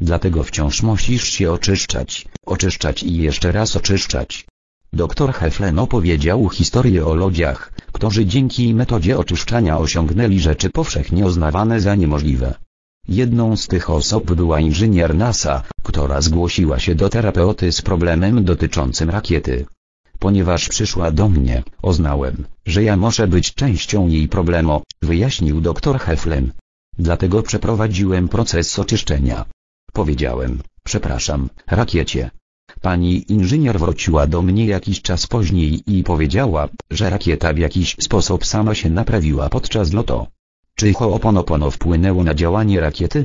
Dlatego 0.00 0.44
wciąż 0.44 0.82
musisz 0.82 1.24
się 1.24 1.52
oczyszczać, 1.52 2.26
oczyszczać 2.46 3.02
i 3.02 3.16
jeszcze 3.16 3.52
raz 3.52 3.76
oczyszczać. 3.76 4.46
Doktor 4.92 5.32
Heflen 5.32 5.78
opowiedział 5.78 6.48
historię 6.48 7.06
o 7.06 7.14
ludziach, 7.14 7.72
którzy 7.92 8.26
dzięki 8.26 8.74
metodzie 8.74 9.18
oczyszczania 9.18 9.78
osiągnęli 9.78 10.40
rzeczy 10.40 10.70
powszechnie 10.70 11.26
uznawane 11.26 11.80
za 11.80 11.94
niemożliwe. 11.94 12.54
Jedną 13.08 13.56
z 13.56 13.66
tych 13.66 13.90
osób 13.90 14.34
była 14.34 14.60
inżynier 14.60 15.14
NASA, 15.14 15.62
która 15.82 16.20
zgłosiła 16.20 16.78
się 16.78 16.94
do 16.94 17.08
terapeuty 17.08 17.72
z 17.72 17.82
problemem 17.82 18.44
dotyczącym 18.44 19.10
rakiety. 19.10 19.66
Ponieważ 20.18 20.68
przyszła 20.68 21.10
do 21.10 21.28
mnie, 21.28 21.62
oznałem, 21.82 22.44
że 22.66 22.82
ja 22.82 22.96
muszę 22.96 23.28
być 23.28 23.54
częścią 23.54 24.08
jej 24.08 24.28
problemu, 24.28 24.82
wyjaśnił 25.02 25.60
dr 25.60 25.98
Heflen. 25.98 26.52
Dlatego 26.98 27.42
przeprowadziłem 27.42 28.28
proces 28.28 28.78
oczyszczenia. 28.78 29.44
Powiedziałem, 29.92 30.58
przepraszam, 30.84 31.48
rakiecie. 31.66 32.30
Pani 32.80 33.32
inżynier 33.32 33.78
wróciła 33.78 34.26
do 34.26 34.42
mnie 34.42 34.66
jakiś 34.66 35.02
czas 35.02 35.26
później 35.26 35.82
i 35.86 36.04
powiedziała, 36.04 36.68
że 36.90 37.10
rakieta 37.10 37.52
w 37.52 37.58
jakiś 37.58 37.96
sposób 38.00 38.46
sama 38.46 38.74
się 38.74 38.90
naprawiła 38.90 39.48
podczas 39.48 39.92
lotu. 39.92 40.26
Czy 40.74 40.92
Ho'oponopono 40.92 41.70
wpłynęło 41.70 42.24
na 42.24 42.34
działanie 42.34 42.80
rakiety? 42.80 43.24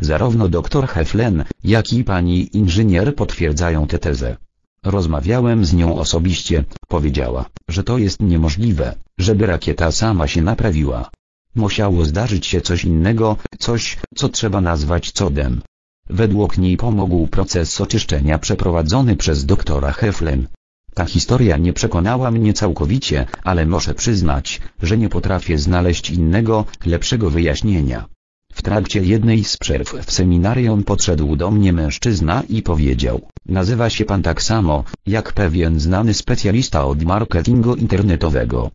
Zarówno 0.00 0.48
dr 0.48 0.88
Heflen, 0.88 1.44
jak 1.64 1.92
i 1.92 2.04
pani 2.04 2.56
inżynier 2.56 3.14
potwierdzają 3.14 3.86
tę 3.86 3.98
tezę. 3.98 4.36
Rozmawiałem 4.84 5.64
z 5.64 5.74
nią 5.74 5.98
osobiście, 5.98 6.64
powiedziała, 6.88 7.44
że 7.68 7.84
to 7.84 7.98
jest 7.98 8.20
niemożliwe, 8.20 8.94
żeby 9.18 9.46
rakieta 9.46 9.92
sama 9.92 10.28
się 10.28 10.42
naprawiła. 10.42 11.10
Musiało 11.54 12.04
zdarzyć 12.04 12.46
się 12.46 12.60
coś 12.60 12.84
innego, 12.84 13.36
coś, 13.58 13.98
co 14.14 14.28
trzeba 14.28 14.60
nazwać 14.60 15.12
cudem. 15.12 15.62
Według 16.10 16.58
niej 16.58 16.76
pomógł 16.76 17.26
proces 17.26 17.80
oczyszczenia 17.80 18.38
przeprowadzony 18.38 19.16
przez 19.16 19.46
doktora 19.46 19.92
Heflen. 19.92 20.46
Ta 20.94 21.04
historia 21.04 21.56
nie 21.56 21.72
przekonała 21.72 22.30
mnie 22.30 22.52
całkowicie, 22.52 23.26
ale 23.44 23.66
muszę 23.66 23.94
przyznać, 23.94 24.60
że 24.82 24.98
nie 24.98 25.08
potrafię 25.08 25.58
znaleźć 25.58 26.10
innego, 26.10 26.64
lepszego 26.86 27.30
wyjaśnienia. 27.30 28.13
W 28.54 28.62
trakcie 28.62 29.00
jednej 29.00 29.44
z 29.44 29.56
przerw 29.56 29.88
w 30.06 30.12
seminarium 30.12 30.84
podszedł 30.84 31.36
do 31.36 31.50
mnie 31.50 31.72
mężczyzna 31.72 32.42
i 32.48 32.62
powiedział, 32.62 33.28
nazywa 33.46 33.90
się 33.90 34.04
pan 34.04 34.22
tak 34.22 34.42
samo, 34.42 34.84
jak 35.06 35.32
pewien 35.32 35.80
znany 35.80 36.14
specjalista 36.14 36.84
od 36.84 37.02
marketingu 37.02 37.74
internetowego. 37.74 38.70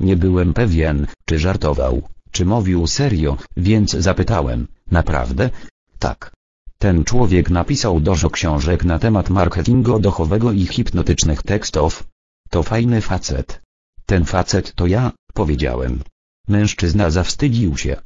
Nie 0.00 0.16
byłem 0.16 0.54
pewien, 0.54 1.06
czy 1.24 1.38
żartował, 1.38 2.02
czy 2.30 2.44
mówił 2.44 2.86
serio, 2.86 3.36
więc 3.56 3.90
zapytałem, 3.90 4.66
naprawdę? 4.90 5.50
Tak. 5.98 6.32
Ten 6.78 7.04
człowiek 7.04 7.50
napisał 7.50 8.00
dużo 8.00 8.30
książek 8.30 8.84
na 8.84 8.98
temat 8.98 9.30
marketingu 9.30 9.98
dochowego 9.98 10.52
i 10.52 10.66
hipnotycznych 10.66 11.42
tekstów. 11.42 12.04
To 12.50 12.62
fajny 12.62 13.00
facet. 13.00 13.60
Ten 14.06 14.24
facet 14.24 14.74
to 14.74 14.86
ja, 14.86 15.12
powiedziałem. 15.34 16.00
Mężczyzna 16.48 17.10
zawstydził 17.10 17.76
się. 17.76 17.96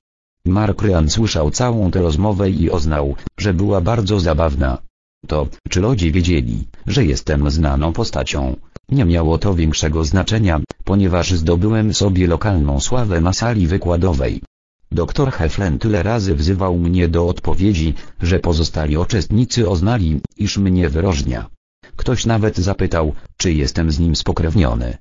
Mark 0.48 0.82
Ryan 0.82 1.08
słyszał 1.08 1.50
całą 1.50 1.90
tę 1.90 2.00
rozmowę 2.02 2.50
i 2.50 2.70
oznał, 2.70 3.16
że 3.38 3.54
była 3.54 3.80
bardzo 3.80 4.20
zabawna. 4.20 4.78
To, 5.26 5.46
czy 5.68 5.80
ludzie 5.80 6.12
wiedzieli, 6.12 6.66
że 6.86 7.04
jestem 7.04 7.50
znaną 7.50 7.92
postacią, 7.92 8.56
nie 8.88 9.04
miało 9.04 9.38
to 9.38 9.54
większego 9.54 10.04
znaczenia, 10.04 10.60
ponieważ 10.84 11.32
zdobyłem 11.32 11.94
sobie 11.94 12.26
lokalną 12.26 12.80
sławę 12.80 13.20
na 13.20 13.32
sali 13.32 13.66
wykładowej. 13.66 14.40
Doktor 14.92 15.32
Heflen 15.32 15.78
tyle 15.78 16.02
razy 16.02 16.34
wzywał 16.34 16.78
mnie 16.78 17.08
do 17.08 17.28
odpowiedzi, 17.28 17.94
że 18.22 18.40
pozostali 18.40 18.96
uczestnicy 18.96 19.68
oznali, 19.68 20.20
iż 20.36 20.58
mnie 20.58 20.88
wyróżnia. 20.88 21.46
Ktoś 21.96 22.26
nawet 22.26 22.56
zapytał, 22.56 23.14
czy 23.36 23.52
jestem 23.52 23.90
z 23.90 23.98
nim 23.98 24.16
spokrewniony. 24.16 24.96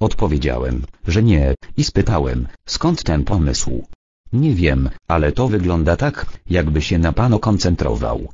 Odpowiedziałem, 0.00 0.82
że 1.06 1.22
nie, 1.22 1.54
i 1.76 1.84
spytałem, 1.84 2.48
skąd 2.66 3.02
ten 3.02 3.24
pomysł. 3.24 3.86
Nie 4.32 4.54
wiem, 4.54 4.90
ale 5.08 5.32
to 5.32 5.48
wygląda 5.48 5.96
tak, 5.96 6.26
jakby 6.50 6.82
się 6.82 6.98
na 6.98 7.12
panu 7.12 7.38
koncentrował. 7.38 8.28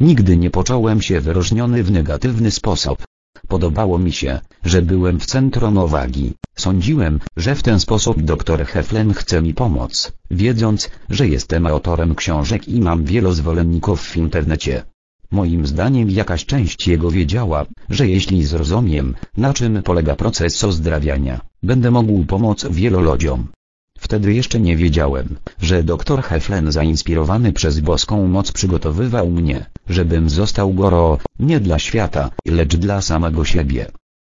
Nigdy 0.00 0.36
nie 0.36 0.50
poczułem 0.50 1.02
się 1.02 1.20
wyróżniony 1.20 1.82
w 1.82 1.90
negatywny 1.90 2.50
sposób. 2.50 3.02
Podobało 3.48 3.98
mi 3.98 4.12
się, 4.12 4.40
że 4.64 4.82
byłem 4.82 5.20
w 5.20 5.26
centrum 5.26 5.76
uwagi. 5.76 6.32
Sądziłem, 6.54 7.20
że 7.36 7.54
w 7.54 7.62
ten 7.62 7.80
sposób 7.80 8.22
dr 8.22 8.66
Heflen 8.66 9.14
chce 9.14 9.42
mi 9.42 9.54
pomóc, 9.54 10.12
wiedząc, 10.30 10.90
że 11.08 11.28
jestem 11.28 11.66
autorem 11.66 12.14
książek 12.14 12.68
i 12.68 12.80
mam 12.80 13.04
wielu 13.04 13.32
zwolenników 13.32 14.02
w 14.02 14.16
internecie. 14.16 14.82
Moim 15.30 15.66
zdaniem 15.66 16.10
jakaś 16.10 16.46
część 16.46 16.88
jego 16.88 17.10
wiedziała, 17.10 17.66
że 17.88 18.08
jeśli 18.08 18.44
zrozumiem, 18.44 19.14
na 19.36 19.54
czym 19.54 19.82
polega 19.82 20.16
proces 20.16 20.64
ozdrawiania, 20.64 21.40
będę 21.62 21.90
mógł 21.90 22.24
pomóc 22.24 22.66
wielu 22.70 23.00
ludziom. 23.00 23.48
Wtedy 24.02 24.34
jeszcze 24.34 24.60
nie 24.60 24.76
wiedziałem, 24.76 25.36
że 25.60 25.82
dr 25.82 26.22
Heflen 26.22 26.72
zainspirowany 26.72 27.52
przez 27.52 27.80
boską 27.80 28.26
moc 28.28 28.52
przygotowywał 28.52 29.30
mnie, 29.30 29.66
żebym 29.88 30.30
został 30.30 30.74
goro, 30.74 31.18
nie 31.38 31.60
dla 31.60 31.78
świata, 31.78 32.30
lecz 32.46 32.76
dla 32.76 33.00
samego 33.00 33.44
siebie. 33.44 33.86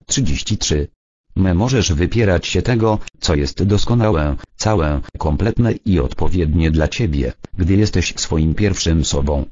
33. 0.06 0.88
Me 1.36 1.54
możesz 1.54 1.94
wypierać 1.94 2.48
się 2.48 2.62
tego, 2.62 3.00
co 3.20 3.36
jest 3.36 3.64
doskonałe, 3.64 4.36
całe, 4.56 5.02
kompletne 5.18 5.72
i 5.86 6.00
odpowiednie 6.00 6.72
dla 6.72 6.88
ciebie, 6.88 7.34
gdy 7.58 7.76
jesteś 7.76 8.14
swoim 8.18 8.56
pierwszym 8.56 9.06
sobą. 9.06 9.46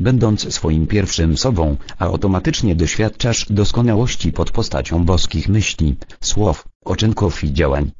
Będąc 0.00 0.54
swoim 0.54 0.86
pierwszym 0.86 1.36
sobą, 1.36 1.76
automatycznie 1.98 2.74
doświadczasz 2.74 3.46
doskonałości 3.50 4.32
pod 4.32 4.50
postacią 4.50 5.04
boskich 5.04 5.48
myśli, 5.48 5.96
słów, 6.20 6.68
oczynków 6.84 7.44
i 7.44 7.52
działań. 7.52 7.90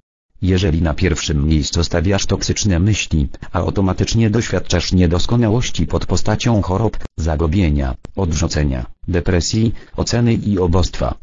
Jeżeli 0.43 0.83
na 0.83 0.95
pierwszym 0.95 1.47
miejscu 1.47 1.85
stawiasz 1.85 2.27
toksyczne 2.27 2.79
myśli, 2.79 3.29
automatycznie 3.53 4.31
doświadczasz 4.31 4.93
niedoskonałości 4.93 5.87
pod 5.87 6.07
postacią 6.07 6.63
chorób, 6.63 6.99
zagobienia, 7.17 7.95
odrzucenia, 8.17 8.87
depresji, 9.09 9.75
oceny 9.97 10.35
i 10.35 10.59
obostwa. 10.59 11.15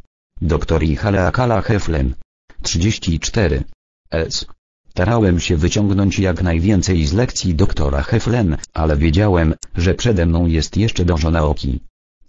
Dr 0.42 0.82
Akala 1.28 1.62
Heflen. 1.62 2.14
34. 2.62 3.64
S. 4.12 4.46
Starałem 4.90 5.40
się 5.40 5.58
wyciągnąć 5.58 6.20
jak 6.20 6.44
najwięcej 6.44 7.06
z 7.06 7.14
lekcji 7.14 7.56
doktora 7.56 8.02
Heflen, 8.02 8.58
ale 8.74 8.98
wiedziałem, 8.98 9.54
że 9.76 9.94
przede 9.94 10.26
mną 10.26 10.46
jest 10.46 10.78
jeszcze 10.78 11.06
dużo 11.06 11.32
nauki. 11.32 11.80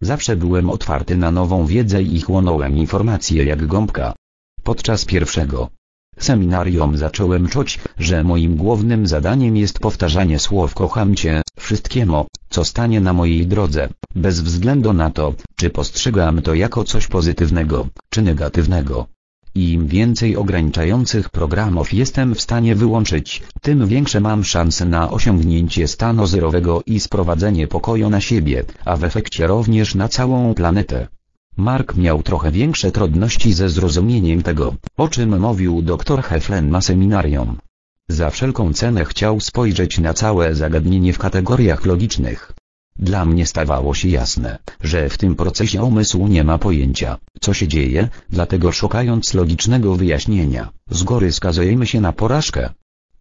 Zawsze 0.00 0.36
byłem 0.36 0.70
otwarty 0.70 1.16
na 1.16 1.30
nową 1.30 1.66
wiedzę 1.66 2.02
i 2.02 2.20
chłonąłem 2.20 2.78
informacje 2.78 3.44
jak 3.44 3.66
gąbka. 3.66 4.14
Podczas 4.62 5.04
pierwszego 5.04 5.70
seminarium 6.24 6.96
zacząłem 6.96 7.48
czuć, 7.48 7.78
że 7.98 8.24
moim 8.24 8.56
głównym 8.56 9.06
zadaniem 9.06 9.56
jest 9.56 9.78
powtarzanie 9.78 10.38
słów 10.38 10.74
kocham 10.74 11.14
cię, 11.14 11.42
wszystkiemu, 11.58 12.26
co 12.50 12.64
stanie 12.64 13.00
na 13.00 13.12
mojej 13.12 13.46
drodze, 13.46 13.88
bez 14.14 14.40
względu 14.40 14.92
na 14.92 15.10
to, 15.10 15.34
czy 15.56 15.70
postrzegam 15.70 16.42
to 16.42 16.54
jako 16.54 16.84
coś 16.84 17.06
pozytywnego, 17.06 17.86
czy 18.10 18.22
negatywnego. 18.22 19.06
Im 19.54 19.86
więcej 19.86 20.36
ograniczających 20.36 21.30
programów 21.30 21.94
jestem 21.94 22.34
w 22.34 22.40
stanie 22.40 22.74
wyłączyć, 22.74 23.42
tym 23.60 23.86
większe 23.86 24.20
mam 24.20 24.44
szanse 24.44 24.86
na 24.86 25.10
osiągnięcie 25.10 25.88
stanu 25.88 26.26
zerowego 26.26 26.82
i 26.86 27.00
sprowadzenie 27.00 27.66
pokoju 27.66 28.10
na 28.10 28.20
siebie, 28.20 28.64
a 28.84 28.96
w 28.96 29.04
efekcie 29.04 29.46
również 29.46 29.94
na 29.94 30.08
całą 30.08 30.54
planetę. 30.54 31.08
Mark 31.60 31.94
miał 31.96 32.22
trochę 32.22 32.50
większe 32.50 32.92
trudności 32.92 33.52
ze 33.52 33.68
zrozumieniem 33.68 34.42
tego, 34.42 34.74
o 34.96 35.08
czym 35.08 35.40
mówił 35.40 35.82
dr 35.82 36.22
Heflen 36.22 36.70
na 36.70 36.80
seminarium. 36.80 37.58
Za 38.08 38.30
wszelką 38.30 38.72
cenę 38.72 39.04
chciał 39.04 39.40
spojrzeć 39.40 39.98
na 39.98 40.14
całe 40.14 40.54
zagadnienie 40.54 41.12
w 41.12 41.18
kategoriach 41.18 41.86
logicznych. 41.86 42.52
Dla 42.96 43.24
mnie 43.24 43.46
stawało 43.46 43.94
się 43.94 44.08
jasne, 44.08 44.58
że 44.82 45.08
w 45.08 45.18
tym 45.18 45.36
procesie 45.36 45.82
umysł 45.82 46.26
nie 46.26 46.44
ma 46.44 46.58
pojęcia, 46.58 47.18
co 47.40 47.54
się 47.54 47.68
dzieje, 47.68 48.08
dlatego 48.30 48.72
szukając 48.72 49.34
logicznego 49.34 49.96
wyjaśnienia, 49.96 50.70
z 50.90 51.02
góry 51.02 51.32
skazujemy 51.32 51.86
się 51.86 52.00
na 52.00 52.12
porażkę. 52.12 52.70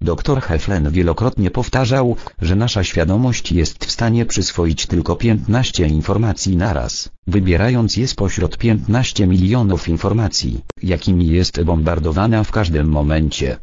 Dr 0.01 0.41
Heflen 0.41 0.91
wielokrotnie 0.91 1.51
powtarzał, 1.51 2.15
że 2.41 2.55
nasza 2.55 2.83
świadomość 2.83 3.51
jest 3.51 3.85
w 3.85 3.91
stanie 3.91 4.25
przyswoić 4.25 4.85
tylko 4.85 5.15
15 5.15 5.87
informacji 5.87 6.57
naraz, 6.57 7.09
wybierając 7.27 7.97
je 7.97 8.07
spośród 8.07 8.57
15 8.57 9.27
milionów 9.27 9.87
informacji, 9.87 10.61
jakimi 10.83 11.27
jest 11.27 11.63
bombardowana 11.63 12.43
w 12.43 12.51
każdym 12.51 12.87
momencie. 12.87 13.57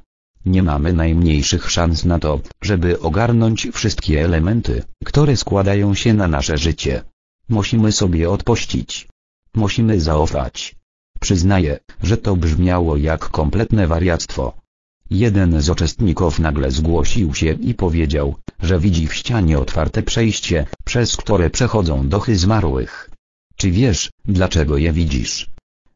Nie 0.46 0.62
mamy 0.62 0.92
najmniejszych 0.92 1.70
szans 1.70 2.04
na 2.04 2.18
to, 2.18 2.40
żeby 2.62 3.00
ogarnąć 3.00 3.68
wszystkie 3.72 4.24
elementy, 4.24 4.82
które 5.04 5.36
składają 5.36 5.94
się 5.94 6.14
na 6.14 6.28
nasze 6.28 6.58
życie. 6.58 7.02
Musimy 7.48 7.92
sobie 7.92 8.30
odpuścić. 8.30 9.08
Musimy 9.54 10.00
zaufać. 10.00 10.76
Przyznaję, 11.20 11.78
że 12.02 12.16
to 12.16 12.36
brzmiało 12.36 12.96
jak 12.96 13.28
kompletne 13.30 13.86
wariactwo. 13.86 14.65
Jeden 15.10 15.62
z 15.62 15.68
uczestników 15.70 16.38
nagle 16.38 16.70
zgłosił 16.70 17.34
się 17.34 17.52
i 17.52 17.74
powiedział, 17.74 18.36
że 18.62 18.78
widzi 18.78 19.06
w 19.06 19.14
ścianie 19.14 19.58
otwarte 19.58 20.02
przejście, 20.02 20.66
przez 20.84 21.16
które 21.16 21.50
przechodzą 21.50 22.08
dochy 22.08 22.36
zmarłych. 22.36 23.10
Czy 23.56 23.70
wiesz, 23.70 24.10
dlaczego 24.24 24.76
je 24.76 24.92
widzisz? 24.92 25.50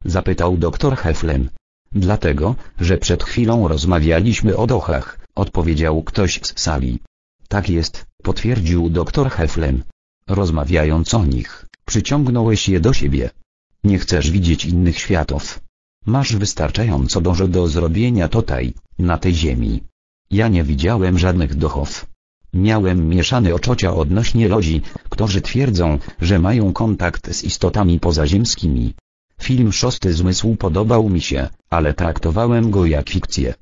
Zapytał 0.04 0.56
doktor 0.56 0.96
Heflen. 0.96 1.48
Dlatego, 1.92 2.54
że 2.80 2.98
przed 2.98 3.24
chwilą 3.24 3.68
rozmawialiśmy 3.68 4.56
o 4.56 4.66
dochach, 4.66 5.18
odpowiedział 5.34 6.02
ktoś 6.02 6.40
z 6.42 6.60
sali. 6.60 6.98
Tak 7.48 7.70
jest, 7.70 8.06
potwierdził 8.22 8.90
doktor 8.90 9.30
Heflen. 9.30 9.82
Rozmawiając 10.26 11.14
o 11.14 11.24
nich, 11.24 11.66
przyciągnąłeś 11.86 12.68
je 12.68 12.80
do 12.80 12.92
siebie. 12.92 13.30
Nie 13.84 13.98
chcesz 13.98 14.30
widzieć 14.30 14.64
innych 14.64 14.98
światów. 14.98 15.60
Masz 16.06 16.36
wystarczająco 16.36 17.20
dużo 17.20 17.48
do 17.48 17.68
zrobienia 17.68 18.28
tutaj, 18.28 18.74
na 18.98 19.18
tej 19.18 19.34
ziemi. 19.34 19.80
Ja 20.30 20.48
nie 20.48 20.64
widziałem 20.64 21.18
żadnych 21.18 21.54
duchów. 21.54 22.06
Miałem 22.54 23.08
mieszane 23.08 23.54
oczocia 23.54 23.94
odnośnie 23.94 24.48
ludzi, 24.48 24.82
którzy 25.08 25.40
twierdzą, 25.40 25.98
że 26.20 26.38
mają 26.38 26.72
kontakt 26.72 27.34
z 27.34 27.44
istotami 27.44 28.00
pozaziemskimi. 28.00 28.94
Film 29.40 29.72
Szósty 29.72 30.12
Zmysł 30.12 30.56
podobał 30.56 31.08
mi 31.08 31.20
się, 31.20 31.48
ale 31.70 31.94
traktowałem 31.94 32.70
go 32.70 32.86
jak 32.86 33.10
fikcję. 33.10 33.54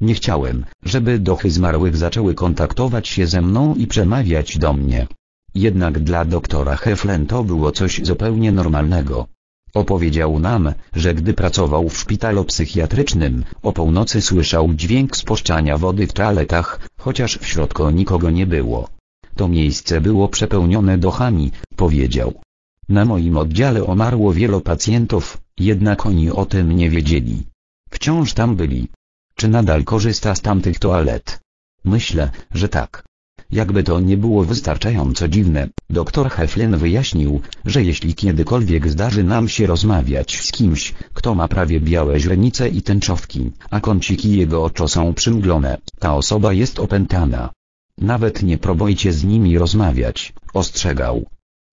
Nie 0.00 0.14
chciałem, 0.14 0.64
żeby 0.82 1.18
duchy 1.18 1.50
zmarłych 1.50 1.96
zaczęły 1.96 2.34
kontaktować 2.34 3.08
się 3.08 3.26
ze 3.26 3.42
mną 3.42 3.74
i 3.74 3.86
przemawiać 3.86 4.58
do 4.58 4.72
mnie. 4.72 5.06
Jednak 5.54 5.98
dla 5.98 6.24
doktora 6.24 6.76
Heflen 6.76 7.26
to 7.26 7.44
było 7.44 7.72
coś 7.72 8.00
zupełnie 8.04 8.52
normalnego. 8.52 9.26
Opowiedział 9.74 10.38
nam, 10.38 10.72
że 10.92 11.14
gdy 11.14 11.34
pracował 11.34 11.88
w 11.88 11.98
szpitalu 11.98 12.44
psychiatrycznym, 12.44 13.44
o 13.62 13.72
północy 13.72 14.22
słyszał 14.22 14.74
dźwięk 14.74 15.16
spuszczania 15.16 15.78
wody 15.78 16.06
w 16.06 16.12
toaletach, 16.12 16.88
chociaż 16.98 17.38
w 17.38 17.46
środku 17.46 17.90
nikogo 17.90 18.30
nie 18.30 18.46
było. 18.46 18.88
To 19.36 19.48
miejsce 19.48 20.00
było 20.00 20.28
przepełnione 20.28 20.98
dochami, 20.98 21.50
powiedział. 21.76 22.40
Na 22.88 23.04
moim 23.04 23.36
oddziale 23.36 23.86
omarło 23.86 24.32
wielu 24.32 24.60
pacjentów, 24.60 25.38
jednak 25.58 26.06
oni 26.06 26.30
o 26.30 26.46
tym 26.46 26.72
nie 26.76 26.90
wiedzieli. 26.90 27.46
Wciąż 27.90 28.32
tam 28.32 28.56
byli. 28.56 28.88
Czy 29.34 29.48
nadal 29.48 29.84
korzysta 29.84 30.34
z 30.34 30.40
tamtych 30.40 30.78
toalet? 30.78 31.40
Myślę, 31.84 32.30
że 32.54 32.68
tak. 32.68 33.04
Jakby 33.52 33.82
to 33.82 34.00
nie 34.00 34.16
było 34.16 34.44
wystarczająco 34.44 35.28
dziwne, 35.28 35.68
dr 35.90 36.30
Heflin 36.30 36.76
wyjaśnił, 36.76 37.40
że 37.64 37.84
jeśli 37.84 38.14
kiedykolwiek 38.14 38.88
zdarzy 38.88 39.24
nam 39.24 39.48
się 39.48 39.66
rozmawiać 39.66 40.40
z 40.40 40.52
kimś, 40.52 40.94
kto 41.14 41.34
ma 41.34 41.48
prawie 41.48 41.80
białe 41.80 42.20
źrenice 42.20 42.68
i 42.68 42.82
tęczowki, 42.82 43.50
a 43.70 43.80
kąciki 43.80 44.36
jego 44.36 44.64
oczu 44.64 44.88
są 44.88 45.14
przymglone, 45.14 45.78
ta 45.98 46.14
osoba 46.14 46.52
jest 46.52 46.80
opętana. 46.80 47.50
Nawet 47.98 48.42
nie 48.42 48.58
próbujcie 48.58 49.12
z 49.12 49.24
nimi 49.24 49.58
rozmawiać, 49.58 50.32
ostrzegał. 50.54 51.26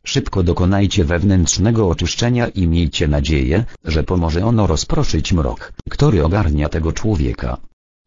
Szybko 0.04 0.44
dokonajcie 0.44 1.06
wewnętrznego 1.06 1.90
oczyszczenia 1.90 2.48
i 2.48 2.68
miejcie 2.68 3.08
nadzieję, 3.08 3.66
że 3.86 4.04
pomoże 4.04 4.46
ono 4.46 4.68
rozproszyć 4.68 5.34
mrok, 5.34 5.74
który 5.90 6.26
ogarnia 6.26 6.70
tego 6.70 6.94
człowieka. 6.94 7.58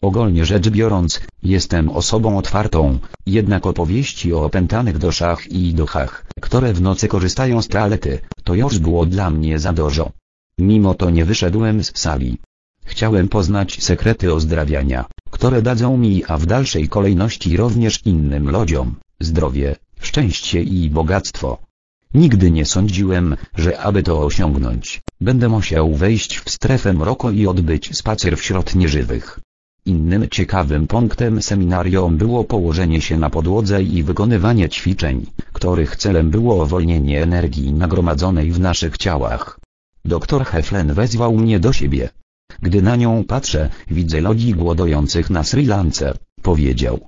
Ogólnie 0.03 0.45
rzecz 0.45 0.69
biorąc, 0.69 1.21
jestem 1.43 1.91
osobą 1.91 2.39
otwartą, 2.39 2.99
jednak 3.27 3.67
opowieści 3.67 4.35
o 4.35 4.45
opętanych 4.45 4.99
doszach 4.99 5.47
i 5.47 5.75
duchach, 5.75 6.27
które 6.41 6.73
w 6.73 6.81
nocy 6.81 7.09
korzystają 7.09 7.63
z 7.63 7.69
toalety, 7.69 8.19
to 8.45 8.55
już 8.55 8.79
było 8.79 9.07
dla 9.07 9.31
mnie 9.31 9.59
za 9.59 9.73
dużo. 9.73 10.11
Mimo 10.59 10.95
to 10.95 11.11
nie 11.11 11.25
wyszedłem 11.25 11.85
z 11.85 11.99
sali. 11.99 12.39
Chciałem 12.85 13.29
poznać 13.29 13.83
sekrety 13.83 14.35
ozdrawiania, 14.35 15.05
które 15.31 15.63
dadzą 15.63 15.97
mi 15.97 16.25
a 16.29 16.39
w 16.39 16.47
dalszej 16.47 16.89
kolejności 16.89 17.57
również 17.57 18.01
innym 18.05 18.51
ludziom, 18.51 18.95
zdrowie, 19.21 19.77
szczęście 20.01 20.63
i 20.63 20.91
bogactwo. 20.91 21.59
Nigdy 22.15 22.51
nie 22.51 22.67
sądziłem, 22.67 23.37
że 23.57 23.79
aby 23.79 24.03
to 24.03 24.25
osiągnąć, 24.25 25.01
będę 25.21 25.49
musiał 25.49 25.95
wejść 25.95 26.39
w 26.39 26.51
strefę 26.51 26.93
mroku 26.93 27.31
i 27.31 27.47
odbyć 27.47 27.97
spacer 27.97 28.39
wśród 28.39 28.75
nieżywych. 28.75 29.41
Innym 29.87 30.29
ciekawym 30.29 30.87
punktem 30.87 31.43
seminarium 31.43 32.17
było 32.17 32.45
położenie 32.45 33.01
się 33.01 33.19
na 33.19 33.31
podłodze 33.31 33.83
i 33.83 34.03
wykonywanie 34.03 34.69
ćwiczeń, 34.69 35.27
których 35.53 35.97
celem 35.97 36.31
było 36.31 36.65
uwolnienie 36.65 37.23
energii 37.23 37.73
nagromadzonej 37.73 38.53
w 38.53 38.61
naszych 38.61 38.99
ciałach. 38.99 39.61
Doktor 40.05 40.45
Heflen 40.45 40.95
wezwał 40.95 41.37
mnie 41.37 41.61
do 41.61 41.73
siebie. 41.73 42.09
Gdy 42.63 42.83
na 42.83 42.97
nią 42.97 43.25
patrzę, 43.25 43.71
widzę 43.91 44.21
ludzi 44.21 44.55
głodujących 44.55 45.31
na 45.31 45.45
Sri 45.45 45.67
Lance, 45.67 46.15
powiedział. 46.43 47.01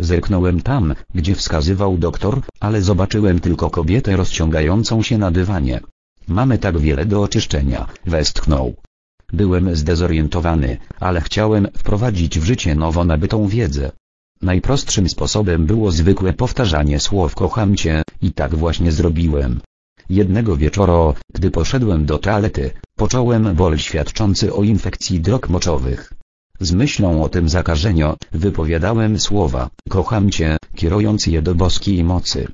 Zerknąłem 0.00 0.60
tam, 0.60 0.94
gdzie 1.14 1.34
wskazywał 1.34 1.98
doktor, 1.98 2.40
ale 2.60 2.82
zobaczyłem 2.82 3.40
tylko 3.40 3.70
kobietę 3.70 4.16
rozciągającą 4.16 5.02
się 5.02 5.18
na 5.18 5.30
dywanie. 5.30 5.80
Mamy 6.28 6.58
tak 6.58 6.78
wiele 6.78 7.06
do 7.06 7.22
oczyszczenia, 7.22 7.86
westchnął. 8.06 8.74
Byłem 9.34 9.76
zdezorientowany, 9.76 10.76
ale 11.00 11.20
chciałem 11.20 11.68
wprowadzić 11.76 12.38
w 12.38 12.44
życie 12.44 12.74
nowo 12.74 13.04
nabytą 13.04 13.48
wiedzę. 13.48 13.90
Najprostszym 14.42 15.08
sposobem 15.08 15.66
było 15.66 15.92
zwykłe 15.92 16.32
powtarzanie 16.32 17.00
słów 17.00 17.34
kocham 17.34 17.76
cię, 17.76 18.02
i 18.22 18.32
tak 18.32 18.54
właśnie 18.54 18.92
zrobiłem. 18.92 19.60
Jednego 20.10 20.56
wieczoru, 20.56 21.14
gdy 21.34 21.50
poszedłem 21.50 22.06
do 22.06 22.18
toalety, 22.18 22.70
począłem 22.96 23.54
ból 23.54 23.78
świadczący 23.78 24.52
o 24.52 24.62
infekcji 24.62 25.20
dróg 25.20 25.48
moczowych. 25.48 26.12
Z 26.60 26.72
myślą 26.72 27.22
o 27.22 27.28
tym 27.28 27.48
zakażeniu, 27.48 28.16
wypowiadałem 28.32 29.20
słowa, 29.20 29.70
kocham 29.88 30.30
cię, 30.30 30.56
kierując 30.74 31.26
je 31.26 31.42
do 31.42 31.54
boskiej 31.54 32.04
mocy. 32.04 32.48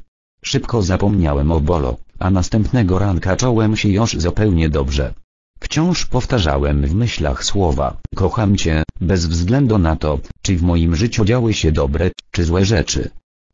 Szybko 0.44 0.82
zapomniałem 0.82 1.52
o 1.52 1.61
bolu, 1.61 1.97
a 2.19 2.31
następnego 2.31 2.98
ranka 2.98 3.36
czułem 3.36 3.77
się 3.77 3.89
już 3.89 4.11
zupełnie 4.19 4.69
dobrze. 4.69 5.15
Wciąż 5.61 6.07
powtarzałem 6.07 6.87
w 6.87 6.95
myślach 6.95 7.45
słowa, 7.45 7.97
kocham 8.15 8.57
cię, 8.57 8.82
bez 9.01 9.27
względu 9.27 9.78
na 9.78 9.97
to, 9.97 10.19
czy 10.43 10.57
w 10.57 10.62
moim 10.62 10.97
życiu 10.97 11.24
działy 11.24 11.55
się 11.55 11.73
dobre, 11.73 12.11
czy 12.31 12.45
złe 12.45 12.65
rzeczy. 12.65 13.11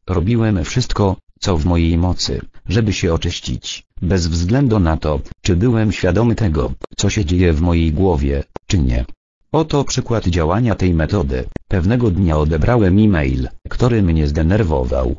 Robiłem 0.07 0.65
wszystko, 0.65 1.17
co 1.41 1.57
w 1.57 1.65
mojej 1.65 1.99
mocy, 1.99 2.41
żeby 2.69 2.93
się 2.93 3.15
oczyścić, 3.15 3.87
bez 4.03 4.27
względu 4.27 4.79
na 4.79 4.97
to, 4.97 5.21
czy 5.43 5.57
byłem 5.57 5.93
świadomy 5.93 6.35
tego, 6.35 6.73
co 6.97 7.11
się 7.11 7.25
dzieje 7.25 7.53
w 7.53 7.61
mojej 7.61 7.93
głowie, 7.93 8.45
czy 8.67 8.79
nie. 8.79 9.05
Oto 9.53 9.85
przykład 9.85 10.27
działania 10.27 10.75
tej 10.75 10.95
metody. 10.95 11.45
Pewnego 11.69 12.11
dnia 12.11 12.39
odebrałem 12.39 12.99
e-mail, 12.99 13.49
który 13.69 14.03
mnie 14.03 14.27
zdenerwował. 14.27 15.17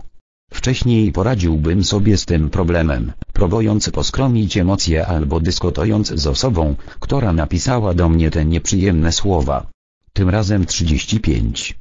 Wcześniej 0.68 1.12
poradziłbym 1.12 1.84
sobie 1.84 2.18
z 2.18 2.26
tym 2.26 2.50
problemem, 2.50 3.12
próbując 3.34 3.90
poskromić 3.90 4.58
emocje 4.58 5.08
albo 5.08 5.40
dyskutując 5.40 6.08
z 6.08 6.28
osobą, 6.28 6.76
która 7.00 7.34
napisała 7.34 7.94
do 7.94 8.10
mnie 8.10 8.32
te 8.32 8.46
nieprzyjemne 8.46 9.12
słowa. 9.12 9.68
Tym 10.14 10.30
razem 10.30 10.66
35. 10.66 11.78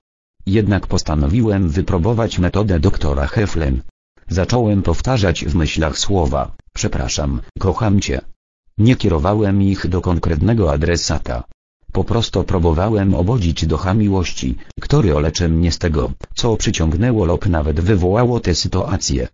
Jednak 0.47 0.86
postanowiłem 0.86 1.68
wypróbować 1.68 2.38
metodę 2.38 2.80
doktora 2.80 3.26
Heflen. 3.26 3.82
Zacząłem 4.28 4.82
powtarzać 4.82 5.44
w 5.44 5.55
myślach 5.55 5.98
słowa, 5.98 6.56
przepraszam, 6.74 7.40
kocham 7.59 8.01
cię. 8.01 8.20
Nie 8.78 8.97
kierowałem 8.97 9.62
ich 9.62 9.86
do 9.88 10.01
konkretnego 10.01 10.72
adresata. 10.72 11.44
Po 11.97 12.05
prostu 12.05 12.44
próbowałem 12.44 13.14
obodzić 13.14 13.66
ducha 13.66 13.94
miłości, 13.94 14.56
który 14.81 15.16
oleczy 15.16 15.48
mnie 15.48 15.73
z 15.73 15.78
tego, 15.78 16.12
co 16.35 16.56
przyciągnęło 16.56 17.24
lub 17.24 17.47
nawet 17.47 17.81
wywołało 17.81 18.40
tę 18.40 18.55
sytuację. 18.55 19.28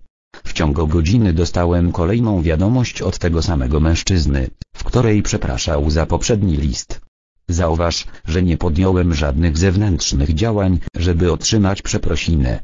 W 0.44 0.52
ciągu 0.52 0.86
godziny 0.86 1.32
dostałem 1.32 1.92
kolejną 1.92 2.42
wiadomość 2.42 3.02
od 3.02 3.18
tego 3.18 3.42
samego 3.42 3.80
mężczyzny, 3.80 4.50
w 4.74 4.84
której 4.84 5.22
przepraszał 5.22 5.90
za 5.90 6.06
poprzedni 6.06 6.56
list. 6.56 7.00
Zauważ, 7.48 8.06
że 8.24 8.42
nie 8.42 8.56
podjąłem 8.56 9.14
żadnych 9.14 9.58
zewnętrznych 9.58 10.34
działań, 10.34 10.78
żeby 10.96 11.32
otrzymać 11.32 11.82
przeprosinę. 11.82 12.60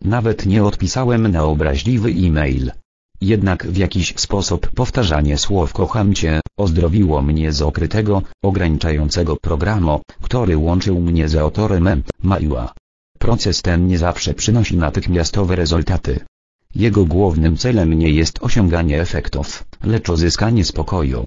Nawet 0.00 0.46
nie 0.46 0.64
odpisałem 0.64 1.28
na 1.28 1.44
obraźliwy 1.44 2.10
e-mail. 2.10 2.72
Jednak 3.20 3.66
w 3.66 3.76
jakiś 3.76 4.14
sposób 4.16 4.70
powtarzanie 4.70 5.38
słów 5.38 5.72
kocham 5.72 6.14
cię, 6.14 6.41
ozdrowiło 6.56 7.22
mnie 7.22 7.52
z 7.52 7.62
okrytego, 7.62 8.22
ograniczającego 8.42 9.36
programu, 9.36 10.00
który 10.22 10.56
łączył 10.56 11.00
mnie 11.00 11.28
z 11.28 11.36
autorem. 11.36 12.02
Maiła. 12.22 12.72
Proces 13.18 13.62
ten 13.62 13.86
nie 13.86 13.98
zawsze 13.98 14.34
przynosi 14.34 14.76
natychmiastowe 14.76 15.56
rezultaty. 15.56 16.20
Jego 16.74 17.04
głównym 17.04 17.56
celem 17.56 17.94
nie 17.94 18.10
jest 18.10 18.38
osiąganie 18.42 19.00
efektów, 19.00 19.64
lecz 19.84 20.08
uzyskanie 20.08 20.64
spokoju. 20.64 21.26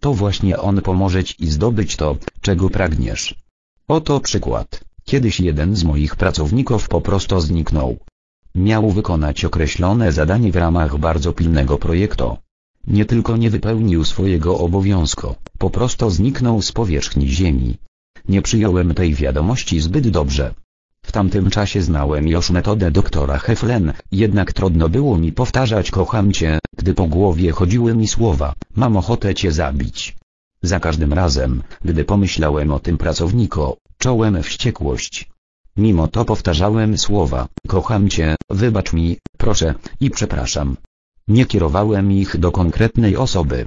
To 0.00 0.14
właśnie 0.14 0.58
on 0.58 0.82
pomoże 0.82 1.24
Ci 1.24 1.50
zdobyć 1.50 1.96
to, 1.96 2.16
czego 2.40 2.70
pragniesz. 2.70 3.34
Oto 3.88 4.20
przykład. 4.20 4.80
Kiedyś 5.04 5.40
jeden 5.40 5.76
z 5.76 5.84
moich 5.84 6.16
pracowników 6.16 6.88
po 6.88 7.00
prostu 7.00 7.40
zniknął. 7.40 7.96
Miał 8.54 8.90
wykonać 8.90 9.44
określone 9.44 10.12
zadanie 10.12 10.52
w 10.52 10.56
ramach 10.56 10.98
bardzo 10.98 11.32
pilnego 11.32 11.78
projektu. 11.78 12.36
Nie 12.86 13.04
tylko 13.04 13.36
nie 13.36 13.50
wypełnił 13.50 14.04
swojego 14.04 14.58
obowiązku, 14.58 15.34
po 15.58 15.70
prostu 15.70 16.10
zniknął 16.10 16.62
z 16.62 16.72
powierzchni 16.72 17.28
ziemi. 17.28 17.76
Nie 18.28 18.42
przyjąłem 18.42 18.94
tej 18.94 19.14
wiadomości 19.14 19.80
zbyt 19.80 20.08
dobrze. 20.08 20.54
W 21.02 21.12
tamtym 21.12 21.50
czasie 21.50 21.82
znałem 21.82 22.28
już 22.28 22.50
metodę 22.50 22.90
doktora 22.90 23.38
Heflen, 23.38 23.92
jednak 24.12 24.52
trudno 24.52 24.88
było 24.88 25.18
mi 25.18 25.32
powtarzać 25.32 25.90
kocham 25.90 26.32
cię, 26.32 26.58
gdy 26.76 26.94
po 26.94 27.06
głowie 27.06 27.52
chodziły 27.52 27.94
mi 27.94 28.08
słowa, 28.08 28.54
mam 28.76 28.96
ochotę 28.96 29.34
cię 29.34 29.52
zabić. 29.52 30.16
Za 30.62 30.80
każdym 30.80 31.12
razem, 31.12 31.62
gdy 31.84 32.04
pomyślałem 32.04 32.72
o 32.72 32.80
tym 32.80 32.98
pracowniku, 32.98 33.76
czułem 33.98 34.42
wściekłość. 34.42 35.30
Mimo 35.76 36.08
to 36.08 36.24
powtarzałem 36.24 36.98
słowa, 36.98 37.48
kocham 37.68 38.08
cię, 38.08 38.36
wybacz 38.50 38.92
mi, 38.92 39.18
proszę, 39.38 39.74
i 40.00 40.10
przepraszam. 40.10 40.76
Nie 41.28 41.46
kierowałem 41.46 42.12
ich 42.12 42.36
do 42.36 42.52
konkretnej 42.52 43.16
osoby. 43.16 43.66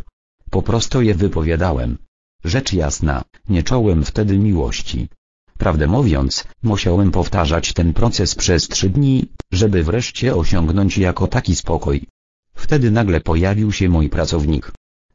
Po 0.50 0.62
prostu 0.62 1.02
je 1.02 1.16
wypowiadałem. 1.16 1.98
Rzecz 2.44 2.74
jasna, 2.74 3.24
nie 3.50 3.64
czułem 3.64 4.06
wtedy 4.06 4.38
miłości. 4.38 5.10
Prawdę 5.58 5.88
mówiąc, 5.88 6.44
musiałem 6.64 7.12
powtarzać 7.12 7.74
ten 7.74 7.94
proces 7.94 8.36
przez 8.36 8.68
trzy 8.68 8.90
dni, 8.90 9.26
żeby 9.52 9.84
wreszcie 9.84 10.36
osiągnąć 10.36 10.98
jako 10.98 11.28
taki 11.28 11.56
spokój. 11.56 12.08
Wtedy 12.54 12.92
nagle 12.92 13.22
pojawił 13.22 13.72
się 13.72 13.90
mój 13.90 14.10
pracownik. 14.10 14.72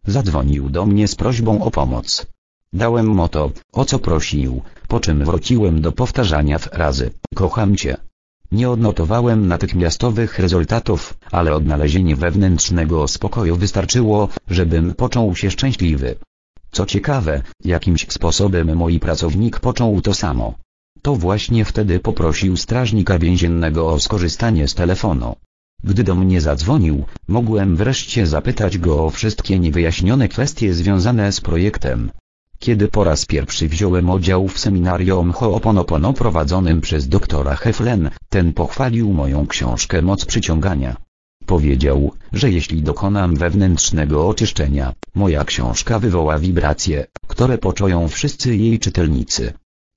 Zadzwonił 0.07 0.71
do 0.71 0.87
mnie 0.87 1.09
z 1.09 1.15
prośbą 1.15 1.63
o 1.63 1.71
pomoc. 1.71 2.27
Dałem 2.73 3.07
mu 3.07 3.29
to, 3.29 3.51
o 3.73 3.85
co 3.85 3.99
prosił, 3.99 4.63
po 4.89 5.01
czym 5.01 5.25
wróciłem 5.25 5.81
do 5.81 5.93
powtarzania 5.93 6.59
frazy, 6.59 7.11
kocham 7.35 7.77
cię. 7.77 7.97
Nie 8.55 8.71
odnotowałem 8.71 9.49
natychmiastowych 9.49 10.39
rezultatów, 10.39 11.15
ale 11.31 11.55
odnalezienie 11.55 12.17
wewnętrznego 12.17 13.09
spokoju 13.09 13.57
wystarczyło, 13.57 14.29
żebym 14.49 14.95
począł 14.95 15.37
się 15.37 15.51
szczęśliwy. 15.51 16.15
Co 16.71 16.87
ciekawe, 16.87 17.43
jakimś 17.65 18.07
sposobem 18.09 18.77
mój 18.77 19.01
pracownik 19.01 19.61
począł 19.61 20.01
to 20.01 20.15
samo. 20.15 20.55
To 21.03 21.15
właśnie 21.17 21.65
wtedy 21.65 22.01
poprosił 22.01 22.57
strażnika 22.57 23.19
więziennego 23.19 23.89
o 23.89 24.01
skorzystanie 24.01 24.69
z 24.69 24.75
telefonu. 24.75 25.37
Gdy 25.85 26.05
do 26.05 26.15
mnie 26.15 26.41
zadzwonił, 26.41 27.05
mogłem 27.29 27.77
wreszcie 27.77 28.27
zapytać 28.27 28.79
go 28.79 29.05
o 29.05 29.11
wszystkie 29.11 29.59
niewyjaśnione 29.59 30.29
kwestie 30.29 30.75
związane 30.75 31.33
z 31.33 31.41
projektem. 31.41 32.11
Kiedy 32.65 32.89
po 32.89 33.05
raz 33.05 33.27
pierwszy 33.27 33.69
wziąłem 33.69 34.11
udział 34.11 34.49
w 34.49 34.59
seminarium 34.59 35.33
Ho'oponopono 35.33 36.13
prowadzonym 36.13 36.81
przez 36.81 37.09
doktora 37.09 37.57
Heflen, 37.57 38.11
ten 38.29 38.53
pochwalił 38.53 39.13
moją 39.13 39.47
książkę 39.47 40.03
Moc 40.03 40.25
Przyciągania. 40.25 40.97
Powiedział, 41.47 42.13
że 42.33 42.51
jeśli 42.51 42.83
dokonam 42.83 43.37
wewnętrznego 43.37 44.29
oczyszczenia, 44.29 44.93
moja 45.15 45.45
książka 45.45 45.99
wywoła 45.99 46.39
wibracje, 46.39 47.07
które 47.27 47.59
poczują 47.59 48.09
wszyscy 48.09 48.57
jej 48.57 48.79
czytelnicy. 48.79 49.53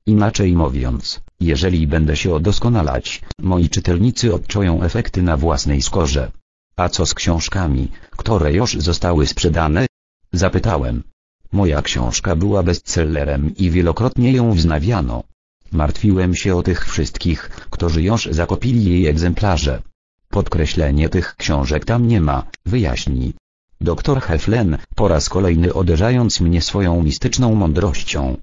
Inaczej 0.06 0.54
mówiąc, 0.54 1.22
jeżeli 1.40 1.88
będę 1.88 2.16
się 2.16 2.40
doskonalać, 2.40 3.22
moi 3.40 3.70
czytelnicy 3.70 4.34
odczują 4.34 4.84
efekty 4.84 5.22
na 5.22 5.38
własnej 5.38 5.82
skórze. 5.82 6.32
A 6.76 6.90
co 6.90 7.06
z 7.06 7.14
książkami, 7.14 7.92
które 8.12 8.54
już 8.54 8.78
zostały 8.80 9.28
sprzedane? 9.28 9.88
Zapytałem. 10.34 11.04
Moja 11.52 11.82
książka 11.82 12.36
była 12.36 12.64
bestsellerem 12.64 13.56
i 13.56 13.70
wielokrotnie 13.70 14.32
ją 14.32 14.52
wznawiano. 14.52 15.24
Martwiłem 15.72 16.36
się 16.36 16.56
o 16.56 16.64
tych 16.64 16.86
wszystkich, 16.86 17.50
którzy 17.70 18.02
już 18.02 18.30
zakopili 18.32 18.92
jej 18.92 19.08
egzemplarze. 19.08 19.82
Podkreślenie 20.30 21.10
tych 21.10 21.36
książek 21.36 21.86
tam 21.86 22.08
nie 22.08 22.22
ma, 22.22 22.44
wyjaśni. 22.66 23.34
Doktor 23.82 24.22
Heflen, 24.22 24.78
po 24.96 25.08
raz 25.08 25.30
kolejny 25.30 25.74
uderzając 25.74 26.42
mnie 26.42 26.62
swoją 26.62 27.04
mistyczną 27.04 27.56
mądrością. 27.56 28.38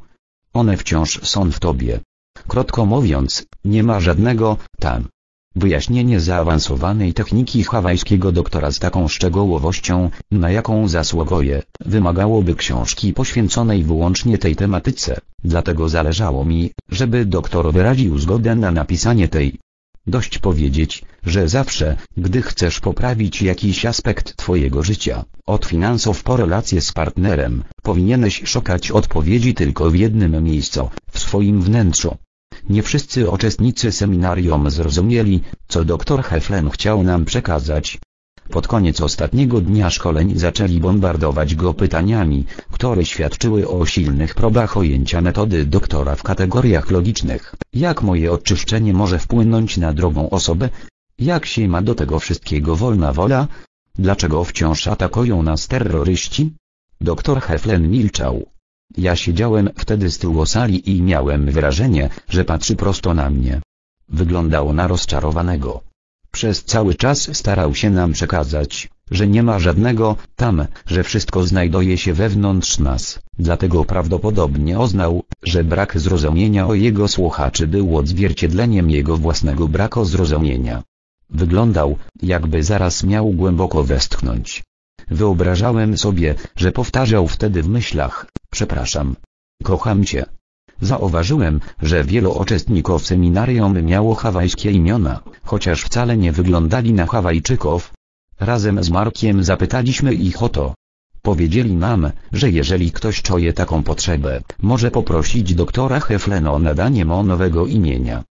One 0.53 0.77
wciąż 0.77 1.21
są 1.23 1.51
w 1.53 1.61
tobie. 1.61 2.01
Krótko 2.49 2.87
mówiąc, 2.87 3.47
nie 3.65 3.83
ma 3.83 4.01
żadnego, 4.01 4.57
tam. 4.79 5.09
Wyjaśnienie 5.57 6.21
zaawansowanej 6.21 7.15
techniki 7.15 7.65
hawajskiego 7.65 8.33
doktora 8.33 8.71
z 8.71 8.79
taką 8.79 9.09
szczegółowością, 9.09 10.11
na 10.31 10.51
jaką 10.51 10.89
zasługuje, 10.89 11.63
wymagałoby 11.81 12.55
książki 12.55 13.13
poświęconej 13.13 13.85
wyłącznie 13.85 14.39
tej 14.39 14.57
tematyce, 14.57 15.21
dlatego 15.45 15.89
zależało 15.89 16.45
mi, 16.45 16.71
żeby 16.89 17.27
doktor 17.27 17.73
wyraził 17.73 18.19
zgodę 18.19 18.55
na 18.55 18.71
napisanie 18.71 19.29
tej 19.29 19.59
Dość 20.07 20.39
powiedzieć, 20.39 21.05
że 21.23 21.49
zawsze, 21.49 21.97
gdy 22.17 22.43
chcesz 22.43 22.81
poprawić 22.81 23.43
jakiś 23.43 23.87
aspekt 23.87 24.37
twojego 24.37 24.83
życia, 24.83 25.25
od 25.47 25.65
finansów 25.67 26.23
po 26.23 26.37
relacje 26.37 26.81
z 26.81 26.93
partnerem, 26.93 27.65
powinieneś 27.83 28.43
szukać 28.45 28.91
odpowiedzi 28.91 29.55
tylko 29.55 29.91
w 29.91 29.95
jednym 29.95 30.45
miejscu, 30.45 30.91
w 31.11 31.19
swoim 31.19 31.63
wnętrzu. 31.63 32.17
Nie 32.69 32.83
wszyscy 32.83 33.31
uczestnicy 33.31 33.93
seminarium 33.93 34.71
zrozumieli, 34.71 35.41
co 35.69 35.85
dr 35.85 36.23
Heflen 36.23 36.71
chciał 36.71 37.03
nam 37.03 37.25
przekazać. 37.25 37.99
Pod 38.51 38.69
koniec 38.69 39.01
ostatniego 39.01 39.61
dnia 39.61 39.91
szkoleń 39.91 40.39
zaczęli 40.39 40.81
bombardować 40.81 41.55
go 41.55 41.75
pytaniami, 41.75 42.45
które 42.71 43.05
świadczyły 43.05 43.69
o 43.69 43.87
silnych 43.87 44.35
probach 44.35 44.77
ojęcia 44.77 45.21
metody 45.21 45.67
doktora 45.67 46.17
w 46.17 46.23
kategoriach 46.23 46.91
logicznych. 46.91 47.55
Jak 47.73 48.03
moje 48.03 48.33
oczyszczenie 48.33 48.95
może 48.95 49.19
wpłynąć 49.19 49.77
na 49.77 49.93
drugą 49.93 50.31
osobę? 50.31 50.69
Jak 51.19 51.47
się 51.47 51.69
ma 51.69 51.83
do 51.83 51.95
tego 51.95 52.19
wszystkiego 52.19 52.77
wolna 52.77 53.13
wola? 53.13 53.49
Dlaczego 53.99 54.45
wciąż 54.45 54.87
atakują 54.87 55.43
nas 55.43 55.69
terroryści? 55.69 56.53
Doktor 57.01 57.41
Heflen 57.41 57.91
milczał. 57.91 58.54
Ja 58.97 59.17
siedziałem 59.17 59.71
wtedy 59.77 60.11
z 60.11 60.19
tyłu 60.19 60.47
sali 60.47 60.91
i 60.91 61.03
miałem 61.03 61.51
wrażenie, 61.51 62.11
że 62.29 62.45
patrzy 62.45 62.77
prosto 62.77 63.15
na 63.15 63.31
mnie. 63.31 63.61
Wyglądał 64.09 64.73
na 64.73 64.87
rozczarowanego. 64.87 65.81
Przez 66.31 66.65
cały 66.65 66.95
czas 66.95 67.37
starał 67.37 67.75
się 67.75 67.91
nam 67.91 68.13
przekazać, 68.13 68.89
że 69.11 69.27
nie 69.27 69.43
ma 69.43 69.59
żadnego 69.59 70.17
tam, 70.37 70.67
że 70.87 71.03
wszystko 71.03 71.47
znajduje 71.47 71.99
się 71.99 72.13
wewnątrz 72.13 72.79
nas, 72.79 73.19
dlatego 73.39 73.85
prawdopodobnie 73.85 74.79
oznał, 74.79 75.23
że 75.43 75.65
brak 75.65 76.01
zrozumienia 76.01 76.67
o 76.67 76.75
jego 76.75 77.09
słuchaczy 77.09 77.67
był 77.67 77.97
odzwierciedleniem 77.97 78.91
jego 78.91 79.17
własnego 79.17 79.69
braku 79.69 80.05
zrozumienia. 80.05 80.83
Wyglądał, 81.31 81.97
jakby 82.23 82.63
zaraz 82.63 83.05
miał 83.05 83.31
głęboko 83.31 83.85
westchnąć. 83.85 84.63
Wyobrażałem 85.11 85.99
sobie, 85.99 86.35
że 86.57 86.73
powtarzał 86.73 87.29
wtedy 87.29 87.63
w 87.63 87.69
myślach, 87.69 88.27
przepraszam. 88.51 89.17
Kocham 89.63 90.05
cię. 90.05 90.25
Zauważyłem, 90.81 91.61
że 91.83 92.05
wielu 92.05 92.31
uczestników 92.33 93.07
seminarium 93.07 93.83
miało 93.83 94.15
hawajskie 94.15 94.71
imiona, 94.71 95.21
chociaż 95.43 95.83
wcale 95.83 96.17
nie 96.17 96.33
wyglądali 96.33 96.93
na 96.93 97.07
Hawajczyków. 97.07 97.93
Razem 98.41 98.85
z 98.85 98.91
Markiem 98.91 99.45
zapytaliśmy 99.45 100.15
ich 100.15 100.43
o 100.43 100.49
to. 100.49 100.75
Powiedzieli 101.23 101.75
nam, 101.75 102.11
że 102.33 102.51
jeżeli 102.51 102.93
ktoś 102.93 103.23
czuje 103.23 103.53
taką 103.53 103.83
potrzebę, 103.83 104.41
może 104.63 104.91
poprosić 104.91 105.55
doktora 105.55 106.01
Heflena 106.01 106.53
o 106.53 106.59
nadanie 106.59 107.05
mu 107.05 107.23
nowego 107.23 107.67
imienia. 107.67 108.25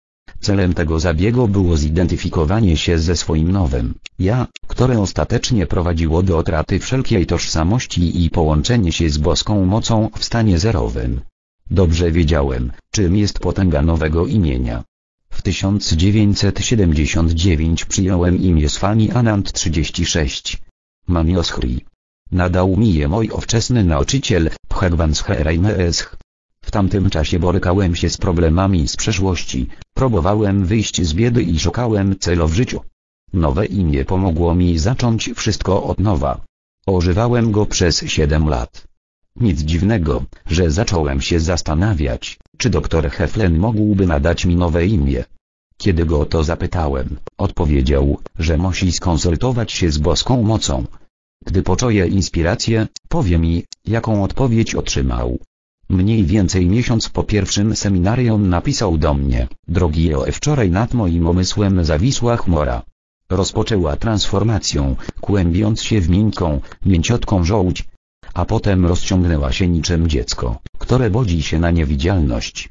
Celem 0.46 0.74
tego 0.74 1.00
zabiegu 1.00 1.48
było 1.48 1.78
zidentyfikowanie 1.78 2.78
się 2.78 3.00
ze 3.00 3.16
swoim 3.16 3.52
nowym 3.52 3.94
ja, 4.20 4.48
które 4.68 5.00
ostatecznie 5.00 5.68
prowadziło 5.68 6.24
do 6.24 6.38
utraty 6.38 6.80
wszelkiej 6.80 7.26
tożsamości 7.26 8.24
i 8.24 8.30
połączenie 8.30 8.92
się 8.92 9.10
z 9.10 9.18
boską 9.18 9.66
mocą 9.66 10.10
w 10.18 10.24
stanie 10.24 10.60
zerowym. 10.60 11.22
Dobrze 11.72 12.12
wiedziałem, 12.12 12.72
czym 12.92 13.18
jest 13.18 13.40
potęga 13.40 13.82
nowego 13.82 14.26
imienia. 14.26 14.84
W 15.30 15.42
1979 15.42 17.86
przyjąłem 17.86 18.40
imię 18.40 18.70
Swami 18.70 19.12
Anand 19.12 19.54
36. 19.54 20.62
Manioschri. 21.08 21.86
Nadał 22.32 22.78
mi 22.78 22.94
je 22.94 23.08
mój 23.08 23.30
ówczesny 23.30 23.84
nauczyciel, 23.84 24.50
Bhagwan 24.70 25.16
Scheraimeesch. 25.16 26.18
W 26.64 26.72
tamtym 26.72 27.10
czasie 27.10 27.40
borykałem 27.40 27.96
się 27.96 28.10
z 28.10 28.18
problemami 28.18 28.88
z 28.88 28.96
przeszłości, 28.96 29.68
próbowałem 29.94 30.66
wyjść 30.66 31.02
z 31.02 31.14
biedy 31.14 31.44
i 31.44 31.60
szukałem 31.60 32.20
celu 32.20 32.48
w 32.48 32.54
życiu. 32.54 32.80
Nowe 33.34 33.66
imię 33.66 34.06
pomogło 34.06 34.56
mi 34.56 34.80
zacząć 34.80 35.30
wszystko 35.36 35.84
od 35.84 36.00
nowa. 36.00 36.42
Ożywałem 36.86 37.52
go 37.52 37.66
przez 37.66 38.02
7 38.02 38.50
lat. 38.50 38.88
Nic 39.36 39.62
dziwnego, 39.62 40.24
że 40.46 40.72
zacząłem 40.72 41.22
się 41.22 41.40
zastanawiać, 41.40 42.40
czy 42.58 42.70
doktor 42.70 43.10
Heflen 43.10 43.60
mógłby 43.60 44.08
nadać 44.08 44.46
mi 44.46 44.56
nowe 44.56 44.86
imię. 44.86 45.24
Kiedy 45.78 46.06
go 46.06 46.20
o 46.20 46.26
to 46.26 46.44
zapytałem, 46.44 47.18
odpowiedział, 47.38 48.20
że 48.40 48.58
musi 48.58 48.92
skonsultować 48.92 49.72
się 49.72 49.92
z 49.92 49.98
boską 49.98 50.44
mocą. 50.44 50.86
Gdy 51.46 51.64
poczuje 51.64 52.08
inspirację, 52.08 52.88
powie 53.10 53.40
mi, 53.40 53.64
jaką 53.86 54.24
odpowiedź 54.24 54.76
otrzymał. 54.76 55.40
Mniej 55.90 56.26
więcej 56.26 56.68
miesiąc 56.68 57.10
po 57.10 57.24
pierwszym 57.24 57.76
seminarium 57.76 58.50
napisał 58.50 58.98
do 58.98 59.14
mnie, 59.14 59.48
drogi 59.68 60.06
Joe 60.06 60.26
wczoraj 60.32 60.72
nad 60.72 60.94
moim 60.94 61.28
umysłem 61.28 61.86
zawisła 61.86 62.38
chmura. 62.38 62.82
Rozpoczęła 63.30 63.96
transformację, 63.96 64.96
kłębiąc 65.22 65.84
się 65.84 66.02
w 66.02 66.10
miękką, 66.10 66.62
mięciotką 66.86 67.44
żołdź, 67.44 67.86
a 68.34 68.46
potem 68.46 68.86
rozciągnęła 68.86 69.52
się 69.52 69.68
niczym 69.68 70.08
dziecko, 70.08 70.60
które 70.78 71.10
bodzi 71.10 71.44
się 71.44 71.60
na 71.60 71.72
niewidzialność. 71.72 72.70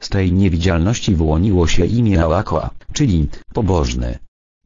Z 0.00 0.08
tej 0.08 0.32
niewidzialności 0.32 1.14
wyłoniło 1.14 1.66
się 1.66 1.86
imię 1.86 2.22
Ałakła, 2.22 2.70
czyli 2.92 3.28
pobożny. 3.52 4.18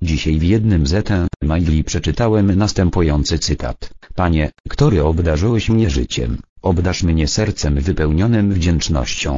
Dzisiaj 0.02 0.38
w 0.38 0.42
jednym 0.42 0.86
z 0.86 1.06
maili 1.42 1.84
przeczytałem 1.84 2.58
następujący 2.58 3.38
cytat. 3.38 3.90
Panie, 4.14 4.50
który 4.68 5.04
obdarzyłeś 5.04 5.68
mnie 5.68 5.90
życiem, 5.90 6.38
obdarz 6.66 7.02
mnie 7.02 7.28
sercem 7.28 7.80
wypełnionym 7.80 8.46
wdzięcznością. 8.54 9.32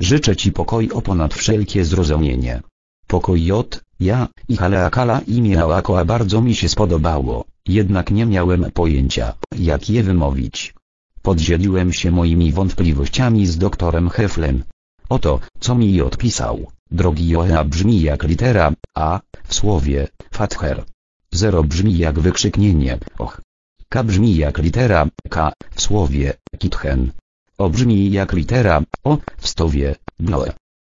Życzę 0.00 0.36
Ci 0.36 0.52
pokoju 0.52 1.02
ponad 1.02 1.34
wszelkie 1.34 1.84
zrozumienie. 1.84 2.62
Pokoj 3.06 3.52
od, 3.52 3.80
ja, 4.00 4.28
i 4.48 4.56
Haleakala 4.56 5.20
imię 5.26 5.60
Ałakoa 5.62 6.04
bardzo 6.04 6.40
mi 6.40 6.54
się 6.54 6.68
spodobało, 6.68 7.44
jednak 7.66 8.10
nie 8.10 8.26
miałem 8.26 8.70
pojęcia, 8.74 9.34
jak 9.58 9.90
je 9.90 10.02
wymówić. 10.02 10.74
Podzieliłem 11.22 11.92
się 11.92 12.10
moimi 12.10 12.52
wątpliwościami 12.52 13.46
z 13.46 13.58
doktorem 13.58 14.08
Heflem. 14.10 14.64
Oto, 15.08 15.40
co 15.60 15.74
mi 15.74 16.00
odpisał. 16.00 16.66
Drogi 16.90 17.28
Joea 17.28 17.64
brzmi 17.64 18.00
jak 18.00 18.22
litera 18.22 18.72
A, 18.94 19.20
w 19.48 19.54
słowie, 19.54 20.08
Father. 20.30 20.84
Zero 21.32 21.64
brzmi 21.64 21.98
jak 21.98 22.20
wykrzyknienie, 22.20 22.98
och. 23.18 23.47
K 23.90 24.04
brzmi 24.04 24.36
jak 24.36 24.58
litera 24.58 25.08
K, 25.30 25.52
w 25.70 25.82
słowie, 25.82 26.34
Kitchen. 26.58 27.12
O 27.58 27.70
brzmi 27.70 28.10
jak 28.12 28.32
litera 28.32 28.82
O, 29.04 29.18
w 29.36 29.48
stowie, 29.48 29.94
Bloe. 30.20 30.52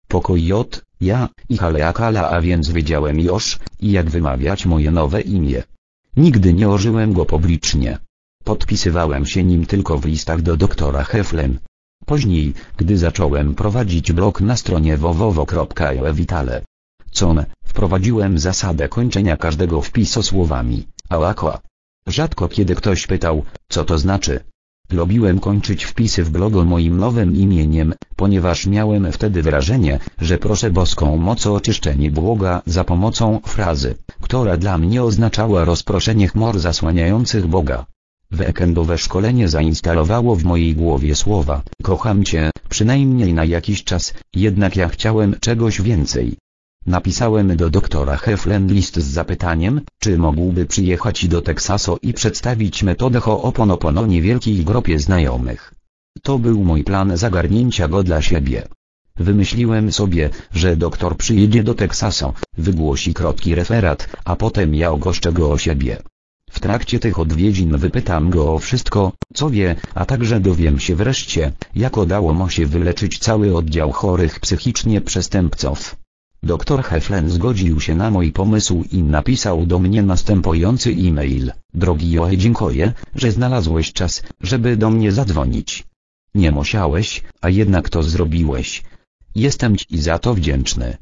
Pokoj 0.09 0.47
J, 0.47 0.83
ja, 1.01 1.29
i 1.49 1.57
Haleakala 1.57 2.31
a 2.31 2.41
więc 2.41 2.71
wiedziałem 2.71 3.21
już, 3.21 3.59
jak 3.81 4.11
wymawiać 4.11 4.67
moje 4.67 4.91
nowe 4.91 5.21
imię. 5.21 5.63
Nigdy 6.17 6.53
nie 6.55 6.69
ożyłem 6.69 7.13
go 7.13 7.25
publicznie. 7.27 7.99
Podpisywałem 8.45 9.27
się 9.27 9.45
nim 9.45 9.67
tylko 9.67 9.99
w 9.99 10.05
listach 10.05 10.43
do 10.43 10.57
doktora 10.57 11.05
Heflem. 11.05 11.59
Później, 12.07 12.55
gdy 12.77 12.99
zacząłem 12.99 13.55
prowadzić 13.55 14.13
blog 14.13 14.41
na 14.41 14.57
stronie 14.57 14.97
www.ewitale. 14.97 16.63
Com, 17.11 17.45
wprowadziłem 17.65 18.39
zasadę 18.39 18.89
kończenia 18.89 19.37
każdego 19.37 19.83
wpisu 19.83 20.23
słowami, 20.23 20.87
ałakła. 21.09 21.61
Rzadko 22.09 22.49
kiedy 22.49 22.75
ktoś 22.75 23.07
pytał, 23.07 23.43
co 23.69 23.85
to 23.85 23.99
znaczy. 23.99 24.41
Lubiłem 24.91 25.41
kończyć 25.41 25.85
wpisy 25.85 26.25
w 26.25 26.31
blogu 26.31 26.65
moim 26.65 26.99
nowym 26.99 27.37
imieniem, 27.37 27.95
ponieważ 28.17 28.67
miałem 28.67 29.13
wtedy 29.13 29.43
wrażenie, 29.43 29.99
że 30.21 30.39
proszę 30.39 30.71
boską 30.71 31.17
moc 31.17 31.47
o 31.47 31.55
oczyszczenie 31.55 32.11
błoga 32.11 32.63
za 32.67 32.85
pomocą 32.85 33.41
frazy, 33.47 33.95
która 34.21 34.57
dla 34.57 34.79
mnie 34.79 35.03
oznaczała 35.03 35.65
rozproszenie 35.65 36.29
chmur 36.29 36.59
zasłaniających 36.59 37.47
Boga. 37.47 37.87
Weekendowe 38.33 38.99
szkolenie 38.99 39.49
zainstalowało 39.49 40.37
w 40.37 40.45
mojej 40.45 40.75
głowie 40.75 41.15
słowa, 41.15 41.63
kocham 41.83 42.25
Cię, 42.25 42.51
przynajmniej 42.69 43.33
na 43.33 43.45
jakiś 43.45 43.85
czas, 43.85 44.15
jednak 44.35 44.77
ja 44.77 44.89
chciałem 44.89 45.37
czegoś 45.41 45.83
więcej. 45.83 46.37
Napisałem 46.87 47.57
do 47.57 47.71
doktora 47.71 48.17
Heflen 48.17 48.67
list 48.67 48.97
z 48.97 49.05
zapytaniem, 49.05 49.81
czy 49.99 50.19
mógłby 50.19 50.67
przyjechać 50.67 51.29
do 51.29 51.43
Teksasu 51.43 51.99
i 52.03 52.13
przedstawić 52.13 52.83
metodę 52.83 53.19
Ho'oponopono 53.19 54.09
niewielkiej 54.09 54.65
grupie 54.65 54.99
znajomych. 54.99 55.75
To 56.23 56.39
był 56.39 56.65
mój 56.65 56.85
plan 56.85 57.17
zagarnięcia 57.17 57.89
go 57.89 58.03
dla 58.03 58.23
siebie. 58.23 58.69
Wymyśliłem 59.17 59.93
sobie, 59.93 60.31
że 60.53 60.77
doktor 60.77 61.17
przyjedzie 61.17 61.63
do 61.63 61.75
Teksasu, 61.75 62.33
wygłosi 62.59 63.15
krótki 63.15 63.55
referat, 63.55 64.09
a 64.25 64.37
potem 64.37 64.75
ja 64.75 64.91
ogoszczę 64.91 65.33
go 65.33 65.53
o 65.53 65.59
siebie. 65.59 66.03
W 66.51 66.61
trakcie 66.61 66.99
tych 66.99 67.19
odwiedzin 67.19 67.77
wypytam 67.77 68.31
go 68.31 68.55
o 68.55 68.59
wszystko, 68.59 69.13
co 69.35 69.51
wie, 69.51 69.77
a 69.95 70.05
także 70.05 70.41
dowiem 70.41 70.79
się 70.79 70.97
wreszcie, 70.97 71.53
jak 71.75 71.97
udało 71.97 72.35
mu 72.35 72.49
się 72.49 72.67
wyleczyć 72.67 73.19
cały 73.19 73.57
oddział 73.57 73.93
chorych 73.93 74.41
psychicznie 74.41 75.01
przestępców. 75.01 75.97
Doktor 76.45 76.83
Heflen 76.83 77.31
zgodził 77.31 77.81
się 77.81 77.95
na 77.95 78.11
mój 78.11 78.33
pomysł 78.33 78.85
i 78.93 79.03
napisał 79.03 79.67
do 79.67 79.79
mnie 79.79 80.03
następujący 80.03 80.91
e-mail. 80.91 81.53
Drogi 81.75 82.11
Joe 82.13 82.37
dziękuję, 82.37 82.93
że 83.15 83.33
znalazłeś 83.33 83.93
czas, 83.93 84.23
żeby 84.41 84.77
do 84.77 84.91
mnie 84.91 85.13
zadzwonić. 85.13 85.85
Nie 86.35 86.51
musiałeś, 86.51 87.23
a 87.41 87.51
jednak 87.51 87.89
to 87.89 88.03
zrobiłeś. 88.03 88.83
Jestem 89.35 89.77
Ci 89.77 89.99
za 89.99 90.19
to 90.19 90.35
wdzięczny. 90.35 90.97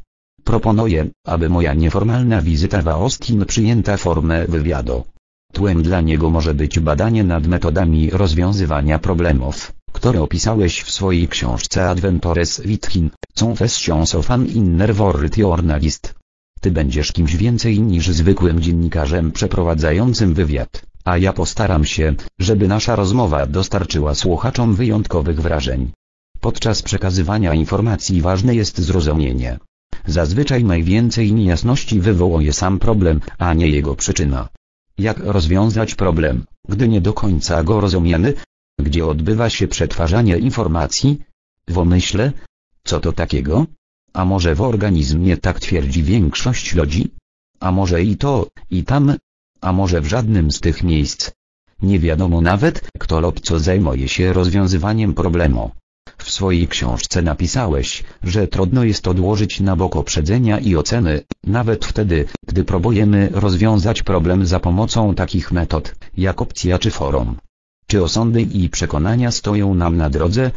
Proponuję, 0.44 1.06
aby 1.26 1.48
moja 1.48 1.74
nieformalna 1.74 2.42
wizyta 2.42 2.82
w 2.82 2.88
Austin 2.88 3.44
przyjęta 3.46 3.96
formę 3.96 4.46
wywiadu. 4.46 5.04
Tłem 5.52 5.82
dla 5.82 6.00
niego 6.00 6.30
może 6.30 6.54
być 6.54 6.80
badanie 6.80 7.24
nad 7.24 7.46
metodami 7.46 8.10
rozwiązywania 8.10 8.98
problemów, 8.98 9.72
które 9.92 10.22
opisałeś 10.22 10.82
w 10.82 10.90
swojej 10.90 11.28
książce 11.28 11.88
Adventures 11.88 12.60
Within, 12.60 13.10
Confessions 13.40 14.14
of 14.14 14.30
an 14.30 14.46
Inner 14.46 14.94
World 14.94 15.38
Journalist. 15.38 16.14
Ty 16.60 16.70
będziesz 16.70 17.12
kimś 17.12 17.36
więcej 17.36 17.80
niż 17.80 18.08
zwykłym 18.08 18.60
dziennikarzem 18.60 19.32
przeprowadzającym 19.32 20.34
wywiad, 20.34 20.82
a 21.04 21.18
ja 21.18 21.32
postaram 21.32 21.84
się, 21.84 22.14
żeby 22.38 22.68
nasza 22.68 22.96
rozmowa 22.96 23.46
dostarczyła 23.46 24.14
słuchaczom 24.14 24.74
wyjątkowych 24.74 25.40
wrażeń. 25.40 25.92
Podczas 26.40 26.82
przekazywania 26.82 27.54
informacji 27.54 28.22
ważne 28.22 28.54
jest 28.54 28.78
zrozumienie. 28.78 29.58
Zazwyczaj 30.06 30.64
najwięcej 30.64 31.32
niejasności 31.32 32.00
wywołuje 32.00 32.52
sam 32.52 32.78
problem, 32.78 33.20
a 33.38 33.54
nie 33.54 33.68
jego 33.68 33.96
przyczyna. 33.96 34.48
Jak 34.98 35.18
rozwiązać 35.18 35.94
problem, 35.94 36.44
gdy 36.68 36.88
nie 36.88 37.00
do 37.00 37.12
końca 37.12 37.64
go 37.64 37.80
rozumiemy? 37.80 38.34
Gdzie 38.80 39.06
odbywa 39.06 39.50
się 39.50 39.68
przetwarzanie 39.68 40.38
informacji? 40.38 41.22
W 41.68 41.78
omyśle? 41.78 42.32
Co 42.84 43.00
to 43.00 43.12
takiego? 43.12 43.66
A 44.12 44.24
może 44.24 44.54
w 44.54 44.62
organizmie 44.62 45.36
tak 45.36 45.60
twierdzi 45.60 46.02
większość 46.02 46.74
ludzi? 46.74 47.10
A 47.60 47.72
może 47.72 48.02
i 48.02 48.16
to, 48.16 48.46
i 48.70 48.84
tam? 48.84 49.14
A 49.60 49.72
może 49.72 50.00
w 50.00 50.06
żadnym 50.06 50.50
z 50.50 50.60
tych 50.60 50.82
miejsc? 50.82 51.30
Nie 51.82 51.98
wiadomo 51.98 52.40
nawet, 52.40 52.88
kto 52.98 53.20
lub 53.20 53.40
co 53.40 53.58
zajmuje 53.58 54.08
się 54.08 54.32
rozwiązywaniem 54.32 55.14
problemu. 55.14 55.70
W 56.22 56.30
swojej 56.30 56.68
książce 56.68 57.22
napisałeś, 57.22 58.04
że 58.22 58.48
trudno 58.48 58.84
jest 58.84 59.08
odłożyć 59.08 59.60
na 59.60 59.76
bok 59.76 59.96
uprzedzenia 59.96 60.58
i 60.58 60.76
oceny, 60.76 61.20
nawet 61.44 61.84
wtedy, 61.84 62.24
gdy 62.46 62.64
próbujemy 62.64 63.28
rozwiązać 63.32 64.02
problem 64.02 64.46
za 64.46 64.60
pomocą 64.60 65.14
takich 65.14 65.52
metod, 65.52 65.94
jak 66.16 66.42
opcja 66.42 66.78
czy 66.78 66.90
forum. 66.90 67.36
Czy 67.86 68.02
osądy 68.02 68.42
i 68.42 68.68
przekonania 68.68 69.30
stoją 69.30 69.74
nam 69.74 69.96
na 69.96 70.10
drodze? 70.10 70.50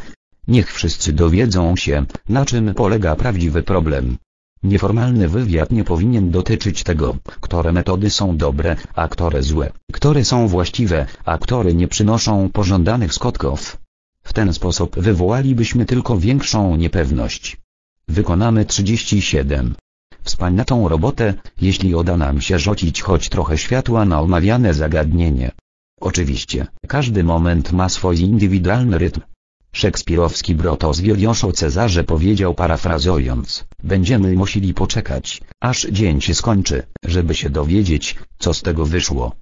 Niech 0.48 0.72
wszyscy 0.72 1.12
dowiedzą 1.12 1.76
się, 1.76 2.06
na 2.28 2.44
czym 2.44 2.74
polega 2.74 3.16
prawdziwy 3.16 3.62
problem. 3.62 4.16
Nieformalny 4.62 5.28
wywiad 5.28 5.72
nie 5.72 5.84
powinien 5.84 6.30
dotyczyć 6.30 6.82
tego, 6.82 7.16
które 7.40 7.72
metody 7.72 8.10
są 8.10 8.36
dobre, 8.36 8.76
a 8.94 9.08
które 9.08 9.42
złe, 9.42 9.72
które 9.92 10.24
są 10.24 10.48
właściwe, 10.48 11.06
a 11.24 11.38
które 11.38 11.74
nie 11.74 11.88
przynoszą 11.88 12.50
pożądanych 12.52 13.14
skutków. 13.14 13.76
W 14.26 14.32
ten 14.32 14.52
sposób 14.52 15.00
wywołalibyśmy 15.00 15.84
tylko 15.86 16.18
większą 16.18 16.76
niepewność. 16.76 17.56
Wykonamy 18.08 18.64
37. 18.64 19.74
Wspaniałą 20.22 20.88
robotę, 20.88 21.34
jeśli 21.60 21.94
uda 21.94 22.16
nam 22.16 22.40
się 22.40 22.58
rzucić 22.58 23.02
choć 23.02 23.28
trochę 23.28 23.58
światła 23.58 24.04
na 24.04 24.20
omawiane 24.20 24.74
zagadnienie. 24.74 25.50
Oczywiście, 26.00 26.66
każdy 26.88 27.24
moment 27.24 27.72
ma 27.72 27.88
swój 27.88 28.20
indywidualny 28.20 28.98
rytm. 28.98 29.20
Szekspirowski 29.72 30.54
Brotos 30.54 31.00
Wiliusz 31.00 31.44
o 31.44 31.52
Cezarze 31.52 32.04
powiedział 32.04 32.54
parafrazując, 32.54 33.64
będziemy 33.82 34.32
musieli 34.32 34.74
poczekać, 34.74 35.42
aż 35.60 35.86
dzień 35.90 36.20
się 36.20 36.34
skończy, 36.34 36.82
żeby 37.04 37.34
się 37.34 37.50
dowiedzieć, 37.50 38.16
co 38.38 38.54
z 38.54 38.62
tego 38.62 38.86
wyszło. 38.86 39.36